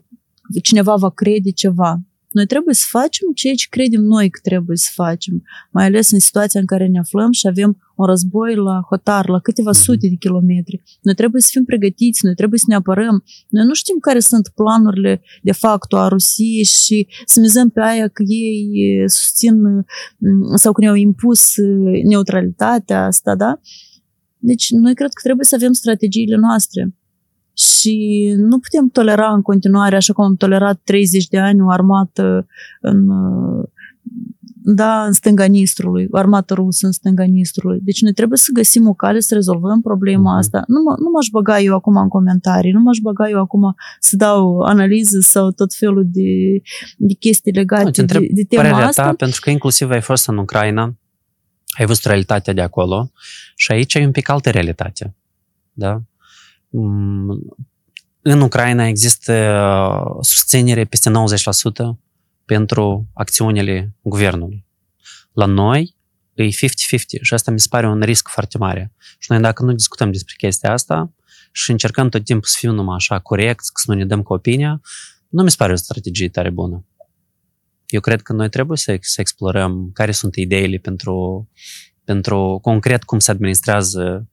cineva 0.62 0.96
va 0.96 1.10
crede 1.10 1.50
ceva. 1.50 2.00
Noi 2.38 2.46
trebuie 2.46 2.74
să 2.74 2.86
facem 2.88 3.26
ceea 3.34 3.54
ce 3.54 3.66
credem 3.70 4.02
noi 4.02 4.30
că 4.30 4.38
trebuie 4.42 4.76
să 4.76 4.90
facem, 4.94 5.42
mai 5.70 5.84
ales 5.84 6.10
în 6.10 6.18
situația 6.18 6.60
în 6.60 6.66
care 6.66 6.86
ne 6.86 6.98
aflăm 6.98 7.32
și 7.32 7.46
avem 7.46 7.70
un 7.96 8.06
război 8.06 8.54
la 8.54 8.80
hotar, 8.88 9.28
la 9.28 9.40
câteva 9.40 9.70
mhm. 9.70 9.80
sute 9.80 10.08
de 10.08 10.14
kilometri. 10.14 10.82
Noi 11.00 11.14
trebuie 11.14 11.40
să 11.40 11.48
fim 11.50 11.64
pregătiți, 11.64 12.24
noi 12.24 12.34
trebuie 12.34 12.58
să 12.58 12.64
ne 12.68 12.74
apărăm. 12.74 13.24
Noi 13.48 13.64
nu 13.64 13.74
știm 13.74 13.98
care 13.98 14.20
sunt 14.20 14.48
planurile 14.54 15.22
de 15.42 15.52
fapt 15.52 15.92
a 15.92 16.08
Rusiei 16.08 16.64
și 16.64 17.08
să 17.24 17.40
mizăm 17.40 17.68
pe 17.70 17.80
aia 17.80 18.08
că 18.08 18.22
ei 18.22 18.68
susțin 19.06 19.54
mm, 19.62 20.56
sau 20.56 20.72
că 20.72 20.80
ne-au 20.80 20.94
impus 20.94 21.40
neutralitatea 22.08 23.04
asta, 23.04 23.34
da? 23.34 23.60
Deci 24.38 24.70
noi 24.70 24.94
cred 24.94 25.12
că 25.12 25.20
trebuie 25.22 25.46
să 25.46 25.54
avem 25.54 25.72
strategiile 25.72 26.36
noastre 26.36 26.94
și 27.56 28.34
nu 28.36 28.58
putem 28.58 28.88
tolera 28.88 29.32
în 29.32 29.42
continuare, 29.42 29.96
așa 29.96 30.12
cum 30.12 30.24
am 30.24 30.36
tolerat 30.36 30.80
30 30.84 31.26
de 31.26 31.38
ani, 31.38 31.60
o 31.60 31.70
armată 31.70 32.46
în, 32.80 33.08
da, 34.74 35.04
în 35.04 35.12
stânga 35.12 35.44
Nistrului, 35.44 36.06
o 36.10 36.16
armată 36.16 36.54
rusă 36.54 36.86
în 36.86 36.92
stânga 36.92 37.24
Nistrului. 37.24 37.78
Deci 37.82 38.00
noi 38.00 38.12
trebuie 38.12 38.38
să 38.38 38.50
găsim 38.52 38.88
o 38.88 38.94
cale 38.94 39.20
să 39.20 39.34
rezolvăm 39.34 39.80
problema 39.80 40.34
mm-hmm. 40.34 40.38
asta. 40.38 40.64
Nu, 40.66 40.82
mă, 40.82 40.94
nu 40.98 41.10
m-aș 41.10 41.28
băga 41.32 41.60
eu 41.60 41.74
acum 41.74 41.96
în 41.96 42.08
comentarii, 42.08 42.72
nu 42.72 42.80
m-aș 42.80 42.98
băga 42.98 43.28
eu 43.28 43.40
acum 43.40 43.74
să 44.00 44.16
dau 44.16 44.60
analiză 44.60 45.18
sau 45.20 45.50
tot 45.50 45.74
felul 45.74 46.04
de, 46.12 46.60
de 46.96 47.14
chestii 47.14 47.52
legate 47.52 48.02
de, 48.02 48.26
de 48.30 48.44
tema 48.48 48.82
asta. 48.82 49.02
Ta, 49.02 49.12
pentru 49.12 49.40
că 49.40 49.50
inclusiv 49.50 49.90
ai 49.90 50.00
fost 50.00 50.28
în 50.28 50.36
Ucraina, 50.36 50.96
ai 51.78 51.86
văzut 51.86 52.04
realitatea 52.04 52.52
de 52.52 52.60
acolo 52.60 53.10
și 53.54 53.72
aici 53.72 53.96
ai 53.96 54.04
un 54.04 54.10
pic 54.10 54.28
altă 54.28 54.50
realitate. 54.50 55.14
Da? 55.72 56.02
Mm, 56.68 57.56
în 58.22 58.40
Ucraina 58.40 58.86
există 58.86 59.32
uh, 59.32 60.16
susținere 60.20 60.84
peste 60.84 61.10
90% 61.10 61.98
pentru 62.44 63.08
acțiunile 63.14 63.94
guvernului. 64.02 64.66
La 65.32 65.46
noi 65.46 65.96
e 66.34 66.46
50-50 66.46 66.50
și 67.20 67.34
asta 67.34 67.50
mi 67.50 67.60
se 67.60 67.66
pare 67.70 67.88
un 67.88 68.00
risc 68.00 68.28
foarte 68.28 68.58
mare. 68.58 68.92
Și 69.18 69.30
noi 69.30 69.40
dacă 69.40 69.62
nu 69.62 69.72
discutăm 69.72 70.10
despre 70.12 70.34
chestia 70.38 70.72
asta 70.72 71.12
și 71.52 71.70
încercăm 71.70 72.08
tot 72.08 72.24
timpul 72.24 72.48
să 72.48 72.56
fim 72.58 72.74
numai 72.74 72.94
așa 72.94 73.18
corect, 73.18 73.64
să 73.64 73.84
nu 73.86 73.94
ne 73.94 74.04
dăm 74.04 74.22
cu 74.22 74.32
opinia, 74.32 74.80
nu 75.28 75.42
mi 75.42 75.50
se 75.50 75.56
pare 75.58 75.72
o 75.72 75.76
strategie 75.76 76.28
tare 76.28 76.50
bună. 76.50 76.84
Eu 77.86 78.00
cred 78.00 78.22
că 78.22 78.32
noi 78.32 78.48
trebuie 78.48 78.78
să, 78.78 78.96
să 79.00 79.20
explorăm 79.20 79.90
care 79.92 80.12
sunt 80.12 80.34
ideile 80.36 80.76
pentru, 80.76 81.48
pentru 82.04 82.58
concret 82.62 83.04
cum 83.04 83.18
se 83.18 83.30
administrează 83.30 84.28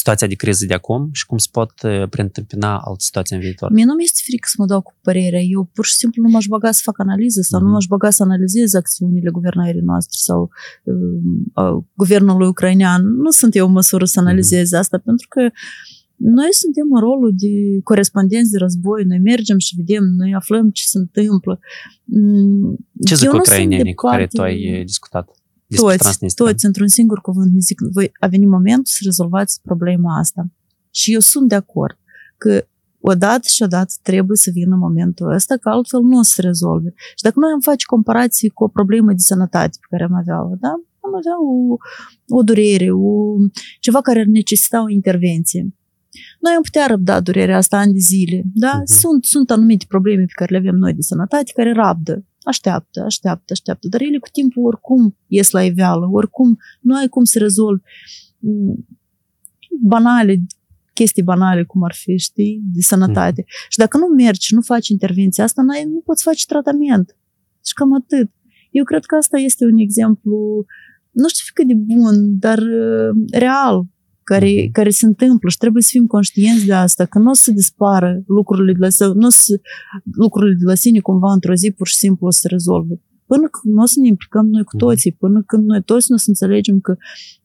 situația 0.00 0.26
de 0.26 0.34
criză 0.34 0.64
de 0.66 0.74
acum 0.74 1.08
și 1.12 1.26
cum 1.26 1.38
se 1.38 1.48
pot 1.52 1.72
uh, 1.82 2.08
preîntâmpina 2.08 2.72
alte 2.88 3.02
situații 3.08 3.36
în 3.36 3.42
viitor. 3.42 3.70
Mie 3.72 3.84
nu 3.84 3.94
mi-este 3.94 4.20
frică 4.24 4.46
să 4.52 4.54
mă 4.58 4.66
dau 4.66 4.80
cu 4.80 4.92
părerea. 5.02 5.40
Eu 5.40 5.62
pur 5.74 5.84
și 5.84 5.94
simplu 5.94 6.22
nu 6.22 6.28
m-aș 6.28 6.46
băga 6.46 6.70
să 6.70 6.80
fac 6.84 6.98
analiză 6.98 7.40
sau 7.40 7.58
mm-hmm. 7.58 7.62
nu 7.62 7.68
Mhm. 7.68 7.74
m-aș 7.74 7.86
băga 7.86 8.10
să 8.10 8.22
analizez 8.22 8.74
acțiunile 8.74 9.30
guvernării 9.30 9.80
noastre 9.90 10.16
sau 10.28 10.40
uh, 10.84 11.64
uh, 11.64 11.84
guvernului 11.94 12.46
ucrainean. 12.48 13.02
Nu 13.24 13.30
sunt 13.30 13.54
eu 13.56 13.66
în 13.66 13.72
măsură 13.72 14.04
să 14.04 14.20
analizez 14.20 14.66
mm-hmm. 14.68 14.78
asta 14.78 14.98
pentru 14.98 15.26
că 15.28 15.42
noi 16.16 16.48
suntem 16.62 16.86
în 16.94 17.00
rolul 17.00 17.32
de 17.36 17.80
corespondenți 17.82 18.50
de 18.50 18.58
război, 18.58 19.04
noi 19.04 19.18
mergem 19.18 19.58
și 19.58 19.74
vedem, 19.76 20.04
noi 20.04 20.34
aflăm 20.34 20.70
ce 20.70 20.82
se 20.86 20.98
întâmplă. 20.98 21.58
Mm, 22.04 22.76
Ce 23.04 23.14
zic 23.14 23.24
eu 23.26 23.32
nu 23.32 23.36
sunt 23.36 23.46
ucrainenii 23.46 23.84
de 23.84 23.94
cu 23.94 24.06
care 24.08 24.26
tu 24.26 24.36
parte- 24.36 24.52
ai 24.52 24.78
uh, 24.78 24.84
discutat? 24.84 25.26
Despre 25.74 25.90
toți, 25.90 26.02
Transnistria? 26.02 26.46
toți, 26.46 26.64
într-un 26.64 26.88
singur 26.88 27.20
cuvânt, 27.20 27.52
ne 27.52 27.58
zic, 27.60 27.78
voi 27.92 28.10
a 28.20 28.26
venit 28.26 28.48
momentul 28.48 28.92
să 28.96 29.00
rezolvați 29.02 29.60
problema 29.62 30.18
asta. 30.18 30.42
Și 30.90 31.12
eu 31.12 31.20
sunt 31.20 31.48
de 31.48 31.54
acord 31.54 31.96
că 32.36 32.66
odată 33.00 33.48
și 33.54 33.62
odată 33.62 33.92
trebuie 34.02 34.36
să 34.36 34.50
vină 34.52 34.76
momentul 34.76 35.32
ăsta, 35.32 35.56
că 35.56 35.68
altfel 35.68 36.00
nu 36.00 36.18
o 36.18 36.22
să 36.22 36.32
se 36.34 36.40
rezolve. 36.40 36.92
Și 37.16 37.22
dacă 37.22 37.38
noi 37.38 37.50
am 37.54 37.60
face 37.60 37.84
comparații 37.86 38.48
cu 38.48 38.64
o 38.64 38.68
problemă 38.68 39.10
de 39.12 39.24
sănătate 39.32 39.78
pe 39.80 39.86
care 39.90 40.02
am 40.02 40.14
avea-o, 40.14 40.54
da? 40.60 40.72
am 41.06 41.14
avea 41.20 41.36
o, 41.50 41.76
o 42.38 42.42
durere, 42.42 42.90
o, 42.90 43.36
ceva 43.80 44.00
care 44.00 44.20
ar 44.20 44.26
necesita 44.26 44.82
o 44.82 44.88
intervenție. 44.88 45.62
Noi 46.40 46.52
am 46.56 46.62
putea 46.62 46.86
răbda 46.86 47.20
durerea 47.20 47.56
asta 47.56 47.78
ani 47.78 47.92
de 47.92 47.98
zile, 47.98 48.42
da? 48.54 48.72
Mhm. 48.74 48.92
Sunt, 49.00 49.24
sunt 49.24 49.50
anumite 49.50 49.84
probleme 49.88 50.24
pe 50.24 50.32
care 50.34 50.50
le 50.50 50.56
avem 50.56 50.74
noi 50.74 50.92
de 50.92 51.00
sănătate 51.00 51.52
care 51.54 51.72
rabdă, 51.72 52.24
așteaptă, 52.42 53.02
așteaptă, 53.02 53.52
așteaptă, 53.52 53.88
dar 53.88 54.00
ele 54.00 54.18
cu 54.18 54.28
timpul 54.32 54.64
oricum 54.64 55.16
ies 55.26 55.50
la 55.50 55.64
iveală, 55.64 56.08
oricum 56.10 56.58
nu 56.80 56.96
ai 56.96 57.08
cum 57.08 57.24
să 57.24 57.38
rezolvi 57.38 57.82
mm, 58.38 58.86
banale, 59.80 60.42
chestii 60.92 61.22
banale, 61.22 61.64
cum 61.64 61.82
ar 61.82 61.94
fi, 61.94 62.16
știi, 62.18 62.60
de 62.72 62.80
sănătate. 62.80 63.44
Și 63.68 63.78
dacă 63.78 63.98
nu 63.98 64.06
mergi 64.06 64.46
și 64.46 64.54
nu 64.54 64.60
faci 64.60 64.88
intervenția 64.88 65.44
asta, 65.44 65.62
n-ai, 65.62 65.84
nu 65.84 66.00
poți 66.04 66.22
face 66.22 66.44
tratament. 66.46 67.16
Și 67.66 67.74
cam 67.74 67.94
atât. 67.94 68.30
Eu 68.70 68.84
cred 68.84 69.04
că 69.04 69.14
asta 69.14 69.38
este 69.38 69.64
un 69.64 69.78
exemplu, 69.78 70.64
nu 71.10 71.28
știu 71.28 71.44
cât 71.54 71.66
de 71.66 71.74
bun, 71.74 72.38
dar 72.38 72.58
uh, 72.58 73.10
real, 73.32 73.86
care, 74.24 74.52
Mhm. 74.62 74.70
care 74.72 74.90
se 74.90 75.06
întâmplă 75.06 75.48
și 75.48 75.56
trebuie 75.56 75.82
să 75.82 75.88
fim 75.92 76.06
conștienți 76.06 76.66
de 76.66 76.72
asta, 76.74 77.04
că 77.04 77.18
nu 77.18 77.30
o 77.30 77.34
să 77.34 77.50
dispară 77.50 78.22
lucrurile 78.26 78.72
de 78.72 78.78
la, 78.78 78.88
sau 78.88 79.12
nu 79.14 79.26
o 79.26 79.30
să, 79.30 79.60
lucrurile 80.16 80.56
de 80.58 80.64
la 80.64 80.74
sine 80.74 80.98
cumva 80.98 81.32
într-o 81.32 81.54
zi 81.54 81.70
pur 81.70 81.86
și 81.86 81.96
simplu 81.96 82.26
o 82.26 82.30
să 82.30 82.38
se 82.42 82.48
rezolve. 82.48 83.00
Până 83.26 83.48
când 83.48 83.74
nu 83.74 83.82
o 83.82 83.86
să 83.86 83.94
ne 84.00 84.06
implicăm 84.06 84.46
noi 84.46 84.62
cu 84.64 84.76
Mhm. 84.76 84.84
toții, 84.86 85.12
până 85.12 85.42
când 85.46 85.64
noi 85.64 85.82
toți 85.82 86.06
nu 86.08 86.14
o 86.14 86.18
să 86.18 86.24
înțelegem 86.28 86.80
că 86.80 86.96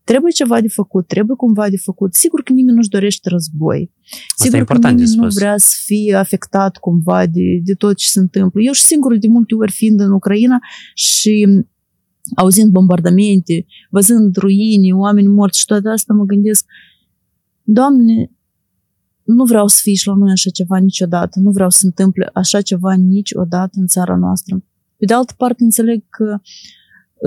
trebuie 0.04 0.32
ceva 0.32 0.62
de 0.62 0.68
făcut, 0.68 1.08
trebuie 1.08 1.36
cumva 1.36 1.70
de 1.70 1.78
făcut. 1.78 2.14
Sigur 2.16 2.42
că 2.44 2.54
nimeni 2.54 2.76
nu-și 2.76 2.90
dorește 2.90 3.30
război. 3.30 3.92
Sigur 4.36 4.52
că 4.52 4.58
important 4.58 4.98
de 4.98 5.04
nimeni 5.04 5.22
nu 5.22 5.30
spus. 5.30 5.38
vrea 5.42 5.58
să 5.58 5.76
fie 5.86 6.14
afectat 6.16 6.78
cumva 6.78 7.26
de, 7.26 7.42
de 7.64 7.74
tot 7.74 7.96
ce 7.96 8.08
se 8.08 8.20
întâmplă. 8.20 8.62
Eu 8.62 8.72
și 8.72 8.82
singur 8.86 9.18
de 9.18 9.28
multe 9.28 9.56
ori 9.56 9.72
fiind 9.72 10.00
în 10.00 10.12
Ucraina 10.12 10.60
și 10.94 11.48
auzind 12.36 12.72
bombardamente, 12.72 13.66
văzând 13.90 14.36
ruini, 14.36 14.92
oameni 14.92 15.28
morți 15.28 15.60
și 15.60 15.66
toate 15.66 15.90
astea, 15.90 16.16
mă 16.16 16.24
gândesc, 16.24 16.66
Doamne, 17.70 18.32
nu 19.24 19.44
vreau 19.44 19.68
să 19.68 19.80
fie 19.82 19.94
și 19.94 20.08
la 20.08 20.14
noi 20.14 20.32
așa 20.32 20.50
ceva 20.50 20.78
niciodată, 20.78 21.40
nu 21.40 21.52
vreau 21.52 21.70
să 21.70 21.78
se 21.80 21.86
întâmple 21.86 22.30
așa 22.34 22.62
ceva 22.62 22.94
niciodată 22.94 23.72
în 23.80 23.88
țara 23.88 24.16
noastră. 24.16 24.64
Pe 24.98 25.06
de 25.06 25.14
altă 25.14 25.34
parte, 25.38 25.64
înțeleg 25.64 26.04
că 26.10 26.40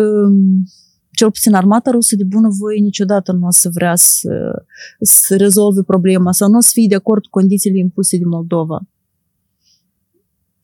um, 0.03 0.65
cel 1.11 1.31
puțin 1.31 1.55
armata 1.55 1.91
rusă 1.91 2.17
de 2.17 2.25
bunăvoie 2.25 2.81
niciodată 2.81 3.33
nu 3.33 3.47
o 3.47 3.51
să 3.51 3.71
vrea 3.73 3.97
să, 3.97 4.65
să 5.01 5.37
rezolve 5.37 5.83
problema 5.83 6.33
sau 6.33 6.49
nu 6.51 6.57
o 6.57 6.61
să 6.61 6.71
fie 6.73 6.87
de 6.89 6.95
acord 6.95 7.23
cu 7.23 7.31
condițiile 7.31 7.79
impuse 7.79 8.19
de 8.19 8.25
Moldova. 8.25 8.81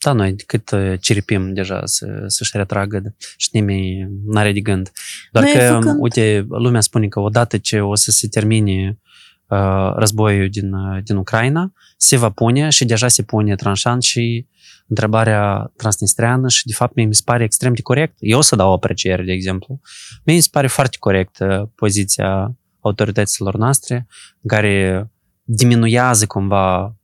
Da, 0.06 0.12
noi 0.12 0.36
cât 0.36 0.70
uh, 0.70 0.92
ciripim 1.00 1.54
deja 1.54 1.80
să, 1.84 2.24
să-și 2.26 2.56
retragă 2.56 3.00
de- 3.00 3.14
și 3.36 3.48
nimeni 3.52 4.08
n-are 4.26 4.52
de 4.52 4.60
gând. 4.60 4.90
Doar 5.32 5.44
Noi 5.44 5.52
că, 5.52 5.72
făcând- 5.72 5.96
uite, 6.00 6.46
lumea 6.48 6.80
spune 6.80 7.08
că 7.08 7.20
odată 7.20 7.58
ce 7.58 7.80
o 7.80 7.94
să 7.94 8.10
se 8.10 8.28
termine 8.28 8.98
uh, 9.46 9.92
războiul 9.96 10.48
din, 10.48 10.72
uh, 10.72 11.02
din 11.04 11.16
Ucraina, 11.16 11.72
se 11.96 12.16
va 12.16 12.30
pune 12.30 12.68
și 12.68 12.84
deja 12.84 13.08
se 13.08 13.22
pune 13.22 13.54
tranșant 13.54 14.02
și 14.02 14.46
întrebarea 14.88 15.72
transnistreană 15.76 16.48
și 16.48 16.66
de 16.66 16.72
fapt 16.72 16.94
mie 16.94 17.04
mi 17.06 17.14
se 17.14 17.22
pare 17.24 17.44
extrem 17.44 17.72
de 17.72 17.82
corect. 17.82 18.16
Eu 18.18 18.38
o 18.38 18.40
să 18.40 18.56
dau 18.56 18.70
o 18.70 18.72
apreciere, 18.74 19.22
de 19.22 19.32
exemplu. 19.32 19.80
Mie 20.24 20.36
mi 20.36 20.42
se 20.42 20.48
pare 20.52 20.66
foarte 20.66 20.96
corect 21.00 21.38
uh, 21.38 21.62
poziția 21.74 22.56
autorităților 22.80 23.56
noastre 23.56 24.06
în 24.42 24.48
care 24.48 25.10
diminuează 25.42 26.26
cumva 26.26 26.96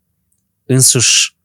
însuși 0.64 1.36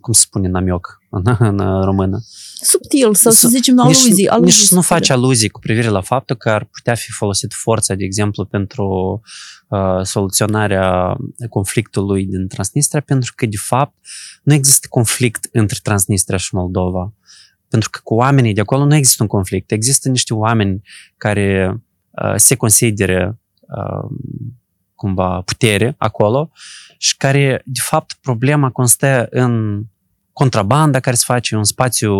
cum 0.00 0.12
se 0.12 0.20
spune 0.20 0.48
namioc 0.48 0.98
în, 1.10 1.22
în 1.58 1.82
română. 1.84 2.18
Subtil, 2.60 3.14
sau 3.14 3.32
să 3.32 3.38
Să- 3.40 3.48
zicem 3.48 3.74
Nici, 3.74 3.84
aluzii. 3.84 4.28
aluzii 4.28 4.56
nici 4.58 4.66
să 4.66 4.74
nu 4.74 4.80
subtile. 4.80 4.98
faci 4.98 5.10
aluzii 5.10 5.48
cu 5.48 5.60
privire 5.60 5.88
la 5.88 6.00
faptul 6.00 6.36
că 6.36 6.50
ar 6.50 6.64
putea 6.64 6.94
fi 6.94 7.10
folosit 7.12 7.52
forța, 7.52 7.94
de 7.94 8.04
exemplu, 8.04 8.44
pentru 8.44 9.20
uh, 9.68 10.00
soluționarea 10.02 11.16
conflictului 11.50 12.24
din 12.26 12.46
Transnistria, 12.48 13.00
pentru 13.00 13.32
că, 13.36 13.46
de 13.46 13.56
fapt, 13.56 13.94
nu 14.42 14.52
există 14.54 14.86
conflict 14.90 15.48
între 15.52 15.78
Transnistria 15.82 16.38
și 16.38 16.54
Moldova. 16.54 17.12
Pentru 17.68 17.90
că 17.90 18.00
cu 18.02 18.14
oamenii 18.14 18.54
de 18.54 18.60
acolo 18.60 18.84
nu 18.84 18.94
există 18.94 19.22
un 19.22 19.28
conflict. 19.28 19.70
Există 19.72 20.08
niște 20.08 20.34
oameni 20.34 20.82
care 21.16 21.76
uh, 22.10 22.32
se 22.36 22.54
consideră 22.54 23.38
uh, 23.60 24.10
cumva 24.94 25.40
putere 25.44 25.94
acolo 25.98 26.50
și 26.98 27.16
care, 27.16 27.62
de 27.64 27.80
fapt, 27.82 28.12
problema 28.20 28.70
constă 28.70 29.26
în 29.30 29.82
contrabanda 30.32 31.00
care 31.00 31.16
se 31.16 31.24
face 31.26 31.54
în 31.54 31.64
spațiu 31.64 32.14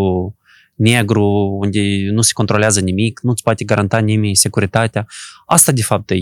negru, 0.79 1.57
unde 1.61 1.81
nu 2.13 2.21
se 2.23 2.33
controlează 2.33 2.81
nimic, 2.81 3.21
nu-ți 3.23 3.43
poate 3.43 3.65
garanta 3.65 3.99
nimeni 3.99 4.37
securitatea. 4.37 5.07
Asta, 5.47 5.73
de 5.73 5.83
fapt, 5.83 6.11
e, 6.11 6.15
e 6.15 6.19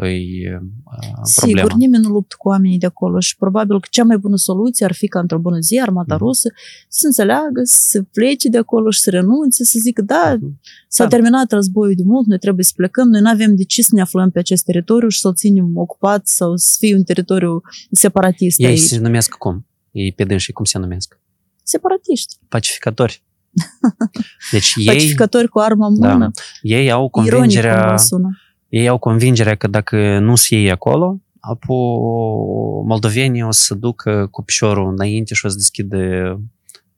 uh, 0.00 0.60
problema. 0.94 1.24
Sigur, 1.24 1.72
nimeni 1.72 2.02
nu 2.02 2.08
luptă 2.10 2.34
cu 2.38 2.48
oamenii 2.48 2.78
de 2.78 2.86
acolo 2.86 3.20
și 3.20 3.36
probabil 3.36 3.80
că 3.80 3.86
cea 3.90 4.04
mai 4.04 4.16
bună 4.16 4.36
soluție 4.36 4.84
ar 4.86 4.92
fi 4.92 5.06
ca 5.06 5.20
într-o 5.20 5.38
bună 5.38 5.58
zi 5.58 5.78
armata 5.80 6.14
Mhm. 6.14 6.24
rusă 6.24 6.48
să 6.88 7.06
înțeleagă, 7.06 7.60
să 7.64 8.02
plece 8.02 8.48
de 8.48 8.58
acolo 8.58 8.90
și 8.90 9.00
să 9.00 9.10
renunțe, 9.10 9.64
să 9.64 9.78
zică 9.82 10.02
da, 10.02 10.36
Mhm. 10.40 10.60
s-a 10.88 11.02
Da. 11.04 11.08
terminat 11.10 11.50
războiul 11.52 11.94
de 11.96 12.02
mult, 12.06 12.26
noi 12.26 12.38
trebuie 12.38 12.64
să 12.64 12.72
plecăm, 12.76 13.08
noi 13.08 13.20
nu 13.20 13.28
avem 13.28 13.56
de 13.56 13.64
ce 13.64 13.82
să 13.82 13.90
ne 13.92 14.00
aflăm 14.00 14.30
pe 14.30 14.38
acest 14.38 14.64
teritoriu 14.64 15.08
și 15.08 15.20
să-l 15.20 15.34
ținem 15.34 15.76
ocupat 15.76 16.26
sau 16.26 16.56
să 16.56 16.76
fie 16.78 16.94
un 16.94 17.02
teritoriu 17.02 17.60
separatist 17.90 18.60
Ei 18.60 18.66
aici. 18.66 18.78
se 18.78 18.98
numesc 18.98 19.30
cum? 19.34 19.66
Ei 19.90 20.12
pe 20.12 20.24
dânsii 20.24 20.52
cum 20.52 20.64
se 20.64 20.78
numesc? 20.78 21.20
Separatiști. 21.62 22.36
Pacificatori. 22.48 23.22
Deci 24.52 24.72
ei, 24.76 24.84
Pacificatori 24.84 25.48
cu 25.48 25.58
arma 25.58 25.86
în 25.86 26.00
da, 26.00 26.12
mână. 26.12 26.30
ei 26.62 26.90
au 26.90 27.10
Ironic 27.14 27.30
convingerea 27.30 27.80
cumva 27.80 27.96
sună. 27.96 28.38
ei 28.68 28.88
au 28.88 28.98
convingerea 28.98 29.54
că 29.54 29.66
dacă 29.66 30.18
nu 30.18 30.34
se 30.36 30.54
iei 30.54 30.70
acolo, 30.70 31.20
apoi 31.40 31.76
moldovenii 32.86 33.42
o 33.42 33.50
să 33.50 33.74
ducă 33.74 34.28
cu 34.30 34.42
piciorul 34.42 34.92
înainte 34.92 35.34
și 35.34 35.46
o 35.46 35.48
să 35.48 35.54
deschidă 35.54 35.96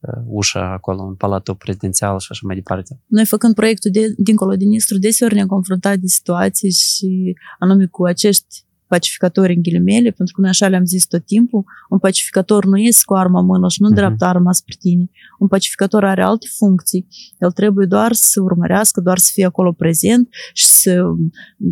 uh, 0.01 0.23
ușa 0.27 0.73
acolo 0.73 1.03
în 1.03 1.15
palatul 1.15 1.55
prezidențial 1.55 2.19
și 2.19 2.29
așa 2.31 2.41
mai 2.45 2.55
departe. 2.55 3.01
Noi 3.07 3.27
făcând 3.27 3.55
proiectul 3.55 3.91
de, 3.91 4.15
dincolo 4.17 4.57
de 4.57 4.65
Nistru, 4.65 4.99
deseori 4.99 5.35
ne-am 5.35 5.47
confruntat 5.47 5.99
de 5.99 6.07
situații 6.07 6.71
și 6.71 7.37
anume 7.59 7.87
cu 7.87 8.05
acești 8.05 8.65
pacificatori 8.95 9.55
în 9.55 9.63
ghilimele, 9.63 10.11
pentru 10.11 10.35
că 10.35 10.41
noi 10.41 10.51
așa 10.51 10.69
le-am 10.69 10.85
zis 10.85 11.07
tot 11.07 11.25
timpul, 11.27 11.65
un 11.89 11.99
pacificator 11.99 12.65
nu 12.65 12.77
iese 12.77 13.01
cu 13.05 13.15
arma 13.15 13.41
în 13.41 13.47
mână 13.47 13.69
și 13.69 13.81
nu 13.81 13.87
Mhm. 13.89 13.97
îndreaptă 13.97 14.25
arma 14.25 14.53
spre 14.53 14.75
tine. 14.79 15.11
Un 15.39 15.49
pacificator 15.49 16.05
are 16.05 16.23
alte 16.23 16.47
funcții. 16.59 17.07
El 17.39 17.51
trebuie 17.51 17.87
doar 17.87 18.13
să 18.13 18.41
urmărească, 18.41 19.01
doar 19.01 19.19
să 19.19 19.31
fie 19.33 19.45
acolo 19.45 19.73
prezent 19.73 20.29
și 20.53 20.67
să 20.67 21.03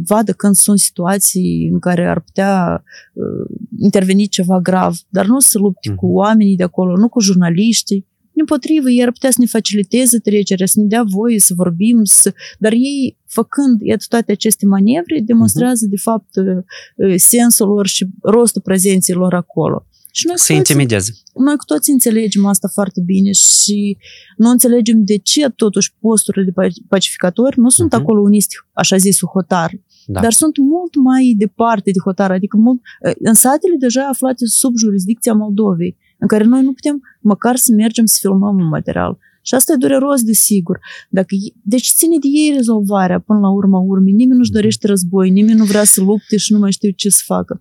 vadă 0.06 0.32
când 0.32 0.54
sunt 0.54 0.78
situații 0.78 1.68
în 1.72 1.78
care 1.78 2.06
ar 2.08 2.20
putea 2.20 2.82
uh, 3.12 3.56
interveni 3.78 4.26
ceva 4.26 4.60
grav, 4.60 4.94
dar 5.08 5.26
nu 5.26 5.38
să 5.40 5.58
lupte 5.58 5.88
Mhm. 5.88 5.98
cu 5.98 6.06
oamenii 6.06 6.56
de 6.56 6.62
acolo, 6.62 6.96
nu 6.96 7.08
cu 7.08 7.20
jurnaliștii. 7.20 8.06
Din 8.38 8.44
potrivă, 8.46 8.90
ei 8.90 9.02
ar 9.02 9.12
putea 9.12 9.30
să 9.30 9.36
ne 9.40 9.46
faciliteze 9.46 10.18
trecerea, 10.18 10.66
să 10.66 10.80
ne 10.80 10.86
dea 10.86 11.02
voie 11.16 11.38
să 11.40 11.52
vorbim, 11.56 12.00
să... 12.04 12.32
dar 12.58 12.72
ei, 12.72 13.18
făcând 13.26 13.80
iată, 13.80 14.04
toate 14.08 14.32
aceste 14.32 14.66
manevre, 14.66 15.20
demonstrează, 15.24 15.86
de 15.86 15.96
fapt, 15.96 16.30
uh, 16.36 17.14
sensul 17.16 17.68
lor 17.68 17.86
și 17.86 18.06
rostul 18.22 18.62
prezenței 18.64 19.14
lor 19.14 19.34
acolo. 19.34 19.86
Și 20.12 20.26
noi 20.26 20.34
cu 20.34 20.40
Să 20.40 20.46
toții- 20.52 20.56
intimideze. 20.72 21.12
noi 21.46 21.56
cu 21.56 21.64
toți 21.64 21.90
înțelegem 21.90 22.46
asta 22.46 22.68
foarte 22.72 23.00
bine 23.04 23.30
și 23.32 23.96
nu 24.36 24.48
înțelegem 24.50 25.04
de 25.04 25.16
ce 25.16 25.48
totuși 25.48 25.94
posturile 26.00 26.44
de 26.44 26.50
pac- 26.60 26.86
pacificatori 26.88 27.58
nu 27.58 27.68
sunt 27.68 27.92
Mhm. 27.92 28.00
acolo 28.00 28.20
uniți, 28.20 28.56
așa 28.72 28.96
zisul, 28.96 29.28
hotar, 29.28 29.70
Da. 30.06 30.20
dar 30.20 30.32
sunt 30.32 30.58
mult 30.58 30.94
mai 30.94 31.34
departe 31.38 31.90
de 31.90 31.98
hotar, 32.04 32.30
adică 32.30 32.56
mult, 32.56 32.80
în 33.18 33.34
satele 33.34 33.76
deja 33.78 34.06
aflate 34.08 34.44
sub 34.46 34.72
jurisdicția 34.76 35.32
Moldovei, 35.32 35.96
în 36.18 36.26
care 36.26 36.44
noi 36.44 36.62
nu 36.62 36.72
putem 36.72 37.00
măcar 37.20 37.56
să 37.56 37.72
mergem 37.72 38.04
să 38.06 38.16
filmăm 38.20 38.56
un 38.56 38.68
material. 38.68 39.18
Și 39.42 39.54
asta 39.54 39.72
e 39.72 39.76
dureros, 39.76 40.22
desigur. 40.22 40.78
Dacă, 41.08 41.34
deci 41.62 41.92
ține 41.96 42.16
de 42.20 42.28
ei 42.28 42.52
rezolvarea 42.54 43.18
până 43.18 43.38
la 43.38 43.50
urma 43.50 43.78
urmei. 43.78 44.12
Nimeni 44.12 44.38
nu-și 44.38 44.50
dorește 44.50 44.86
război, 44.86 45.30
nimeni 45.30 45.58
nu 45.58 45.64
vrea 45.64 45.84
să 45.84 46.00
lupte 46.00 46.36
și 46.36 46.52
nu 46.52 46.58
mai 46.58 46.72
știu 46.72 46.90
ce 46.90 47.08
să 47.08 47.22
facă. 47.24 47.60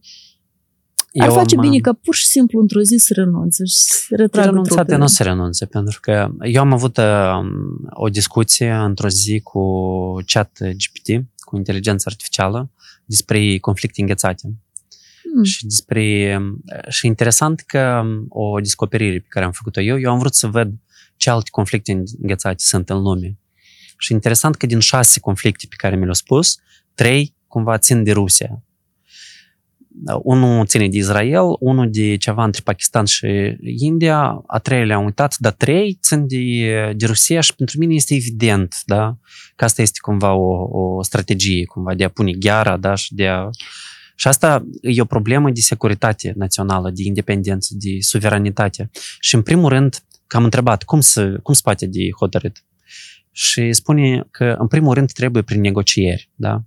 Ar 1.19 1.27
Eu 1.27 1.33
face 1.33 1.55
am, 1.55 1.61
bine 1.61 1.79
ca 1.79 1.93
pur 1.93 2.15
și 2.15 2.25
simplu 2.25 2.61
într-o 2.61 2.81
zi 2.81 2.95
să 2.97 3.13
renunțe 3.13 3.65
și 3.65 3.75
să 3.75 4.15
retragă 4.15 4.47
renunțate 4.47 4.75
trupele. 4.75 4.97
nu 4.97 5.03
o 5.03 5.07
să 5.07 5.23
renunțe, 5.23 5.65
pentru 5.65 5.99
că 6.01 6.31
eu 6.41 6.61
am 6.61 6.73
avut 6.73 6.97
uh, 6.97 7.03
o 7.89 8.09
discuție 8.09 8.71
într-o 8.71 9.09
zi 9.09 9.39
cu 9.43 9.61
chat 10.25 10.59
GPT, 10.59 11.25
cu 11.39 11.57
inteligență 11.57 12.03
artificială, 12.09 12.71
despre 13.05 13.57
conflicte 13.57 14.01
înghețate. 14.01 14.53
Hmm. 15.33 15.43
Și 15.43 15.65
despre 15.65 16.37
și 16.89 17.05
interesant 17.05 17.59
că 17.59 18.03
o 18.29 18.59
descoperire 18.59 19.19
pe 19.19 19.25
care 19.29 19.45
am 19.45 19.51
făcut-o 19.51 19.81
eu, 19.81 19.99
eu 19.99 20.11
am 20.11 20.19
vrut 20.19 20.33
să 20.33 20.47
văd 20.47 20.73
ce 21.15 21.29
alte 21.29 21.49
conflicte 21.51 22.03
înghețate 22.21 22.55
sunt 22.57 22.89
în 22.89 23.01
lume. 23.01 23.37
Și 23.97 24.11
interesant 24.11 24.55
că 24.55 24.65
din 24.65 24.79
șase 24.79 25.19
conflicte 25.19 25.65
pe 25.69 25.75
care 25.77 25.95
mi 25.95 26.01
le-au 26.01 26.13
spus, 26.13 26.59
trei 26.93 27.35
cumva 27.47 27.77
țin 27.77 28.03
de 28.03 28.11
Rusia. 28.11 28.61
Unul 30.23 30.65
ține 30.65 30.87
de 30.87 30.97
Israel, 30.97 31.43
unul 31.59 31.89
de 31.91 32.15
ceva 32.15 32.43
între 32.43 32.61
Pakistan 32.63 33.05
și 33.05 33.57
India, 33.77 34.43
a 34.47 34.59
treilea 34.59 34.95
am 34.95 35.03
uitat, 35.03 35.35
dar 35.37 35.51
trei 35.51 35.97
țin 36.01 36.27
de, 36.27 36.93
de 36.95 37.05
Rusia 37.05 37.39
și 37.39 37.55
pentru 37.55 37.77
mine 37.79 37.93
este 37.93 38.13
evident, 38.13 38.75
da? 38.85 39.17
Că 39.55 39.63
asta 39.63 39.81
este 39.81 39.97
cumva 40.01 40.33
o, 40.33 40.67
o 40.79 41.03
strategie, 41.03 41.65
cumva 41.65 41.93
de 41.93 42.03
a 42.03 42.09
pune 42.09 42.31
gheara, 42.31 42.77
da? 42.77 42.95
Și 42.95 43.13
de 43.13 43.27
a 43.27 43.49
și 44.19 44.27
asta 44.27 44.65
e 44.81 45.01
o 45.01 45.05
problemă 45.05 45.51
de 45.51 45.61
securitate 45.61 46.33
națională, 46.35 46.89
de 46.89 47.03
independență, 47.03 47.73
de 47.79 47.89
suveranitate. 47.99 48.89
Și 49.19 49.35
în 49.35 49.41
primul 49.41 49.69
rând, 49.69 50.03
că 50.27 50.37
am 50.37 50.43
întrebat 50.43 50.83
cum 50.83 51.01
să, 51.01 51.39
cum 51.43 51.53
se 51.53 51.61
poate 51.63 51.85
de 51.85 51.99
hotărât. 52.19 52.63
Și 53.31 53.73
spune 53.73 54.27
că 54.31 54.55
în 54.59 54.67
primul 54.67 54.93
rând 54.93 55.11
trebuie 55.11 55.43
prin 55.43 55.61
negocieri, 55.61 56.29
da? 56.35 56.63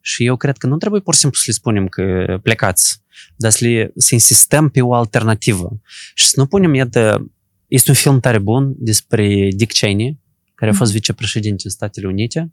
Și 0.00 0.24
eu 0.24 0.36
cred 0.36 0.56
că 0.56 0.66
nu 0.66 0.76
trebuie 0.76 1.00
pur 1.00 1.14
și 1.14 1.20
simplu 1.20 1.38
să 1.38 1.44
le 1.46 1.52
spunem 1.52 1.88
că 1.88 2.38
plecați, 2.42 3.02
dar 3.36 3.50
să, 3.50 3.66
le, 3.66 3.92
să 3.96 4.14
insistăm 4.14 4.68
pe 4.68 4.80
o 4.80 4.94
alternativă. 4.94 5.80
Și 6.14 6.26
să 6.26 6.34
nu 6.36 6.46
punem, 6.46 6.74
iată, 6.74 7.32
este 7.68 7.90
un 7.90 7.96
film 7.96 8.20
tare 8.20 8.38
bun 8.38 8.74
despre 8.76 9.48
Dick 9.56 9.72
Cheney, 9.72 10.18
care 10.54 10.70
a 10.70 10.74
fost 10.74 10.92
vicepreședinte 10.92 11.62
în 11.64 11.70
Statele 11.70 12.06
Unite, 12.06 12.52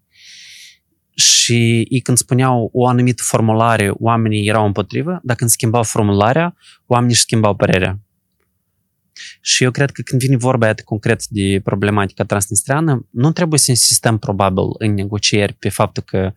și 1.16 1.88
ei 1.90 2.00
când 2.00 2.18
spuneau 2.18 2.70
o 2.74 2.88
anumită 2.88 3.24
formulare, 3.26 3.92
oamenii 3.94 4.48
erau 4.48 4.66
împotrivă, 4.66 5.20
dar 5.24 5.36
când 5.36 5.50
schimbau 5.50 5.84
formularea, 5.84 6.56
oamenii 6.86 7.14
își 7.14 7.22
schimbau 7.22 7.56
părerea. 7.56 8.00
Și 9.42 9.64
eu 9.64 9.72
cred 9.72 9.92
că 9.92 10.02
când 10.02 10.22
vine 10.22 10.38
vorba 10.38 10.68
atât 10.68 10.86
concret 10.86 11.28
de 11.28 11.62
problematica 11.64 12.24
transnistreană, 12.24 13.08
nu 13.10 13.32
trebuie 13.32 13.60
să 13.60 13.72
insistăm 13.72 14.18
probabil 14.18 14.64
în 14.78 14.94
negocieri 14.94 15.54
pe 15.54 15.70
faptul 15.70 16.04
că 16.04 16.34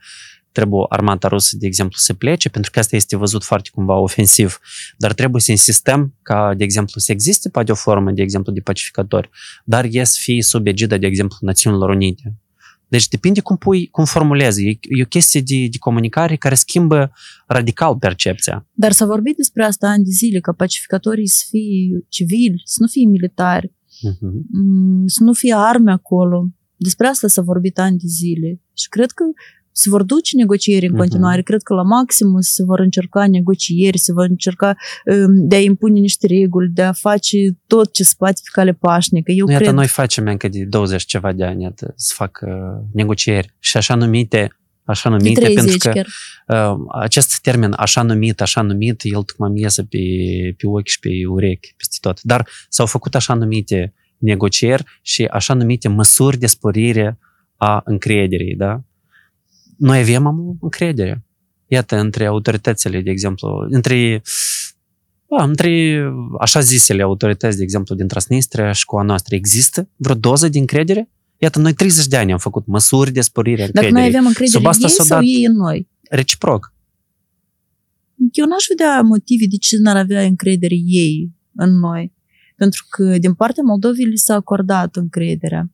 trebuie 0.53 0.87
armata 0.89 1.29
rusă, 1.29 1.57
de 1.57 1.67
exemplu, 1.67 1.99
să 1.99 2.15
plece, 2.15 2.49
pentru 2.49 2.71
că 2.71 2.79
asta 2.79 2.97
este 2.97 3.17
văzut 3.17 3.45
foarte 3.45 3.71
cumva 3.73 3.95
ofensiv, 3.95 4.59
dar 4.97 5.13
trebuie 5.13 5.41
să 5.41 5.51
insistăm 5.51 6.15
ca, 6.23 6.55
de 6.57 6.65
exemplu, 6.65 7.01
să 7.01 7.13
existe 7.13 7.49
poate 7.49 7.73
o 7.73 7.75
formă, 7.75 8.11
de 8.11 8.23
exemplu, 8.23 8.53
de 8.53 8.61
pacificatori, 8.61 9.31
dar 9.65 9.87
e 9.91 10.05
să 10.05 10.19
fie 10.21 10.43
sub 10.43 10.67
egida, 10.67 10.97
de 10.97 11.07
exemplu, 11.07 11.37
Națiunilor 11.41 11.89
Unite. 11.89 12.35
Deci 12.95 13.09
depinde 13.09 13.41
cum, 13.41 13.57
pui, 13.57 13.87
cum 13.87 14.05
formulezi. 14.05 14.67
E, 14.69 14.79
e 14.99 15.03
o 15.03 15.07
chestie 15.07 15.41
de, 15.41 15.67
de 15.71 15.79
comunicare 15.79 16.37
care 16.37 16.55
schimbă 16.55 17.13
radical 17.47 17.97
percepția. 17.97 18.67
Dar 18.73 18.93
s-a 18.93 19.07
vorbit 19.07 19.37
despre 19.37 19.65
asta 19.65 19.89
ani 19.89 20.05
de 20.05 20.11
zile, 20.11 20.41
că 20.41 20.53
pacificatorii 20.53 21.29
să 21.29 21.45
fie 21.49 22.05
civili, 22.09 22.63
să 22.65 22.77
nu 22.81 22.87
fie 22.87 23.07
militari, 23.07 23.67
uh-huh. 23.67 24.35
să 25.07 25.23
nu 25.23 25.33
fie 25.33 25.55
arme 25.57 25.93
acolo. 25.93 26.49
Despre 26.77 27.07
asta 27.07 27.29
s-a 27.29 27.43
vorbit 27.43 27.79
ani 27.79 27.99
de 27.99 28.07
zile. 28.07 28.61
Și 28.75 28.89
cred 28.89 29.11
că 29.11 29.25
se 29.77 29.89
vor 29.91 30.03
duce 30.03 30.37
negocieri 30.37 30.85
în 30.87 30.91
Mhm. 30.91 31.01
continuare. 31.01 31.43
Cred 31.43 31.63
că 31.63 31.75
la 31.75 31.83
maximum 31.83 32.41
se 32.41 32.65
vor 32.65 32.81
încerca 32.81 33.27
negocieri, 33.29 33.99
se 33.99 34.13
vor 34.13 34.27
încerca 34.29 34.77
um, 35.27 35.49
de 35.49 35.57
a 35.57 35.61
impune 35.61 35.99
niște 36.01 36.27
reguli, 36.27 36.69
de 36.69 36.83
a 36.83 36.93
face 36.93 37.37
tot 37.67 37.93
ce 37.93 38.03
se 38.03 38.15
poate 38.19 38.41
pe 38.45 38.51
cale 38.53 38.73
pașnică. 38.73 39.31
Eu 39.33 39.45
Nu, 39.47 39.51
iată, 39.53 39.63
cred 39.65 39.75
noi 39.77 39.87
facem 39.87 40.27
încă 40.27 40.49
de 40.49 40.65
20 40.65 41.05
ceva 41.05 41.33
de 41.33 41.45
ani, 41.45 41.63
iată, 41.63 41.93
să 41.97 42.13
fac 42.17 42.41
uh, 42.47 42.51
negocieri 42.93 43.55
și 43.59 43.77
așa 43.77 43.95
numite, 43.95 44.57
așa 44.85 45.09
de 45.11 45.17
numite, 45.17 45.41
30 45.41 45.55
pentru 45.65 45.79
că 45.79 45.89
chiar. 45.95 46.07
uh, 46.73 46.79
acest 47.01 47.41
termen, 47.41 47.73
așa 47.77 48.03
numit, 48.03 48.41
așa 48.41 48.63
numit, 48.63 49.01
el 49.05 49.23
tocmai 49.23 49.51
mi 49.51 49.61
iese 49.61 49.83
pe, 49.83 49.99
pe 50.57 50.67
ochi 50.67 50.87
și 50.87 50.99
pe 50.99 51.09
urechi, 51.29 51.75
peste 51.77 51.97
tot. 52.01 52.23
Dar 52.23 52.49
s-au 52.69 52.87
făcut 52.87 53.15
așa 53.15 53.35
numite 53.35 53.95
negocieri 54.19 54.85
și 55.03 55.25
așa 55.25 55.55
numite 55.55 55.89
măsuri 55.89 56.37
de 56.39 56.47
sporire 56.47 57.19
a 57.57 57.83
încrederii, 57.85 58.55
da? 58.57 58.83
Noi 59.77 59.99
avem 59.99 60.27
am 60.27 60.59
încredere. 60.61 61.25
Iată, 61.67 61.97
între 61.99 62.27
autoritățile, 62.27 63.01
de 63.01 63.11
exemplu, 63.11 63.67
între, 63.71 64.23
da, 65.29 65.45
între 65.45 66.03
așa 66.41 66.61
zisele 66.61 67.03
autorități, 67.03 67.57
de 67.57 67.63
exemplu, 67.63 67.95
din 67.95 68.07
Transnistria 68.09 68.73
și 68.73 68.85
cu 68.85 68.97
a 68.97 69.03
noastră, 69.03 69.35
există 69.35 69.89
vreo 69.97 70.15
doză 70.15 70.49
de 70.49 70.59
încredere? 70.59 71.11
Iată, 71.39 71.59
noi 71.59 71.73
30 71.73 72.07
de 72.07 72.17
ani 72.17 72.33
am 72.33 72.39
făcut 72.39 72.67
măsuri 72.67 73.11
de 73.13 73.21
sporire 73.21 73.63
a 73.63 73.67
Dacă 73.67 73.71
încrederii. 73.87 74.01
noi 74.01 74.17
avem 74.17 74.27
încredere 74.27 74.57
Sub 74.57 74.61
în 74.65 74.71
asta 74.71 74.87
ei 74.87 74.93
s-a 74.93 75.03
sau 75.05 75.17
dat- 75.17 75.27
ei 75.27 75.45
în 75.45 75.57
noi? 75.57 75.89
Reciproc. 76.11 76.73
Eu 78.33 78.47
n-aș 78.47 78.65
vedea 78.69 79.01
motive 79.03 79.45
de 79.51 79.57
ce 79.57 79.77
n-ar 79.79 79.97
avea 79.97 80.23
încredere 80.23 80.75
ei 80.87 81.31
în 81.55 81.79
noi. 81.79 82.13
Pentru 82.57 82.87
că 82.89 83.19
din 83.19 83.35
partea 83.35 83.63
Moldovei 83.67 84.05
li 84.05 84.17
s-a 84.17 84.35
acordat 84.35 84.97
încrederea. 84.97 85.71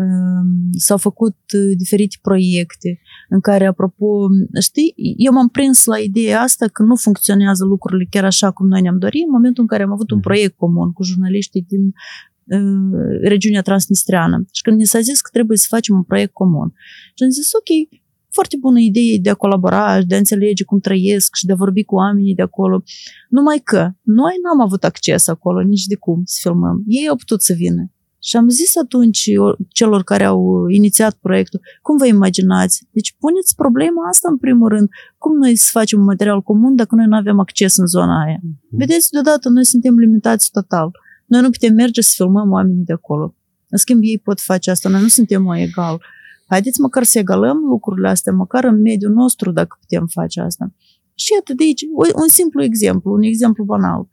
Um, 0.00 0.70
S-au 0.78 0.96
făcut 0.96 1.36
uh, 1.54 1.76
diferite 1.76 2.16
proiecte 2.22 3.00
în 3.28 3.40
care, 3.40 3.66
apropo, 3.66 4.26
știi, 4.60 4.94
eu 5.16 5.32
m-am 5.32 5.48
prins 5.48 5.84
la 5.84 5.98
ideea 5.98 6.40
asta 6.40 6.66
că 6.68 6.82
nu 6.82 6.96
funcționează 6.96 7.64
lucrurile 7.64 8.06
chiar 8.10 8.24
așa 8.24 8.50
cum 8.50 8.66
noi 8.68 8.80
ne-am 8.80 8.98
dorit 8.98 9.22
în 9.24 9.30
momentul 9.30 9.62
în 9.62 9.68
care 9.68 9.82
am 9.82 9.92
avut 9.92 10.10
un 10.10 10.16
Mhm. 10.16 10.26
proiect 10.26 10.56
comun 10.56 10.92
cu 10.92 11.02
jurnaliștii 11.02 11.66
din 11.68 11.84
uh, 11.86 13.18
regiunea 13.22 13.62
transnistreană. 13.62 14.44
Și 14.52 14.62
când 14.62 14.76
ni 14.76 14.84
s-a 14.84 15.00
zis 15.00 15.20
că 15.20 15.28
trebuie 15.32 15.56
să 15.58 15.66
facem 15.68 15.94
un 15.94 16.02
proiect 16.02 16.32
comun. 16.32 16.72
Și 17.14 17.22
am 17.24 17.30
zis, 17.30 17.52
ok, 17.52 18.00
foarte 18.30 18.56
bună 18.60 18.78
idee 18.78 19.18
de 19.22 19.30
a 19.30 19.34
colabora 19.34 20.00
și 20.00 20.06
de 20.06 20.14
a 20.14 20.18
înțelege 20.18 20.64
cum 20.64 20.78
trăiesc 20.80 21.34
și 21.34 21.46
de 21.46 21.52
a 21.52 21.56
vorbi 21.64 21.84
cu 21.84 21.94
oamenii 21.94 22.34
de 22.34 22.42
acolo. 22.42 22.82
Numai 23.28 23.60
că 23.64 23.90
noi 24.02 24.34
n-am 24.42 24.60
avut 24.60 24.84
acces 24.84 25.28
acolo 25.28 25.62
nici 25.62 25.84
de 25.86 25.94
cum 25.94 26.20
să 26.24 26.38
filmăm. 26.42 26.84
Ei 26.86 27.08
au 27.08 27.16
putut 27.16 27.42
să 27.42 27.52
vină. 27.52 27.90
Și 28.28 28.36
am 28.36 28.48
zis 28.48 28.76
atunci 28.76 29.22
celor 29.68 30.02
care 30.02 30.24
au 30.24 30.66
inițiat 30.68 31.14
proiectul, 31.20 31.60
cum 31.82 31.96
vă 31.96 32.06
imaginați? 32.06 32.86
Deci 32.90 33.14
puneți 33.18 33.54
problema 33.54 34.08
asta 34.08 34.28
în 34.30 34.36
primul 34.38 34.68
rând. 34.68 34.88
Cum 35.18 35.36
noi 35.36 35.56
să 35.56 35.68
facem 35.72 35.98
un 35.98 36.04
material 36.04 36.42
comun 36.42 36.74
dacă 36.74 36.94
noi 36.94 37.06
nu 37.06 37.16
avem 37.16 37.38
acces 37.40 37.76
în 37.76 37.86
zona 37.86 38.22
aia? 38.24 38.40
Vedeți, 38.70 39.10
deodată 39.10 39.48
noi 39.48 39.64
suntem 39.64 39.98
limitați 39.98 40.50
total. 40.50 40.90
Noi 41.26 41.40
nu 41.40 41.50
putem 41.50 41.74
merge 41.74 42.00
să 42.00 42.12
filmăm 42.14 42.50
oamenii 42.50 42.84
de 42.84 42.92
acolo. 42.92 43.34
În 43.68 43.78
schimb, 43.78 44.00
ei 44.02 44.18
pot 44.18 44.40
face 44.40 44.70
asta. 44.70 44.88
Noi 44.88 45.00
nu 45.00 45.08
suntem 45.08 45.42
mai 45.42 45.62
egal. 45.62 46.02
Haideți 46.46 46.80
măcar 46.80 47.02
să 47.02 47.18
egalăm 47.18 47.56
lucrurile 47.68 48.08
astea, 48.08 48.32
măcar 48.32 48.64
în 48.64 48.80
mediul 48.80 49.12
nostru, 49.12 49.50
dacă 49.52 49.76
putem 49.80 50.06
face 50.06 50.40
asta. 50.40 50.72
Și 51.14 51.30
atât 51.40 51.56
de 51.56 51.62
aici, 51.62 51.82
o- 51.94 52.20
un 52.22 52.28
simplu 52.28 52.62
exemplu, 52.62 53.12
un 53.12 53.22
exemplu 53.22 53.64
banal. 53.64 54.08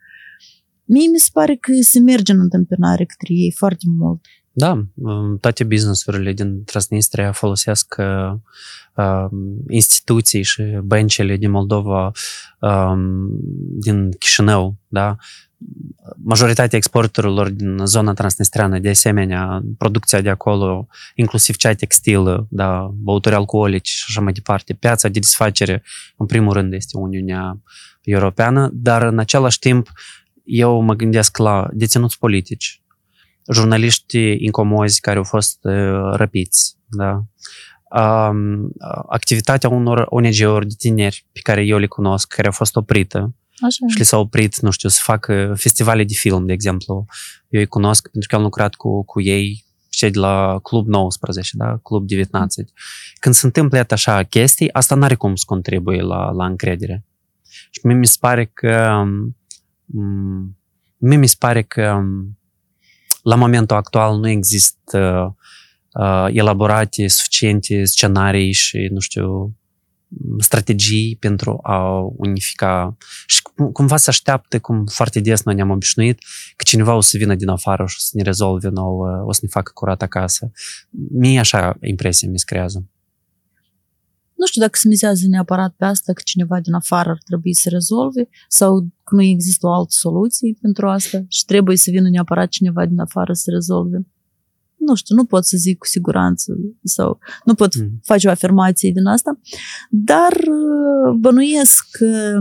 Mie 0.85 1.07
mi 1.07 1.19
se 1.19 1.29
pare 1.33 1.55
că 1.55 1.71
se 1.81 1.99
merge 1.99 2.31
în 2.31 2.39
întâmpinare 2.39 3.05
către 3.05 3.33
ei 3.33 3.53
foarte 3.55 3.85
mult. 3.97 4.21
Da, 4.55 4.83
um, 4.93 5.37
toate 5.37 5.63
businessurile 5.63 6.33
din 6.33 6.63
Transnistria 6.63 7.31
folosesc 7.31 7.95
uh, 7.97 8.33
um, 8.95 9.63
instituții 9.69 10.43
și 10.43 10.63
băncile 10.83 11.37
din 11.37 11.51
Moldova, 11.51 12.11
um, 12.59 13.29
din 13.79 14.11
Chișinău, 14.11 14.75
da? 14.87 15.15
Majoritatea 16.23 16.77
exporturilor 16.77 17.49
din 17.49 17.85
zona 17.85 18.13
transnistreană, 18.13 18.79
de 18.79 18.89
asemenea, 18.89 19.63
producția 19.77 20.21
de 20.21 20.29
acolo, 20.29 20.87
inclusiv 21.15 21.55
cea 21.55 21.73
textilă, 21.73 22.47
da, 22.49 22.91
băuturi 22.93 23.35
alcoolice 23.35 23.91
și 23.91 24.05
așa 24.07 24.21
mai 24.21 24.33
departe. 24.33 24.73
Piața 24.73 25.07
de 25.07 25.19
desfacere, 25.19 25.83
în 26.17 26.25
primul 26.25 26.53
rând, 26.53 26.73
este 26.73 26.97
Uniunea 26.97 27.61
Europeană, 28.01 28.69
dar 28.73 29.01
în 29.01 29.19
același 29.19 29.59
timp 29.59 29.91
eu 30.43 30.81
mă 30.81 30.93
gândesc 30.93 31.37
la 31.37 31.67
deținuți 31.71 32.17
politici, 32.17 32.81
jurnaliștii 33.53 34.43
incomozi 34.43 35.01
care 35.01 35.17
au 35.17 35.23
fost 35.23 35.59
uh, 35.61 36.13
răpiți, 36.13 36.77
da? 36.87 37.23
Um, 38.01 38.71
activitatea 39.09 39.69
unor 39.69 40.05
ONG-uri 40.09 40.67
de 40.67 40.73
tineri 40.77 41.25
pe 41.31 41.39
care 41.43 41.63
eu 41.63 41.77
le 41.77 41.87
cunosc, 41.87 42.33
care 42.33 42.47
au 42.47 42.53
fost 42.53 42.75
oprită 42.75 43.35
Așa. 43.61 43.87
și 43.87 43.97
le 43.97 44.03
s-au 44.03 44.21
oprit, 44.21 44.59
nu 44.59 44.71
știu, 44.71 44.89
să 44.89 44.99
facă 45.03 45.53
festivale 45.57 46.03
de 46.03 46.13
film, 46.13 46.45
de 46.45 46.53
exemplu. 46.53 47.05
Eu 47.49 47.59
îi 47.59 47.65
cunosc 47.65 48.09
pentru 48.09 48.29
că 48.29 48.35
am 48.35 48.41
lucrat 48.41 48.75
cu, 48.75 49.03
cu 49.05 49.21
ei 49.21 49.65
cei 49.89 50.11
de 50.11 50.19
la 50.19 50.59
Club 50.63 50.87
19, 50.87 51.57
da? 51.57 51.77
Club 51.83 52.09
19. 52.09 52.73
Când 53.19 53.35
se 53.35 53.45
întâmplă 53.45 53.77
iată 53.77 53.93
așa 53.93 54.23
chestii, 54.23 54.73
asta 54.73 54.95
n-are 54.95 55.15
cum 55.15 55.35
să 55.35 55.43
contribuie 55.47 56.01
la, 56.01 56.31
la 56.31 56.45
încredere. 56.45 57.05
Și 57.49 57.79
mie 57.83 57.95
mi 57.95 58.07
se 58.07 58.17
pare 58.19 58.45
că 58.45 59.01
um, 59.01 59.37
mie 60.97 61.17
mi 61.17 61.27
se 61.27 61.35
pare 61.39 61.61
că 61.61 61.91
um, 61.91 62.37
la 63.23 63.35
momentul 63.35 63.75
actual 63.75 64.19
nu 64.19 64.29
există 64.29 65.35
uh, 65.93 66.27
elaborate 66.29 67.07
suficiente 67.07 67.83
scenarii 67.85 68.51
și, 68.51 68.87
nu 68.91 68.99
știu, 68.99 69.55
strategii 70.39 71.17
pentru 71.19 71.59
a 71.63 71.99
unifica 72.17 72.97
și 73.25 73.41
cumva 73.73 73.97
se 73.97 74.09
așteaptă, 74.09 74.59
cum 74.59 74.85
foarte 74.85 75.19
des 75.19 75.43
noi 75.43 75.55
ne-am 75.55 75.69
obișnuit, 75.69 76.23
că 76.55 76.63
cineva 76.63 76.93
o 76.95 77.01
să 77.01 77.17
vină 77.17 77.35
din 77.35 77.47
afară 77.47 77.85
și 77.87 77.95
o 77.97 78.01
să 78.01 78.11
ne 78.13 78.21
rezolve 78.21 78.69
nou, 78.69 78.99
o 79.25 79.31
să 79.31 79.39
ne 79.41 79.47
facă 79.51 79.71
curat 79.73 80.01
acasă. 80.01 80.51
Mie 81.11 81.39
așa 81.39 81.77
impresia 81.81 82.29
mi 82.29 82.39
se 82.39 82.45
creează. 82.45 82.85
Nu 84.43 84.49
știu 84.49 84.61
dacă 84.61 84.77
se 84.77 84.87
mizează 84.87 85.27
neapărat 85.27 85.73
pe 85.77 85.85
asta 85.85 86.13
că 86.13 86.21
cineva 86.25 86.59
din 86.59 86.73
afară 86.73 87.09
ar 87.09 87.21
trebui 87.25 87.53
să 87.53 87.69
rezolve 87.69 88.27
sau 88.47 88.87
că 89.03 89.15
nu 89.15 89.21
există 89.21 89.67
o 89.67 89.73
altă 89.73 89.89
soluție 89.89 90.57
pentru 90.61 90.87
asta 90.87 91.25
și 91.27 91.45
trebuie 91.45 91.77
să 91.77 91.91
vină 91.91 92.09
neapărat 92.09 92.49
cineva 92.49 92.85
din 92.85 92.99
afară 92.99 93.33
să 93.33 93.49
rezolve. 93.51 94.07
Nu 94.77 94.95
știu, 94.95 95.15
nu 95.15 95.25
pot 95.25 95.45
să 95.45 95.57
zic 95.57 95.77
cu 95.77 95.85
siguranță 95.85 96.53
sau 96.83 97.19
nu 97.45 97.53
pot 97.53 97.75
mm. 97.79 97.99
face 98.01 98.27
o 98.27 98.31
afirmație 98.31 98.91
din 98.91 99.05
asta, 99.05 99.39
dar 99.89 100.33
uh, 100.33 101.15
bănuiesc 101.19 101.87
că 101.91 102.39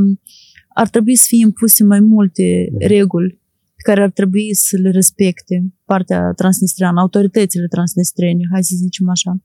ar 0.69 0.89
trebui 0.89 1.17
să 1.17 1.25
fie 1.29 1.39
impuse 1.39 1.85
mai 1.85 2.01
multe 2.01 2.69
mm. 2.71 2.79
reguli 2.79 3.41
pe 3.75 3.83
care 3.83 4.03
ar 4.03 4.11
trebui 4.11 4.55
să 4.55 4.77
le 4.77 4.91
respecte 4.91 5.73
partea 5.85 6.33
transnistreană, 6.33 7.01
autoritățile 7.01 7.67
transnistrene, 7.67 8.49
hai 8.53 8.65
să 8.65 8.75
zicem 8.77 9.09
așa 9.09 9.41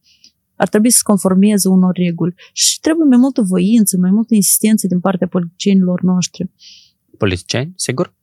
ar 0.57 0.67
trebui 0.67 0.89
să 0.89 0.97
se 0.97 1.03
conformeze 1.03 1.67
unor 1.67 1.95
reguli 1.95 2.33
și 2.53 2.79
trebuie 2.79 3.07
mai 3.07 3.17
multă 3.17 3.41
voință, 3.41 3.97
mai 3.97 4.11
multă 4.11 4.35
insistență 4.35 4.87
din 4.87 4.99
partea 4.99 5.27
politicienilor 5.27 6.01
noștri. 6.01 6.49
Politicieni, 7.17 7.73
sigur? 7.75 8.13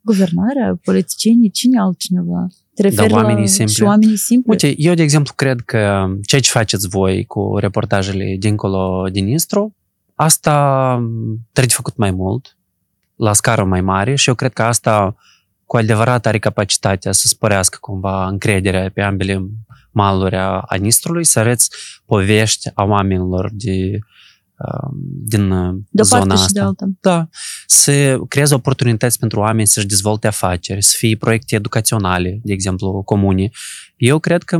Guvernarea, 0.00 0.78
politicienii, 0.84 1.50
cine 1.50 1.80
altcineva? 1.80 2.46
Te 2.74 2.82
referi 2.82 3.08
da, 3.08 3.14
oamenii 3.14 3.42
la 3.42 3.48
simpli. 3.48 3.74
și 3.74 3.82
oamenii 3.82 4.16
simpli? 4.16 4.50
Uite, 4.50 4.74
eu, 4.76 4.94
de 4.94 5.02
exemplu, 5.02 5.32
cred 5.36 5.60
că 5.60 6.06
ceea 6.22 6.40
ce 6.40 6.50
faceți 6.50 6.88
voi 6.88 7.24
cu 7.24 7.56
reportajele 7.56 8.36
dincolo 8.38 9.08
din 9.12 9.28
Istru, 9.28 9.76
asta 10.14 10.94
trebuie 11.52 11.74
făcut 11.74 11.96
mai 11.96 12.10
mult, 12.10 12.56
la 13.16 13.32
scară 13.32 13.64
mai 13.64 13.80
mare 13.80 14.14
și 14.14 14.28
eu 14.28 14.34
cred 14.34 14.52
că 14.52 14.62
asta 14.62 15.16
cu 15.64 15.76
adevărat 15.76 16.26
are 16.26 16.38
capacitatea 16.38 17.12
să 17.12 17.28
sporească 17.28 17.78
cumva 17.80 18.26
încrederea 18.26 18.90
pe 18.90 19.00
ambele 19.00 19.48
maluri 19.90 20.36
a, 20.36 20.58
a 20.66 20.74
Nistrului, 20.74 21.24
să 21.24 21.38
arăți 21.38 21.70
povești 22.06 22.70
a 22.74 22.84
oamenilor 22.84 23.50
de, 23.52 23.98
um, 24.58 24.98
din 25.02 25.48
de 25.90 26.02
zona 26.02 26.34
asta. 26.34 26.46
Și 26.46 26.52
de 26.52 26.60
alta. 26.60 26.86
Da. 27.00 27.28
Să 27.66 28.18
creeze 28.28 28.54
oportunități 28.54 29.18
pentru 29.18 29.40
oameni 29.40 29.66
să-și 29.66 29.86
dezvolte 29.86 30.26
afaceri, 30.26 30.82
să 30.82 30.94
fie 30.98 31.16
proiecte 31.16 31.54
educaționale, 31.54 32.40
de 32.42 32.52
exemplu, 32.52 33.02
comune. 33.02 33.50
Eu 33.96 34.18
cred 34.18 34.42
că 34.42 34.58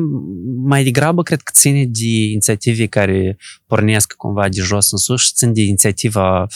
mai 0.65 0.85
degrabă 0.85 1.23
cred 1.23 1.41
că 1.41 1.53
ține 1.55 1.85
de 1.85 2.09
inițiative 2.31 2.87
care 2.87 3.37
pornesc 3.67 4.13
cumva 4.13 4.49
de 4.49 4.61
jos 4.63 4.91
în 4.91 4.99
sus 4.99 5.23
și 5.23 5.33
țin 5.33 5.53
de 5.53 5.63
inițiativa 5.63 6.47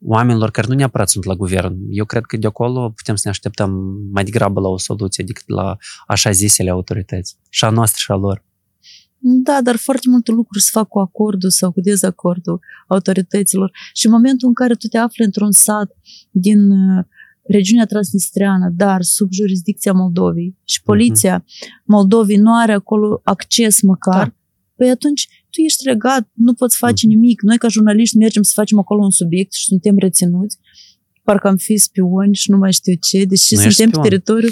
oamenilor 0.00 0.50
care 0.50 0.66
nu 0.68 0.74
neapărat 0.74 1.08
sunt 1.08 1.24
la 1.24 1.34
guvern. 1.34 1.76
Eu 1.90 2.04
cred 2.04 2.24
că 2.24 2.36
de 2.36 2.46
acolo 2.46 2.90
putem 2.90 3.14
să 3.14 3.22
ne 3.24 3.30
așteptăm 3.30 3.70
mai 4.12 4.24
degrabă 4.24 4.60
la 4.60 4.68
o 4.68 4.78
soluție 4.78 5.24
decât 5.24 5.48
la 5.48 5.76
așa 6.06 6.30
zisele 6.30 6.70
autorități. 6.70 7.36
Și 7.48 7.64
a 7.64 7.70
noastră 7.70 7.98
și 8.02 8.10
a 8.10 8.14
lor. 8.14 8.46
Da, 9.20 9.60
dar 9.62 9.76
foarte 9.76 10.08
multe 10.08 10.30
lucruri 10.30 10.64
se 10.64 10.70
fac 10.72 10.88
cu 10.88 10.98
acordul 10.98 11.50
sau 11.50 11.72
cu 11.72 11.80
dezacordul 11.80 12.60
autorităților. 12.86 13.70
Și 13.92 14.06
în 14.06 14.12
momentul 14.12 14.48
în 14.48 14.54
care 14.54 14.74
tu 14.74 14.86
te 14.86 14.98
afli 14.98 15.24
într-un 15.24 15.52
sat 15.52 15.96
din 16.30 16.70
uh, 16.70 17.04
regiunea 17.48 17.86
transnistreană, 17.86 18.68
dar 18.76 19.02
sub 19.02 19.32
jurisdicția 19.32 19.92
Moldovei 19.92 20.56
și 20.64 20.82
poliția 20.82 21.42
uh-huh. 21.42 21.82
Moldovei 21.84 22.36
nu 22.36 22.54
are 22.54 22.72
acolo 22.72 23.20
acces 23.24 23.82
măcar, 23.82 24.26
da. 24.26 24.34
păi 24.76 24.90
atunci 24.90 25.37
tu 25.50 25.60
ești 25.60 25.82
regat, 25.84 26.28
nu 26.32 26.54
poți 26.54 26.76
face 26.76 27.06
mm. 27.06 27.12
nimic. 27.12 27.42
Noi 27.42 27.58
ca 27.58 27.68
jurnaliști 27.68 28.16
mergem 28.16 28.42
să 28.42 28.52
facem 28.54 28.78
acolo 28.78 29.02
un 29.02 29.10
subiect 29.10 29.52
și 29.52 29.64
suntem 29.64 29.94
reținuți. 29.98 30.58
Parcă 31.22 31.48
am 31.48 31.56
fi 31.56 31.76
spioni 31.76 32.34
și 32.34 32.50
nu 32.50 32.56
mai 32.56 32.72
știu 32.72 32.94
ce, 33.00 33.24
deși 33.24 33.54
nu 33.54 33.60
suntem 33.60 33.90
pe 33.90 33.98
teritoriu. 34.08 34.48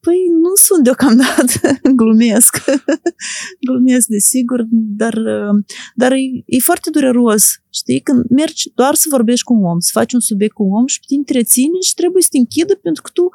Păi 0.00 0.16
nu 0.42 0.52
sunt 0.54 0.84
deocamdată, 0.84 1.80
glumesc. 2.00 2.56
glumesc, 3.66 4.06
desigur, 4.06 4.66
dar, 4.70 5.18
dar 5.94 6.12
e, 6.12 6.16
e 6.46 6.58
foarte 6.58 6.90
dureros. 6.90 7.44
Știi, 7.70 8.00
când 8.00 8.24
mergi 8.28 8.70
doar 8.74 8.94
să 8.94 9.06
vorbești 9.10 9.44
cu 9.44 9.52
un 9.54 9.64
om, 9.64 9.78
să 9.78 9.90
faci 9.92 10.12
un 10.12 10.20
subiect 10.20 10.54
cu 10.54 10.62
un 10.62 10.72
om 10.72 10.86
și 10.86 11.00
te 11.06 11.14
întreține 11.14 11.80
și 11.80 11.94
trebuie 11.94 12.22
să 12.22 12.28
te 12.32 12.38
închidă 12.38 12.74
pentru 12.74 13.02
că 13.02 13.10
tu 13.14 13.28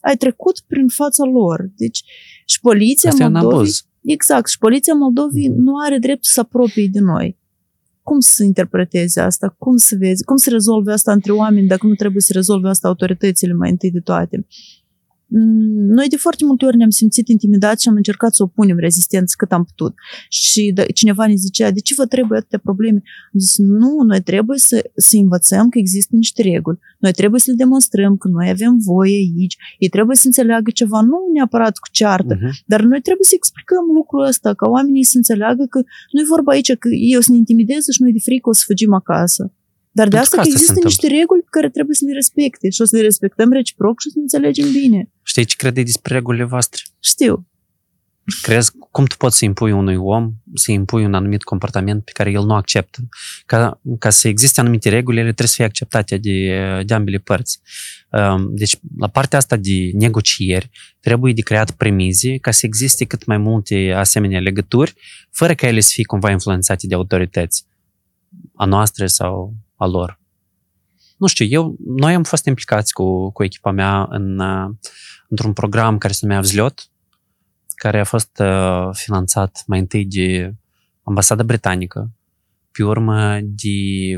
ai 0.00 0.16
trecut 0.16 0.60
prin 0.66 0.88
fața 0.88 1.24
lor. 1.24 1.70
Deci, 1.76 2.02
și 2.46 2.60
poliția 2.60 3.10
Asta 3.10 3.28
Moldovei... 3.28 3.70
Exact. 4.02 4.48
Și 4.48 4.58
poliția 4.58 4.94
Moldovei 4.94 5.50
mm-hmm. 5.50 5.56
nu 5.56 5.72
are 5.86 5.98
dreptul 5.98 6.30
să 6.32 6.40
apropie 6.40 6.88
de 6.92 7.00
noi. 7.00 7.36
Cum 8.02 8.20
să 8.20 8.44
interpreteze 8.44 9.20
asta? 9.20 9.54
Cum 9.58 9.76
să 9.76 9.96
vezi? 9.98 10.24
Cum 10.24 10.36
să 10.36 10.50
rezolve 10.50 10.92
asta 10.92 11.12
între 11.12 11.32
oameni 11.32 11.66
dacă 11.66 11.86
nu 11.86 11.94
trebuie 11.94 12.20
să 12.20 12.32
rezolve 12.32 12.68
asta 12.68 12.88
autoritățile 12.88 13.52
mai 13.52 13.70
întâi 13.70 13.90
de 13.90 14.00
toate? 14.00 14.46
Mm, 15.34 15.94
noi 15.98 16.08
de 16.08 16.16
foarte 16.16 16.44
multe 16.44 16.64
ori 16.64 16.76
ne-am 16.76 16.90
simțit 16.90 17.28
intimidați 17.28 17.82
și 17.82 17.88
am 17.88 17.94
încercat 17.94 18.34
să 18.34 18.42
opunem 18.42 18.78
rezistență 18.78 19.34
cât 19.38 19.52
am 19.52 19.64
putut. 19.64 19.94
Și 20.28 20.74
cineva 20.94 21.26
ne 21.26 21.34
zicea, 21.34 21.70
de 21.70 21.80
ce 21.80 21.94
vă 21.94 22.06
trebuie 22.06 22.38
atâtea 22.38 22.60
probleme? 22.62 23.00
Am 23.32 23.40
zis, 23.40 23.58
nu, 23.58 24.02
noi 24.06 24.22
trebuie 24.22 24.58
să, 24.58 24.90
să 24.96 25.16
învățăm 25.16 25.68
că 25.68 25.78
există 25.78 26.16
niște 26.16 26.42
reguli. 26.42 26.78
Noi 26.98 27.12
trebuie 27.12 27.40
să 27.40 27.50
le 27.50 27.56
demonstrăm 27.56 28.16
că 28.16 28.28
noi 28.28 28.48
avem 28.48 28.76
voie 28.78 29.16
aici. 29.16 29.56
Ei 29.78 29.88
trebuie 29.88 30.16
să 30.16 30.26
înțeleagă 30.26 30.70
ceva, 30.70 31.00
nu 31.00 31.16
neapărat 31.34 31.78
cu 31.78 31.88
ceartă, 31.90 32.34
uh-huh. 32.36 32.52
dar 32.66 32.80
noi 32.80 33.00
trebuie 33.00 33.26
să 33.30 33.34
explicăm 33.34 33.84
lucrul 33.94 34.24
ăsta, 34.26 34.54
ca 34.54 34.68
oamenii 34.68 35.04
să 35.04 35.16
înțeleagă 35.16 35.64
că 35.70 35.78
nu 36.12 36.20
e 36.20 36.24
vorba 36.34 36.52
aici 36.52 36.72
că 36.72 36.88
eu 37.12 37.20
să 37.20 37.30
ne 37.30 37.36
intimideze 37.36 37.92
și 37.92 38.02
noi 38.02 38.12
de 38.12 38.18
frică 38.22 38.48
o 38.48 38.52
să 38.52 38.62
fugim 38.66 38.92
acasă. 38.92 39.52
Dar 39.92 40.08
de 40.08 40.16
asta, 40.16 40.42
că 40.42 40.48
există 40.48 40.80
niște 40.84 41.06
reguli 41.06 41.40
pe 41.40 41.48
care 41.50 41.70
trebuie 41.70 41.94
să 41.94 42.04
le 42.04 42.12
respecte 42.12 42.70
și 42.70 42.80
o 42.80 42.84
să 42.84 42.96
le 42.96 43.02
respectăm 43.02 43.52
reciproc 43.52 44.00
și 44.00 44.08
să 44.08 44.14
ne 44.16 44.22
înțelegem 44.22 44.72
bine. 44.72 45.10
Știi 45.22 45.44
ce 45.44 45.56
crede 45.56 45.82
despre 45.82 46.14
regulile 46.14 46.44
voastre? 46.44 46.82
Știu. 47.00 47.46
Crezi 48.42 48.70
cum 48.90 49.04
tu 49.04 49.16
poți 49.16 49.36
să 49.36 49.44
impui 49.44 49.72
unui 49.72 49.96
om 49.96 50.32
să 50.54 50.72
impui 50.72 51.04
un 51.04 51.14
anumit 51.14 51.42
comportament 51.42 52.04
pe 52.04 52.10
care 52.14 52.30
el 52.30 52.44
nu 52.44 52.54
acceptă? 52.54 53.08
Ca, 53.46 53.80
ca 53.98 54.10
să 54.10 54.28
existe 54.28 54.60
anumite 54.60 54.88
reguli, 54.88 55.16
ele 55.16 55.24
trebuie 55.24 55.46
să 55.48 55.54
fie 55.54 55.64
acceptate 55.64 56.16
de, 56.16 56.82
de 56.86 56.94
ambele 56.94 57.18
părți. 57.18 57.60
Um, 58.10 58.54
deci, 58.54 58.76
la 58.98 59.08
partea 59.08 59.38
asta 59.38 59.56
de 59.56 59.90
negocieri, 59.92 60.70
trebuie 61.00 61.32
de 61.32 61.40
creat 61.40 61.70
premize 61.70 62.36
ca 62.36 62.50
să 62.50 62.66
existe 62.66 63.04
cât 63.04 63.24
mai 63.24 63.38
multe 63.38 63.92
asemenea 63.96 64.40
legături, 64.40 64.94
fără 65.30 65.54
ca 65.54 65.66
ele 65.66 65.80
să 65.80 65.90
fie 65.94 66.04
cumva 66.04 66.30
influențate 66.30 66.86
de 66.86 66.94
autorități 66.94 67.66
a 68.54 68.64
noastre 68.64 69.06
sau 69.06 69.54
a 69.82 69.86
lor. 69.86 70.20
Nu 71.16 71.26
știu, 71.26 71.44
eu, 71.44 71.76
noi 71.86 72.14
am 72.14 72.22
fost 72.22 72.46
implicați 72.46 72.92
cu, 72.92 73.30
cu 73.30 73.44
echipa 73.44 73.70
mea 73.70 74.06
în, 74.10 74.40
într-un 75.28 75.52
program 75.52 75.98
care 75.98 76.12
se 76.12 76.26
numea 76.26 76.40
Vzliot, 76.40 76.90
care 77.74 78.00
a 78.00 78.04
fost 78.04 78.38
uh, 78.38 78.88
finanțat 78.92 79.62
mai 79.66 79.78
întâi 79.78 80.04
de 80.04 80.54
ambasada 81.02 81.42
britanică, 81.42 82.10
pe 82.72 82.82
urmă 82.84 83.38
de 83.42 83.68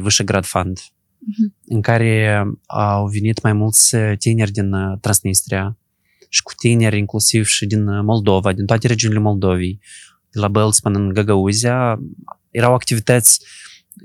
Visegrad 0.02 0.44
Fund, 0.44 0.78
uh-huh. 0.80 1.64
în 1.66 1.80
care 1.80 2.44
au 2.66 3.06
venit 3.06 3.42
mai 3.42 3.52
mulți 3.52 3.96
tineri 4.18 4.50
din 4.50 4.72
uh, 4.72 4.98
Transnistria 5.00 5.78
și 6.28 6.42
cu 6.42 6.52
tineri 6.56 6.98
inclusiv 6.98 7.44
și 7.44 7.66
din 7.66 7.88
uh, 7.88 8.02
Moldova, 8.04 8.52
din 8.52 8.66
toate 8.66 8.86
regiunile 8.86 9.20
Moldovei, 9.20 9.80
de 10.30 10.40
la 10.40 10.48
Bălți 10.48 10.82
până 10.82 10.98
în 10.98 11.08
Găgăuzia, 11.08 11.98
erau 12.50 12.74
activități 12.74 13.46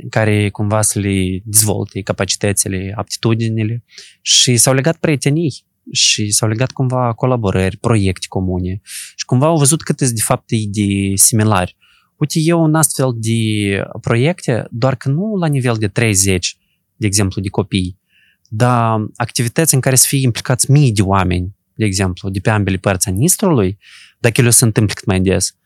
care 0.09 0.49
cumva 0.49 0.81
să 0.81 0.99
le 0.99 1.41
dezvolte 1.43 2.01
capacitățile, 2.01 2.93
aptitudinile 2.95 3.83
și 4.21 4.57
s-au 4.57 4.73
legat 4.73 4.97
prietenii 4.97 5.63
și 5.91 6.31
s-au 6.31 6.47
legat 6.47 6.71
cumva 6.71 7.13
colaborări, 7.13 7.77
proiecte 7.77 8.25
comune 8.29 8.81
și 9.15 9.25
cumva 9.25 9.45
au 9.45 9.57
văzut 9.57 9.81
cât 9.81 9.97
de 9.97 10.21
fapt 10.21 10.49
idei 10.49 11.17
similari. 11.17 11.77
Uite, 12.17 12.39
eu 12.39 12.63
un 12.63 12.75
astfel 12.75 13.11
de 13.15 13.83
proiecte, 14.01 14.67
doar 14.71 14.95
că 14.95 15.09
nu 15.09 15.35
la 15.35 15.47
nivel 15.47 15.75
de 15.79 15.87
30, 15.87 16.57
de 16.95 17.05
exemplu, 17.05 17.41
de 17.41 17.49
copii, 17.49 17.99
dar 18.47 19.05
activități 19.15 19.73
în 19.73 19.79
care 19.79 19.95
să 19.95 20.05
fie 20.07 20.19
implicați 20.19 20.71
mii 20.71 20.91
de 20.91 21.01
oameni, 21.01 21.55
de 21.73 21.85
exemplu, 21.85 22.29
de 22.29 22.39
pe 22.39 22.49
ambele 22.49 22.77
părți 22.77 23.07
a 23.07 23.11
Nistrului, 23.11 23.77
dacă 24.19 24.41
ele 24.41 24.49
se 24.49 24.65
întâmplă 24.65 24.93
cât 24.93 25.05
mai 25.05 25.21
des, 25.21 25.57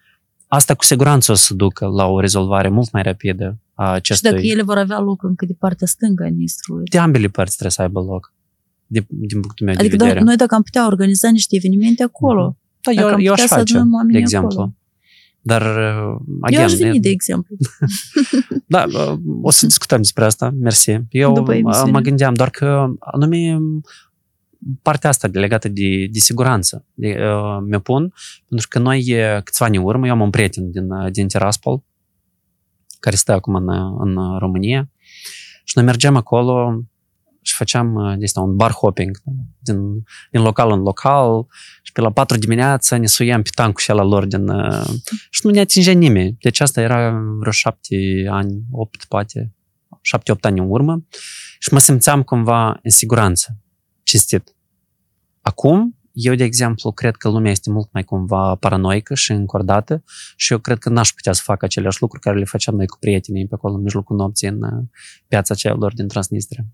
asta 0.48 0.74
cu 0.76 0.84
siguranță 0.84 1.32
o 1.32 1.36
să 1.36 1.54
ducă 1.54 1.86
la 1.86 2.06
o 2.06 2.20
rezolvare 2.20 2.70
mult 2.70 2.92
mai 2.92 3.02
rapidă 3.02 3.46
a 3.46 3.63
acestui... 3.92 4.30
Și 4.30 4.36
dacă 4.36 4.48
ele 4.48 4.62
vor 4.62 4.78
avea 4.78 5.00
loc 5.00 5.24
încă 5.24 5.46
de 5.46 5.56
partea 5.60 5.88
stângă 5.88 6.24
a 6.24 6.28
Nistrului. 6.28 6.84
De 6.86 6.98
ambele 6.98 7.28
părți 7.28 7.52
trebuie 7.52 7.72
să 7.72 7.82
aibă 7.82 8.00
loc, 8.00 8.34
de, 8.88 9.06
din 9.08 9.40
punctul 9.40 9.66
meu 9.66 9.76
adică 9.78 9.96
de 9.96 10.04
vedere. 10.04 10.24
noi 10.24 10.36
dacă 10.36 10.56
am 10.56 10.62
putea 10.62 10.86
organiza 10.86 11.30
niște 11.30 11.56
evenimente 11.56 12.04
acolo, 12.04 12.56
mm-hmm. 12.58 12.82
da, 12.82 12.92
eu, 12.92 13.20
eu 13.20 13.34
aș 13.34 13.42
face, 13.42 13.82
de 14.12 14.18
exemplu. 14.18 14.52
Acolo. 14.52 14.74
Dar, 15.46 15.62
again, 16.42 16.60
eu 16.60 16.64
aș 16.64 16.74
veni, 16.74 17.00
de 17.00 17.10
exemplu. 17.10 17.56
da, 18.68 18.86
o 19.42 19.52
să 19.52 19.66
discutăm 19.66 19.98
despre 19.98 20.24
asta, 20.24 20.54
mersi. 20.60 21.00
Eu 21.10 21.46
mă 21.92 22.00
gândeam 22.00 22.34
doar 22.34 22.50
că 22.50 22.94
anume 23.00 23.58
partea 24.82 25.10
asta 25.10 25.28
de, 25.28 25.40
legată 25.40 25.70
de, 25.70 26.08
de 26.12 26.20
siguranță. 26.20 26.86
De, 26.94 27.18
uh, 27.20 27.64
mi-o 27.68 27.80
pun, 27.80 28.14
pentru 28.50 28.68
că 28.70 28.80
noi 28.80 29.16
câțiva 29.44 29.66
ani 29.66 29.78
în 29.78 29.84
urmă, 29.84 30.06
eu 30.06 30.14
am 30.14 30.22
un 30.22 30.30
prieten 30.30 30.72
din, 30.72 30.88
din 31.12 31.28
Tiraspol, 31.28 31.84
care 33.04 33.16
stă 33.16 33.32
acum 33.32 33.56
în, 33.56 33.70
în 34.00 34.38
România, 34.38 34.90
și 35.64 35.78
noi 35.78 35.86
mergeam 35.86 36.16
acolo 36.16 36.84
și 37.42 37.56
făceam 37.56 38.18
este 38.20 38.40
un 38.40 38.56
bar 38.56 38.72
hopping 38.72 39.18
din, 39.60 39.78
din 40.32 40.42
local 40.42 40.72
în 40.72 40.80
local 40.80 41.46
și 41.82 41.92
pe 41.92 42.02
la 42.02 42.12
4 42.12 42.38
dimineața 42.38 42.98
ne 42.98 43.06
suiam 43.06 43.42
pe 43.42 43.50
tancul 43.54 43.82
și 43.82 43.90
la 43.90 44.04
lor 44.04 44.26
din, 44.26 44.48
și 45.30 45.42
nu 45.44 45.52
ne 45.52 45.60
atingea 45.60 45.92
nimeni. 45.92 46.38
Deci 46.40 46.60
asta 46.60 46.82
era 46.82 47.12
vreo 47.40 47.52
șapte 47.52 47.96
ani, 48.30 48.64
opt 48.72 49.06
poate, 49.06 49.54
șapte-opt 50.02 50.46
ani 50.46 50.60
în 50.60 50.66
urmă 50.70 51.06
și 51.60 51.74
mă 51.74 51.80
simțeam 51.80 52.24
cumva 52.24 52.80
în 52.84 52.92
siguranță, 52.92 53.58
cinstit. 54.04 54.56
Acum, 55.42 55.98
eu, 56.14 56.36
de 56.36 56.44
exemplu, 56.44 56.92
cred 56.92 57.16
că 57.16 57.30
lumea 57.30 57.52
este 57.52 57.70
mult 57.70 57.90
mai 57.92 58.04
cumva 58.04 58.56
paranoică 58.56 59.16
și 59.16 59.32
încordată 59.32 60.04
și 60.36 60.52
eu 60.52 60.60
cred 60.60 60.78
că 60.78 60.90
n-aș 60.90 61.10
putea 61.10 61.34
să 61.34 61.42
fac 61.44 61.64
aceleași 61.64 62.02
lucruri 62.02 62.24
care 62.24 62.38
le 62.38 62.46
făceam 62.46 62.76
noi 62.76 62.88
cu 62.88 62.98
prietenii 63.00 63.48
pe 63.48 63.56
acolo 63.56 63.74
în 63.74 63.82
mijlocul 63.82 64.16
nopții 64.16 64.48
în 64.48 64.60
piața 65.28 65.54
aceea 65.54 65.74
lor 65.74 65.94
din 65.94 66.08
Transnistria. 66.08 66.66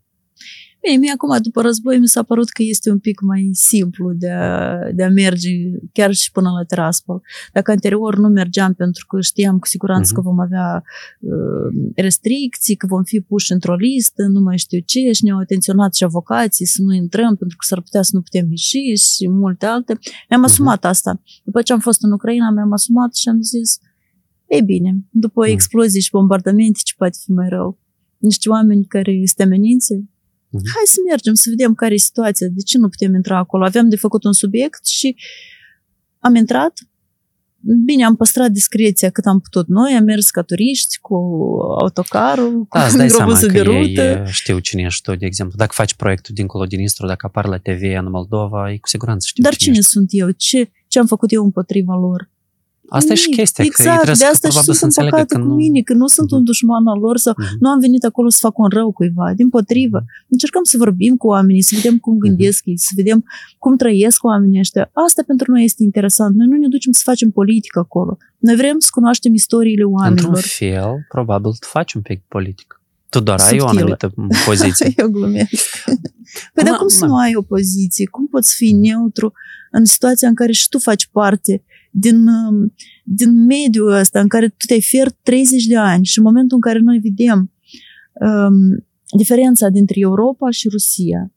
Bine, 0.81 0.97
mie 0.97 1.11
acum, 1.11 1.37
după 1.41 1.61
război, 1.61 1.99
mi 1.99 2.07
s-a 2.07 2.23
părut 2.23 2.49
că 2.49 2.63
este 2.63 2.91
un 2.91 2.99
pic 2.99 3.21
mai 3.21 3.49
simplu 3.51 4.13
de 4.13 4.29
a, 4.29 4.77
de 4.93 5.03
a 5.03 5.09
merge 5.09 5.49
chiar 5.91 6.13
și 6.13 6.31
până 6.31 6.49
la 6.49 6.63
Tiraspol. 6.63 7.21
Dacă 7.53 7.71
anterior 7.71 8.17
nu 8.17 8.27
mergeam 8.27 8.73
pentru 8.73 9.05
că 9.05 9.21
știam 9.21 9.59
cu 9.59 9.67
siguranță 9.67 10.11
uh-huh. 10.11 10.15
că 10.15 10.21
vom 10.21 10.39
avea 10.39 10.83
uh, 11.19 11.91
restricții, 11.95 12.75
că 12.75 12.87
vom 12.87 13.03
fi 13.03 13.19
puși 13.19 13.51
într-o 13.51 13.75
listă, 13.75 14.23
nu 14.23 14.39
mai 14.39 14.57
știu 14.57 14.79
ce, 14.85 15.11
și 15.11 15.23
ne-au 15.23 15.39
atenționat 15.39 15.93
și 15.93 16.03
avocații 16.03 16.65
să 16.65 16.81
nu 16.81 16.93
intrăm 16.93 17.35
pentru 17.35 17.57
că 17.57 17.65
s-ar 17.67 17.81
putea 17.81 18.01
să 18.01 18.11
nu 18.13 18.21
putem 18.21 18.47
ieși 18.49 19.15
și 19.15 19.29
multe 19.29 19.65
alte. 19.65 19.99
Mi-am 20.29 20.41
uh-huh. 20.41 20.45
asumat 20.45 20.85
asta. 20.85 21.21
După 21.43 21.61
ce 21.61 21.73
am 21.73 21.79
fost 21.79 22.03
în 22.03 22.11
Ucraina, 22.11 22.51
mi-am 22.51 22.71
asumat 22.71 23.15
și 23.15 23.29
am 23.29 23.41
zis, 23.41 23.79
ei 24.47 24.61
bine, 24.61 24.97
după 25.09 25.45
uh-huh. 25.45 25.51
explozii 25.51 26.01
și 26.01 26.09
bombardamente, 26.11 26.79
ce 26.83 26.93
poate 26.97 27.17
fi 27.23 27.31
mai 27.31 27.49
rău? 27.49 27.79
Niște 28.17 28.49
oameni 28.49 28.85
care 28.85 29.11
este 29.11 29.43
amenințe, 29.43 30.09
Uh-huh. 30.49 30.69
Hai 30.73 30.85
să 30.85 30.99
mergem 31.09 31.33
să 31.33 31.49
vedem 31.49 31.73
care 31.73 31.93
e 31.93 31.97
situația, 31.97 32.47
de 32.47 32.61
ce 32.61 32.77
nu 32.77 32.89
putem 32.89 33.13
intra 33.13 33.37
acolo. 33.37 33.65
Aveam 33.65 33.89
de 33.89 33.95
făcut 33.95 34.23
un 34.23 34.33
subiect 34.33 34.85
și 34.85 35.15
am 36.19 36.35
intrat. 36.35 36.73
Bine, 37.85 38.05
am 38.05 38.15
păstrat 38.15 38.51
discreția 38.51 39.09
cât 39.09 39.25
am 39.25 39.39
putut 39.39 39.67
noi, 39.67 39.93
am 39.93 40.03
mers 40.03 40.29
ca 40.29 40.41
turiști 40.41 40.99
cu 40.99 41.15
autocarul, 41.79 42.67
da, 42.69 42.87
cu 42.87 43.13
grobuzul 43.15 43.49
de 43.49 43.61
rută. 43.61 44.01
Ei 44.01 44.23
știu 44.25 44.59
cine 44.59 44.81
ești 44.81 45.01
tu, 45.01 45.15
de 45.15 45.25
exemplu. 45.25 45.57
Dacă 45.57 45.71
faci 45.73 45.93
proiectul 45.93 46.35
dincolo 46.35 46.65
din 46.65 46.79
Istru, 46.79 47.07
dacă 47.07 47.25
apar 47.25 47.45
la 47.45 47.57
TV 47.57 47.81
în 47.81 48.09
Moldova, 48.09 48.71
e 48.71 48.77
cu 48.77 48.87
siguranță 48.87 49.27
știu 49.29 49.43
Dar 49.43 49.55
cine, 49.55 49.73
cine 49.73 49.83
sunt 49.83 50.07
eu? 50.11 50.29
Ce, 50.31 50.71
ce 50.87 50.99
am 50.99 51.05
făcut 51.05 51.31
eu 51.31 51.43
împotriva 51.43 51.95
lor? 51.95 52.29
Asta 52.89 53.11
e 53.13 53.15
și 53.15 53.29
chestia, 53.29 53.63
exact, 53.63 54.03
că 54.03 54.11
de 54.11 54.25
asta 54.25 54.49
și 54.49 54.61
sunt 54.61 54.93
împăcată 54.95 55.39
cu 55.39 55.45
nu... 55.45 55.53
mine, 55.53 55.81
că 55.81 55.93
nu 55.93 56.07
sunt 56.07 56.27
uh-huh. 56.27 56.37
un 56.37 56.43
dușman 56.43 56.87
al 56.87 56.99
lor 56.99 57.17
sau 57.17 57.33
uh-huh. 57.33 57.57
nu 57.59 57.69
am 57.69 57.79
venit 57.79 58.03
acolo 58.03 58.29
să 58.29 58.37
fac 58.41 58.57
un 58.57 58.69
rău 58.69 58.91
cuiva. 58.91 59.33
Din 59.35 59.49
potrivă, 59.49 60.05
încercăm 60.27 60.63
să 60.63 60.77
vorbim 60.77 61.15
cu 61.15 61.27
oamenii, 61.27 61.61
să 61.61 61.75
vedem 61.75 61.97
cum 61.97 62.17
gândesc 62.17 62.65
ei, 62.65 62.77
să 62.77 62.89
vedem 62.95 63.25
cum 63.57 63.77
trăiesc 63.77 64.23
oamenii 64.23 64.59
ăștia. 64.59 64.89
Asta 64.93 65.23
pentru 65.27 65.51
noi 65.51 65.63
este 65.63 65.83
interesant. 65.83 66.35
Noi 66.35 66.47
nu 66.47 66.57
ne 66.57 66.67
ducem 66.67 66.91
să 66.91 67.01
facem 67.03 67.29
politică 67.31 67.79
acolo. 67.79 68.17
Noi 68.37 68.55
vrem 68.55 68.79
să 68.79 68.89
cunoaștem 68.91 69.33
istoriile 69.33 69.83
oamenilor. 69.83 70.33
Într-un 70.33 70.69
fel, 70.69 71.05
probabil, 71.09 71.51
tu 71.51 71.67
faci 71.67 71.93
un 71.93 72.01
pic 72.01 72.21
politică. 72.27 72.81
Tu 73.09 73.19
doar 73.19 73.39
ai 73.39 73.59
o 73.59 73.67
anumită 73.67 74.13
poziție. 74.45 74.93
Eu 74.97 75.09
glumesc. 75.09 75.83
Păi 76.53 76.63
dar 76.63 76.75
cum 76.75 76.87
să 76.87 77.05
nu 77.05 77.15
ai 77.15 77.35
o 77.35 77.41
poziție? 77.41 78.07
Cum 78.07 78.27
poți 78.27 78.55
fi 78.55 78.71
neutru 78.71 79.33
în 79.71 79.85
situația 79.85 80.27
în 80.27 80.35
care 80.35 80.51
și 80.51 80.69
tu 80.69 80.79
faci 80.79 81.07
parte 81.11 81.63
din, 81.89 82.27
um, 82.27 82.73
din 83.03 83.45
mediul 83.45 83.91
ăsta 83.91 84.19
în 84.19 84.27
care 84.27 84.47
tu 84.47 84.65
te-ai 84.65 84.81
fiert 84.81 85.17
30 85.23 85.65
de 85.65 85.77
ani 85.77 86.05
și 86.05 86.17
în 86.17 86.23
momentul 86.23 86.55
în 86.55 86.61
care 86.61 86.79
noi 86.79 86.99
vedem 86.99 87.51
um, 88.13 88.85
diferența 89.17 89.69
dintre 89.69 89.99
Europa 89.99 90.49
și 90.49 90.67
Rusia, 90.67 91.31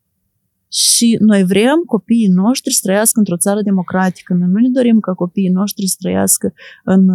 și 0.73 1.17
noi 1.21 1.45
vrem 1.45 1.83
copiii 1.87 2.29
noștri 2.29 2.73
să 2.73 2.81
trăiască 2.83 3.19
într-o 3.19 3.37
țară 3.37 3.63
democratică. 3.63 4.35
Noi 4.35 4.49
nu 4.53 4.59
ne 4.59 4.69
dorim 4.69 5.01
ca 5.01 5.13
copiii 5.13 5.49
noștri 5.49 5.87
să 5.87 5.97
trăiască 5.99 6.53
în, 6.85 7.09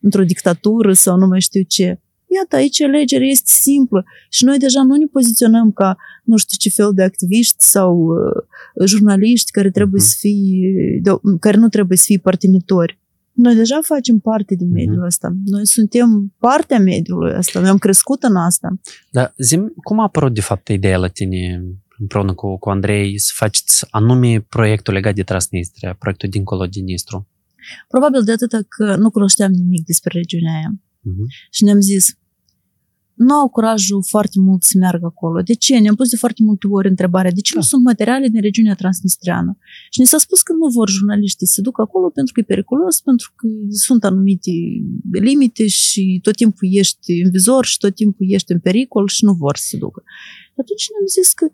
într-o 0.00 0.24
dictatură 0.24 0.92
sau 0.92 1.16
nu 1.16 1.26
mai 1.26 1.40
știu 1.40 1.62
ce. 1.62 2.00
Iată, 2.36 2.56
aici 2.56 2.80
alegerea 2.80 3.26
este 3.26 3.52
simplă 3.52 4.04
și 4.28 4.44
noi 4.44 4.58
deja 4.58 4.82
nu 4.82 4.94
ne 4.96 5.06
poziționăm 5.06 5.72
ca 5.72 5.96
nu 6.24 6.36
știu 6.36 6.56
ce 6.58 6.70
fel 6.70 6.92
de 6.94 7.02
activiști 7.02 7.64
sau 7.64 7.96
uh, 7.96 8.86
jurnaliști 8.86 9.50
care 9.50 9.70
trebuie 9.70 10.02
uh-huh. 10.02 10.06
să 10.06 10.16
fie, 10.18 11.00
de, 11.02 11.10
care 11.40 11.56
nu 11.56 11.68
trebuie 11.68 11.98
să 11.98 12.04
fie 12.06 12.18
partinitori. 12.18 12.98
Noi 13.32 13.54
deja 13.54 13.80
facem 13.82 14.18
parte 14.18 14.54
din 14.54 14.70
mediul 14.70 15.02
uh-huh. 15.02 15.06
ăsta. 15.06 15.32
Noi 15.44 15.66
suntem 15.66 16.34
partea 16.38 16.78
mediului 16.78 17.34
ăsta. 17.36 17.60
Noi 17.60 17.68
am 17.68 17.78
crescut 17.78 18.22
în 18.22 18.36
asta. 18.36 18.68
Dar 19.10 19.34
zim, 19.36 19.72
cum 19.82 20.00
a 20.00 20.02
apărut 20.02 20.34
de 20.34 20.40
fapt 20.40 20.68
ideea 20.68 20.98
la 20.98 21.08
tine 21.08 21.64
împreună 21.98 22.34
cu, 22.34 22.58
cu 22.58 22.70
Andrei 22.70 23.18
să 23.18 23.32
faceți 23.34 23.86
anume 23.90 24.40
proiectul 24.48 24.94
legat 24.94 25.14
de 25.14 25.22
Transnistria, 25.22 25.94
proiectul 25.98 26.28
dincolo 26.28 26.66
din 26.66 26.84
Nistru? 26.84 27.28
Probabil 27.88 28.22
de 28.22 28.32
atât 28.32 28.66
că 28.68 28.96
nu 28.96 29.10
cunoșteam 29.10 29.52
nimic 29.52 29.84
despre 29.84 30.18
regiunea 30.18 30.54
aia. 30.54 30.72
Uh-huh. 30.74 31.50
Și 31.50 31.64
ne-am 31.64 31.80
zis, 31.80 32.18
nu 33.26 33.34
au 33.34 33.48
curajul 33.48 34.02
foarte 34.12 34.38
mult 34.46 34.62
să 34.62 34.74
meargă 34.78 35.06
acolo. 35.06 35.42
De 35.42 35.54
ce? 35.54 35.78
Ne-am 35.78 35.94
pus 35.94 36.08
de 36.10 36.16
foarte 36.16 36.42
multe 36.42 36.66
ori 36.66 36.88
întrebarea, 36.88 37.30
de 37.30 37.40
ce 37.40 37.52
nu 37.54 37.60
da. 37.60 37.66
sunt 37.66 37.82
materiale 37.84 38.28
din 38.28 38.40
regiunea 38.40 38.74
transnistriană? 38.74 39.56
Și 39.90 39.98
ne 40.00 40.06
s-a 40.06 40.18
spus 40.18 40.42
că 40.42 40.52
nu 40.52 40.66
vor 40.68 40.88
jurnaliștii 40.88 41.46
să 41.46 41.60
ducă 41.60 41.80
acolo 41.82 42.08
pentru 42.08 42.32
că 42.32 42.40
e 42.40 42.52
periculos, 42.54 43.00
pentru 43.00 43.32
că 43.36 43.46
sunt 43.86 44.04
anumite 44.04 44.50
limite 45.10 45.66
și 45.66 46.18
tot 46.22 46.36
timpul 46.36 46.68
ești 46.70 47.22
în 47.24 47.30
vizor 47.30 47.64
și 47.64 47.78
tot 47.78 47.94
timpul 47.94 48.26
ești 48.28 48.52
în 48.52 48.58
pericol 48.58 49.08
și 49.08 49.24
nu 49.24 49.32
vor 49.32 49.56
să 49.56 49.66
se 49.68 49.76
ducă. 49.76 50.02
Atunci 50.60 50.84
ne-am 50.90 51.06
zis 51.16 51.32
că 51.32 51.46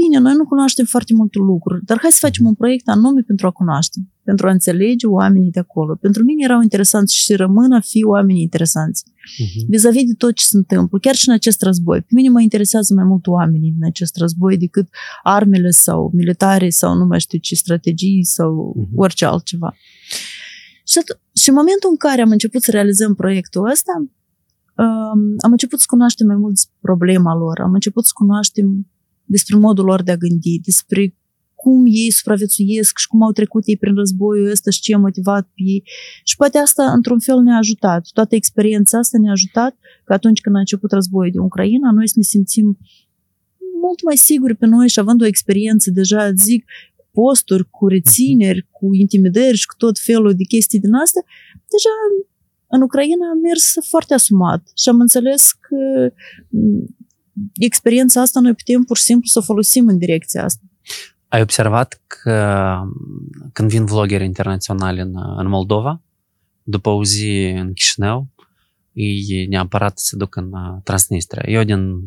Bine, 0.00 0.18
noi 0.18 0.34
nu 0.34 0.46
cunoaștem 0.46 0.84
foarte 0.84 1.14
multe 1.14 1.38
lucruri, 1.38 1.84
dar 1.84 1.98
hai 2.00 2.10
să 2.10 2.26
facem 2.26 2.46
un 2.46 2.54
proiect 2.54 2.88
anume 2.88 3.20
pentru 3.20 3.46
a 3.46 3.50
cunoaște, 3.50 3.98
pentru 4.24 4.46
a 4.46 4.50
înțelege 4.50 5.06
oamenii 5.06 5.50
de 5.50 5.58
acolo. 5.58 5.94
Pentru 5.94 6.22
mine 6.24 6.44
erau 6.44 6.62
interesanți 6.62 7.16
și 7.16 7.34
rămân 7.34 7.72
a 7.72 7.80
fi 7.80 8.04
oamenii 8.04 8.42
interesanți. 8.42 9.04
Uh-huh. 9.04 9.66
Vis-a-vis 9.68 10.04
de 10.04 10.14
tot 10.18 10.34
ce 10.34 10.44
se 10.44 10.56
întâmplă, 10.56 10.98
chiar 10.98 11.14
și 11.14 11.28
în 11.28 11.34
acest 11.34 11.62
război. 11.62 12.00
Pe 12.00 12.12
mine 12.14 12.28
mă 12.28 12.40
interesează 12.40 12.94
mai 12.94 13.04
mult 13.04 13.26
oamenii 13.26 13.70
din 13.70 13.84
acest 13.84 14.16
război 14.16 14.56
decât 14.56 14.88
armele 15.22 15.70
sau 15.70 16.10
militare 16.14 16.68
sau 16.68 16.96
nu 16.96 17.04
mai 17.04 17.20
știu 17.20 17.38
ce 17.38 17.54
strategii 17.54 18.24
sau 18.24 18.76
uh-huh. 18.78 18.94
orice 18.94 19.24
altceva. 19.24 19.74
Și, 20.86 20.98
at- 21.02 21.20
și 21.42 21.48
în 21.48 21.54
momentul 21.54 21.90
în 21.90 21.96
care 21.96 22.22
am 22.22 22.30
început 22.30 22.62
să 22.62 22.70
realizăm 22.70 23.14
proiectul 23.14 23.70
ăsta, 23.70 23.92
um, 23.98 25.34
am 25.44 25.50
început 25.50 25.78
să 25.80 25.84
cunoaștem 25.88 26.26
mai 26.26 26.36
mult 26.36 26.58
problema 26.80 27.34
lor, 27.34 27.60
am 27.60 27.72
început 27.72 28.04
să 28.04 28.10
cunoaștem 28.14 28.86
despre 29.24 29.56
modul 29.56 29.84
lor 29.84 30.02
de 30.02 30.10
a 30.10 30.16
gândi, 30.16 30.60
despre 30.60 31.14
cum 31.64 31.84
ei 31.86 32.10
supraviețuiesc 32.10 32.98
și 32.98 33.06
cum 33.06 33.22
au 33.22 33.32
trecut 33.32 33.62
ei 33.66 33.76
prin 33.76 33.94
războiul 33.94 34.50
ăsta 34.50 34.70
și 34.70 34.80
ce 34.80 34.94
a 34.94 34.98
motivat 34.98 35.44
pe 35.54 35.62
ei. 35.72 35.82
Și 36.24 36.36
poate 36.36 36.58
asta, 36.58 36.92
într-un 36.92 37.20
fel, 37.20 37.38
ne-a 37.40 37.56
ajutat. 37.56 38.02
Toată 38.12 38.34
experiența 38.34 38.98
asta 38.98 39.18
ne-a 39.18 39.30
ajutat 39.30 39.72
că 40.04 40.12
atunci 40.12 40.40
când 40.40 40.56
a 40.56 40.58
început 40.58 40.90
războiul 40.92 41.30
din 41.30 41.40
Ucraina, 41.40 41.92
noi 41.92 42.08
să 42.08 42.14
ne 42.16 42.22
simțim 42.22 42.78
mult 43.82 44.02
mai 44.04 44.16
siguri 44.16 44.54
pe 44.54 44.66
noi 44.66 44.88
și 44.88 44.98
având 44.98 45.20
o 45.22 45.26
experiență 45.26 45.90
deja, 45.90 46.32
zic, 46.32 46.64
posturi 47.12 47.70
cu 47.70 47.88
rețineri, 47.88 48.66
cu 48.70 48.94
intimidări 48.94 49.56
și 49.56 49.66
cu 49.66 49.74
tot 49.76 49.98
felul 49.98 50.32
de 50.34 50.44
chestii 50.44 50.80
din 50.80 50.94
asta, 51.04 51.20
deja 51.74 51.94
în 52.74 52.80
Ucraina 52.82 53.26
am 53.32 53.38
mers 53.38 53.66
foarte 53.88 54.14
asumat 54.14 54.62
și 54.80 54.88
am 54.88 55.00
înțeles 55.00 55.52
că 55.52 55.78
experiența 57.68 58.20
asta 58.20 58.40
noi 58.40 58.54
putem 58.54 58.82
pur 58.82 58.96
și 58.96 59.02
simplu 59.02 59.26
să 59.26 59.38
o 59.38 59.42
folosim 59.50 59.88
în 59.88 59.98
direcția 59.98 60.44
asta. 60.44 60.64
Ai 61.34 61.40
observat 61.40 62.00
că 62.06 62.78
când 63.52 63.68
vin 63.68 63.84
vloggeri 63.84 64.24
internaționali 64.24 65.00
în, 65.00 65.12
în 65.36 65.48
Moldova, 65.48 66.02
după 66.62 66.88
o 66.88 67.04
zi 67.04 67.54
în 67.56 67.72
Chișinău, 67.72 68.28
ei 68.92 69.46
neapărat 69.46 69.98
se 69.98 70.16
duc 70.16 70.36
în 70.36 70.52
uh, 70.52 70.80
Transnistria. 70.82 71.42
Eu 71.46 71.62
din 71.62 72.00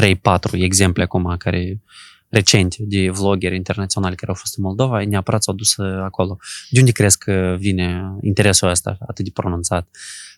3-4 0.00 0.12
exemple 0.52 1.02
acum 1.02 1.34
care 1.38 1.82
recente 2.28 2.76
de 2.80 3.10
vloggeri 3.10 3.56
internaționali 3.56 4.16
care 4.16 4.30
au 4.30 4.36
fost 4.36 4.56
în 4.56 4.62
Moldova, 4.62 5.04
neapărat 5.04 5.42
s-au 5.42 5.54
dus 5.54 5.76
uh, 5.76 6.00
acolo. 6.02 6.38
De 6.70 6.78
unde 6.78 6.92
crezi 6.92 7.18
că 7.18 7.56
vine 7.58 8.02
interesul 8.20 8.68
ăsta 8.68 8.98
atât 9.00 9.24
de 9.24 9.30
pronunțat? 9.34 9.88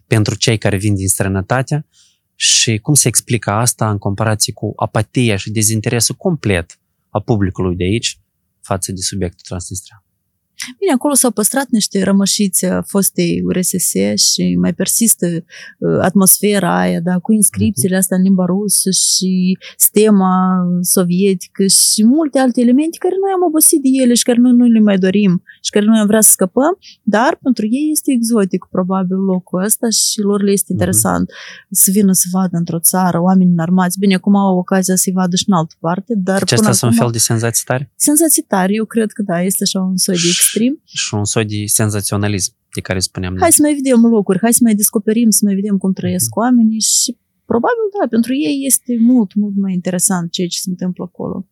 Pentru 0.06 0.35
cei 0.35 0.59
care 0.59 0.77
vin 0.77 0.94
din 0.94 1.09
străinătate, 1.09 1.86
și 2.35 2.78
cum 2.78 2.94
se 2.94 3.09
explică 3.09 3.51
asta 3.51 3.90
în 3.90 3.98
comparație 3.98 4.52
cu 4.52 4.73
apatia 4.77 5.36
și 5.36 5.51
dezinteresul 5.51 6.14
complet 6.14 6.78
a 7.09 7.20
publicului 7.20 7.77
de 7.77 7.85
aici 7.85 8.20
față 8.62 8.93
de 8.93 9.01
subiectul 9.01 9.44
Transnistria? 9.44 10.01
Bine, 10.78 10.93
acolo 10.93 11.14
s-au 11.14 11.30
păstrat 11.30 11.66
niște 11.70 12.02
rămășiți 12.02 12.66
a 12.66 12.82
fostei 12.82 13.43
URSS 13.44 13.90
și 14.30 14.56
mai 14.60 14.74
persistă 14.74 15.26
uh, 15.26 15.98
atmosfera 16.01 16.78
aia, 16.78 17.01
da, 17.01 17.14
cu 17.18 17.32
inscripțiile 17.32 17.97
astea 17.97 18.16
în 18.16 18.22
limba 18.22 18.44
rusă 18.44 18.90
și 18.90 19.59
stema 19.76 20.36
sovietică 20.80 21.66
și 21.66 22.05
multe 22.05 22.39
alte 22.39 22.60
elemente 22.60 22.97
care 22.98 23.14
noi 23.22 23.32
am 23.34 23.43
obosit 23.48 23.82
de 23.82 23.89
ele 24.02 24.14
și 24.14 24.22
care 24.22 24.39
noi 24.39 24.52
nu 24.52 24.64
le 24.64 24.80
mai 24.80 24.98
dorim 24.98 25.43
și 25.64 25.70
care 25.70 25.84
noi 25.84 25.98
am 25.98 26.06
vrea 26.06 26.20
să 26.20 26.30
scăpăm, 26.30 26.78
dar 27.02 27.39
pentru 27.43 27.64
ei 27.64 27.90
este 27.93 28.12
exotic 28.12 28.66
probabil 28.70 29.16
locul 29.16 29.62
ăsta 29.62 29.89
și 29.89 30.20
lor 30.20 30.43
le 30.43 30.51
este 30.51 30.72
interesant 30.72 31.26
mm-hmm. 31.30 31.70
să 31.70 31.90
vină 31.90 32.12
să 32.12 32.26
vadă 32.32 32.56
într-o 32.56 32.78
țară 32.78 33.18
oameni 33.20 33.51
înarmați. 33.51 33.98
Bine, 33.98 34.14
acum 34.14 34.36
au 34.36 34.56
ocazia 34.59 34.97
să-i 34.97 35.12
vadă 35.12 35.36
și 35.36 35.44
în 35.47 35.55
altă 35.55 35.74
parte, 35.80 36.12
dar 36.16 36.39
Deci 36.39 36.52
astea 36.52 36.72
sunt 36.72 36.90
un 36.90 36.97
fel 36.97 37.10
de 37.10 37.18
senzații 37.18 37.64
tari? 37.64 37.90
Senzații 37.97 38.43
tari, 38.43 38.74
eu 38.74 38.84
cred 38.84 39.10
că 39.12 39.22
da, 39.22 39.43
este 39.43 39.62
așa 39.62 39.80
un 39.80 39.97
soi 39.97 40.14
de 40.14 40.51
extrem. 40.52 40.82
Și 40.84 41.14
un 41.14 41.24
soi 41.24 41.44
de 41.44 41.66
senzaționalism 41.66 42.52
de 42.74 42.80
care 42.80 42.98
spuneam. 42.98 43.36
Hai 43.40 43.52
să 43.52 43.62
mai 43.62 43.74
vedem 43.74 44.00
locuri, 44.00 44.38
hai 44.38 44.52
să 44.52 44.60
mai 44.62 44.74
descoperim, 44.74 45.30
să 45.30 45.40
mai 45.44 45.54
vedem 45.54 45.76
cum 45.76 45.92
trăiesc 45.92 46.28
mm-hmm. 46.28 46.42
oamenii 46.42 46.80
și 46.80 47.16
probabil 47.44 47.86
da, 48.00 48.06
pentru 48.08 48.32
ei 48.34 48.56
este 48.66 48.96
mult, 48.98 49.34
mult 49.34 49.56
mai 49.56 49.72
interesant 49.72 50.30
ceea 50.30 50.48
ce 50.48 50.58
se 50.60 50.70
întâmplă 50.70 51.04
acolo. 51.04 51.46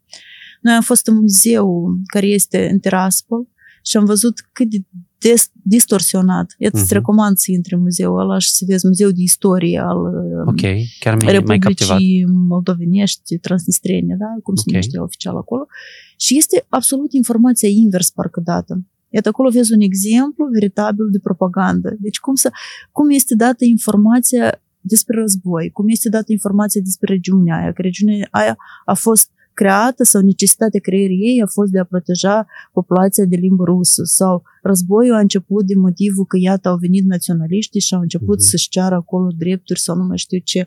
Noi 0.60 0.74
am 0.74 0.82
fost 0.82 1.06
în 1.06 1.14
muzeu 1.14 1.86
care 2.06 2.26
este 2.26 2.68
în 2.68 2.78
Tiraspol 2.78 3.48
și 3.84 3.96
am 3.96 4.04
văzut 4.04 4.34
cât 4.52 4.68
de 4.70 4.78
des, 5.20 5.50
distorsionat. 5.62 6.54
Eu 6.58 6.70
îți 6.72 6.84
uh-huh. 6.84 6.96
recomand 6.98 7.36
să 7.36 7.50
intri 7.50 7.74
în 7.74 7.80
muzeul 7.80 8.20
ăla 8.20 8.38
și 8.38 8.50
să 8.50 8.64
vezi 8.68 8.86
muzeul 8.86 9.12
de 9.12 9.22
istorie 9.22 9.78
al 9.78 9.98
Ok, 10.46 10.60
chiar 11.00 11.14
mi 11.14 11.30
Republicii 11.30 12.24
mai 12.24 12.44
moldovenești, 12.48 13.38
transnistrene, 13.38 14.16
da? 14.18 14.26
cum 14.42 14.54
okay. 14.54 14.56
se 14.56 14.70
numește 14.70 14.98
oficial 14.98 15.36
acolo. 15.36 15.66
Și 16.16 16.36
este 16.36 16.66
absolut 16.68 17.12
informația 17.12 17.68
invers 17.68 18.10
parcă 18.10 18.40
dată. 18.44 18.84
Iată, 19.08 19.28
acolo 19.28 19.50
vezi 19.50 19.72
un 19.72 19.80
exemplu 19.80 20.44
veritabil 20.52 21.08
de 21.10 21.18
propagandă. 21.18 21.96
Deci 21.98 22.18
cum, 22.18 22.34
să, 22.34 22.50
cum 22.92 23.10
este 23.10 23.34
dată 23.34 23.64
informația 23.64 24.60
despre 24.80 25.20
război, 25.20 25.70
cum 25.70 25.88
este 25.88 26.08
dată 26.08 26.32
informația 26.32 26.80
despre 26.84 27.12
regiunea 27.12 27.56
aia, 27.56 27.72
că 27.72 27.82
regiunea 27.82 28.28
aia 28.30 28.56
a 28.84 28.94
fost 28.94 29.30
creată 29.60 30.02
sau 30.04 30.20
necesitatea 30.22 30.80
creierii 30.80 31.20
ei 31.28 31.42
a 31.42 31.46
fost 31.46 31.70
de 31.72 31.78
a 31.78 31.84
proteja 31.84 32.46
populația 32.72 33.24
de 33.24 33.36
limbă 33.36 33.64
rusă 33.64 34.02
sau 34.04 34.42
războiul 34.62 35.14
a 35.14 35.18
început 35.18 35.64
din 35.64 35.80
motivul 35.80 36.24
că 36.24 36.36
iată 36.40 36.68
au 36.68 36.76
venit 36.76 37.04
naționaliștii 37.04 37.80
și 37.80 37.94
au 37.94 38.00
început 38.00 38.38
uh-huh. 38.38 38.50
să-și 38.50 38.68
ceară 38.68 38.94
acolo 38.94 39.28
drepturi 39.38 39.80
sau 39.80 39.96
nu 39.96 40.04
mai 40.04 40.18
știu 40.18 40.38
ce. 40.44 40.66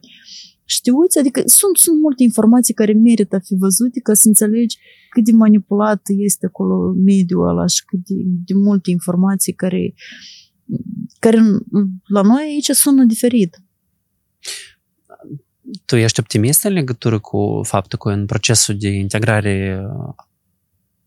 Știuți? 0.66 1.20
Adică 1.20 1.40
sunt, 1.46 1.78
sunt 1.78 2.00
multe 2.00 2.24
informații 2.24 2.74
care 2.74 2.94
merită 2.94 3.36
a 3.36 3.40
fi 3.40 3.56
văzute 3.56 4.00
ca 4.00 4.14
să 4.14 4.28
înțelegi 4.28 4.78
cât 5.10 5.24
de 5.24 5.32
manipulat 5.32 6.02
este 6.18 6.46
acolo 6.46 6.94
mediul 7.06 7.48
ăla 7.48 7.66
și 7.66 7.86
cât 7.86 8.00
de, 8.08 8.16
de 8.48 8.54
multe 8.54 8.90
informații 8.92 9.54
care, 9.54 9.94
care 11.20 11.40
la 12.08 12.22
noi 12.22 12.44
aici 12.44 12.70
sună 12.70 13.04
diferit 13.04 13.62
tu 15.86 15.96
ești 15.96 16.20
optimist 16.20 16.64
în 16.64 16.74
legătură 16.74 17.20
cu 17.20 17.62
faptul 17.64 18.00
că 18.00 18.10
în 18.10 18.26
procesul 18.26 18.78
de 18.78 18.90
integrare 18.90 19.86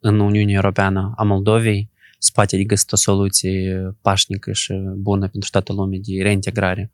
în 0.01 0.21
Uniunea 0.21 0.55
Europeană 0.55 1.13
a 1.17 1.23
Moldovei 1.23 1.91
se 2.19 2.31
poate 2.35 2.57
de 2.57 2.65
găsit 2.65 2.93
o 2.93 2.97
soluție 2.97 3.95
pașnică 4.01 4.53
și 4.53 4.73
bună 4.97 5.29
pentru 5.29 5.51
toată 5.51 5.73
lumea 5.73 5.99
de 6.03 6.23
reintegrare 6.23 6.93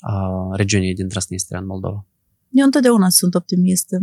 a 0.00 0.48
regiunii 0.52 0.94
din 0.94 1.08
Transnistria 1.08 1.58
în 1.58 1.66
Moldova? 1.66 2.06
Eu 2.50 2.64
întotdeauna 2.64 3.08
sunt 3.08 3.34
optimistă 3.34 4.02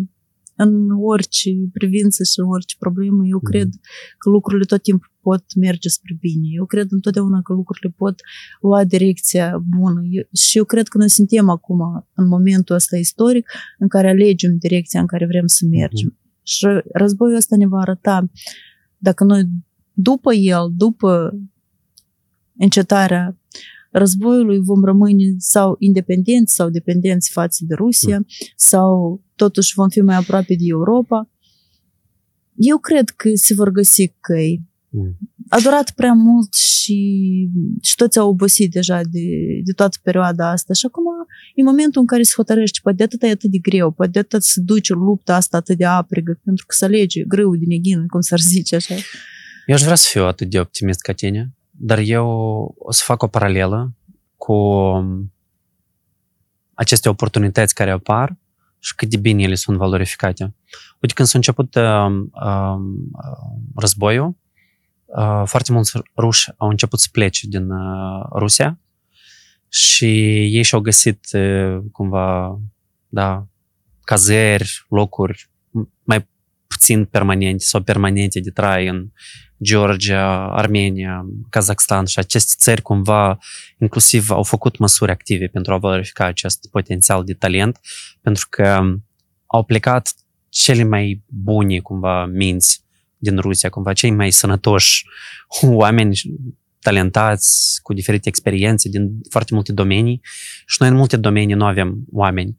în 0.57 0.89
orice 1.01 1.49
privință 1.73 2.23
și 2.23 2.39
în 2.39 2.45
orice 2.47 2.75
problemă, 2.79 3.25
eu 3.25 3.39
mm. 3.41 3.49
cred 3.49 3.69
că 4.17 4.29
lucrurile 4.29 4.65
tot 4.65 4.81
timpul 4.81 5.11
pot 5.21 5.43
merge 5.55 5.89
spre 5.89 6.17
bine. 6.19 6.47
Eu 6.51 6.65
cred 6.65 6.91
întotdeauna 6.91 7.41
că 7.41 7.53
lucrurile 7.53 7.93
pot 7.97 8.15
lua 8.61 8.83
direcția 8.83 9.63
bună. 9.77 10.01
Eu, 10.09 10.23
și 10.33 10.57
eu 10.57 10.63
cred 10.63 10.87
că 10.87 10.97
noi 10.97 11.09
suntem 11.09 11.49
acum, 11.49 12.07
în 12.13 12.27
momentul 12.27 12.75
ăsta 12.75 12.97
istoric, 12.97 13.51
în 13.77 13.87
care 13.87 14.09
alegem 14.09 14.57
direcția 14.57 14.99
în 14.99 15.05
care 15.05 15.25
vrem 15.25 15.47
să 15.47 15.65
mergem. 15.69 16.07
Mm. 16.07 16.17
Și 16.43 16.67
războiul 16.93 17.35
ăsta 17.35 17.55
ne 17.55 17.67
va 17.67 17.79
arăta 17.79 18.29
dacă 18.97 19.23
noi 19.23 19.43
după 19.93 20.33
el, 20.33 20.71
după 20.75 21.39
încetarea 22.57 23.37
războiului 23.91 24.59
vom 24.59 24.83
rămâne 24.83 25.35
sau 25.37 25.75
independenți 25.79 26.53
sau 26.53 26.69
dependenți 26.69 27.31
față 27.31 27.63
de 27.67 27.73
Rusia 27.75 28.17
mm. 28.17 28.25
sau 28.55 29.21
totuși 29.35 29.73
vom 29.75 29.89
fi 29.89 30.01
mai 30.01 30.15
aproape 30.15 30.55
de 30.55 30.65
Europa. 30.65 31.29
Eu 32.55 32.77
cred 32.77 33.09
că 33.09 33.29
se 33.33 33.53
vor 33.53 33.69
găsi 33.69 34.13
căi. 34.19 34.61
Mm. 34.89 35.17
A 35.49 35.59
durat 35.59 35.91
prea 35.91 36.13
mult 36.13 36.53
și, 36.53 37.49
și 37.81 37.95
toți 37.95 38.17
au 38.17 38.29
obosit 38.29 38.71
deja 38.71 39.01
de, 39.01 39.27
de 39.63 39.71
toată 39.71 39.97
perioada 40.03 40.51
asta 40.51 40.73
și 40.73 40.85
acum 40.85 41.03
e 41.55 41.63
momentul 41.63 42.01
în 42.01 42.07
care 42.07 42.23
se 42.23 42.33
hotărăște, 42.35 42.79
poate 42.83 42.97
de 42.97 43.03
atât 43.03 43.23
e 43.23 43.27
atât 43.27 43.51
de 43.51 43.57
greu, 43.57 43.91
poate 43.91 44.11
de 44.11 44.19
atât 44.19 44.43
se 44.43 44.61
duce 44.61 44.93
lupta 44.93 45.35
asta 45.35 45.57
atât 45.57 45.77
de 45.77 45.85
aprigă, 45.85 46.39
pentru 46.43 46.65
că 46.65 46.75
se 46.77 46.85
alege 46.85 47.23
greu 47.23 47.55
din 47.55 47.71
eghină, 47.71 48.05
cum 48.07 48.21
s-ar 48.21 48.39
zice 48.39 48.75
așa. 48.75 48.95
Eu 49.65 49.75
aș 49.75 49.83
vrea 49.83 49.95
să 49.95 50.07
fiu 50.11 50.23
atât 50.23 50.49
de 50.49 50.59
optimist 50.59 51.01
ca 51.01 51.13
tine, 51.13 51.56
dar 51.79 51.97
eu 51.97 52.27
o 52.77 52.91
să 52.91 53.03
fac 53.05 53.23
o 53.23 53.27
paralelă 53.27 53.93
cu 54.37 54.55
aceste 56.73 57.09
oportunități 57.09 57.73
care 57.73 57.91
apar 57.91 58.35
și 58.79 58.95
cât 58.95 59.09
de 59.09 59.17
bine 59.17 59.43
ele 59.43 59.55
sunt 59.55 59.77
valorificate. 59.77 60.55
Uite, 61.01 61.13
când 61.13 61.27
s-a 61.27 61.37
început 61.37 61.75
uh, 61.75 62.05
uh, 62.31 62.77
războiul, 63.75 64.35
uh, 65.05 65.41
foarte 65.45 65.71
mulți 65.71 65.99
ruși 66.17 66.51
au 66.57 66.69
început 66.69 66.99
să 66.99 67.07
plece 67.11 67.47
din 67.47 67.69
uh, 67.69 68.25
Rusia 68.35 68.79
și 69.69 70.05
ei 70.55 70.63
și-au 70.63 70.81
găsit 70.81 71.27
uh, 71.33 71.77
cumva, 71.91 72.59
da, 73.07 73.47
cazări, 74.01 74.85
locuri 74.89 75.49
mai 76.03 76.27
puțin 76.67 77.05
permanente 77.05 77.63
sau 77.63 77.81
permanente 77.81 78.39
de 78.39 78.49
trai 78.49 78.87
în 78.87 79.07
Georgia, 79.63 80.53
Armenia, 80.53 81.25
Kazakhstan 81.49 82.05
și 82.05 82.19
aceste 82.19 82.53
țări 82.57 82.81
cumva 82.81 83.37
inclusiv 83.77 84.29
au 84.29 84.43
făcut 84.43 84.77
măsuri 84.77 85.11
active 85.11 85.47
pentru 85.47 85.73
a 85.73 85.77
valorifica 85.77 86.25
acest 86.25 86.67
potențial 86.71 87.23
de 87.23 87.33
talent, 87.33 87.79
pentru 88.21 88.47
că 88.49 88.81
au 89.45 89.63
plecat 89.63 90.13
cele 90.49 90.83
mai 90.83 91.23
bune 91.27 91.79
cumva 91.79 92.25
minți 92.25 92.83
din 93.17 93.37
Rusia, 93.37 93.69
cumva 93.69 93.93
cei 93.93 94.11
mai 94.11 94.31
sănătoși 94.31 95.05
oameni 95.61 96.19
talentați, 96.79 97.79
cu 97.81 97.93
diferite 97.93 98.29
experiențe 98.29 98.89
din 98.89 99.19
foarte 99.29 99.53
multe 99.53 99.71
domenii 99.71 100.21
și 100.65 100.77
noi 100.79 100.89
în 100.89 100.95
multe 100.95 101.17
domenii 101.17 101.55
nu 101.55 101.65
avem 101.65 102.05
oameni. 102.11 102.57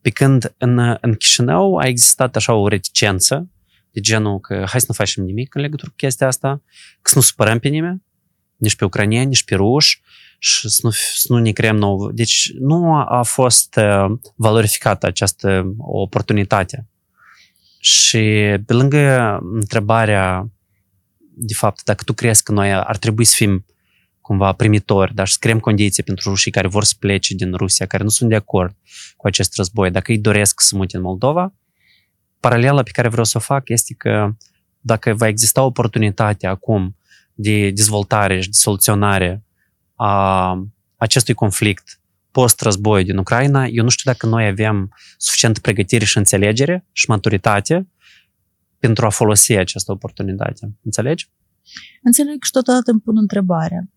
Pe 0.00 0.10
când 0.10 0.54
în, 0.58 0.96
în 1.00 1.14
Chișinău 1.14 1.76
a 1.76 1.86
existat 1.86 2.36
așa 2.36 2.52
o 2.52 2.68
reticență 2.68 3.48
de 3.90 4.00
genul 4.00 4.40
că 4.40 4.54
hai 4.54 4.80
să 4.80 4.86
nu 4.88 4.94
facem 4.94 5.24
nimic 5.24 5.54
în 5.54 5.60
legătură 5.60 5.90
cu 5.90 5.96
chestia 5.96 6.26
asta, 6.26 6.62
că 7.02 7.10
să 7.10 7.16
nu 7.16 7.22
supărăm 7.22 7.58
pe 7.58 7.68
nimeni, 7.68 8.02
nici 8.56 8.76
pe 8.76 8.84
ucranieni, 8.84 9.26
nici 9.26 9.44
pe 9.44 9.54
ruși, 9.54 10.02
și 10.38 10.68
să 10.68 10.80
nu, 10.82 10.90
să 10.90 11.26
nu 11.28 11.38
ne 11.38 11.50
creăm 11.50 11.76
nou. 11.76 12.10
Deci 12.10 12.52
nu 12.58 12.94
a 12.94 13.22
fost 13.22 13.76
uh, 13.76 14.18
valorificată 14.34 15.06
această 15.06 15.74
oportunitate. 15.78 16.86
Și 17.80 18.18
pe 18.66 18.72
lângă 18.72 19.38
întrebarea, 19.52 20.50
de 21.34 21.54
fapt, 21.54 21.84
dacă 21.84 22.04
tu 22.04 22.12
crezi 22.12 22.42
că 22.42 22.52
noi 22.52 22.72
ar 22.72 22.96
trebui 22.96 23.24
să 23.24 23.34
fim 23.36 23.66
cumva 24.20 24.52
primitori, 24.52 25.14
dar 25.14 25.28
să 25.28 25.36
creăm 25.40 25.60
condiții 25.60 26.02
pentru 26.02 26.28
rușii 26.28 26.50
care 26.50 26.68
vor 26.68 26.84
să 26.84 26.94
plece 26.98 27.34
din 27.34 27.54
Rusia, 27.54 27.86
care 27.86 28.02
nu 28.02 28.08
sunt 28.08 28.28
de 28.28 28.34
acord 28.34 28.76
cu 29.16 29.26
acest 29.26 29.56
război, 29.56 29.90
dacă 29.90 30.12
ei 30.12 30.18
doresc 30.18 30.60
să 30.60 30.76
mute 30.76 30.96
în 30.96 31.02
Moldova, 31.02 31.54
paralela 32.40 32.82
pe 32.82 32.90
care 32.90 33.08
vreau 33.08 33.24
să 33.24 33.36
o 33.36 33.40
fac 33.40 33.68
este 33.68 33.94
că 33.94 34.36
dacă 34.80 35.14
va 35.14 35.28
exista 35.28 35.62
oportunitatea 35.62 36.50
acum 36.50 36.96
de 37.34 37.70
dezvoltare 37.70 38.40
și 38.40 38.48
de 38.48 38.56
soluționare 38.56 39.44
a 39.94 40.54
acestui 40.96 41.34
conflict 41.34 42.00
post-război 42.30 43.04
din 43.04 43.16
Ucraina, 43.16 43.66
eu 43.66 43.82
nu 43.82 43.88
știu 43.88 44.10
dacă 44.12 44.26
noi 44.26 44.46
avem 44.46 44.94
suficient 45.16 45.58
pregătire 45.58 46.04
și 46.04 46.18
înțelegere 46.18 46.86
și 46.92 47.08
maturitate 47.08 47.88
pentru 48.78 49.06
a 49.06 49.08
folosi 49.08 49.52
această 49.52 49.92
oportunitate. 49.92 50.76
Înțelegi? 50.82 51.30
Înțeleg 52.02 52.42
și 52.42 52.50
totodată 52.50 52.90
îmi 52.90 53.00
pun 53.00 53.16
întrebarea. 53.16 53.88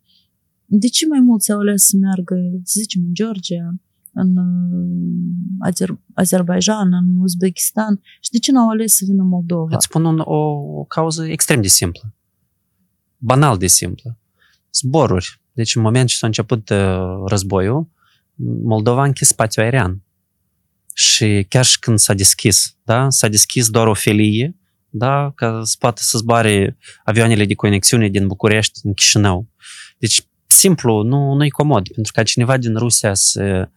De 0.65 0.87
ce 0.87 1.07
mai 1.07 1.19
mulți 1.19 1.51
au 1.51 1.59
ales 1.59 1.83
să 1.83 1.95
meargă, 1.99 2.35
să 2.63 2.79
zicem, 2.79 3.01
în 3.05 3.13
Georgia, 3.13 3.73
în 4.13 4.37
uh, 4.37 5.69
Azer- 5.69 5.99
Azerbaijan, 6.13 6.93
în 6.93 7.21
Uzbekistan 7.21 8.01
și 8.19 8.29
de 8.29 8.37
ce 8.37 8.51
n-au 8.51 8.69
ales 8.69 8.95
să 8.95 9.03
vină 9.07 9.21
în 9.21 9.27
Moldova? 9.27 9.75
Îți 9.75 9.85
spun 9.85 10.05
un, 10.05 10.19
o, 10.19 10.35
o 10.79 10.83
cauză 10.83 11.27
extrem 11.27 11.61
de 11.61 11.67
simplă. 11.67 12.13
Banal 13.17 13.57
de 13.57 13.67
simplă. 13.67 14.17
Zboruri. 14.73 15.41
Deci 15.53 15.75
în 15.75 15.81
moment 15.81 16.09
ce 16.09 16.15
s-a 16.15 16.25
început 16.25 16.69
uh, 16.69 17.23
războiul, 17.25 17.89
Moldova 18.63 19.01
a 19.01 19.05
închis 19.05 19.27
spațiul 19.27 19.65
aerian. 19.65 20.03
Și 20.93 21.45
chiar 21.49 21.65
și 21.65 21.79
când 21.79 21.99
s-a 21.99 22.13
deschis, 22.13 22.77
da, 22.83 23.09
s-a 23.09 23.27
deschis 23.27 23.69
doar 23.69 23.87
o 23.87 23.93
felie 23.93 24.55
da? 24.91 25.31
ca 25.35 25.61
să 25.63 25.75
poată 25.79 26.01
să 26.03 26.17
zboare 26.17 26.77
avioanele 27.03 27.45
de 27.45 27.53
conexiune 27.53 28.07
din 28.07 28.27
București 28.27 28.79
în 28.83 28.93
Chișinău. 28.93 29.47
Deci, 29.97 30.27
simplu, 30.55 31.01
nu, 31.01 31.33
nu 31.33 31.45
e 31.45 31.49
comod, 31.49 31.89
pentru 31.93 32.11
ca 32.15 32.23
cineva 32.23 32.57
din 32.57 32.75
Rusia 32.75 33.13
să 33.13 33.69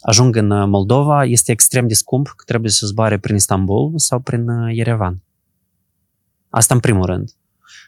ajungă 0.00 0.38
în 0.38 0.70
Moldova, 0.70 1.24
este 1.24 1.52
extrem 1.52 1.86
de 1.86 1.94
scump, 1.94 2.26
că 2.36 2.44
trebuie 2.46 2.70
să 2.70 2.86
zboare 2.86 3.18
prin 3.18 3.36
Istanbul 3.36 3.92
sau 3.96 4.18
prin 4.18 4.46
Yerevan. 4.72 5.22
Asta 6.48 6.74
în 6.74 6.80
primul 6.80 7.04
rând. 7.04 7.30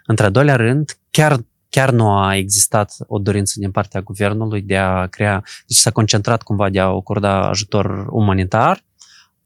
Într-al 0.06 0.30
doilea 0.30 0.56
rând, 0.56 0.98
chiar, 1.10 1.44
chiar 1.68 1.90
nu 1.90 2.10
a 2.18 2.36
existat 2.36 2.96
o 3.06 3.18
dorință 3.18 3.54
din 3.56 3.70
partea 3.70 4.00
guvernului 4.00 4.62
de 4.62 4.76
a 4.76 5.06
crea, 5.06 5.42
deci 5.66 5.76
s-a 5.76 5.90
concentrat 5.90 6.42
cumva 6.42 6.68
de 6.68 6.80
a 6.80 6.84
acorda 6.84 7.48
ajutor 7.48 8.06
umanitar, 8.10 8.84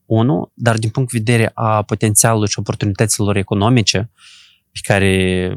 unu, 0.06 0.50
dar 0.54 0.78
din 0.78 0.90
punct 0.90 1.12
de 1.12 1.18
vedere 1.18 1.50
a 1.54 1.82
potențialului 1.82 2.48
și 2.48 2.58
oportunităților 2.58 3.36
economice 3.36 4.10
pe 4.77 4.93
care, 4.93 5.55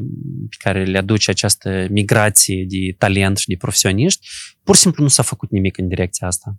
pe 0.50 0.56
care 0.60 0.84
le 0.86 0.98
aduce 0.98 1.32
această 1.32 1.88
migrație 1.90 2.66
de 2.70 2.96
talent 2.98 3.38
și 3.38 3.48
de 3.48 3.56
profesioniști, 3.56 4.28
pur 4.64 4.76
și 4.76 4.82
simplu 4.82 5.04
nu 5.04 5.10
s-a 5.10 5.24
făcut 5.24 5.52
nimic 5.52 5.78
în 5.78 5.88
direcția 5.88 6.28
asta. 6.28 6.58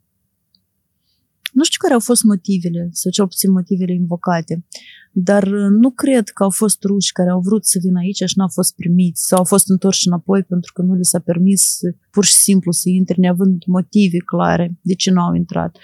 Nu 1.52 1.64
știu 1.64 1.78
care 1.80 1.94
au 1.94 2.00
fost 2.00 2.22
motivele, 2.22 2.88
sau 2.92 3.10
cel 3.10 3.26
puțin 3.26 3.50
motivele 3.50 3.92
invocate, 3.92 4.66
dar 5.12 5.42
uh, 5.42 5.68
nu 5.70 5.90
cred 5.90 6.28
că 6.28 6.42
au 6.42 6.50
fost 6.50 6.82
ruși 6.84 7.12
care 7.12 7.30
au 7.30 7.40
vrut 7.40 7.66
să 7.66 7.78
vină 7.82 7.98
aici 7.98 8.22
și 8.26 8.38
n-au 8.38 8.48
fost 8.48 8.74
primiți 8.74 9.26
sau 9.26 9.38
au 9.38 9.44
fost 9.44 9.70
întorși 9.70 10.06
înapoi 10.06 10.42
pentru 10.42 10.72
că 10.72 10.82
nu 10.82 10.94
li 10.94 11.04
s-a 11.04 11.18
permis 11.18 11.78
pur 12.10 12.24
și 12.24 12.34
simplu 12.34 12.72
să 12.72 12.88
intre 12.88 13.14
neavând 13.18 13.62
motive 13.66 14.16
clare 14.16 14.78
de 14.80 14.94
ce 14.94 15.10
nu 15.10 15.20
au 15.20 15.34
intrat. 15.34 15.76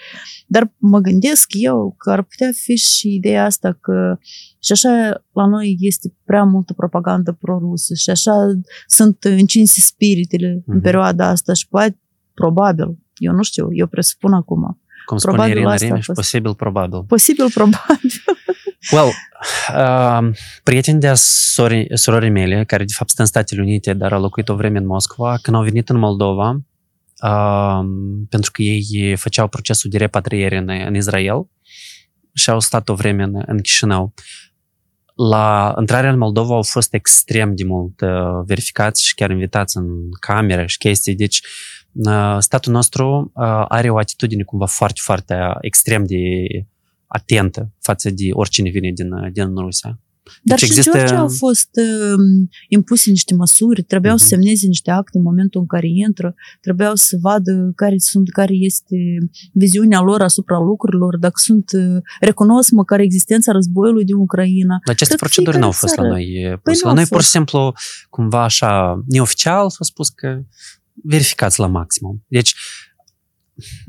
Dar 0.47 0.73
mă 0.77 0.99
gândesc 0.99 1.47
eu 1.49 1.95
că 1.97 2.11
ar 2.11 2.23
putea 2.23 2.49
fi 2.53 2.75
și 2.75 3.13
ideea 3.13 3.45
asta 3.45 3.77
că 3.81 4.17
și 4.59 4.71
așa 4.71 5.23
la 5.31 5.47
noi 5.47 5.77
este 5.79 6.13
prea 6.25 6.43
multă 6.43 6.73
propagandă 6.73 7.31
pro-rusă 7.31 7.93
și 7.93 8.09
așa 8.09 8.33
sunt 8.87 9.23
încinse 9.23 9.79
spiritele 9.79 10.51
mm-hmm. 10.51 10.65
în 10.65 10.73
mhm. 10.73 10.83
perioada 10.83 11.27
asta 11.27 11.53
și 11.53 11.67
poate, 11.67 11.99
probabil, 12.33 12.97
eu 13.17 13.33
nu 13.33 13.43
știu, 13.43 13.67
eu 13.71 13.87
presupun 13.87 14.33
acum, 14.33 14.81
cum 15.07 15.17
spune 15.17 15.35
probabil 15.35 15.57
Irina 15.57 15.75
Remeș, 15.75 16.05
posibil 16.05 16.55
probabil. 16.55 17.03
Posibil 17.03 17.51
probabil. 17.53 18.11
well, 18.95 19.11
uh, 19.75 20.35
prieteni 20.63 20.99
de 20.99 21.11
sori, 21.15 21.87
surorii 21.93 22.29
mele, 22.29 22.63
care 22.65 22.83
de 22.83 22.93
fapt 22.95 23.09
sunt 23.09 23.21
în 23.21 23.25
Statele 23.25 23.61
Unite, 23.61 23.93
dar 23.93 24.13
au 24.13 24.21
locuit 24.21 24.49
o 24.49 24.55
vreme 24.55 24.77
în 24.77 24.85
Moscova, 24.85 25.37
când 25.41 25.55
au 25.57 25.63
venit 25.63 25.89
în 25.89 25.97
Moldova, 25.97 26.49
uh, 27.23 27.79
pentru 28.29 28.51
că 28.51 28.61
ei 28.61 29.15
făceau 29.15 29.47
procesul 29.47 29.89
de 29.89 29.97
repatriere 29.97 30.57
în, 30.57 30.69
în 30.69 30.95
Israel 30.95 31.47
și 32.33 32.49
au 32.49 32.59
stat 32.59 32.89
o 32.89 32.93
vreme 32.93 33.23
în, 33.23 33.43
în 33.45 33.61
Chișinău. 33.61 34.13
La 35.15 35.75
intrarea 35.79 36.09
în 36.09 36.17
Moldova 36.17 36.55
au 36.55 36.63
fost 36.63 36.93
extrem 36.93 37.55
de 37.55 37.63
mult 37.63 38.01
uh, 38.01 38.09
verificați 38.45 39.05
și 39.05 39.13
chiar 39.13 39.29
invitați 39.29 39.77
în 39.77 39.85
camere 40.19 40.65
și 40.65 40.77
chestii. 40.77 41.15
Deci, 41.15 41.37
uh, 41.37 41.76
statul 42.39 42.73
nostru 42.73 43.31
are 43.67 43.89
o 43.89 43.97
atitudine 43.97 44.43
cumva 44.43 44.65
foarte, 44.65 44.99
foarte 45.03 45.35
extrem 45.61 46.03
de 46.03 46.17
atentă 47.07 47.71
față 47.79 48.09
de 48.09 48.23
oricine 48.31 48.69
vine 48.69 48.91
din, 48.91 49.09
din 49.31 49.55
Rusia. 49.55 49.99
Dar 50.43 50.57
deci 50.57 50.59
și 50.59 50.65
există... 50.65 50.97
în 50.97 50.97
Georgia 50.97 51.19
au 51.19 51.29
fost 51.29 51.69
uh, 51.73 52.47
impuse 52.67 53.09
niște 53.09 53.33
măsuri, 53.33 53.83
trebuiau 53.83 54.15
uh-huh. 54.15 54.19
să 54.19 54.25
semneze 54.27 54.67
niște 54.67 54.91
acte 54.91 55.17
în 55.17 55.23
momentul 55.23 55.61
în 55.61 55.67
care 55.67 55.87
intră, 55.87 56.35
trebuiau 56.61 56.95
să 56.95 57.17
vadă 57.21 57.71
care 57.75 57.95
sunt, 57.97 58.29
care 58.31 58.53
este 58.53 58.95
viziunea 59.53 60.01
lor 60.01 60.21
asupra 60.21 60.59
lucrurilor, 60.59 61.17
dacă 61.17 61.35
sunt, 61.35 61.71
uh, 61.73 62.01
recunosc 62.19 62.71
măcar 62.71 62.99
existența 62.99 63.51
războiului 63.51 64.05
din 64.05 64.15
Ucraina. 64.15 64.75
Dar 64.85 64.95
aceste 64.95 65.15
Cred 65.15 65.19
proceduri 65.19 65.57
nu 65.57 65.65
au 65.65 65.71
fost 65.71 65.93
țară. 65.93 66.07
la 66.07 66.13
noi 66.13 66.59
păi 66.63 66.79
La 66.83 66.93
noi, 66.93 67.05
pur 67.05 67.21
și 67.21 67.29
simplu, 67.29 67.73
cumva 68.09 68.43
așa, 68.43 69.03
neoficial 69.07 69.69
s-a 69.69 69.83
spus 69.83 70.09
că 70.09 70.41
verificați 71.03 71.59
la 71.59 71.67
maximum. 71.67 72.25
Deci, 72.27 72.55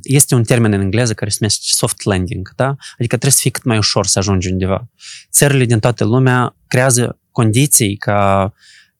este 0.03 0.35
un 0.35 0.45
termen 0.45 0.73
în 0.73 0.81
engleză 0.81 1.15
care 1.15 1.31
se 1.31 1.37
numește 1.41 1.65
soft 1.67 2.03
landing, 2.03 2.53
da? 2.57 2.67
Adică 2.69 3.07
trebuie 3.07 3.31
să 3.31 3.39
fie 3.41 3.51
cât 3.51 3.65
mai 3.65 3.77
ușor 3.79 4.07
să 4.07 4.19
ajungi 4.19 4.51
undeva. 4.51 4.91
Țările 5.31 5.65
din 5.65 5.79
toată 5.79 6.05
lumea 6.05 6.57
creează 6.67 7.19
condiții 7.31 7.97
ca 7.97 8.53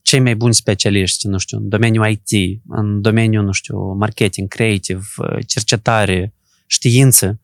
cei 0.03 0.21
mai 0.21 0.37
buni 0.37 0.55
specialiști, 0.55 1.27
nu 1.27 1.39
știu, 1.39 1.59
în 1.59 1.69
domeniul 1.69 2.09
IT, 2.11 2.63
în 2.69 3.01
domeniul, 3.01 3.45
nu 3.45 3.53
știu, 3.53 3.93
marketing, 3.93 4.49
creative, 4.49 5.05
cercetare, 5.47 6.35
știință, 6.67 7.41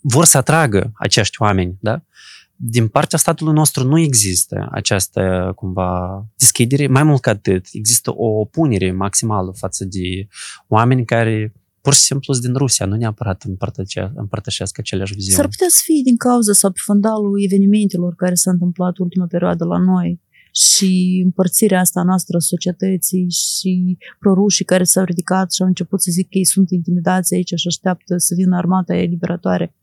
vor 0.00 0.24
să 0.24 0.36
atragă 0.36 0.92
acești 0.94 1.42
oameni, 1.42 1.76
da? 1.80 2.02
Din 2.56 2.88
partea 2.88 3.18
statului 3.18 3.52
nostru 3.52 3.84
nu 3.84 3.98
există 3.98 4.68
această, 4.70 5.52
cumva, 5.56 6.24
deschidere. 6.36 6.86
Mai 6.86 7.02
mult 7.02 7.20
ca 7.20 7.30
atât, 7.30 7.66
există 7.72 8.10
o 8.10 8.26
opunere 8.26 8.92
maximală 8.92 9.54
față 9.56 9.84
de 9.84 10.26
oameni 10.68 11.04
care 11.04 11.52
pur 11.80 11.94
și 11.94 12.00
simplu 12.00 12.32
sunt 12.32 12.46
din 12.46 12.54
Rusia, 12.54 12.86
nu 12.86 12.96
neapărat 12.96 13.44
împărtășesc 14.14 14.78
aceleași 14.78 15.14
viziuni. 15.14 15.36
S-ar 15.36 15.48
putea 15.48 15.66
să 15.70 15.80
fie 15.84 16.00
din 16.04 16.16
cauza 16.16 16.52
sau 16.52 16.70
pe 16.70 16.80
fundalul 16.82 17.42
evenimentelor 17.44 18.14
care 18.14 18.34
s-au 18.34 18.52
întâmplat 18.52 18.98
ultima 18.98 19.26
perioadă 19.26 19.64
la 19.64 19.78
noi 19.78 20.20
și 20.54 21.20
împărțirea 21.24 21.80
asta 21.80 22.02
noastră 22.02 22.36
a 22.36 22.40
societății 22.40 23.30
și 23.30 23.98
prorușii 24.18 24.64
care 24.64 24.84
s-au 24.84 25.04
ridicat 25.04 25.52
și 25.52 25.62
au 25.62 25.68
început 25.68 26.02
să 26.02 26.10
zic 26.10 26.28
că 26.28 26.38
ei 26.38 26.44
sunt 26.44 26.70
intimidați 26.70 27.34
aici 27.34 27.52
și 27.54 27.66
așteaptă 27.66 28.14
să 28.16 28.34
vină 28.34 28.56
armata 28.56 28.94
eliberatoare 28.94 29.74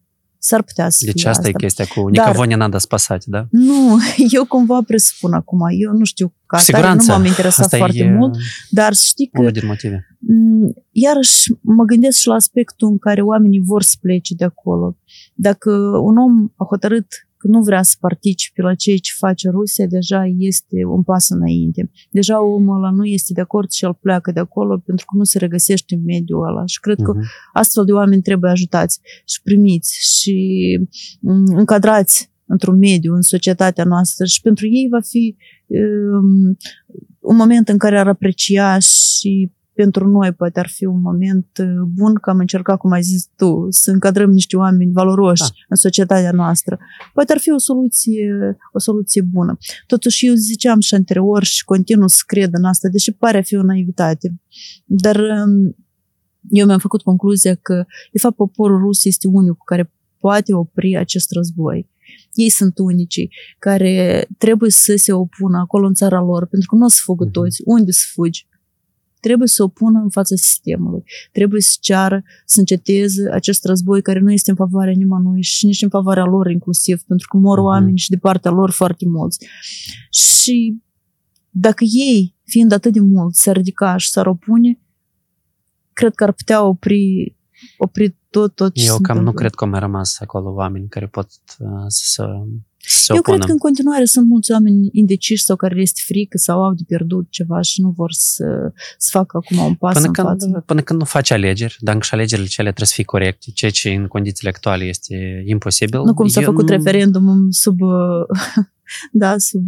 s-ar 0.44 0.62
putea 0.64 0.90
să 0.90 1.06
Deci 1.06 1.20
fie 1.20 1.30
asta, 1.30 1.48
asta 1.48 1.50
e 1.58 1.64
chestia 1.64 1.86
cu 1.86 2.08
Nicăvo 2.08 2.46
ne 2.46 2.56
nada 2.56 2.78
spasat, 2.78 3.24
da? 3.26 3.48
Nu, 3.52 3.98
eu 4.38 4.46
cumva 4.46 4.82
presupun 4.88 5.34
acum, 5.34 5.60
eu 5.80 5.92
nu 5.92 6.04
știu 6.04 6.34
ca 6.46 6.58
atare, 6.58 6.94
nu 6.94 7.04
m-am 7.08 7.26
interesat 7.26 7.66
asta 7.66 7.78
foarte 7.78 7.98
e 7.98 8.12
uh, 8.12 8.16
mult, 8.18 8.38
dar 8.70 8.94
știi 8.94 9.28
că... 9.28 9.40
Unul 9.40 9.52
din 9.52 9.66
motive. 9.66 10.18
Iarăși 10.92 11.54
mă 11.62 11.84
gândesc 11.84 12.20
și 12.20 12.28
la 12.28 12.34
aspectul 12.34 12.88
în 12.88 12.98
care 12.98 13.22
oamenii 13.22 13.62
vor 13.64 13.82
să 13.82 13.96
plece 14.02 14.34
de 14.34 14.44
acolo. 14.44 14.98
Dacă 15.34 15.72
un 16.02 16.18
om 16.18 16.52
a 16.56 16.66
hotărât 16.70 17.08
că 17.42 17.48
nu 17.48 17.62
vrea 17.62 17.84
să 17.84 17.96
participe 18.00 18.62
la 18.62 18.76
ceea 18.76 18.98
ce 18.98 19.12
face 19.18 19.50
Rusia, 19.50 19.86
deja 19.86 20.24
este 20.38 20.86
un 20.86 21.04
pas 21.04 21.30
înainte. 21.30 21.92
Deja 22.10 22.44
omul 22.44 22.76
ăla 22.76 22.92
nu 22.92 23.06
este 23.06 23.34
de 23.34 23.42
acord 23.42 23.72
și 23.72 23.86
el 23.86 23.94
pleacă 24.02 24.32
de 24.32 24.40
acolo 24.40 24.78
pentru 24.78 25.06
că 25.06 25.18
nu 25.18 25.24
se 25.24 25.38
regăsește 25.38 25.96
în 25.96 26.04
mediul 26.04 26.48
ăla. 26.48 26.66
Și 26.66 26.80
cred 26.80 26.98
uh-huh. 27.00 27.06
că 27.06 27.12
mhm. 27.12 27.26
astfel 27.54 27.86
de 27.86 27.92
oameni 27.92 28.22
trebuie 28.22 28.52
ajutați 28.52 29.00
și 29.26 29.42
primiți 29.44 30.20
și 30.20 30.36
încadrați 31.46 32.32
într-un 32.46 32.78
mediu, 32.78 33.14
în 33.14 33.22
societatea 33.22 33.84
noastră 33.84 34.26
și 34.26 34.42
pentru 34.42 34.66
ei 34.68 34.88
va 34.90 35.00
fi 35.00 35.36
um, 35.68 36.58
un 37.20 37.36
moment 37.36 37.70
în 37.70 37.78
care 37.78 38.00
ar 38.00 38.08
aprecia 38.08 38.80
și 38.80 39.52
pentru 39.74 40.08
noi 40.08 40.32
poate 40.34 40.60
ar 40.60 40.68
fi 40.68 40.86
un 40.86 41.02
moment 41.02 41.48
uh, 41.60 41.82
bun 41.94 42.14
că 42.14 42.30
am 42.30 42.38
încercat, 42.38 42.78
cum 42.78 42.92
ai 42.92 43.02
zis 43.02 43.30
tu, 43.36 43.68
să 43.70 43.92
încadrăm 43.92 44.30
niște 44.30 44.58
oameni 44.58 44.92
valoroși 44.92 45.42
da. 45.42 45.48
în 45.70 45.76
societatea 45.76 46.32
noastră. 46.32 46.80
Poate 47.14 47.32
ar 47.32 47.40
fi 47.40 47.52
o 47.52 47.58
soluție, 47.58 48.58
o 48.74 48.80
soluție 48.80 49.22
bună. 49.22 49.58
Totuși, 49.88 50.28
eu 50.28 50.34
ziceam 50.34 50.80
și 50.80 50.96
anterior 50.96 51.44
și 51.44 51.64
continuu 51.64 52.08
să 52.08 52.24
cred 52.26 52.50
în 52.54 52.64
asta, 52.64 52.88
deși 52.88 53.12
pare 53.12 53.38
a 53.38 53.42
fi 53.42 53.56
o 53.56 53.64
naivitate. 53.64 54.42
Dar 54.86 55.16
um, 55.16 55.76
eu 56.50 56.66
mi-am 56.66 56.80
făcut 56.80 57.02
concluzia 57.02 57.56
că, 57.56 57.86
de 58.12 58.20
fapt, 58.20 58.36
poporul 58.36 58.80
rus 58.80 59.06
este 59.06 59.28
unicul 59.28 59.64
care 59.66 59.94
poate 60.20 60.54
opri 60.54 60.98
acest 60.98 61.32
război. 61.32 61.90
Ei 62.34 62.50
sunt 62.50 62.78
unicii 62.78 63.30
care 63.60 64.28
trebuie 64.38 64.72
să 64.72 64.94
se 64.96 65.14
opună 65.14 65.58
acolo 65.58 65.88
în 65.88 65.94
țara 65.94 66.22
lor, 66.22 66.46
pentru 66.46 66.70
că 66.70 66.76
nu 66.76 66.86
o 66.86 66.90
să 66.90 67.00
fugă 67.04 67.24
mhm. 67.24 67.34
toți. 67.34 67.62
Unde 67.66 67.92
să 67.92 68.04
fugi? 68.14 68.48
Trebuie 69.22 69.48
să 69.48 69.64
o 69.64 69.68
pună 69.68 70.00
în 70.00 70.10
fața 70.10 70.36
sistemului. 70.36 71.04
Trebuie 71.32 71.62
să 71.62 71.78
ceară 71.80 72.24
să 72.46 72.60
înceteze 72.60 73.30
acest 73.32 73.66
război 73.66 74.02
care 74.02 74.20
nu 74.20 74.32
este 74.32 74.50
în 74.50 74.56
favoarea 74.56 74.94
nimănui 74.94 75.42
și 75.42 75.66
nici 75.66 75.82
în 75.82 75.90
favoarea 75.90 76.26
lor 76.26 76.50
inclusiv, 76.50 77.02
pentru 77.02 77.28
că 77.28 77.38
mor 77.38 77.58
uh-huh. 77.58 77.64
oameni 77.64 77.98
și 77.98 78.10
de 78.10 78.18
partea 78.18 78.52
lor 78.52 78.72
foarte 78.72 79.06
mulți. 79.08 79.48
Și 80.10 80.82
dacă 81.50 81.84
ei, 81.88 82.36
fiind 82.44 82.72
atât 82.72 82.94
de 82.94 83.00
mulți, 83.00 83.42
s-ar 83.42 83.56
ridica 83.56 83.98
și 83.98 84.10
s-ar 84.10 84.28
opune, 84.28 84.80
cred 85.94 86.16
că 86.16 86.24
ar 86.24 86.32
putea 86.32 86.64
opri, 86.64 87.36
opri 87.78 88.18
tot, 88.30 88.56
tot 88.56 88.74
ce 88.74 88.86
Eu 88.86 89.00
cam 89.00 89.24
nu 89.24 89.32
cred 89.32 89.54
că 89.54 89.64
au 89.64 89.70
mai 89.70 89.80
rămas 89.80 90.20
acolo 90.20 90.54
oameni 90.54 90.88
care 90.88 91.08
pot 91.08 91.30
uh, 91.60 91.68
să 91.88 92.44
se 92.86 93.14
Eu 93.14 93.22
cred 93.22 93.40
că 93.40 93.52
în 93.52 93.58
continuare 93.58 94.06
sunt 94.06 94.28
mulți 94.28 94.52
oameni 94.52 94.90
indeciși 94.92 95.44
sau 95.44 95.56
care 95.56 95.76
le 95.76 95.82
este 95.82 96.02
frică 96.06 96.38
sau 96.38 96.64
au 96.64 96.74
de 96.74 96.84
pierdut 96.88 97.28
ceva 97.30 97.62
și 97.62 97.82
nu 97.82 97.90
vor 97.90 98.12
să, 98.12 98.72
să 98.98 99.10
facă 99.12 99.38
acum 99.38 99.66
un 99.66 99.76
pas 99.76 99.94
până 99.94 100.06
în 100.06 100.14
când, 100.14 100.28
față. 100.28 100.64
Până 100.66 100.82
când 100.82 101.00
nu 101.00 101.06
faci 101.06 101.32
alegeri, 101.32 101.78
dacă 101.80 102.00
și 102.02 102.14
alegerile 102.14 102.48
cele 102.48 102.68
trebuie 102.68 102.88
să 102.88 102.94
fie 102.94 103.04
corecte, 103.04 103.52
ceea 103.54 103.72
ce 103.72 103.90
în 103.90 104.08
condițiile 104.08 104.50
actuale 104.50 104.84
este 104.84 105.44
imposibil. 105.46 106.02
Nu 106.04 106.14
cum 106.14 106.28
s-a 106.28 106.42
făcut 106.42 106.70
nu... 106.70 106.76
referendumul 106.76 107.48
sub, 107.50 107.78
da, 109.12 109.38
sub 109.38 109.64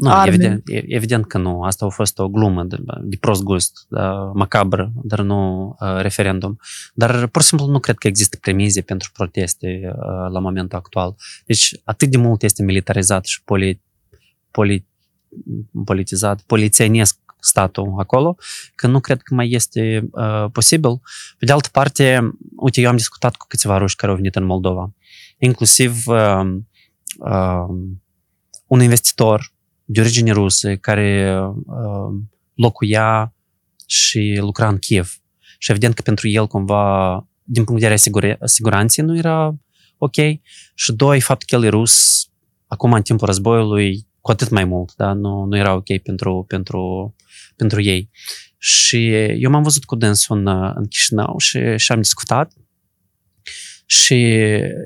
Nu, 0.00 0.10
arme. 0.10 0.34
evident, 0.34 0.62
e- 0.66 0.94
evident 0.94 1.26
că 1.26 1.38
nu. 1.38 1.62
Asta 1.62 1.84
a 1.84 1.88
fost 1.88 2.18
o 2.18 2.28
glumă 2.28 2.64
de, 2.64 2.76
de 3.02 3.16
prost 3.16 3.42
gust, 3.42 3.86
da, 3.88 4.12
macabră, 4.34 4.92
dar 5.02 5.20
nu 5.20 5.68
uh, 5.80 6.00
referendum. 6.00 6.58
Dar 6.94 7.26
pur 7.26 7.42
și 7.42 7.48
simplu 7.48 7.66
nu 7.66 7.78
cred 7.78 7.96
că 7.96 8.06
există 8.06 8.36
premize 8.40 8.80
pentru 8.80 9.10
proteste 9.12 9.80
uh, 9.84 10.30
la 10.32 10.38
momentul 10.38 10.78
actual. 10.78 11.16
Deci 11.46 11.80
atât 11.84 12.10
de 12.10 12.16
mult 12.16 12.42
este 12.42 12.62
militarizat 12.62 13.24
și 13.24 13.42
poli, 13.42 13.82
poli, 14.50 14.86
politizat, 15.84 16.40
polițienesc 16.40 17.18
statul 17.40 17.94
acolo, 17.98 18.36
că 18.74 18.86
nu 18.86 19.00
cred 19.00 19.22
că 19.22 19.34
mai 19.34 19.50
este 19.50 20.08
uh, 20.10 20.44
posibil. 20.52 21.00
Pe 21.38 21.44
de 21.44 21.52
altă 21.52 21.68
parte, 21.72 22.30
uite, 22.56 22.80
eu 22.80 22.88
am 22.88 22.96
discutat 22.96 23.36
cu 23.36 23.46
câțiva 23.48 23.78
ruși 23.78 23.96
care 23.96 24.10
au 24.10 24.16
venit 24.16 24.36
în 24.36 24.44
Moldova, 24.44 24.92
inclusiv 25.38 26.02
uh, 26.06 26.56
uh, 27.18 27.66
un 28.66 28.82
investitor 28.82 29.56
de 29.90 30.00
origine 30.00 30.32
rusă 30.32 30.76
care 30.76 31.38
uh, 31.66 32.22
locuia 32.54 33.34
și 33.86 34.36
lucra 34.40 34.68
în 34.68 34.78
Kiev. 34.78 35.12
Și 35.58 35.70
evident 35.70 35.94
că 35.94 36.02
pentru 36.02 36.28
el 36.28 36.46
cumva, 36.46 37.14
din 37.42 37.64
punct 37.64 37.80
de 37.80 37.86
vedere 37.86 37.96
sigur- 37.96 38.38
siguranței, 38.44 39.04
nu 39.04 39.16
era 39.16 39.54
ok. 39.98 40.14
Și 40.74 40.92
doi, 40.92 41.20
faptul 41.20 41.46
că 41.50 41.54
el 41.54 41.64
e 41.64 41.76
rus, 41.76 42.26
acum 42.66 42.92
în 42.92 43.02
timpul 43.02 43.26
războiului, 43.26 44.06
cu 44.20 44.30
atât 44.30 44.48
mai 44.48 44.64
mult, 44.64 44.94
da? 44.96 45.12
nu, 45.12 45.44
nu 45.44 45.56
era 45.56 45.74
ok 45.74 45.98
pentru, 46.02 46.44
pentru, 46.48 47.14
pentru 47.56 47.82
ei. 47.82 48.10
Și 48.58 49.14
eu 49.14 49.50
m-am 49.50 49.62
văzut 49.62 49.84
cu 49.84 49.96
dânsul 49.96 50.36
în, 50.36 50.46
în 50.74 50.86
Chișinău 50.88 51.38
și, 51.38 51.58
și 51.76 51.92
am 51.92 52.00
discutat 52.00 52.52
și 53.86 54.14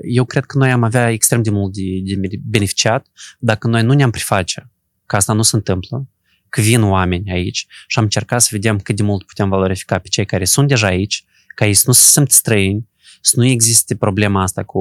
eu 0.02 0.24
cred 0.24 0.44
că 0.44 0.58
noi 0.58 0.70
am 0.70 0.82
avea 0.82 1.10
extrem 1.10 1.42
de 1.42 1.50
mult 1.50 1.72
de, 1.72 1.82
de 2.04 2.40
beneficiat 2.44 3.06
dacă 3.38 3.68
noi 3.68 3.82
nu 3.82 3.92
ne-am 3.92 4.10
preface 4.10 4.70
că 5.12 5.18
asta 5.18 5.32
nu 5.32 5.42
se 5.42 5.56
întâmplă, 5.56 6.08
că 6.48 6.60
vin 6.60 6.82
oameni 6.82 7.30
aici 7.30 7.66
și 7.86 7.98
am 7.98 8.04
încercat 8.04 8.40
să 8.40 8.48
vedem 8.50 8.78
cât 8.78 8.96
de 8.96 9.02
mult 9.02 9.26
putem 9.26 9.48
valorifica 9.48 9.98
pe 9.98 10.08
cei 10.08 10.24
care 10.26 10.44
sunt 10.44 10.68
deja 10.68 10.86
aici, 10.86 11.24
ca 11.54 11.66
ei 11.66 11.74
să 11.74 11.84
nu 11.86 11.92
se 11.92 12.10
simt 12.10 12.30
străini, 12.30 12.88
să 13.20 13.34
nu 13.36 13.46
existe 13.46 13.96
problema 13.96 14.42
asta 14.42 14.62
cu 14.62 14.80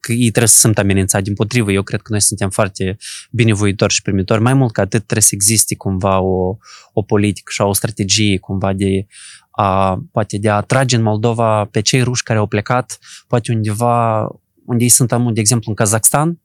că 0.00 0.12
ei 0.12 0.30
trebuie 0.30 0.48
să 0.48 0.58
sunt 0.58 0.78
amenințați. 0.78 1.24
Din 1.24 1.34
potrivă, 1.34 1.72
eu 1.72 1.82
cred 1.82 2.00
că 2.00 2.10
noi 2.10 2.20
suntem 2.20 2.50
foarte 2.50 2.96
binevoitori 3.30 3.92
și 3.92 4.02
primitori. 4.02 4.40
Mai 4.40 4.54
mult 4.54 4.72
ca 4.72 4.82
atât 4.82 5.00
trebuie 5.00 5.22
să 5.22 5.34
existe 5.34 5.76
cumva 5.76 6.20
o, 6.20 6.56
o 6.92 7.02
politică 7.02 7.50
și 7.54 7.60
o 7.60 7.72
strategie 7.72 8.38
cumva 8.38 8.72
de 8.72 9.06
a, 9.50 9.98
poate 10.12 10.38
de 10.38 10.48
a 10.48 10.56
atrage 10.56 10.96
în 10.96 11.02
Moldova 11.02 11.64
pe 11.64 11.80
cei 11.80 12.02
ruși 12.02 12.22
care 12.22 12.38
au 12.38 12.46
plecat, 12.46 12.98
poate 13.28 13.52
undeva 13.52 14.28
unde 14.64 14.82
ei 14.82 14.88
sunt, 14.88 15.32
de 15.32 15.40
exemplu, 15.40 15.70
în 15.70 15.74
Kazakhstan, 15.74 16.38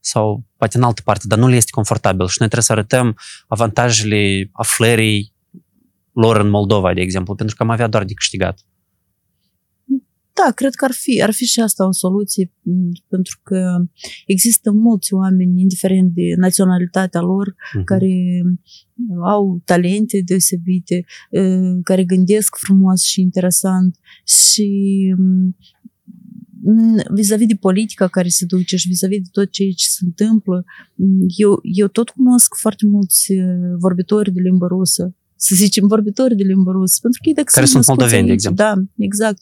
sau 0.00 0.44
poate 0.56 0.76
în 0.76 0.82
altă 0.82 1.00
parte, 1.04 1.24
dar 1.28 1.38
nu 1.38 1.48
le 1.48 1.56
este 1.56 1.70
confortabil 1.70 2.26
și 2.26 2.36
noi 2.38 2.48
trebuie 2.48 2.62
să 2.62 2.72
arătăm 2.72 3.16
avantajele 3.48 4.48
aflării 4.52 5.32
lor 6.12 6.36
în 6.36 6.48
Moldova, 6.48 6.94
de 6.94 7.00
exemplu, 7.00 7.34
pentru 7.34 7.56
că 7.56 7.62
am 7.62 7.70
avea 7.70 7.86
doar 7.86 8.04
de 8.04 8.14
câștigat. 8.14 8.60
Da, 10.32 10.52
cred 10.52 10.74
că 10.74 10.84
ar 10.84 10.90
fi, 10.92 11.22
ar 11.22 11.32
fi 11.32 11.44
și 11.44 11.60
asta 11.60 11.86
o 11.86 11.92
soluție, 11.92 12.52
pentru 13.08 13.40
că 13.42 13.84
există 14.26 14.70
mulți 14.70 15.14
oameni, 15.14 15.60
indiferent 15.60 16.12
de 16.12 16.34
naționalitatea 16.36 17.20
lor, 17.20 17.54
uh-huh. 17.54 17.84
care 17.84 18.42
au 19.24 19.60
talente 19.64 20.22
deosebite, 20.24 21.04
care 21.82 22.04
gândesc 22.04 22.56
frumos 22.56 23.02
și 23.02 23.20
interesant 23.20 23.98
și 24.24 24.68
vis-a-vis 27.10 27.46
de 27.46 27.56
politica 27.60 28.08
care 28.08 28.28
se 28.28 28.44
duce 28.44 28.76
și 28.76 28.88
vis-a-vis 28.88 29.18
de 29.18 29.28
tot 29.32 29.50
ceea 29.50 29.70
ce 29.76 29.86
se 29.88 30.04
întâmplă, 30.04 30.64
eu, 31.36 31.60
eu 31.62 31.88
tot 31.88 32.08
cunosc 32.08 32.54
foarte 32.54 32.86
mulți 32.86 33.32
vorbitori 33.78 34.32
de 34.32 34.40
limbă 34.40 34.66
rusă, 34.66 35.14
să 35.36 35.54
zicem 35.54 35.86
vorbitori 35.86 36.34
de 36.34 36.42
limbă 36.42 36.70
rusă, 36.70 36.98
pentru 37.02 37.20
că 37.22 37.30
dacă 37.34 37.50
care 37.54 37.66
sunt 37.66 37.86
moldoveni, 37.86 38.26
de 38.26 38.32
exemplu. 38.32 38.64
Da, 38.64 38.74
exact. 38.96 39.38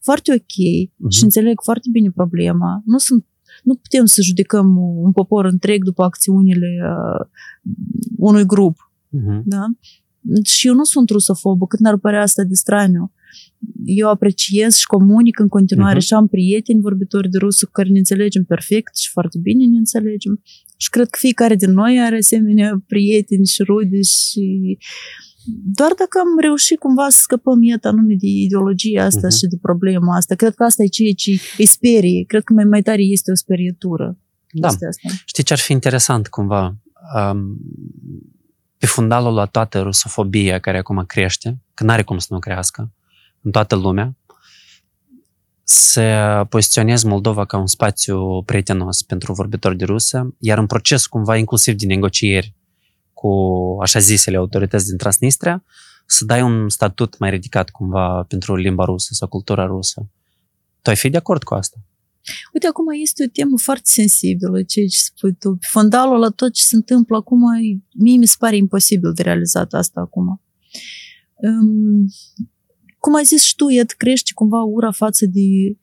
Foarte 0.00 0.32
ok 0.32 0.40
uh-huh. 0.42 1.08
și 1.08 1.22
înțeleg 1.22 1.60
foarte 1.62 1.88
bine 1.92 2.10
problema. 2.10 2.82
Nu 2.84 2.98
sunt 2.98 3.24
nu 3.62 3.74
putem 3.74 4.04
să 4.04 4.22
judecăm 4.22 4.76
un 4.76 5.12
popor 5.12 5.44
întreg 5.44 5.84
după 5.84 6.02
acțiunile 6.02 6.68
uh, 6.82 7.26
unui 8.16 8.46
grup. 8.46 8.92
Uh-huh. 9.16 9.42
Da? 9.44 9.64
Și 10.42 10.66
eu 10.66 10.74
nu 10.74 10.84
sunt 10.84 11.10
rusofobă, 11.10 11.66
cât 11.66 11.78
n-ar 11.78 11.96
părea 11.96 12.22
asta 12.22 12.42
de 12.42 12.54
straniu 12.54 13.12
eu 13.84 14.08
apreciez 14.08 14.74
și 14.74 14.86
comunic 14.86 15.38
în 15.38 15.48
continuare 15.48 15.98
uh-huh. 15.98 16.06
și 16.06 16.14
am 16.14 16.26
prieteni 16.26 16.80
vorbitori 16.80 17.28
de 17.28 17.38
rusă 17.38 17.64
cu 17.64 17.70
care 17.70 17.88
ne 17.88 17.98
înțelegem 17.98 18.44
perfect 18.44 18.96
și 18.96 19.10
foarte 19.10 19.38
bine 19.42 19.64
ne 19.64 19.78
înțelegem. 19.78 20.42
Și 20.76 20.90
cred 20.90 21.08
că 21.08 21.18
fiecare 21.18 21.54
din 21.54 21.72
noi 21.72 22.00
are 22.00 22.16
asemenea 22.16 22.82
prieteni 22.86 23.46
și 23.46 23.62
rude 23.62 24.00
și 24.02 24.78
doar 25.78 25.92
dacă 25.98 26.18
am 26.18 26.40
reușit 26.40 26.78
cumva 26.78 27.08
să 27.08 27.18
scăpăm 27.20 27.62
iată 27.62 27.88
anume 27.88 28.14
de 28.18 28.26
ideologia 28.26 29.04
asta 29.04 29.26
uh-huh. 29.26 29.38
și 29.38 29.46
de 29.46 29.58
problema 29.62 30.16
asta, 30.16 30.34
cred 30.34 30.54
că 30.54 30.62
asta 30.62 30.82
e 30.82 30.86
ceea 30.86 31.12
ce 31.16 31.30
îi 31.58 31.66
sperie. 31.66 32.24
Cred 32.24 32.42
că 32.42 32.52
mai, 32.52 32.64
mai 32.64 32.82
tare 32.82 33.02
este 33.02 33.30
o 33.30 33.34
sperietură. 33.34 34.18
Da. 34.52 34.68
Asta. 34.68 34.86
Știi 35.24 35.42
ce 35.42 35.52
ar 35.52 35.58
fi 35.58 35.72
interesant 35.72 36.28
cumva? 36.28 36.76
Um, 37.16 37.58
pe 38.78 38.86
fundalul 38.86 39.34
la 39.34 39.46
toată 39.46 39.80
rusofobia 39.80 40.58
care 40.58 40.78
acum 40.78 41.04
crește, 41.06 41.58
că 41.74 41.84
n-are 41.84 42.02
cum 42.02 42.18
să 42.18 42.26
nu 42.30 42.38
crească, 42.38 42.92
în 43.42 43.50
toată 43.50 43.74
lumea, 43.74 44.16
să 45.62 46.46
poziționez 46.48 47.02
Moldova 47.02 47.44
ca 47.44 47.56
un 47.56 47.66
spațiu 47.66 48.42
prietenos 48.42 49.02
pentru 49.02 49.32
vorbitori 49.32 49.76
de 49.76 49.84
rusă, 49.84 50.34
iar 50.38 50.58
în 50.58 50.66
proces 50.66 51.06
cumva 51.06 51.36
inclusiv 51.36 51.74
de 51.74 51.86
negocieri 51.86 52.54
cu 53.12 53.30
așa 53.82 53.98
zisele 53.98 54.36
autorități 54.36 54.86
din 54.86 54.96
Transnistria, 54.96 55.64
să 56.06 56.24
dai 56.24 56.42
un 56.42 56.68
statut 56.68 57.18
mai 57.18 57.30
ridicat 57.30 57.70
cumva 57.70 58.24
pentru 58.28 58.56
limba 58.56 58.84
rusă 58.84 59.14
sau 59.14 59.28
cultura 59.28 59.64
rusă. 59.64 60.10
Tu 60.82 60.90
ai 60.90 60.96
fi 60.96 61.08
de 61.08 61.16
acord 61.16 61.42
cu 61.42 61.54
asta? 61.54 61.76
Uite, 62.52 62.66
acum 62.66 62.84
este 63.02 63.24
o 63.24 63.30
temă 63.32 63.58
foarte 63.58 63.84
sensibilă, 63.84 64.62
ceea 64.62 64.86
ce 64.86 64.98
spui 64.98 65.34
tu. 65.34 65.58
Fundalul 65.60 66.18
la 66.18 66.28
tot 66.28 66.52
ce 66.52 66.62
se 66.62 66.76
întâmplă 66.76 67.16
acum, 67.16 67.40
mie 67.94 68.18
mi 68.18 68.26
se 68.26 68.36
pare 68.38 68.56
imposibil 68.56 69.12
de 69.12 69.22
realizat 69.22 69.72
asta 69.72 70.00
acum. 70.00 70.42
Um, 71.34 72.06
cum 73.00 73.14
ai 73.14 73.24
zis 73.24 73.42
și 73.42 73.54
tu, 73.54 73.68
iată, 73.68 73.94
crește 73.96 74.30
cumva 74.34 74.62
ura 74.62 74.90
față 74.90 75.26
de 75.26 75.76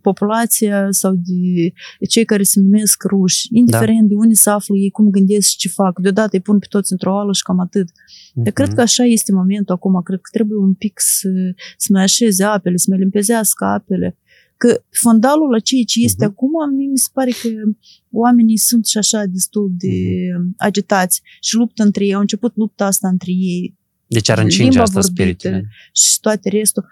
populația 0.00 0.86
sau 0.90 1.12
de 1.14 1.72
cei 2.08 2.24
care 2.24 2.42
se 2.42 2.60
numesc 2.60 3.02
ruși, 3.02 3.46
indiferent 3.50 4.00
da. 4.00 4.06
de 4.06 4.14
unde 4.14 4.34
se 4.34 4.50
află 4.50 4.76
ei, 4.76 4.90
cum 4.90 5.10
gândesc 5.10 5.48
și 5.48 5.56
ce 5.56 5.68
fac. 5.68 5.98
Deodată 6.00 6.28
îi 6.32 6.40
pun 6.40 6.58
pe 6.58 6.66
toți 6.68 6.92
într-o 6.92 7.18
ală 7.18 7.32
și 7.32 7.42
cam 7.42 7.60
atât. 7.60 7.90
Mm-hmm. 7.90 8.42
Dar 8.42 8.52
cred 8.52 8.72
că 8.74 8.80
așa 8.80 9.04
este 9.04 9.32
momentul 9.32 9.74
acum. 9.74 10.02
Cred 10.02 10.20
că 10.20 10.28
trebuie 10.32 10.58
un 10.58 10.74
pic 10.74 11.00
să, 11.00 11.28
să 11.76 11.88
mai 11.92 12.02
așeze 12.02 12.44
apele, 12.44 12.76
să 12.76 12.86
mai 12.88 12.98
limpezească 12.98 13.64
apele. 13.64 14.18
Că 14.56 14.82
fondalul 14.90 15.50
la 15.50 15.58
ceea 15.58 15.82
ce 15.86 16.00
este 16.02 16.24
mm-hmm. 16.24 16.28
acum, 16.28 16.50
mi 16.76 16.98
se 16.98 17.08
pare 17.12 17.30
că 17.30 17.48
oamenii 18.10 18.58
sunt 18.58 18.86
și 18.86 18.98
așa 18.98 19.24
destul 19.24 19.72
de 19.78 19.88
mm-hmm. 19.88 20.56
agitați 20.56 21.22
și 21.40 21.54
luptă 21.56 21.82
între 21.82 22.04
ei. 22.04 22.14
Au 22.14 22.20
început 22.20 22.56
lupta 22.56 22.86
asta 22.86 23.08
între 23.08 23.32
ei 23.32 23.76
deci 24.06 24.28
ar 24.28 24.38
încinge 24.38 24.80
asta 24.80 25.00
spiritele. 25.00 25.68
Și 25.92 26.20
toate 26.20 26.48
restul. 26.48 26.86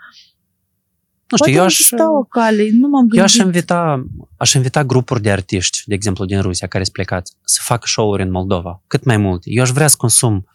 Nu 1.28 1.36
știu, 1.36 1.52
eu 1.52 1.64
aș, 1.64 1.80
o 2.18 2.24
cale, 2.24 2.68
nu 2.72 2.88
m-am 2.88 3.00
gândit. 3.00 3.18
eu 3.18 3.24
aș 3.24 3.34
invita, 3.34 4.06
aș 4.36 4.52
invita 4.52 4.84
grupuri 4.84 5.22
de 5.22 5.30
artiști, 5.30 5.82
de 5.86 5.94
exemplu 5.94 6.24
din 6.24 6.40
Rusia, 6.40 6.66
care 6.66 6.82
sunt 6.82 6.94
plecați, 6.94 7.36
să 7.44 7.60
facă 7.62 7.86
show-uri 7.86 8.22
în 8.22 8.30
Moldova, 8.30 8.82
cât 8.86 9.04
mai 9.04 9.16
multe. 9.16 9.50
Eu 9.50 9.62
aș 9.62 9.70
vrea 9.70 9.86
să 9.86 9.96
consum 9.98 10.46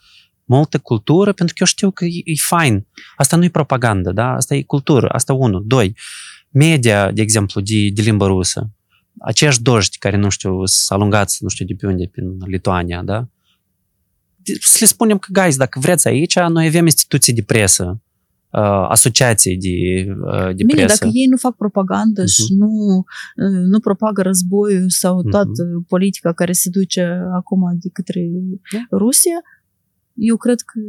multă 0.45 0.77
cultură, 0.77 1.31
pentru 1.33 1.53
că 1.53 1.59
eu 1.59 1.67
știu 1.67 1.91
că 1.91 2.05
e, 2.05 2.21
e 2.23 2.33
fain. 2.47 2.87
Asta 3.15 3.35
nu 3.35 3.43
e 3.43 3.49
propagandă, 3.49 4.11
da? 4.11 4.31
Asta 4.31 4.55
e 4.55 4.61
cultură, 4.61 5.07
asta 5.07 5.33
unu. 5.33 5.59
Doi, 5.59 5.97
media, 6.49 7.11
de 7.11 7.21
exemplu, 7.21 7.61
de, 7.61 7.89
de 7.93 8.01
limbă 8.01 8.25
rusă, 8.25 8.69
aceiași 9.19 9.61
doști 9.61 9.97
care, 9.97 10.17
nu 10.17 10.29
știu, 10.29 10.65
sunt 10.65 10.99
alungați, 10.99 11.37
nu 11.43 11.49
știu 11.49 11.65
de 11.65 11.73
pe 11.73 11.87
unde, 11.87 12.09
prin 12.11 12.37
Lituania, 12.45 13.01
da? 13.03 13.27
Să 14.59 14.77
le 14.79 14.85
spunem 14.85 15.17
că, 15.17 15.27
guys, 15.41 15.57
dacă 15.57 15.79
vreți 15.79 16.07
aici, 16.07 16.39
noi 16.39 16.67
avem 16.67 16.85
instituții 16.85 17.33
de 17.33 17.41
presă, 17.41 18.01
uh, 18.51 18.85
asociații 18.89 19.57
de, 19.57 20.11
uh, 20.11 20.55
de 20.55 20.63
Bine, 20.63 20.73
presă. 20.73 20.97
dacă 20.99 21.11
ei 21.13 21.25
nu 21.25 21.37
fac 21.37 21.55
propagandă 21.55 22.23
uh-huh. 22.23 22.33
și 22.33 22.53
nu, 22.53 22.69
uh, 23.35 23.63
nu 23.69 23.79
propagă 23.79 24.21
războiul 24.21 24.89
sau 24.89 25.19
uh-huh. 25.19 25.29
toată 25.29 25.63
politica 25.87 26.33
care 26.33 26.51
se 26.51 26.69
duce 26.69 27.19
acum 27.33 27.77
de 27.79 27.89
către 27.93 28.19
yeah. 28.19 28.85
Rusia, 28.91 29.41
eu 30.13 30.37
cred 30.37 30.59
că 30.59 30.79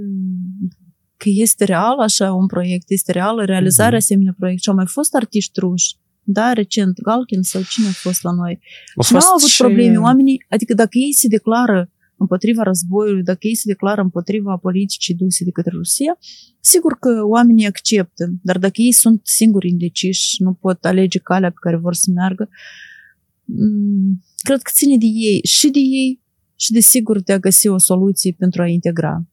că 1.17 1.29
este 1.33 1.65
real 1.65 1.99
așa 1.99 2.33
un 2.33 2.47
proiect, 2.47 2.91
este 2.91 3.13
reală 3.13 3.45
realizarea 3.45 3.99
uh-huh. 3.99 4.03
asemenea 4.03 4.35
proiect 4.39 4.63
și 4.63 4.69
au 4.69 4.75
mai 4.75 4.87
fost 4.87 5.15
artiști 5.15 5.61
ruși 5.61 5.97
da, 6.31 6.53
recent, 6.53 7.01
Galkin 7.01 7.43
sau 7.43 7.63
cine 7.63 7.87
a 7.87 7.91
fost 7.91 8.23
la 8.23 8.33
noi. 8.33 8.61
A 8.95 9.03
și 9.03 9.13
nu 9.13 9.19
au 9.19 9.35
avut 9.37 9.49
și... 9.49 9.61
probleme. 9.63 9.97
Oamenii, 9.97 10.45
adică 10.49 10.75
dacă 10.75 10.99
ei 10.99 11.13
se 11.13 11.29
declară 11.29 11.91
împotriva 12.19 12.63
războiului, 12.63 13.23
dacă 13.23 13.39
ei 13.41 13.55
se 13.55 13.63
declară 13.67 14.01
împotriva 14.01 14.57
politicii 14.57 15.15
duse 15.15 15.45
de 15.45 15.51
către 15.51 15.73
Rusia, 15.75 16.19
sigur 16.61 16.99
că 16.99 17.23
oamenii 17.25 17.67
acceptă, 17.67 18.25
dar 18.43 18.59
dacă 18.59 18.81
ei 18.83 18.93
sunt 18.93 19.21
singuri 19.25 19.69
indeciși, 19.69 20.43
nu 20.43 20.53
pot 20.53 20.85
alege 20.85 21.19
calea 21.19 21.51
pe 21.51 21.57
care 21.61 21.77
vor 21.77 21.95
să 21.95 22.11
meargă, 22.15 22.49
mm, 23.45 24.25
cred 24.37 24.63
că 24.63 24.71
ține 24.75 24.97
de 24.97 25.07
ei 25.07 25.41
și 25.43 25.71
de 25.71 25.79
ei 25.79 26.21
și 26.57 26.73
desigur 26.73 27.23
de 27.23 27.33
a 27.33 27.39
găsi 27.39 27.69
o 27.69 27.79
soluție 27.79 28.35
pentru 28.39 28.63
a 28.63 28.67
integra. 28.67 29.27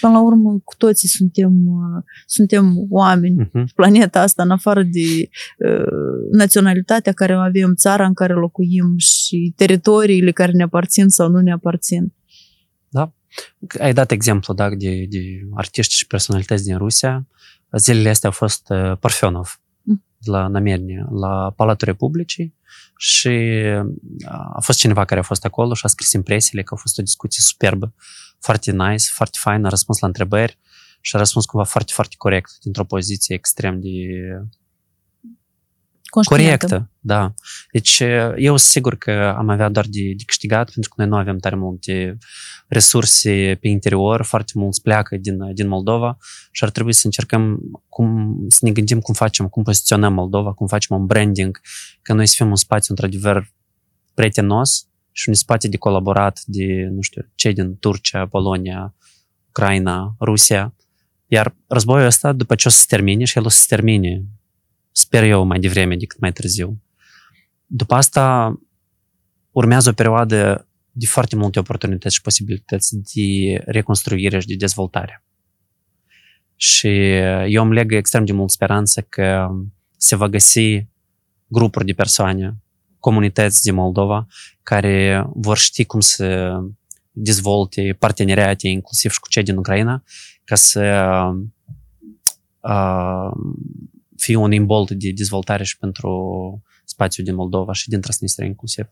Până 0.00 0.12
la 0.12 0.20
urmă, 0.22 0.60
cu 0.64 0.74
toții 0.78 1.08
suntem, 1.08 1.66
uh, 1.66 2.02
suntem 2.26 2.86
oameni 2.88 3.44
Uh-huh. 3.44 3.50
pe 3.50 3.72
planeta 3.74 4.20
asta, 4.20 4.42
în 4.42 4.50
afară 4.50 4.82
de 4.82 5.28
uh, 5.68 6.36
naționalitatea 6.38 7.12
care 7.12 7.36
o 7.36 7.38
avem, 7.38 7.74
țara 7.74 8.06
în 8.06 8.14
care 8.14 8.32
locuim 8.32 8.94
și 8.96 9.52
teritoriile 9.56 10.30
care 10.30 10.52
ne 10.52 10.62
aparțin 10.62 11.08
sau 11.08 11.30
nu 11.30 11.40
ne 11.40 11.52
aparțin. 11.52 12.12
Ai 13.80 13.92
dat 13.92 14.10
exemplu 14.10 14.54
da, 14.54 14.68
de, 14.68 15.06
de 15.08 15.40
artiști 15.54 15.94
și 15.94 16.06
personalități 16.06 16.64
din 16.64 16.76
Rusia. 16.76 17.26
Zilele 17.72 18.08
astea 18.08 18.28
au 18.28 18.34
fost 18.34 18.68
uh, 18.68 18.96
Parfenov 18.98 19.60
Mm. 19.86 20.04
de 20.18 20.30
la 20.30 20.46
Namernie, 20.46 21.06
la 21.10 21.52
Palatul 21.56 21.86
Republicii 21.86 22.54
și 22.96 23.28
uh, 23.28 24.38
a 24.54 24.60
fost 24.60 24.78
cineva 24.78 25.04
care 25.04 25.20
a 25.20 25.22
fost 25.22 25.44
acolo 25.44 25.74
și 25.74 25.84
a 25.84 25.88
scris 25.88 26.12
impresiile 26.12 26.62
că 26.62 26.74
a 26.74 26.76
fost 26.76 26.98
o 26.98 27.02
discuție 27.02 27.42
superbă, 27.42 27.94
foarte 28.38 28.72
nice, 28.72 29.04
foarte 29.12 29.38
fain, 29.40 29.64
a 29.64 29.68
răspuns 29.68 29.98
la 29.98 30.06
întrebări 30.06 30.58
și 31.00 31.16
a 31.16 31.18
răspuns 31.18 31.44
cumva 31.44 31.66
foarte, 31.66 31.92
foarte 31.94 32.14
corect, 32.18 32.50
dintr-o 32.62 32.84
poziție 32.84 33.34
extrem 33.34 33.80
de 33.80 33.88
Conștientă. 36.10 36.66
corectă, 36.66 36.90
da. 37.00 37.34
Deci 37.72 38.02
eu 38.36 38.56
sunt 38.56 38.60
sigur 38.60 38.96
că 38.96 39.34
am 39.36 39.48
avea 39.48 39.68
doar 39.68 39.86
de, 39.88 40.12
de 40.16 40.22
câștigat, 40.26 40.70
pentru 40.70 40.90
că 40.90 41.00
noi 41.00 41.10
nu 41.10 41.16
avem 41.16 41.38
tare 41.38 41.56
multe 41.56 42.18
resurse 42.68 43.58
pe 43.60 43.68
interior, 43.68 44.22
foarte 44.22 44.52
mulți 44.54 44.82
pleacă 44.82 45.16
din, 45.16 45.54
din 45.54 45.68
Moldova 45.68 46.16
și 46.50 46.64
ar 46.64 46.70
trebui 46.70 46.92
să 46.92 47.02
încercăm 47.04 47.58
cum, 47.88 48.36
să 48.48 48.58
ne 48.62 48.70
gândim 48.70 49.00
cum 49.00 49.14
facem, 49.14 49.48
cum 49.48 49.62
poziționăm 49.62 50.12
Moldova, 50.12 50.52
cum 50.52 50.66
facem 50.66 50.96
un 50.96 51.06
branding, 51.06 51.60
că 52.02 52.12
noi 52.12 52.26
să 52.26 52.34
fim 52.36 52.48
un 52.48 52.56
spațiu 52.56 52.94
într-adevăr 52.96 53.52
prietenos 54.14 54.88
și 55.12 55.28
un 55.28 55.34
spațiu 55.34 55.68
de 55.68 55.76
colaborat 55.76 56.42
de, 56.44 56.88
nu 56.90 57.00
știu, 57.00 57.22
cei 57.34 57.52
din 57.52 57.76
Turcia, 57.76 58.26
Polonia, 58.26 58.94
Ucraina, 59.48 60.16
Rusia. 60.20 60.74
Iar 61.26 61.54
războiul 61.66 62.06
ăsta, 62.06 62.32
după 62.32 62.54
ce 62.54 62.68
o 62.68 62.70
să 62.70 62.78
se 62.78 62.84
termine, 62.88 63.24
și 63.24 63.38
el 63.38 63.44
o 63.44 63.48
să 63.48 63.58
se 63.58 63.66
termine, 63.68 64.24
sper 64.96 65.22
eu, 65.22 65.44
mai 65.44 65.58
devreme 65.58 65.96
decât 65.96 66.20
mai 66.20 66.32
târziu. 66.32 66.82
După 67.66 67.94
asta 67.94 68.54
urmează 69.50 69.88
o 69.88 69.92
perioadă 69.92 70.68
de 70.90 71.06
foarte 71.06 71.36
multe 71.36 71.58
oportunități 71.58 72.14
și 72.14 72.20
posibilități 72.20 72.96
de 72.96 73.62
reconstruire 73.64 74.40
și 74.40 74.46
de 74.46 74.54
dezvoltare. 74.54 75.24
Și 76.56 76.88
eu 77.48 77.62
îmi 77.62 77.74
leg 77.74 77.92
extrem 77.92 78.24
de 78.24 78.32
mult 78.32 78.50
speranță 78.50 79.00
că 79.00 79.48
se 79.96 80.16
va 80.16 80.28
găsi 80.28 80.86
grupuri 81.46 81.84
de 81.84 81.92
persoane, 81.92 82.56
comunități 82.98 83.62
din 83.62 83.74
Moldova, 83.74 84.26
care 84.62 85.26
vor 85.34 85.58
ști 85.58 85.84
cum 85.84 86.00
să 86.00 86.58
dezvolte 87.10 87.96
parteneriate, 87.98 88.68
inclusiv 88.68 89.10
și 89.10 89.20
cu 89.20 89.28
cei 89.28 89.42
din 89.42 89.56
Ucraina, 89.56 90.02
ca 90.44 90.54
să 90.54 90.82
uh, 92.60 93.30
fie 94.26 94.36
un 94.36 94.52
imbold 94.52 94.90
de 94.90 95.10
dezvoltare 95.14 95.64
și 95.64 95.78
pentru 95.78 96.10
spațiul 96.84 97.26
din 97.26 97.34
Moldova 97.34 97.72
și 97.72 97.88
din 97.88 98.00
Transnistria 98.00 98.46
inclusiv. 98.46 98.84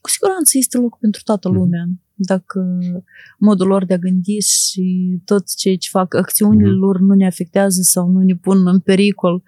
Cu 0.00 0.08
siguranță 0.10 0.50
este 0.58 0.76
loc 0.78 0.98
pentru 0.98 1.20
toată 1.24 1.48
Mhm. 1.48 1.56
lumea. 1.58 1.84
Dacă 2.14 2.78
modul 3.38 3.66
lor 3.66 3.84
de 3.84 3.94
a 3.94 3.98
gândi 3.98 4.38
și 4.38 4.84
tot 5.24 5.44
ceea 5.56 5.76
ce 5.76 5.88
fac, 5.90 6.14
acțiunile 6.14 6.70
Mhm. 6.70 6.78
lor 6.78 7.00
nu 7.00 7.14
ne 7.14 7.26
afectează 7.26 7.80
sau 7.82 8.08
nu 8.08 8.20
ne 8.20 8.36
pun 8.36 8.66
în 8.66 8.80
pericol. 8.80 9.42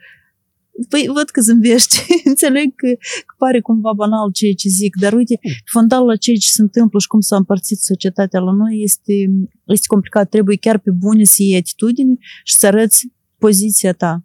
Păi 0.88 1.04
văd 1.14 1.28
că 1.34 1.40
zâmbești. 1.40 1.96
Înțeleg 2.32 2.68
că, 2.74 2.88
că 3.26 3.34
pare 3.38 3.60
cumva 3.60 3.92
banal 3.92 4.30
ceea 4.32 4.52
ce 4.52 4.68
zic, 4.68 4.96
dar 5.00 5.12
uite, 5.12 5.38
fondalul 5.72 6.06
la 6.06 6.16
ceea 6.16 6.36
ce 6.36 6.48
se 6.50 6.62
întâmplă 6.62 6.98
și 6.98 7.06
cum 7.06 7.20
s-a 7.20 7.36
împărțit 7.36 7.78
societatea 7.78 8.40
la 8.40 8.52
noi 8.52 8.74
este, 8.82 9.12
este 9.66 9.86
complicat. 9.86 10.28
Trebuie 10.28 10.56
chiar 10.56 10.78
pe 10.78 10.90
bune 10.90 11.24
să 11.24 11.42
iei 11.42 11.56
atitudine 11.58 12.14
și 12.44 12.54
să 12.56 12.66
arăți 12.66 13.08
poziția 13.38 13.92
ta. 13.92 14.24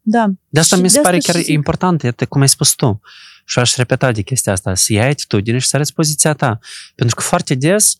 Da. 0.00 0.18
Da. 0.18 0.32
De 0.48 0.60
asta 0.60 0.76
Și 0.76 0.82
mi 0.82 0.90
se 0.90 0.96
de 0.96 1.02
pare 1.02 1.16
asta 1.16 1.32
chiar 1.32 1.40
și 1.40 1.46
zic. 1.46 1.56
important, 1.56 2.02
iată, 2.02 2.26
cum 2.26 2.40
ai 2.40 2.48
spus 2.48 2.70
tu. 2.74 3.00
Și 3.44 3.58
aș 3.58 3.76
repeta 3.76 4.12
de 4.12 4.22
chestia 4.22 4.52
asta, 4.52 4.74
să 4.74 4.92
iei 4.92 5.02
atitudine 5.02 5.58
și 5.58 5.66
să 5.66 5.76
arăți 5.76 5.94
poziția 5.94 6.32
ta. 6.32 6.58
Pentru 6.94 7.16
că 7.16 7.22
foarte 7.22 7.54
des, 7.54 7.96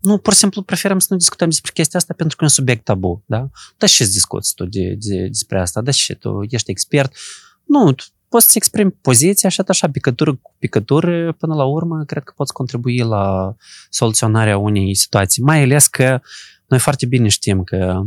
nu, 0.00 0.18
pur 0.18 0.32
și 0.32 0.38
simplu 0.38 0.62
preferăm 0.62 0.98
să 0.98 1.06
nu 1.10 1.16
discutăm 1.16 1.48
despre 1.48 1.70
chestia 1.74 1.98
asta 1.98 2.14
pentru 2.16 2.36
că 2.36 2.44
e 2.44 2.46
un 2.46 2.52
subiect 2.52 2.84
tabu, 2.84 3.22
da? 3.26 3.48
Da 3.76 3.86
și 3.86 4.04
să 4.04 4.10
discuți 4.10 4.54
tu 4.54 4.64
de, 4.64 4.94
de, 4.98 5.26
despre 5.26 5.60
asta, 5.60 5.80
da 5.80 5.90
și 5.90 6.14
tu 6.14 6.46
ești 6.48 6.70
expert. 6.70 7.16
Nu, 7.64 7.92
tu 7.92 8.04
poți 8.28 8.44
să-ți 8.44 8.56
exprimi 8.56 8.90
poziția 8.90 9.48
și 9.48 9.62
așa, 9.68 9.90
picătură 9.90 10.34
cu 10.34 10.54
picătură, 10.58 11.32
până 11.32 11.54
la 11.54 11.64
urmă, 11.64 12.04
cred 12.04 12.22
că 12.22 12.32
poți 12.36 12.52
contribui 12.52 12.98
la 12.98 13.54
soluționarea 13.90 14.58
unei 14.58 14.94
situații. 14.94 15.42
Mai 15.42 15.62
ales 15.62 15.86
că 15.86 16.20
noi 16.66 16.78
foarte 16.78 17.06
bine 17.06 17.28
știm 17.28 17.64
că 17.64 18.02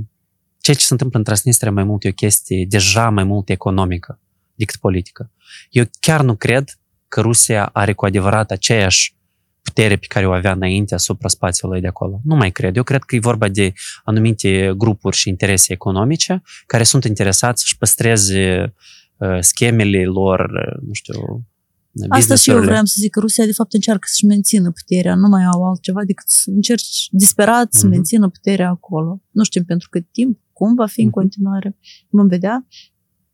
ceea 0.62 0.76
ce 0.78 0.84
se 0.86 0.94
întâmplă 0.94 1.18
în 1.18 1.24
Transnistria 1.26 1.72
mai 1.72 1.84
mult 1.84 2.04
e 2.04 2.10
o 2.10 2.12
chestie 2.12 2.66
deja 2.70 3.10
mai 3.10 3.24
mult 3.24 3.50
economică 3.50 4.20
decât 4.56 4.76
politică. 4.76 5.32
Eu 5.70 5.84
chiar 6.00 6.22
nu 6.22 6.36
cred 6.36 6.70
că 7.08 7.22
Rusia 7.22 7.66
are 7.66 7.94
cu 7.94 8.06
adevărat 8.06 8.52
aceeași 8.52 9.16
putere 9.62 9.96
pe 9.96 10.06
care 10.10 10.28
o 10.28 10.32
avea 10.32 10.52
înainte 10.52 10.94
asupra 10.94 11.28
spațiului 11.28 11.82
de 11.82 11.88
acolo. 11.88 12.22
Nu 12.24 12.36
mai 12.36 12.52
cred. 12.52 12.76
Eu 12.76 12.84
cred 12.84 13.04
că 13.04 13.16
e 13.16 13.20
vorba 13.20 13.48
de 13.48 13.74
anumite 14.04 14.74
grupuri 14.78 15.16
și 15.16 15.30
interese 15.30 15.74
economice 15.74 16.42
care 16.66 16.84
sunt 16.84 17.04
interesați 17.04 17.62
să-și 17.62 17.78
păstreze 17.78 18.74
uh, 19.18 19.38
schemele 19.40 20.06
lor, 20.06 20.40
uh, 20.40 20.82
nu 20.88 20.94
știu, 20.94 21.14
Asta 21.14 22.06
și 22.06 22.10
eu 22.10 22.18
business-urile. 22.20 22.66
vreau 22.66 22.86
să 22.86 22.96
zic 22.98 23.12
că 23.12 23.20
Rusia 23.20 23.46
de 23.46 23.52
fapt 23.52 23.74
încearcă 23.74 24.08
să-și 24.08 24.26
mențină 24.26 24.72
puterea, 24.72 25.16
nu 25.16 25.28
mai 25.28 25.44
au 25.54 25.64
altceva 25.70 26.04
decât 26.06 26.30
să 26.30 26.50
încerci 26.50 27.08
disperat 27.12 27.74
să 27.74 27.86
Mhm. 27.86 27.94
mențină 27.96 28.30
puterea 28.30 28.70
acolo. 28.70 29.22
Nu 29.32 29.44
știm 29.44 29.64
pentru 29.64 29.88
cât 29.90 30.06
timp, 30.12 30.40
cum 30.62 30.76
va 30.76 30.86
fi 30.86 31.02
în 31.02 31.06
Mhm. 31.08 31.16
continuare. 31.16 31.78
Vom 32.10 32.28
vedea. 32.28 32.68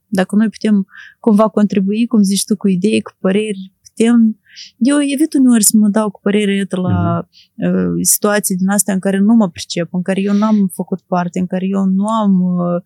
Dacă 0.07 0.35
noi 0.35 0.49
putem 0.49 0.87
cumva 1.19 1.47
contribui, 1.47 2.05
cum 2.07 2.21
zici 2.21 2.45
tu, 2.45 2.55
cu 2.57 2.67
idei, 2.67 3.01
cu 3.01 3.11
păreri, 3.19 3.73
putem... 3.87 4.39
Eu 4.77 4.97
evit 5.15 5.33
uneori 5.33 5.63
să 5.63 5.77
mă 5.77 5.87
dau 5.87 6.09
cu 6.11 6.19
părere 6.23 6.55
iată, 6.55 6.75
la 6.79 7.27
uh, 7.67 7.91
situații 8.01 8.55
din 8.55 8.69
astea 8.69 8.93
în 8.93 8.99
care 8.99 9.19
nu 9.19 9.33
mă 9.33 9.49
pricep, 9.49 9.93
în 9.93 10.01
care 10.01 10.21
eu 10.21 10.33
n-am 10.33 10.57
făcut 10.73 11.01
parte, 11.01 11.39
în 11.39 11.45
care 11.47 11.65
eu 11.75 11.83
nu 11.85 12.07
am, 12.07 12.33
uh, 12.41 12.79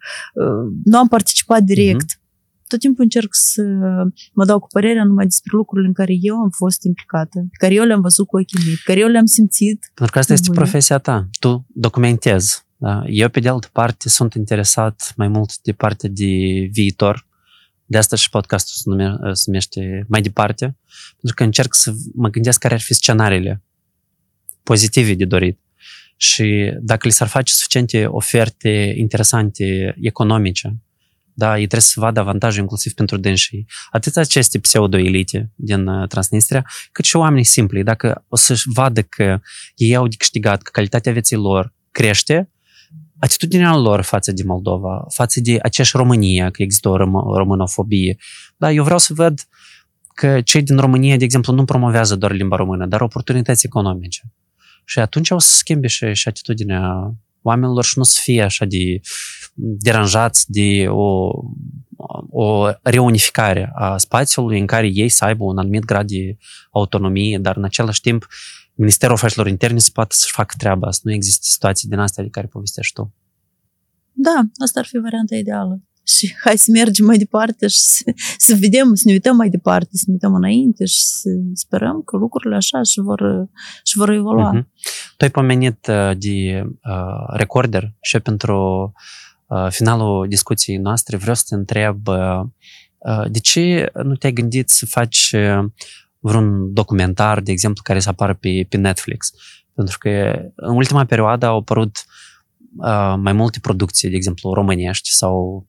uh, 0.43 0.65
nu 0.84 0.97
am 0.97 1.07
participat 1.07 1.61
direct. 1.63 2.09
Tot 2.68 2.80
timpul 2.80 3.03
încerc 3.03 3.30
să 3.31 3.61
mă 4.34 4.45
dau 4.45 4.59
cu 4.59 4.68
părerea 4.73 5.03
numai 5.03 5.26
despre 5.26 5.51
lucrurile 5.55 5.88
în 5.88 5.93
care 5.93 6.13
eu 6.22 6.35
am 6.35 6.49
fost 6.49 6.84
implicată, 6.84 7.39
pe 7.39 7.57
care 7.59 7.73
eu 7.73 7.84
le-am 7.84 8.01
văzut 8.01 8.27
cu 8.27 8.38
ochii 8.39 8.59
mei, 8.65 8.73
pe 8.76 8.81
care 8.85 8.99
eu 8.99 9.07
le-am 9.07 9.26
simțit. 9.26 9.80
Pentru 9.93 10.13
că 10.13 10.19
asta 10.19 10.34
este 10.34 10.47
Bun. 10.51 10.55
profesia 10.55 10.97
ta. 10.97 11.30
Tu 11.39 11.65
documentezi. 11.68 12.69
Da? 12.82 13.03
Eu, 13.08 13.30
pe 13.30 13.40
de 13.40 13.49
altă 13.49 13.70
parte, 13.72 14.10
sunt 14.10 14.34
interesat 14.34 15.14
mai 15.16 15.28
mult 15.28 15.58
de 15.58 15.72
partea 15.72 16.10
de 16.12 16.26
viitor. 16.72 17.28
De 17.86 17.98
asta 17.98 18.16
și 18.16 18.30
podcastul 18.30 18.74
se, 18.76 18.84
nume, 18.86 19.34
se 19.34 19.44
numește 19.45 20.06
mai 20.08 20.22
departe. 20.22 20.78
Pentru 21.10 21.36
că 21.36 21.44
încerc 21.44 21.74
să 21.74 21.94
mă 22.14 22.30
gândesc 22.30 22.60
care 22.60 22.74
ar 22.74 22.80
fi 22.80 22.94
scenariile 22.94 23.64
pozitive 24.64 25.14
de 25.14 25.26
dorit. 25.26 25.60
Și 26.18 26.74
dacă 26.80 27.08
li 27.08 27.14
s-ar 27.14 27.28
face 27.28 27.53
suficiente 27.53 28.06
oferte 28.06 28.94
interesante 28.98 29.95
economice, 30.02 30.76
da, 31.34 31.49
ei 31.49 31.68
trebuie 31.68 31.82
să 31.82 31.99
vadă 31.99 32.20
avantaje 32.20 32.60
inclusiv 32.60 32.94
pentru 32.94 33.18
dânsii. 33.18 33.68
Atât 33.91 34.18
aceste 34.18 34.60
pseudo-elite 34.60 35.52
din 35.56 35.88
uh, 35.88 36.08
Transnistria, 36.08 36.66
cât 36.91 37.06
și 37.06 37.16
oamenii 37.16 37.44
simpli. 37.44 37.84
Dacă 37.84 38.26
o 38.28 38.36
să-și 38.36 38.64
vadă 38.74 39.02
că 39.02 39.40
ei 39.76 39.95
au 39.95 40.08
de 40.08 40.16
câștigat, 40.18 40.62
că 40.62 40.70
calitatea 40.74 41.12
vieții 41.12 41.36
lor 41.36 41.74
crește, 41.91 42.49
atitudinea 43.19 43.76
lor 43.76 44.01
față 44.01 44.31
de 44.31 44.43
Moldova, 44.45 45.05
față 45.09 45.39
de 45.39 45.59
aceeași 45.61 45.97
România, 45.97 46.49
că 46.51 46.61
există 46.61 46.89
o 46.89 46.97
rom- 46.97 47.35
românofobie. 47.35 48.18
Da, 48.57 48.72
eu 48.72 48.84
vreau 48.84 48.99
să 48.99 49.13
văd 49.13 49.47
că 50.13 50.41
cei 50.41 50.61
din 50.61 50.77
România, 50.77 51.18
de 51.18 51.23
exemplu, 51.23 51.53
nu 51.53 51.65
promovează 51.65 52.15
doar 52.15 52.31
limba 52.31 52.55
română, 52.55 52.85
dar 52.85 53.01
oportunități 53.01 53.65
economice. 53.65 54.22
Și 54.85 54.99
atunci 54.99 55.30
o 55.30 55.39
să 55.39 55.53
schimbe 55.57 55.88
și, 55.88 56.13
și 56.13 56.27
atitudinea 56.27 57.15
oamenilor 57.41 57.84
și 57.84 57.97
nu 57.97 58.03
să 58.03 58.19
fie 58.23 58.43
așa 58.43 58.65
de 58.65 58.99
deranjați 59.53 60.51
de 60.51 60.85
o, 60.88 61.30
o 62.30 62.69
reunificare 62.81 63.72
a 63.76 63.97
spațiului 63.97 64.59
în 64.59 64.65
care 64.65 64.88
ei 64.93 65.09
să 65.09 65.26
aibă 65.26 65.43
un 65.43 65.57
anumit 65.57 65.85
grad 65.85 66.07
de 66.07 66.38
autonomie, 66.72 67.38
dar 67.38 67.57
în 67.57 67.63
același 67.63 68.01
timp 68.01 68.27
Ministerul 68.82 69.16
Afacerilor 69.16 69.48
Interne 69.48 69.80
să 69.80 69.90
poată 69.94 70.16
să-și 70.16 70.34
facă 70.34 70.53
treaba, 70.58 70.91
să 70.91 70.99
nu 71.03 71.12
există 71.12 71.45
situații 71.49 71.90
din 71.90 71.99
astea 71.99 72.24
de 72.24 72.30
care 72.30 72.48
povestești 72.48 72.94
tu. 72.94 73.14
Da, 74.12 74.41
asta 74.64 74.80
ar 74.80 74.86
fi 74.86 74.98
varianta 74.98 75.36
ideală. 75.36 75.82
Și 76.03 76.36
hai 76.44 76.58
să 76.58 76.72
mergem 76.72 77.06
mai 77.06 77.18
departe 77.18 77.68
și 77.68 77.80
să, 77.80 78.03
să 78.38 78.56
vedem, 78.60 78.94
să 78.94 79.03
ne 79.06 79.12
uităm 79.12 79.36
mai 79.36 79.49
departe, 79.49 79.90
să 79.91 80.03
ne 80.08 80.14
uităm 80.14 80.34
înainte 80.34 80.86
și 80.86 81.03
să 81.03 81.30
sperăm 81.53 82.02
că 82.02 82.18
lucrurile 82.18 82.56
așa 82.56 82.82
și 82.82 82.99
vor, 82.99 83.49
și 83.84 83.98
vor 83.98 84.10
evolua. 84.10 84.52
Mhm. 84.52 84.72
Tu 85.18 85.24
ai 85.24 85.30
pomenit 85.30 85.88
uh, 85.88 86.18
de 86.18 86.64
uh, 86.64 87.36
recorder 87.36 87.94
și 88.02 88.16
eu 88.16 88.22
pentru 88.22 88.91
uh, 89.48 89.68
finalul 89.70 90.28
discuției 90.28 90.78
noastre 90.78 91.18
vreau 91.18 91.36
să 91.36 91.44
te 91.48 91.56
întreb 91.56 92.08
uh, 92.08 92.41
uh, 92.98 93.32
de 93.32 93.40
ce 93.40 93.91
nu 94.03 94.16
te-ai 94.16 94.34
gândit 94.34 94.70
să 94.70 94.86
faci 94.86 95.32
uh, 95.34 95.66
vreun 96.22 96.73
documentar, 96.73 97.39
de 97.39 97.52
exemplu, 97.52 97.84
care 97.84 97.99
să 97.99 98.10
apară 98.10 98.34
pe, 98.34 98.65
pe 98.69 98.77
Netflix. 98.77 99.31
Pentru 99.73 99.98
că 99.98 100.41
în 100.56 100.76
ultima 100.76 101.06
perioadă 101.06 101.45
au 101.45 101.57
apărut 101.57 102.06
uh, 102.77 103.14
mai 103.18 103.34
multe 103.34 103.60
producții, 103.60 104.10
de 104.10 104.15
exemplu, 104.15 104.53
românești 104.53 105.10
sau 105.10 105.65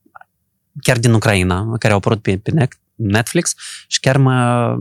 chiar 0.80 0.98
din 0.98 1.12
Ucraina, 1.12 1.76
care 1.78 1.92
au 1.92 1.98
apărut 1.98 2.22
pe, 2.22 2.38
pe 2.38 2.68
Netflix 2.94 3.54
și 3.86 4.00
chiar 4.00 4.16
mă 4.16 4.76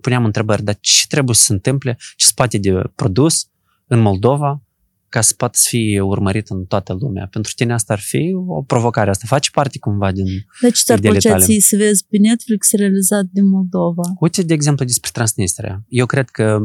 puneam 0.00 0.24
întrebări, 0.24 0.62
dar 0.62 0.76
ce 0.80 1.06
trebuie 1.06 1.34
să 1.34 1.42
se 1.42 1.52
întâmple, 1.52 1.96
ce 2.16 2.26
spate 2.26 2.58
de 2.58 2.82
produs 2.94 3.48
în 3.86 4.00
Moldova 4.00 4.60
ca 5.08 5.20
să 5.20 5.34
poată 5.36 5.58
să 5.58 5.66
fie 5.68 6.00
urmărit 6.00 6.48
în 6.48 6.64
toată 6.64 6.96
lumea. 7.00 7.28
Pentru 7.30 7.52
tine 7.56 7.72
asta 7.72 7.92
ar 7.92 7.98
fi 7.98 8.32
o 8.46 8.62
provocare, 8.62 9.10
asta 9.10 9.24
face 9.28 9.50
parte 9.50 9.78
cumva 9.78 10.12
din 10.12 10.26
Deci 10.60 10.78
ți-ar 10.78 10.98
plăcea 10.98 11.38
ție 11.38 11.60
să 11.60 11.76
vezi 11.76 12.06
pe 12.08 12.16
Netflix 12.18 12.72
realizat 12.72 13.24
din 13.32 13.48
Moldova? 13.48 14.02
Uite, 14.20 14.42
de 14.42 14.54
exemplu, 14.54 14.84
despre 14.84 15.10
Transnistria. 15.12 15.84
Eu 15.88 16.06
cred 16.06 16.28
că 16.28 16.58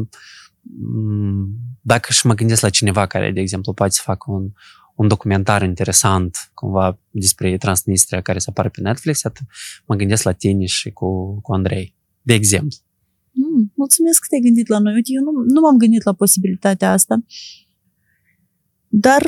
dacă 1.80 2.12
și 2.12 2.26
mă 2.26 2.34
gândesc 2.34 2.62
la 2.62 2.68
cineva 2.68 3.06
care, 3.06 3.30
de 3.32 3.40
exemplu, 3.40 3.72
poate 3.72 3.92
să 3.92 4.00
facă 4.04 4.30
un, 4.30 4.50
un 4.94 5.08
documentar 5.08 5.62
interesant 5.62 6.50
cumva 6.54 6.98
despre 7.10 7.56
Transnistria 7.56 8.20
care 8.20 8.38
să 8.38 8.46
apare 8.50 8.68
pe 8.68 8.80
Netflix, 8.80 9.24
atât 9.24 9.46
mă 9.86 9.94
gândesc 9.94 10.22
la 10.22 10.32
tine 10.32 10.64
și 10.64 10.90
cu, 10.90 11.40
cu 11.40 11.52
Andrei, 11.52 11.94
de 12.22 12.34
exemplu. 12.34 12.78
Mm, 13.30 13.72
mulțumesc 13.74 14.20
că 14.20 14.26
te-ai 14.28 14.40
gândit 14.40 14.68
la 14.68 14.78
noi. 14.78 14.94
Uite, 14.94 15.10
eu 15.12 15.22
nu, 15.22 15.30
nu 15.54 15.60
m-am 15.60 15.76
gândit 15.76 16.04
la 16.04 16.12
posibilitatea 16.12 16.92
asta. 16.92 17.24
Dar, 18.94 19.22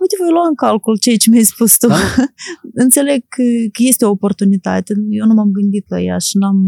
uite, 0.00 0.16
voi 0.18 0.30
lua 0.30 0.46
în 0.48 0.54
calcul 0.54 0.98
ceea 0.98 1.16
ce 1.16 1.30
mi-ai 1.30 1.42
spus 1.42 1.76
tu. 1.78 1.86
Da? 1.86 1.96
Înțeleg 2.84 3.20
că, 3.28 3.42
că 3.72 3.82
este 3.82 4.04
o 4.04 4.10
oportunitate. 4.10 4.94
Eu 5.08 5.26
nu 5.26 5.34
m-am 5.34 5.50
gândit 5.50 5.84
la 5.88 6.00
ea 6.00 6.18
și 6.18 6.36
n-am, 6.38 6.58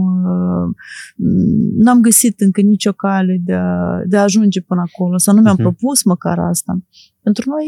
n-am 1.77 2.01
găsit 2.01 2.41
încă 2.41 2.61
nicio 2.61 2.93
cale 2.93 3.41
de 3.45 3.53
a, 3.53 4.03
de 4.07 4.17
a 4.17 4.23
ajunge 4.23 4.61
până 4.61 4.83
acolo. 4.87 5.19
Sau 5.19 5.35
nu 5.35 5.41
mi-am 5.41 5.55
uh-huh. 5.55 5.59
propus 5.59 6.03
măcar 6.03 6.39
asta. 6.39 6.79
Pentru 7.23 7.51
noi 7.51 7.67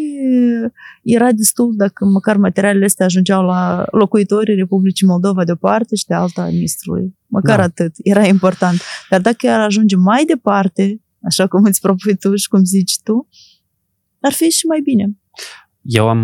era 1.03 1.33
destul 1.33 1.75
dacă 1.77 2.05
măcar 2.05 2.37
materialele 2.37 2.85
astea 2.85 3.07
ajungeau 3.07 3.45
la 3.45 3.85
locuitorii 3.91 4.55
Republicii 4.55 5.07
Moldova 5.07 5.45
de 5.45 5.53
o 5.53 5.57
parte 5.57 5.97
și 5.97 6.07
de 6.07 6.15
alta 6.15 6.43
a 6.43 6.47
ministrului. 6.47 7.17
Măcar 7.27 7.57
da. 7.57 7.63
atât. 7.63 7.93
Era 8.03 8.27
important. 8.27 8.81
Dar 9.11 9.21
dacă 9.21 9.49
ar 9.49 9.61
ajunge 9.61 9.97
mai 9.97 10.25
departe, 10.25 11.01
așa 11.23 11.47
cum 11.47 11.65
îți 11.65 11.81
propui 11.81 12.17
tu 12.17 12.35
și 12.35 12.49
cum 12.49 12.65
zici 12.65 12.99
tu, 13.03 13.29
ar 14.25 14.33
fi 14.33 14.51
și 14.51 14.67
mai 14.67 14.81
bine. 14.81 15.11
Eu 15.83 16.09
am, 16.09 16.23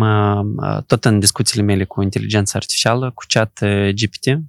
uh, 0.57 0.83
tot 0.83 1.05
în 1.05 1.19
discuțiile 1.19 1.63
mele 1.63 1.83
cu 1.83 2.01
inteligența 2.01 2.57
artificială, 2.57 3.11
cu 3.11 3.23
chat 3.27 3.59
uh, 3.61 3.89
GPT, 3.89 4.41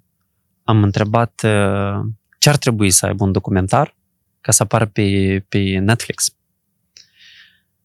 am 0.65 0.83
întrebat 0.83 1.41
uh, 1.45 2.01
ce 2.39 2.49
ar 2.49 2.57
trebui 2.57 2.91
să 2.91 3.07
aibă 3.07 3.25
un 3.25 3.33
documentar 3.33 3.97
ca 4.41 4.53
să 4.53 4.63
apară 4.63 4.87
pe, 4.87 5.45
pe 5.49 5.79
Netflix. 5.79 6.35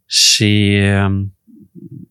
Și 0.05 0.79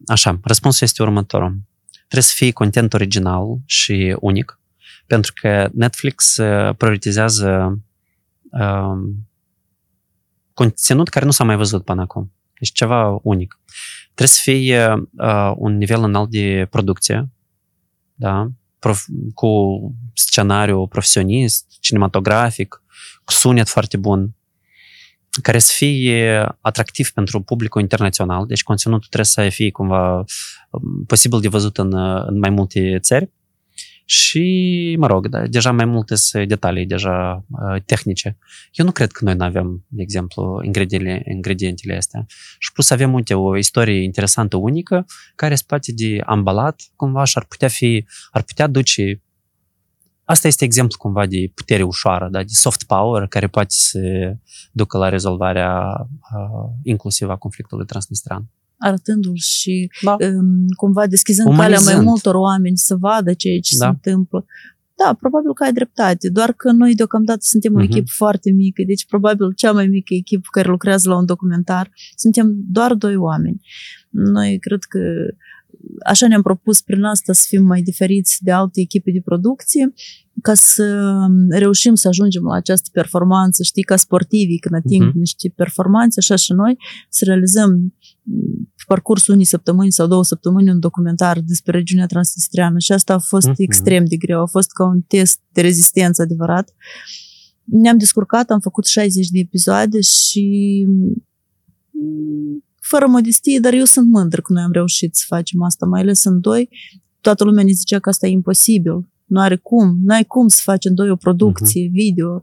așa, 0.07 0.41
răspunsul 0.43 0.87
este 0.87 1.03
următorul. 1.03 1.57
Trebuie 1.91 2.23
să 2.23 2.35
fie 2.37 2.51
content 2.51 2.93
original 2.93 3.59
și 3.65 4.17
unic, 4.21 4.61
pentru 5.07 5.33
că 5.41 5.69
Netflix 5.73 6.37
prioritizează 6.77 7.79
um, 8.51 9.29
conținut 10.55 11.09
care 11.09 11.25
nu 11.25 11.31
s-a 11.31 11.45
mai 11.45 11.57
văzut 11.57 11.85
până 11.85 12.01
acum. 12.01 12.36
Deci 12.59 12.73
ceva 12.73 13.19
unic. 13.23 13.61
Trebuie 14.05 14.29
să 14.29 14.41
fie 14.43 15.09
uh, 15.17 15.53
un 15.57 15.77
nivel 15.77 16.03
înalt 16.03 16.31
de 16.31 16.67
producție, 16.71 17.29
da? 18.15 18.49
Prof, 18.79 19.05
cu 19.35 19.51
scenariu 20.15 20.87
profesionist, 20.87 21.67
cinematografic, 21.81 22.83
cu 23.25 23.33
sunet 23.33 23.69
foarte 23.69 23.97
bun, 23.97 24.35
care 25.43 25.59
să 25.59 25.73
fie 25.75 26.57
atractiv 26.61 27.11
pentru 27.11 27.41
publicul 27.41 27.81
internațional, 27.81 28.47
deci 28.47 28.63
conținutul 28.63 29.07
trebuie 29.09 29.25
să 29.25 29.49
fie 29.49 29.71
cumva 29.71 30.25
um, 30.71 31.05
posibil 31.07 31.41
de 31.41 31.49
văzut 31.49 31.79
în, 31.79 31.95
în 32.27 32.39
mai 32.39 32.51
multe 32.51 32.99
țări 32.99 33.31
și, 34.09 34.97
mă 34.99 35.07
rog, 35.07 35.29
da, 35.29 35.47
deja 35.47 35.73
mai 35.73 35.85
multe 35.85 36.15
detalii 36.45 36.87
deja 36.87 37.45
uh, 37.51 37.83
tehnice. 37.83 38.39
Eu 38.73 38.85
nu 38.85 38.91
cred 38.91 39.13
că 39.13 39.25
noi 39.25 39.35
nu 39.35 39.45
avem, 39.45 39.85
de 39.89 40.03
exemplu, 40.03 40.61
ingredientele, 40.65 41.23
ingredientele 41.35 41.97
astea. 41.97 42.27
Și 42.59 42.73
plus 42.73 42.91
avem, 42.91 43.13
uite, 43.13 43.35
o 43.35 43.57
istorie 43.57 44.03
interesantă, 44.03 44.57
unică, 44.57 45.07
care 45.35 45.55
spate 45.55 45.93
de 45.93 46.21
ambalat, 46.25 46.83
cumva, 46.97 47.25
și 47.25 47.39
ar 47.39 47.45
putea 47.45 47.69
fi, 47.69 48.07
ar 48.31 48.43
putea 48.43 48.67
duce 48.67 49.21
Asta 50.29 50.47
este 50.47 50.65
exemplu 50.65 50.99
cumva 50.99 51.27
de 51.27 51.51
putere 51.55 51.83
ușoară, 51.83 52.29
da? 52.31 52.39
de 52.39 52.53
soft 52.53 52.83
power, 52.83 53.27
care 53.27 53.47
poate 53.47 53.69
să 53.71 54.01
ducă 54.73 54.99
la 54.99 55.09
rezolvarea 55.09 55.83
uh, 56.35 56.71
inclusiv 56.83 57.29
a 57.29 57.37
conflictului 57.37 57.87
transnistrian 57.87 58.51
arătându-l 58.79 59.37
și 59.37 59.91
da. 60.03 60.17
um, 60.21 60.67
cumva 60.77 61.07
deschizând 61.07 61.49
Umanizând. 61.49 61.85
calea 61.85 61.97
mai 61.97 62.05
multor 62.05 62.35
oameni 62.35 62.77
să 62.77 62.97
vadă 62.97 63.33
ceea 63.33 63.61
ce 63.61 63.77
da. 63.77 63.85
se 63.85 63.91
întâmplă. 63.91 64.45
Da, 65.05 65.17
probabil 65.21 65.53
că 65.55 65.65
ai 65.65 65.73
dreptate, 65.73 66.29
doar 66.31 66.53
că 66.53 66.71
noi 66.71 66.95
deocamdată 66.95 67.39
suntem 67.43 67.75
o 67.75 67.81
uh-huh. 67.81 67.85
echipă 67.85 68.11
foarte 68.17 68.51
mică, 68.51 68.83
deci 68.87 69.07
probabil 69.07 69.53
cea 69.53 69.73
mai 69.73 69.87
mică 69.87 70.15
echipă 70.15 70.49
care 70.51 70.69
lucrează 70.69 71.09
la 71.09 71.17
un 71.17 71.27
documentar, 71.27 71.91
suntem 72.15 72.57
doar 72.69 72.95
doi 72.95 73.17
oameni. 73.17 73.61
Noi 74.11 74.59
cred 74.59 74.83
că 74.83 75.01
așa 76.05 76.27
ne-am 76.27 76.43
propus 76.43 76.81
prin 76.81 77.03
asta 77.03 77.33
să 77.33 77.45
fim 77.49 77.65
mai 77.65 77.83
diferiți 77.83 78.39
de 78.41 78.51
alte 78.51 78.81
echipe 78.81 79.11
de 79.11 79.21
producție, 79.25 79.93
ca 80.43 80.55
să 80.55 81.17
reușim 81.49 81.95
să 81.95 82.09
ajungem 82.09 82.43
la 82.43 82.55
această 82.55 82.89
performanță, 82.93 83.63
știi, 83.63 83.83
ca 83.83 83.97
sportivii 83.97 84.59
când 84.59 84.75
ating 84.75 85.11
uh-huh. 85.11 85.15
niște 85.15 85.53
performanțe, 85.57 86.21
așa 86.21 86.37
și 86.37 86.53
noi, 86.53 86.77
să 87.09 87.25
realizăm 87.25 87.95
pe 88.77 88.83
parcursul 88.87 89.35
unei 89.35 89.47
săptămâni 89.47 89.93
sau 89.93 90.07
două 90.07 90.25
săptămâni 90.25 90.71
un 90.71 90.81
documentar 90.81 91.41
despre 91.41 91.73
regiunea 91.73 92.07
transnistriană 92.07 92.79
și 92.79 92.93
asta 92.93 93.15
a 93.15 93.19
fost 93.19 93.49
uh-huh. 93.49 93.57
extrem 93.57 94.05
de 94.05 94.17
greu, 94.17 94.41
a 94.41 94.47
fost 94.47 94.73
ca 94.73 94.85
un 94.85 95.01
test 95.01 95.41
de 95.53 95.61
rezistență 95.61 96.23
adevărat. 96.23 96.75
Ne-am 97.65 97.99
descurcat, 97.99 98.51
am 98.51 98.61
făcut 98.61 98.87
60 98.87 99.29
de 99.29 99.39
episoade 99.39 100.01
și 100.01 100.87
fără 102.81 103.07
modestie, 103.07 103.59
dar 103.59 103.73
eu 103.73 103.85
sunt 103.85 104.09
mândră 104.09 104.41
că 104.41 104.53
noi 104.53 104.63
am 104.63 104.73
reușit 104.73 105.17
să 105.17 105.25
facem 105.27 105.63
asta, 105.63 105.87
mai 105.87 106.01
ales 106.01 106.25
în 106.25 106.41
doi. 106.41 106.69
Toată 107.21 107.45
lumea 107.45 107.65
ne 107.65 107.73
zicea 107.73 107.99
că 107.99 108.09
asta 108.09 108.27
e 108.27 108.31
imposibil, 108.31 109.09
nu 109.25 109.41
are 109.41 109.57
cum, 109.57 109.99
nu 110.05 110.15
ai 110.15 110.25
cum 110.25 110.49
să 110.49 110.61
faci 110.63 110.85
în 110.85 110.95
doi 110.95 111.11
o 111.11 111.17
producție, 111.17 111.87
uh-huh. 111.87 111.91
video. 111.91 112.43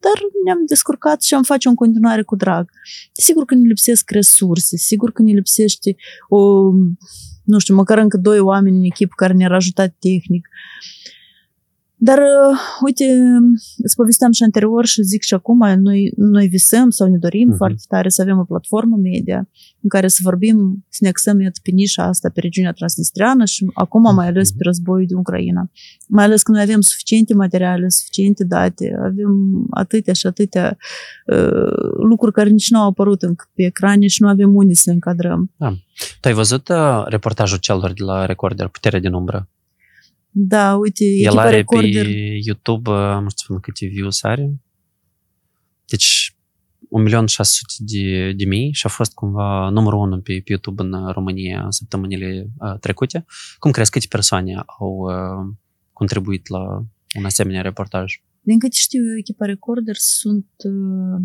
Dar 0.00 0.12
ne-am 0.44 0.64
descurcat 0.66 1.22
și 1.22 1.34
am 1.34 1.42
face 1.42 1.68
în 1.68 1.74
continuare 1.74 2.22
cu 2.22 2.36
drag. 2.36 2.70
Sigur 3.12 3.44
că 3.44 3.54
ne 3.54 3.66
lipsesc 3.66 4.10
resurse, 4.10 4.76
sigur 4.76 5.12
că 5.12 5.22
ne 5.22 5.32
lipsește 5.32 5.96
o, 6.28 6.70
nu 7.44 7.58
știu, 7.58 7.74
măcar 7.74 7.98
încă 7.98 8.16
doi 8.16 8.38
oameni 8.38 8.76
în 8.76 8.84
echipă 8.84 9.12
care 9.16 9.32
ne-ar 9.32 9.52
ajuta 9.52 9.86
tehnic. 9.86 10.48
Uh, 10.48 11.19
dar, 12.02 12.18
uh, 12.18 12.58
uite, 12.84 13.04
îți 13.76 13.94
povesteam 13.96 14.32
și 14.32 14.42
anterior 14.42 14.86
și 14.86 15.02
zic 15.02 15.22
și 15.22 15.34
acum, 15.34 15.58
noi, 15.58 16.12
noi 16.16 16.46
visăm 16.46 16.90
sau 16.90 17.08
ne 17.08 17.18
dorim 17.18 17.52
uh-huh. 17.52 17.56
foarte 17.56 17.82
tare 17.88 18.08
să 18.08 18.22
avem 18.22 18.38
o 18.38 18.44
platformă 18.44 18.96
media 18.96 19.48
în 19.80 19.88
care 19.88 20.08
să 20.08 20.18
vorbim, 20.22 20.84
să 20.88 20.98
ne 21.02 21.08
axăm 21.08 21.36
pe 21.62 21.70
nișa 21.70 22.02
asta, 22.02 22.30
pe 22.34 22.40
regiunea 22.40 22.72
transnistriană 22.72 23.44
și 23.44 23.66
acum 23.74 24.14
mai 24.14 24.26
ales 24.26 24.50
pe 24.50 24.62
războiul 24.62 25.06
din 25.06 25.16
Ucraina. 25.16 25.70
Mai 26.08 26.24
ales 26.24 26.42
că 26.42 26.52
noi 26.52 26.60
avem 26.60 26.80
suficiente 26.80 27.34
materiale, 27.34 27.88
suficiente 27.88 28.44
date, 28.44 28.96
avem 28.98 29.66
atâtea 29.70 30.12
și 30.12 30.26
atâtea 30.26 30.76
uh, 31.26 32.02
lucruri 32.08 32.32
care 32.32 32.48
nici 32.48 32.70
nu 32.70 32.78
au 32.78 32.88
apărut 32.88 33.22
încă 33.22 33.44
pe 33.54 33.62
ecrane 33.64 34.06
și 34.06 34.22
nu 34.22 34.28
avem 34.28 34.54
unde 34.54 34.74
să 34.74 34.82
le 34.86 34.92
încadrăm. 34.92 35.50
Da. 35.56 35.70
Tu 36.20 36.28
ai 36.28 36.34
văzut 36.34 36.68
uh, 36.68 37.04
reportajul 37.06 37.58
celor 37.58 37.92
de 37.92 38.02
la 38.04 38.26
Recorder, 38.26 38.66
Puterea 38.66 39.00
din 39.00 39.12
umbră? 39.12 39.48
Da, 40.30 40.76
uite, 40.76 41.04
El 41.04 41.38
are 41.38 41.56
recorder. 41.56 42.04
pe 42.04 42.38
YouTube, 42.44 42.90
nu 42.90 43.28
știu 43.28 43.60
câte 43.60 43.86
views 43.86 44.22
are. 44.22 44.60
Deci, 45.86 46.34
1.600.000 46.90 47.24
de, 47.78 48.32
de 48.32 48.44
mii 48.44 48.72
și 48.72 48.86
a 48.86 48.88
fost 48.88 49.14
cumva 49.14 49.68
numărul 49.68 49.98
unu 49.98 50.20
pe, 50.20 50.32
pe 50.32 50.50
YouTube 50.50 50.82
în 50.82 51.10
România 51.12 51.64
în 51.64 51.70
săptămânile 51.70 52.50
uh, 52.58 52.78
trecute. 52.80 53.24
Cum 53.58 53.70
crezi 53.70 53.90
câte 53.90 54.06
persoane 54.08 54.62
au 54.78 54.88
uh, 54.88 55.54
contribuit 55.92 56.48
la 56.48 56.84
un 57.18 57.24
asemenea 57.24 57.62
reportaj? 57.62 58.22
Din 58.40 58.58
câte 58.58 58.76
știu 58.76 59.10
eu, 59.10 59.16
echipa 59.18 59.44
Recorder 59.44 59.94
sunt 59.96 60.46
uh, 60.64 61.22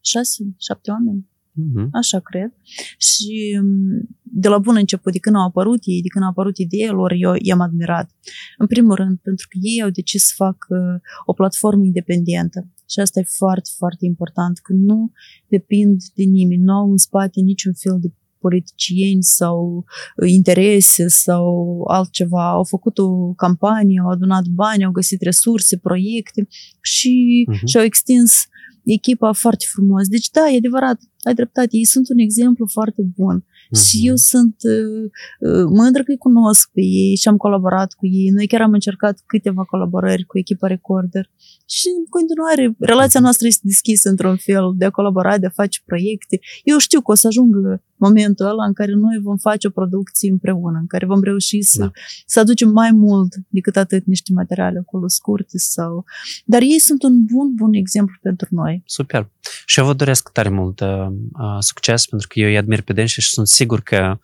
șase, 0.00 0.44
șapte 0.58 0.90
oameni. 0.90 1.26
Uh-huh. 1.58 1.88
Așa 1.92 2.20
cred. 2.20 2.52
Și 2.98 3.58
mm, 3.62 4.08
de 4.22 4.48
la 4.48 4.58
bun 4.58 4.76
început, 4.76 5.12
de 5.12 5.18
când 5.18 5.36
au 5.36 5.46
apărut 5.46 5.80
ei, 5.84 6.02
de 6.02 6.08
când 6.08 6.24
au 6.24 6.30
apărut 6.30 6.56
ideea 6.56 6.92
lor, 6.92 7.12
eu 7.16 7.32
i-am 7.38 7.60
admirat. 7.60 8.10
În 8.58 8.66
primul 8.66 8.94
rând, 8.94 9.18
pentru 9.22 9.46
că 9.50 9.58
ei 9.60 9.82
au 9.82 9.90
decis 9.90 10.22
să 10.22 10.32
facă 10.36 11.00
o 11.24 11.32
platformă 11.32 11.84
independentă. 11.84 12.68
Și 12.90 13.00
asta 13.00 13.20
e 13.20 13.34
foarte, 13.36 13.70
foarte 13.76 14.04
important, 14.04 14.58
că 14.58 14.72
nu 14.72 15.12
depind 15.48 16.00
de 16.14 16.22
nimeni, 16.22 16.62
nu 16.62 16.72
au 16.72 16.90
în 16.90 16.96
spate 16.96 17.40
niciun 17.40 17.72
fel 17.72 17.98
de 18.00 18.12
politicieni 18.38 19.22
sau 19.22 19.84
interese 20.26 21.08
sau 21.08 21.82
altceva. 21.88 22.50
Au 22.50 22.64
făcut 22.64 22.98
o 22.98 23.32
campanie, 23.32 24.00
au 24.00 24.10
adunat 24.10 24.46
bani, 24.46 24.84
au 24.84 24.90
găsit 24.90 25.22
resurse, 25.22 25.78
proiecte 25.78 26.48
și 26.80 27.46
uh-huh. 27.50 27.64
și-au 27.64 27.84
extins 27.84 28.46
echipa 28.92 29.32
foarte 29.32 29.64
frumos. 29.72 30.08
Deci 30.08 30.30
da, 30.30 30.48
e 30.48 30.56
adevărat, 30.56 30.98
ai 31.22 31.34
dreptate, 31.34 31.76
ei 31.76 31.84
sunt 31.84 32.08
un 32.08 32.18
exemplu 32.18 32.66
foarte 32.72 33.02
bun. 33.16 33.44
Uh-huh. 33.44 33.86
Și 33.86 34.06
eu 34.06 34.16
sunt 34.16 34.56
uh, 34.62 35.04
uh, 35.50 35.64
mândră 35.78 36.02
că 36.02 36.10
îi 36.10 36.16
cunosc 36.16 36.70
pe 36.72 36.80
ei 36.80 37.16
și 37.16 37.28
am 37.28 37.36
colaborat 37.36 37.92
cu 37.92 38.06
ei. 38.06 38.30
Noi 38.30 38.46
chiar 38.46 38.60
am 38.60 38.72
încercat 38.72 39.22
câteva 39.26 39.64
colaborări 39.64 40.24
cu 40.24 40.38
echipa 40.38 40.66
Recorder. 40.66 41.30
Și 41.66 41.86
în 41.98 42.04
continuare, 42.08 42.74
relația 42.78 43.20
noastră 43.20 43.46
este 43.46 43.60
deschisă 43.64 44.08
într-un 44.08 44.36
fel 44.36 44.72
de 44.76 44.84
a 44.84 44.90
colabora, 44.90 45.38
de 45.38 45.46
a 45.46 45.60
face 45.60 45.80
proiecte. 45.84 46.38
Eu 46.64 46.78
știu 46.78 47.00
că 47.00 47.10
o 47.10 47.14
să 47.14 47.26
ajungă 47.26 47.82
momentul 47.98 48.46
ăla 48.46 48.64
în 48.64 48.72
care 48.72 48.92
noi 48.92 49.18
vom 49.22 49.36
face 49.36 49.66
o 49.66 49.70
producție 49.70 50.30
împreună, 50.30 50.78
în 50.78 50.86
care 50.86 51.06
vom 51.06 51.22
reuși 51.22 51.62
să, 51.62 51.78
da. 51.80 51.90
să 52.26 52.40
aducem 52.40 52.68
mai 52.68 52.90
mult 52.90 53.34
decât 53.48 53.76
atât 53.76 54.06
niște 54.06 54.32
materiale 54.32 54.78
acolo 54.78 55.08
scurte 55.08 55.58
sau... 55.58 56.04
Dar 56.44 56.62
ei 56.62 56.78
sunt 56.78 57.02
un 57.02 57.24
bun, 57.24 57.54
bun 57.54 57.72
exemplu 57.72 58.16
pentru 58.22 58.48
noi. 58.50 58.82
Super. 58.86 59.28
Și 59.66 59.78
eu 59.78 59.86
vă 59.86 59.92
doresc 59.92 60.28
tare 60.32 60.48
mult 60.48 60.80
uh, 60.80 61.06
uh, 61.32 61.56
succes, 61.58 62.06
pentru 62.06 62.28
că 62.28 62.40
eu 62.40 62.48
îi 62.48 62.56
admir 62.56 62.80
pe 62.80 62.92
dânsi 62.92 63.20
și 63.20 63.30
sunt 63.30 63.48
sigur 63.48 63.80
că 63.80 64.18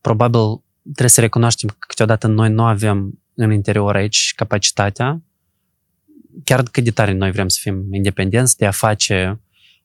probabil 0.00 0.62
trebuie 0.82 1.08
să 1.08 1.20
recunoaștem 1.20 1.68
că 1.68 1.76
câteodată 1.78 2.26
noi 2.26 2.50
nu 2.50 2.64
avem 2.64 3.20
în 3.34 3.52
interior 3.52 3.96
aici 3.96 4.32
capacitatea, 4.36 5.22
chiar 6.44 6.62
cât 6.62 6.84
de 6.84 6.90
tare 6.90 7.12
noi 7.12 7.30
vrem 7.30 7.48
să 7.48 7.58
fim 7.60 7.94
independenți, 7.94 8.56
de 8.56 8.66
a 8.66 8.70
face 8.70 9.40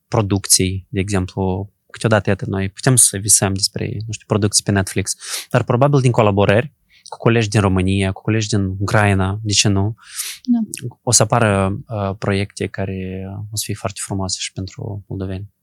producții, 0.08 0.88
de 0.90 1.00
exemplu, 1.00 1.74
câteodată, 1.96 2.30
iată, 2.30 2.46
noi 2.48 2.70
putem 2.70 2.96
să 2.96 3.18
visăm 3.18 3.54
despre, 3.54 3.86
nu 4.06 4.12
știu, 4.14 4.26
producții 4.28 4.64
pe 4.64 4.72
Netflix, 4.72 5.16
dar 5.50 5.64
probabil 5.64 6.00
din 6.00 6.12
colaborări 6.12 6.74
cu 7.10 7.18
colegi 7.18 7.50
din 7.50 7.62
România, 7.62 8.12
cu 8.12 8.22
colegi 8.22 8.48
din 8.48 8.64
Ucraina, 8.80 9.40
de 9.44 9.54
ce 9.54 9.68
nu, 9.68 9.96
da. 10.44 10.60
o 11.04 11.12
să 11.12 11.22
apară 11.24 11.80
uh, 11.88 12.16
proiecte 12.18 12.68
care 12.68 13.26
o 13.52 13.56
să 13.56 13.64
fie 13.66 13.74
foarte 13.74 14.00
frumoase 14.04 14.36
și 14.40 14.52
pentru 14.52 15.06
moldoveni. 15.08 15.54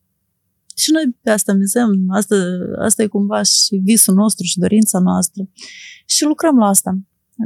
Și 0.76 0.90
noi 0.90 1.16
pe 1.22 1.30
asta 1.30 1.52
mizăm, 1.52 1.90
asta, 2.10 2.36
asta 2.84 3.02
e 3.02 3.06
cumva 3.06 3.42
și 3.42 3.80
visul 3.84 4.14
nostru 4.14 4.44
și 4.44 4.58
dorința 4.58 4.98
noastră. 4.98 5.42
Și 6.06 6.24
lucrăm 6.24 6.58
la 6.58 6.66
asta. 6.66 6.98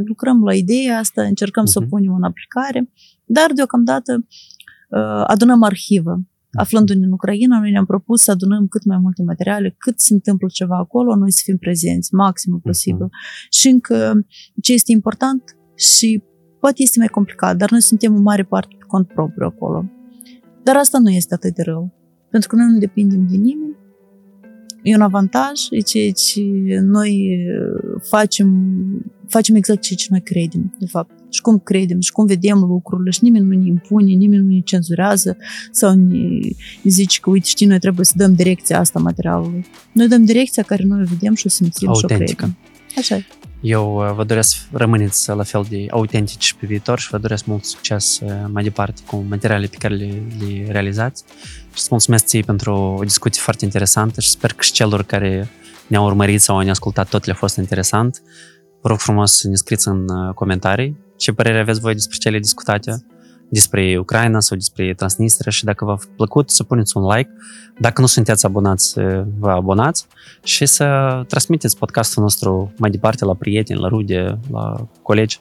Lucrăm 0.04 0.44
la 0.44 0.54
ideea 0.54 0.98
asta, 0.98 1.22
încercăm 1.22 1.64
uh-huh. 1.64 1.72
să 1.72 1.78
o 1.78 1.80
mhm. 1.80 1.90
punem 1.90 2.14
în 2.14 2.22
aplicare, 2.22 2.90
dar 3.24 3.52
deocamdată 3.52 4.26
uh, 4.88 5.24
adunăm 5.26 5.62
arhivă 5.62 6.20
aflându-ne 6.56 7.04
în 7.04 7.12
Ucraina, 7.12 7.58
noi 7.58 7.70
ne-am 7.70 7.84
propus 7.84 8.22
să 8.22 8.30
adunăm 8.30 8.66
cât 8.66 8.84
mai 8.84 8.98
multe 8.98 9.22
materiale, 9.22 9.74
cât 9.78 10.00
se 10.00 10.14
întâmplă 10.14 10.48
ceva 10.52 10.76
acolo, 10.76 11.16
noi 11.16 11.32
să 11.32 11.40
fim 11.44 11.56
prezenți, 11.56 12.14
maximul 12.14 12.58
posibil. 12.58 13.06
Uh-huh. 13.06 13.50
Și 13.50 13.68
încă 13.68 14.26
ce 14.62 14.72
este 14.72 14.92
important 14.92 15.42
și 15.76 16.22
poate 16.60 16.82
este 16.82 16.98
mai 16.98 17.08
complicat, 17.08 17.56
dar 17.56 17.70
noi 17.70 17.82
suntem 17.82 18.14
în 18.14 18.22
mare 18.22 18.44
parte 18.44 18.74
pe 18.78 18.84
cont 18.86 19.06
propriu 19.06 19.46
acolo. 19.46 19.84
Dar 20.62 20.76
asta 20.76 20.98
nu 20.98 21.10
este 21.10 21.34
atât 21.34 21.54
de 21.54 21.62
rău, 21.62 21.92
pentru 22.30 22.48
că 22.48 22.56
noi 22.56 22.66
nu 22.72 22.78
depindem 22.78 23.26
de 23.26 23.36
nimeni, 23.36 23.76
e 24.82 24.94
un 24.94 25.00
avantaj, 25.00 25.60
e 25.70 25.80
ceea 25.80 26.10
ce 26.10 26.42
noi 26.82 27.38
facem, 28.00 28.48
facem 29.26 29.54
exact 29.54 29.80
ceea 29.80 29.98
ce 29.98 30.06
noi 30.10 30.20
credem, 30.20 30.76
de 30.78 30.86
fapt 30.86 31.15
și 31.30 31.40
cum 31.40 31.58
credem 31.58 32.00
și 32.00 32.12
cum 32.12 32.26
vedem 32.26 32.58
lucrurile 32.58 33.10
și 33.10 33.18
nimeni 33.22 33.46
nu 33.46 33.58
ne 33.60 33.66
impune, 33.66 34.12
nimeni 34.12 34.42
nu 34.42 34.54
ne 34.54 34.60
cenzurează 34.60 35.36
sau 35.70 35.94
ne, 35.94 36.18
ne 36.82 36.90
zice 36.90 37.20
că, 37.20 37.30
uite, 37.30 37.46
știi, 37.48 37.66
noi 37.66 37.78
trebuie 37.78 38.04
să 38.04 38.12
dăm 38.16 38.34
direcția 38.34 38.78
asta 38.78 38.98
materialului. 38.98 39.66
Noi 39.92 40.08
dăm 40.08 40.24
direcția 40.24 40.62
care 40.62 40.84
noi 40.84 41.00
o 41.02 41.04
vedem 41.04 41.34
și 41.34 41.46
o 41.46 41.48
simțim 41.48 41.88
Autentică. 41.88 42.24
și 42.24 42.32
o 42.32 42.34
credem. 42.34 42.56
Așa 42.96 43.16
Eu 43.60 43.96
uh, 43.96 44.12
vă 44.14 44.24
doresc 44.24 44.56
rămâneți 44.72 45.28
la 45.28 45.42
fel 45.42 45.66
de 45.68 45.86
autentici 45.90 46.54
pe 46.60 46.66
viitor 46.66 46.98
și 46.98 47.08
vă 47.10 47.18
doresc 47.18 47.46
mult 47.46 47.64
succes 47.64 48.20
uh, 48.20 48.30
mai 48.52 48.62
departe 48.62 49.00
cu 49.06 49.24
materialele 49.28 49.66
pe 49.66 49.76
care 49.76 49.94
le, 49.94 50.22
le 50.38 50.70
realizați 50.70 51.24
și 51.74 51.82
să 51.82 51.88
mulțumesc 51.90 52.24
ție 52.24 52.42
pentru 52.42 52.72
o 52.74 53.02
discuție 53.02 53.42
foarte 53.42 53.64
interesantă 53.64 54.20
și 54.20 54.30
sper 54.30 54.52
că 54.52 54.62
și 54.62 54.72
celor 54.72 55.02
care 55.02 55.48
ne-au 55.86 56.04
urmărit 56.04 56.40
sau 56.40 56.58
ne-au 56.58 56.70
ascultat 56.70 57.08
tot 57.08 57.24
le-a 57.24 57.34
fost 57.34 57.56
interesant. 57.56 58.22
Vă 58.80 58.88
rog 58.88 58.98
frumos 58.98 59.32
să 59.32 59.48
ne 59.48 59.54
scriți 59.54 59.88
în 59.88 60.08
uh, 60.08 60.34
comentarii 60.34 60.96
ce 61.16 61.32
părere 61.32 61.60
aveți 61.60 61.80
voi 61.80 61.92
despre 61.92 62.16
cele 62.18 62.38
discutate, 62.38 63.04
despre 63.48 63.98
Ucraina 63.98 64.40
sau 64.40 64.56
despre 64.56 64.94
Transnistria 64.94 65.50
și 65.52 65.64
dacă 65.64 65.84
v-a 65.84 65.98
plăcut 66.16 66.50
să 66.50 66.62
puneți 66.62 66.96
un 66.96 67.06
like. 67.14 67.30
Dacă 67.78 68.00
nu 68.00 68.06
sunteți 68.06 68.46
abonați, 68.46 68.94
vă 69.38 69.50
abonați 69.50 70.06
și 70.42 70.66
să 70.66 70.84
transmiteți 71.28 71.76
podcastul 71.78 72.22
nostru 72.22 72.72
mai 72.76 72.90
departe 72.90 73.24
la 73.24 73.34
prieteni, 73.34 73.80
la 73.80 73.88
rude, 73.88 74.38
la 74.50 74.88
colegi. 75.02 75.40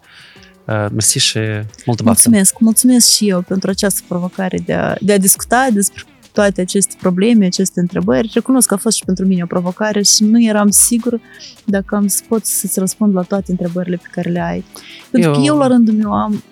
Mersi 0.66 1.20
și 1.20 1.40
multă 1.86 2.04
baftă! 2.04 2.04
Mulțumesc! 2.04 2.60
Mulțumesc 2.60 3.10
și 3.10 3.30
eu 3.30 3.42
pentru 3.42 3.70
această 3.70 4.02
provocare 4.08 4.60
de 4.66 4.74
a, 4.74 4.96
de 5.02 5.14
a 5.14 5.18
discuta 5.18 5.68
despre 5.74 6.04
toate 6.36 6.62
aceste 6.62 6.96
probleme, 7.00 7.46
aceste 7.46 7.80
întrebări. 7.80 8.30
Recunosc 8.34 8.68
că 8.68 8.74
a 8.74 8.78
fost 8.78 8.98
și 8.98 9.06
pentru 9.06 9.26
mine 9.26 9.44
o 9.44 9.46
provocare 9.46 10.02
și 10.02 10.24
nu 10.24 10.42
eram 10.42 10.70
sigur 10.70 11.20
dacă 11.66 11.96
am 11.96 12.08
să 12.08 12.22
pot 12.28 12.46
să-ți 12.46 12.80
răspund 12.80 13.14
la 13.14 13.22
toate 13.22 13.52
întrebările 13.52 13.96
pe 13.96 14.08
care 14.12 14.30
le 14.30 14.42
ai. 14.42 14.64
Pentru 15.12 15.30
eu... 15.30 15.36
că 15.36 15.42
eu, 15.44 15.58
la 15.58 15.68
rândul 15.68 15.94
meu, 15.94 16.12
am 16.14 16.44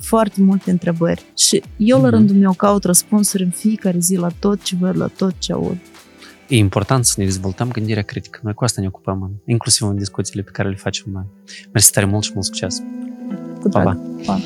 foarte 0.00 0.40
multe 0.40 0.70
întrebări 0.70 1.22
și 1.36 1.62
eu, 1.76 1.98
mm-hmm. 1.98 2.00
la 2.00 2.06
mhm. 2.06 2.16
rândul 2.16 2.36
meu, 2.36 2.52
caut 2.52 2.84
răspunsuri 2.84 3.42
în 3.42 3.50
fiecare 3.50 3.98
zi 3.98 4.16
la 4.16 4.28
tot 4.38 4.62
ce 4.62 4.76
văd, 4.80 4.96
la 4.96 5.06
tot 5.06 5.34
ce 5.38 5.52
aud. 5.52 5.76
E 6.48 6.56
important 6.56 7.04
să 7.04 7.14
ne 7.16 7.24
dezvoltăm 7.24 7.70
gândirea 7.70 8.02
critică. 8.02 8.40
Noi 8.42 8.54
cu 8.54 8.64
asta 8.64 8.80
ne 8.80 8.86
ocupăm, 8.86 9.42
inclusiv 9.44 9.88
în 9.88 9.96
discuțiile 9.96 10.42
pe 10.42 10.50
care 10.50 10.68
le 10.68 10.76
facem 10.76 11.04
noi. 11.12 11.24
Mersi 11.72 11.92
tare 11.92 12.06
mult 12.06 12.24
și 12.24 12.30
mult 12.34 12.46
succes! 12.46 12.82
Cu 13.60 13.68
drag. 13.68 13.84
Pa, 13.84 13.92
pa. 14.26 14.32
pa. 14.32 14.40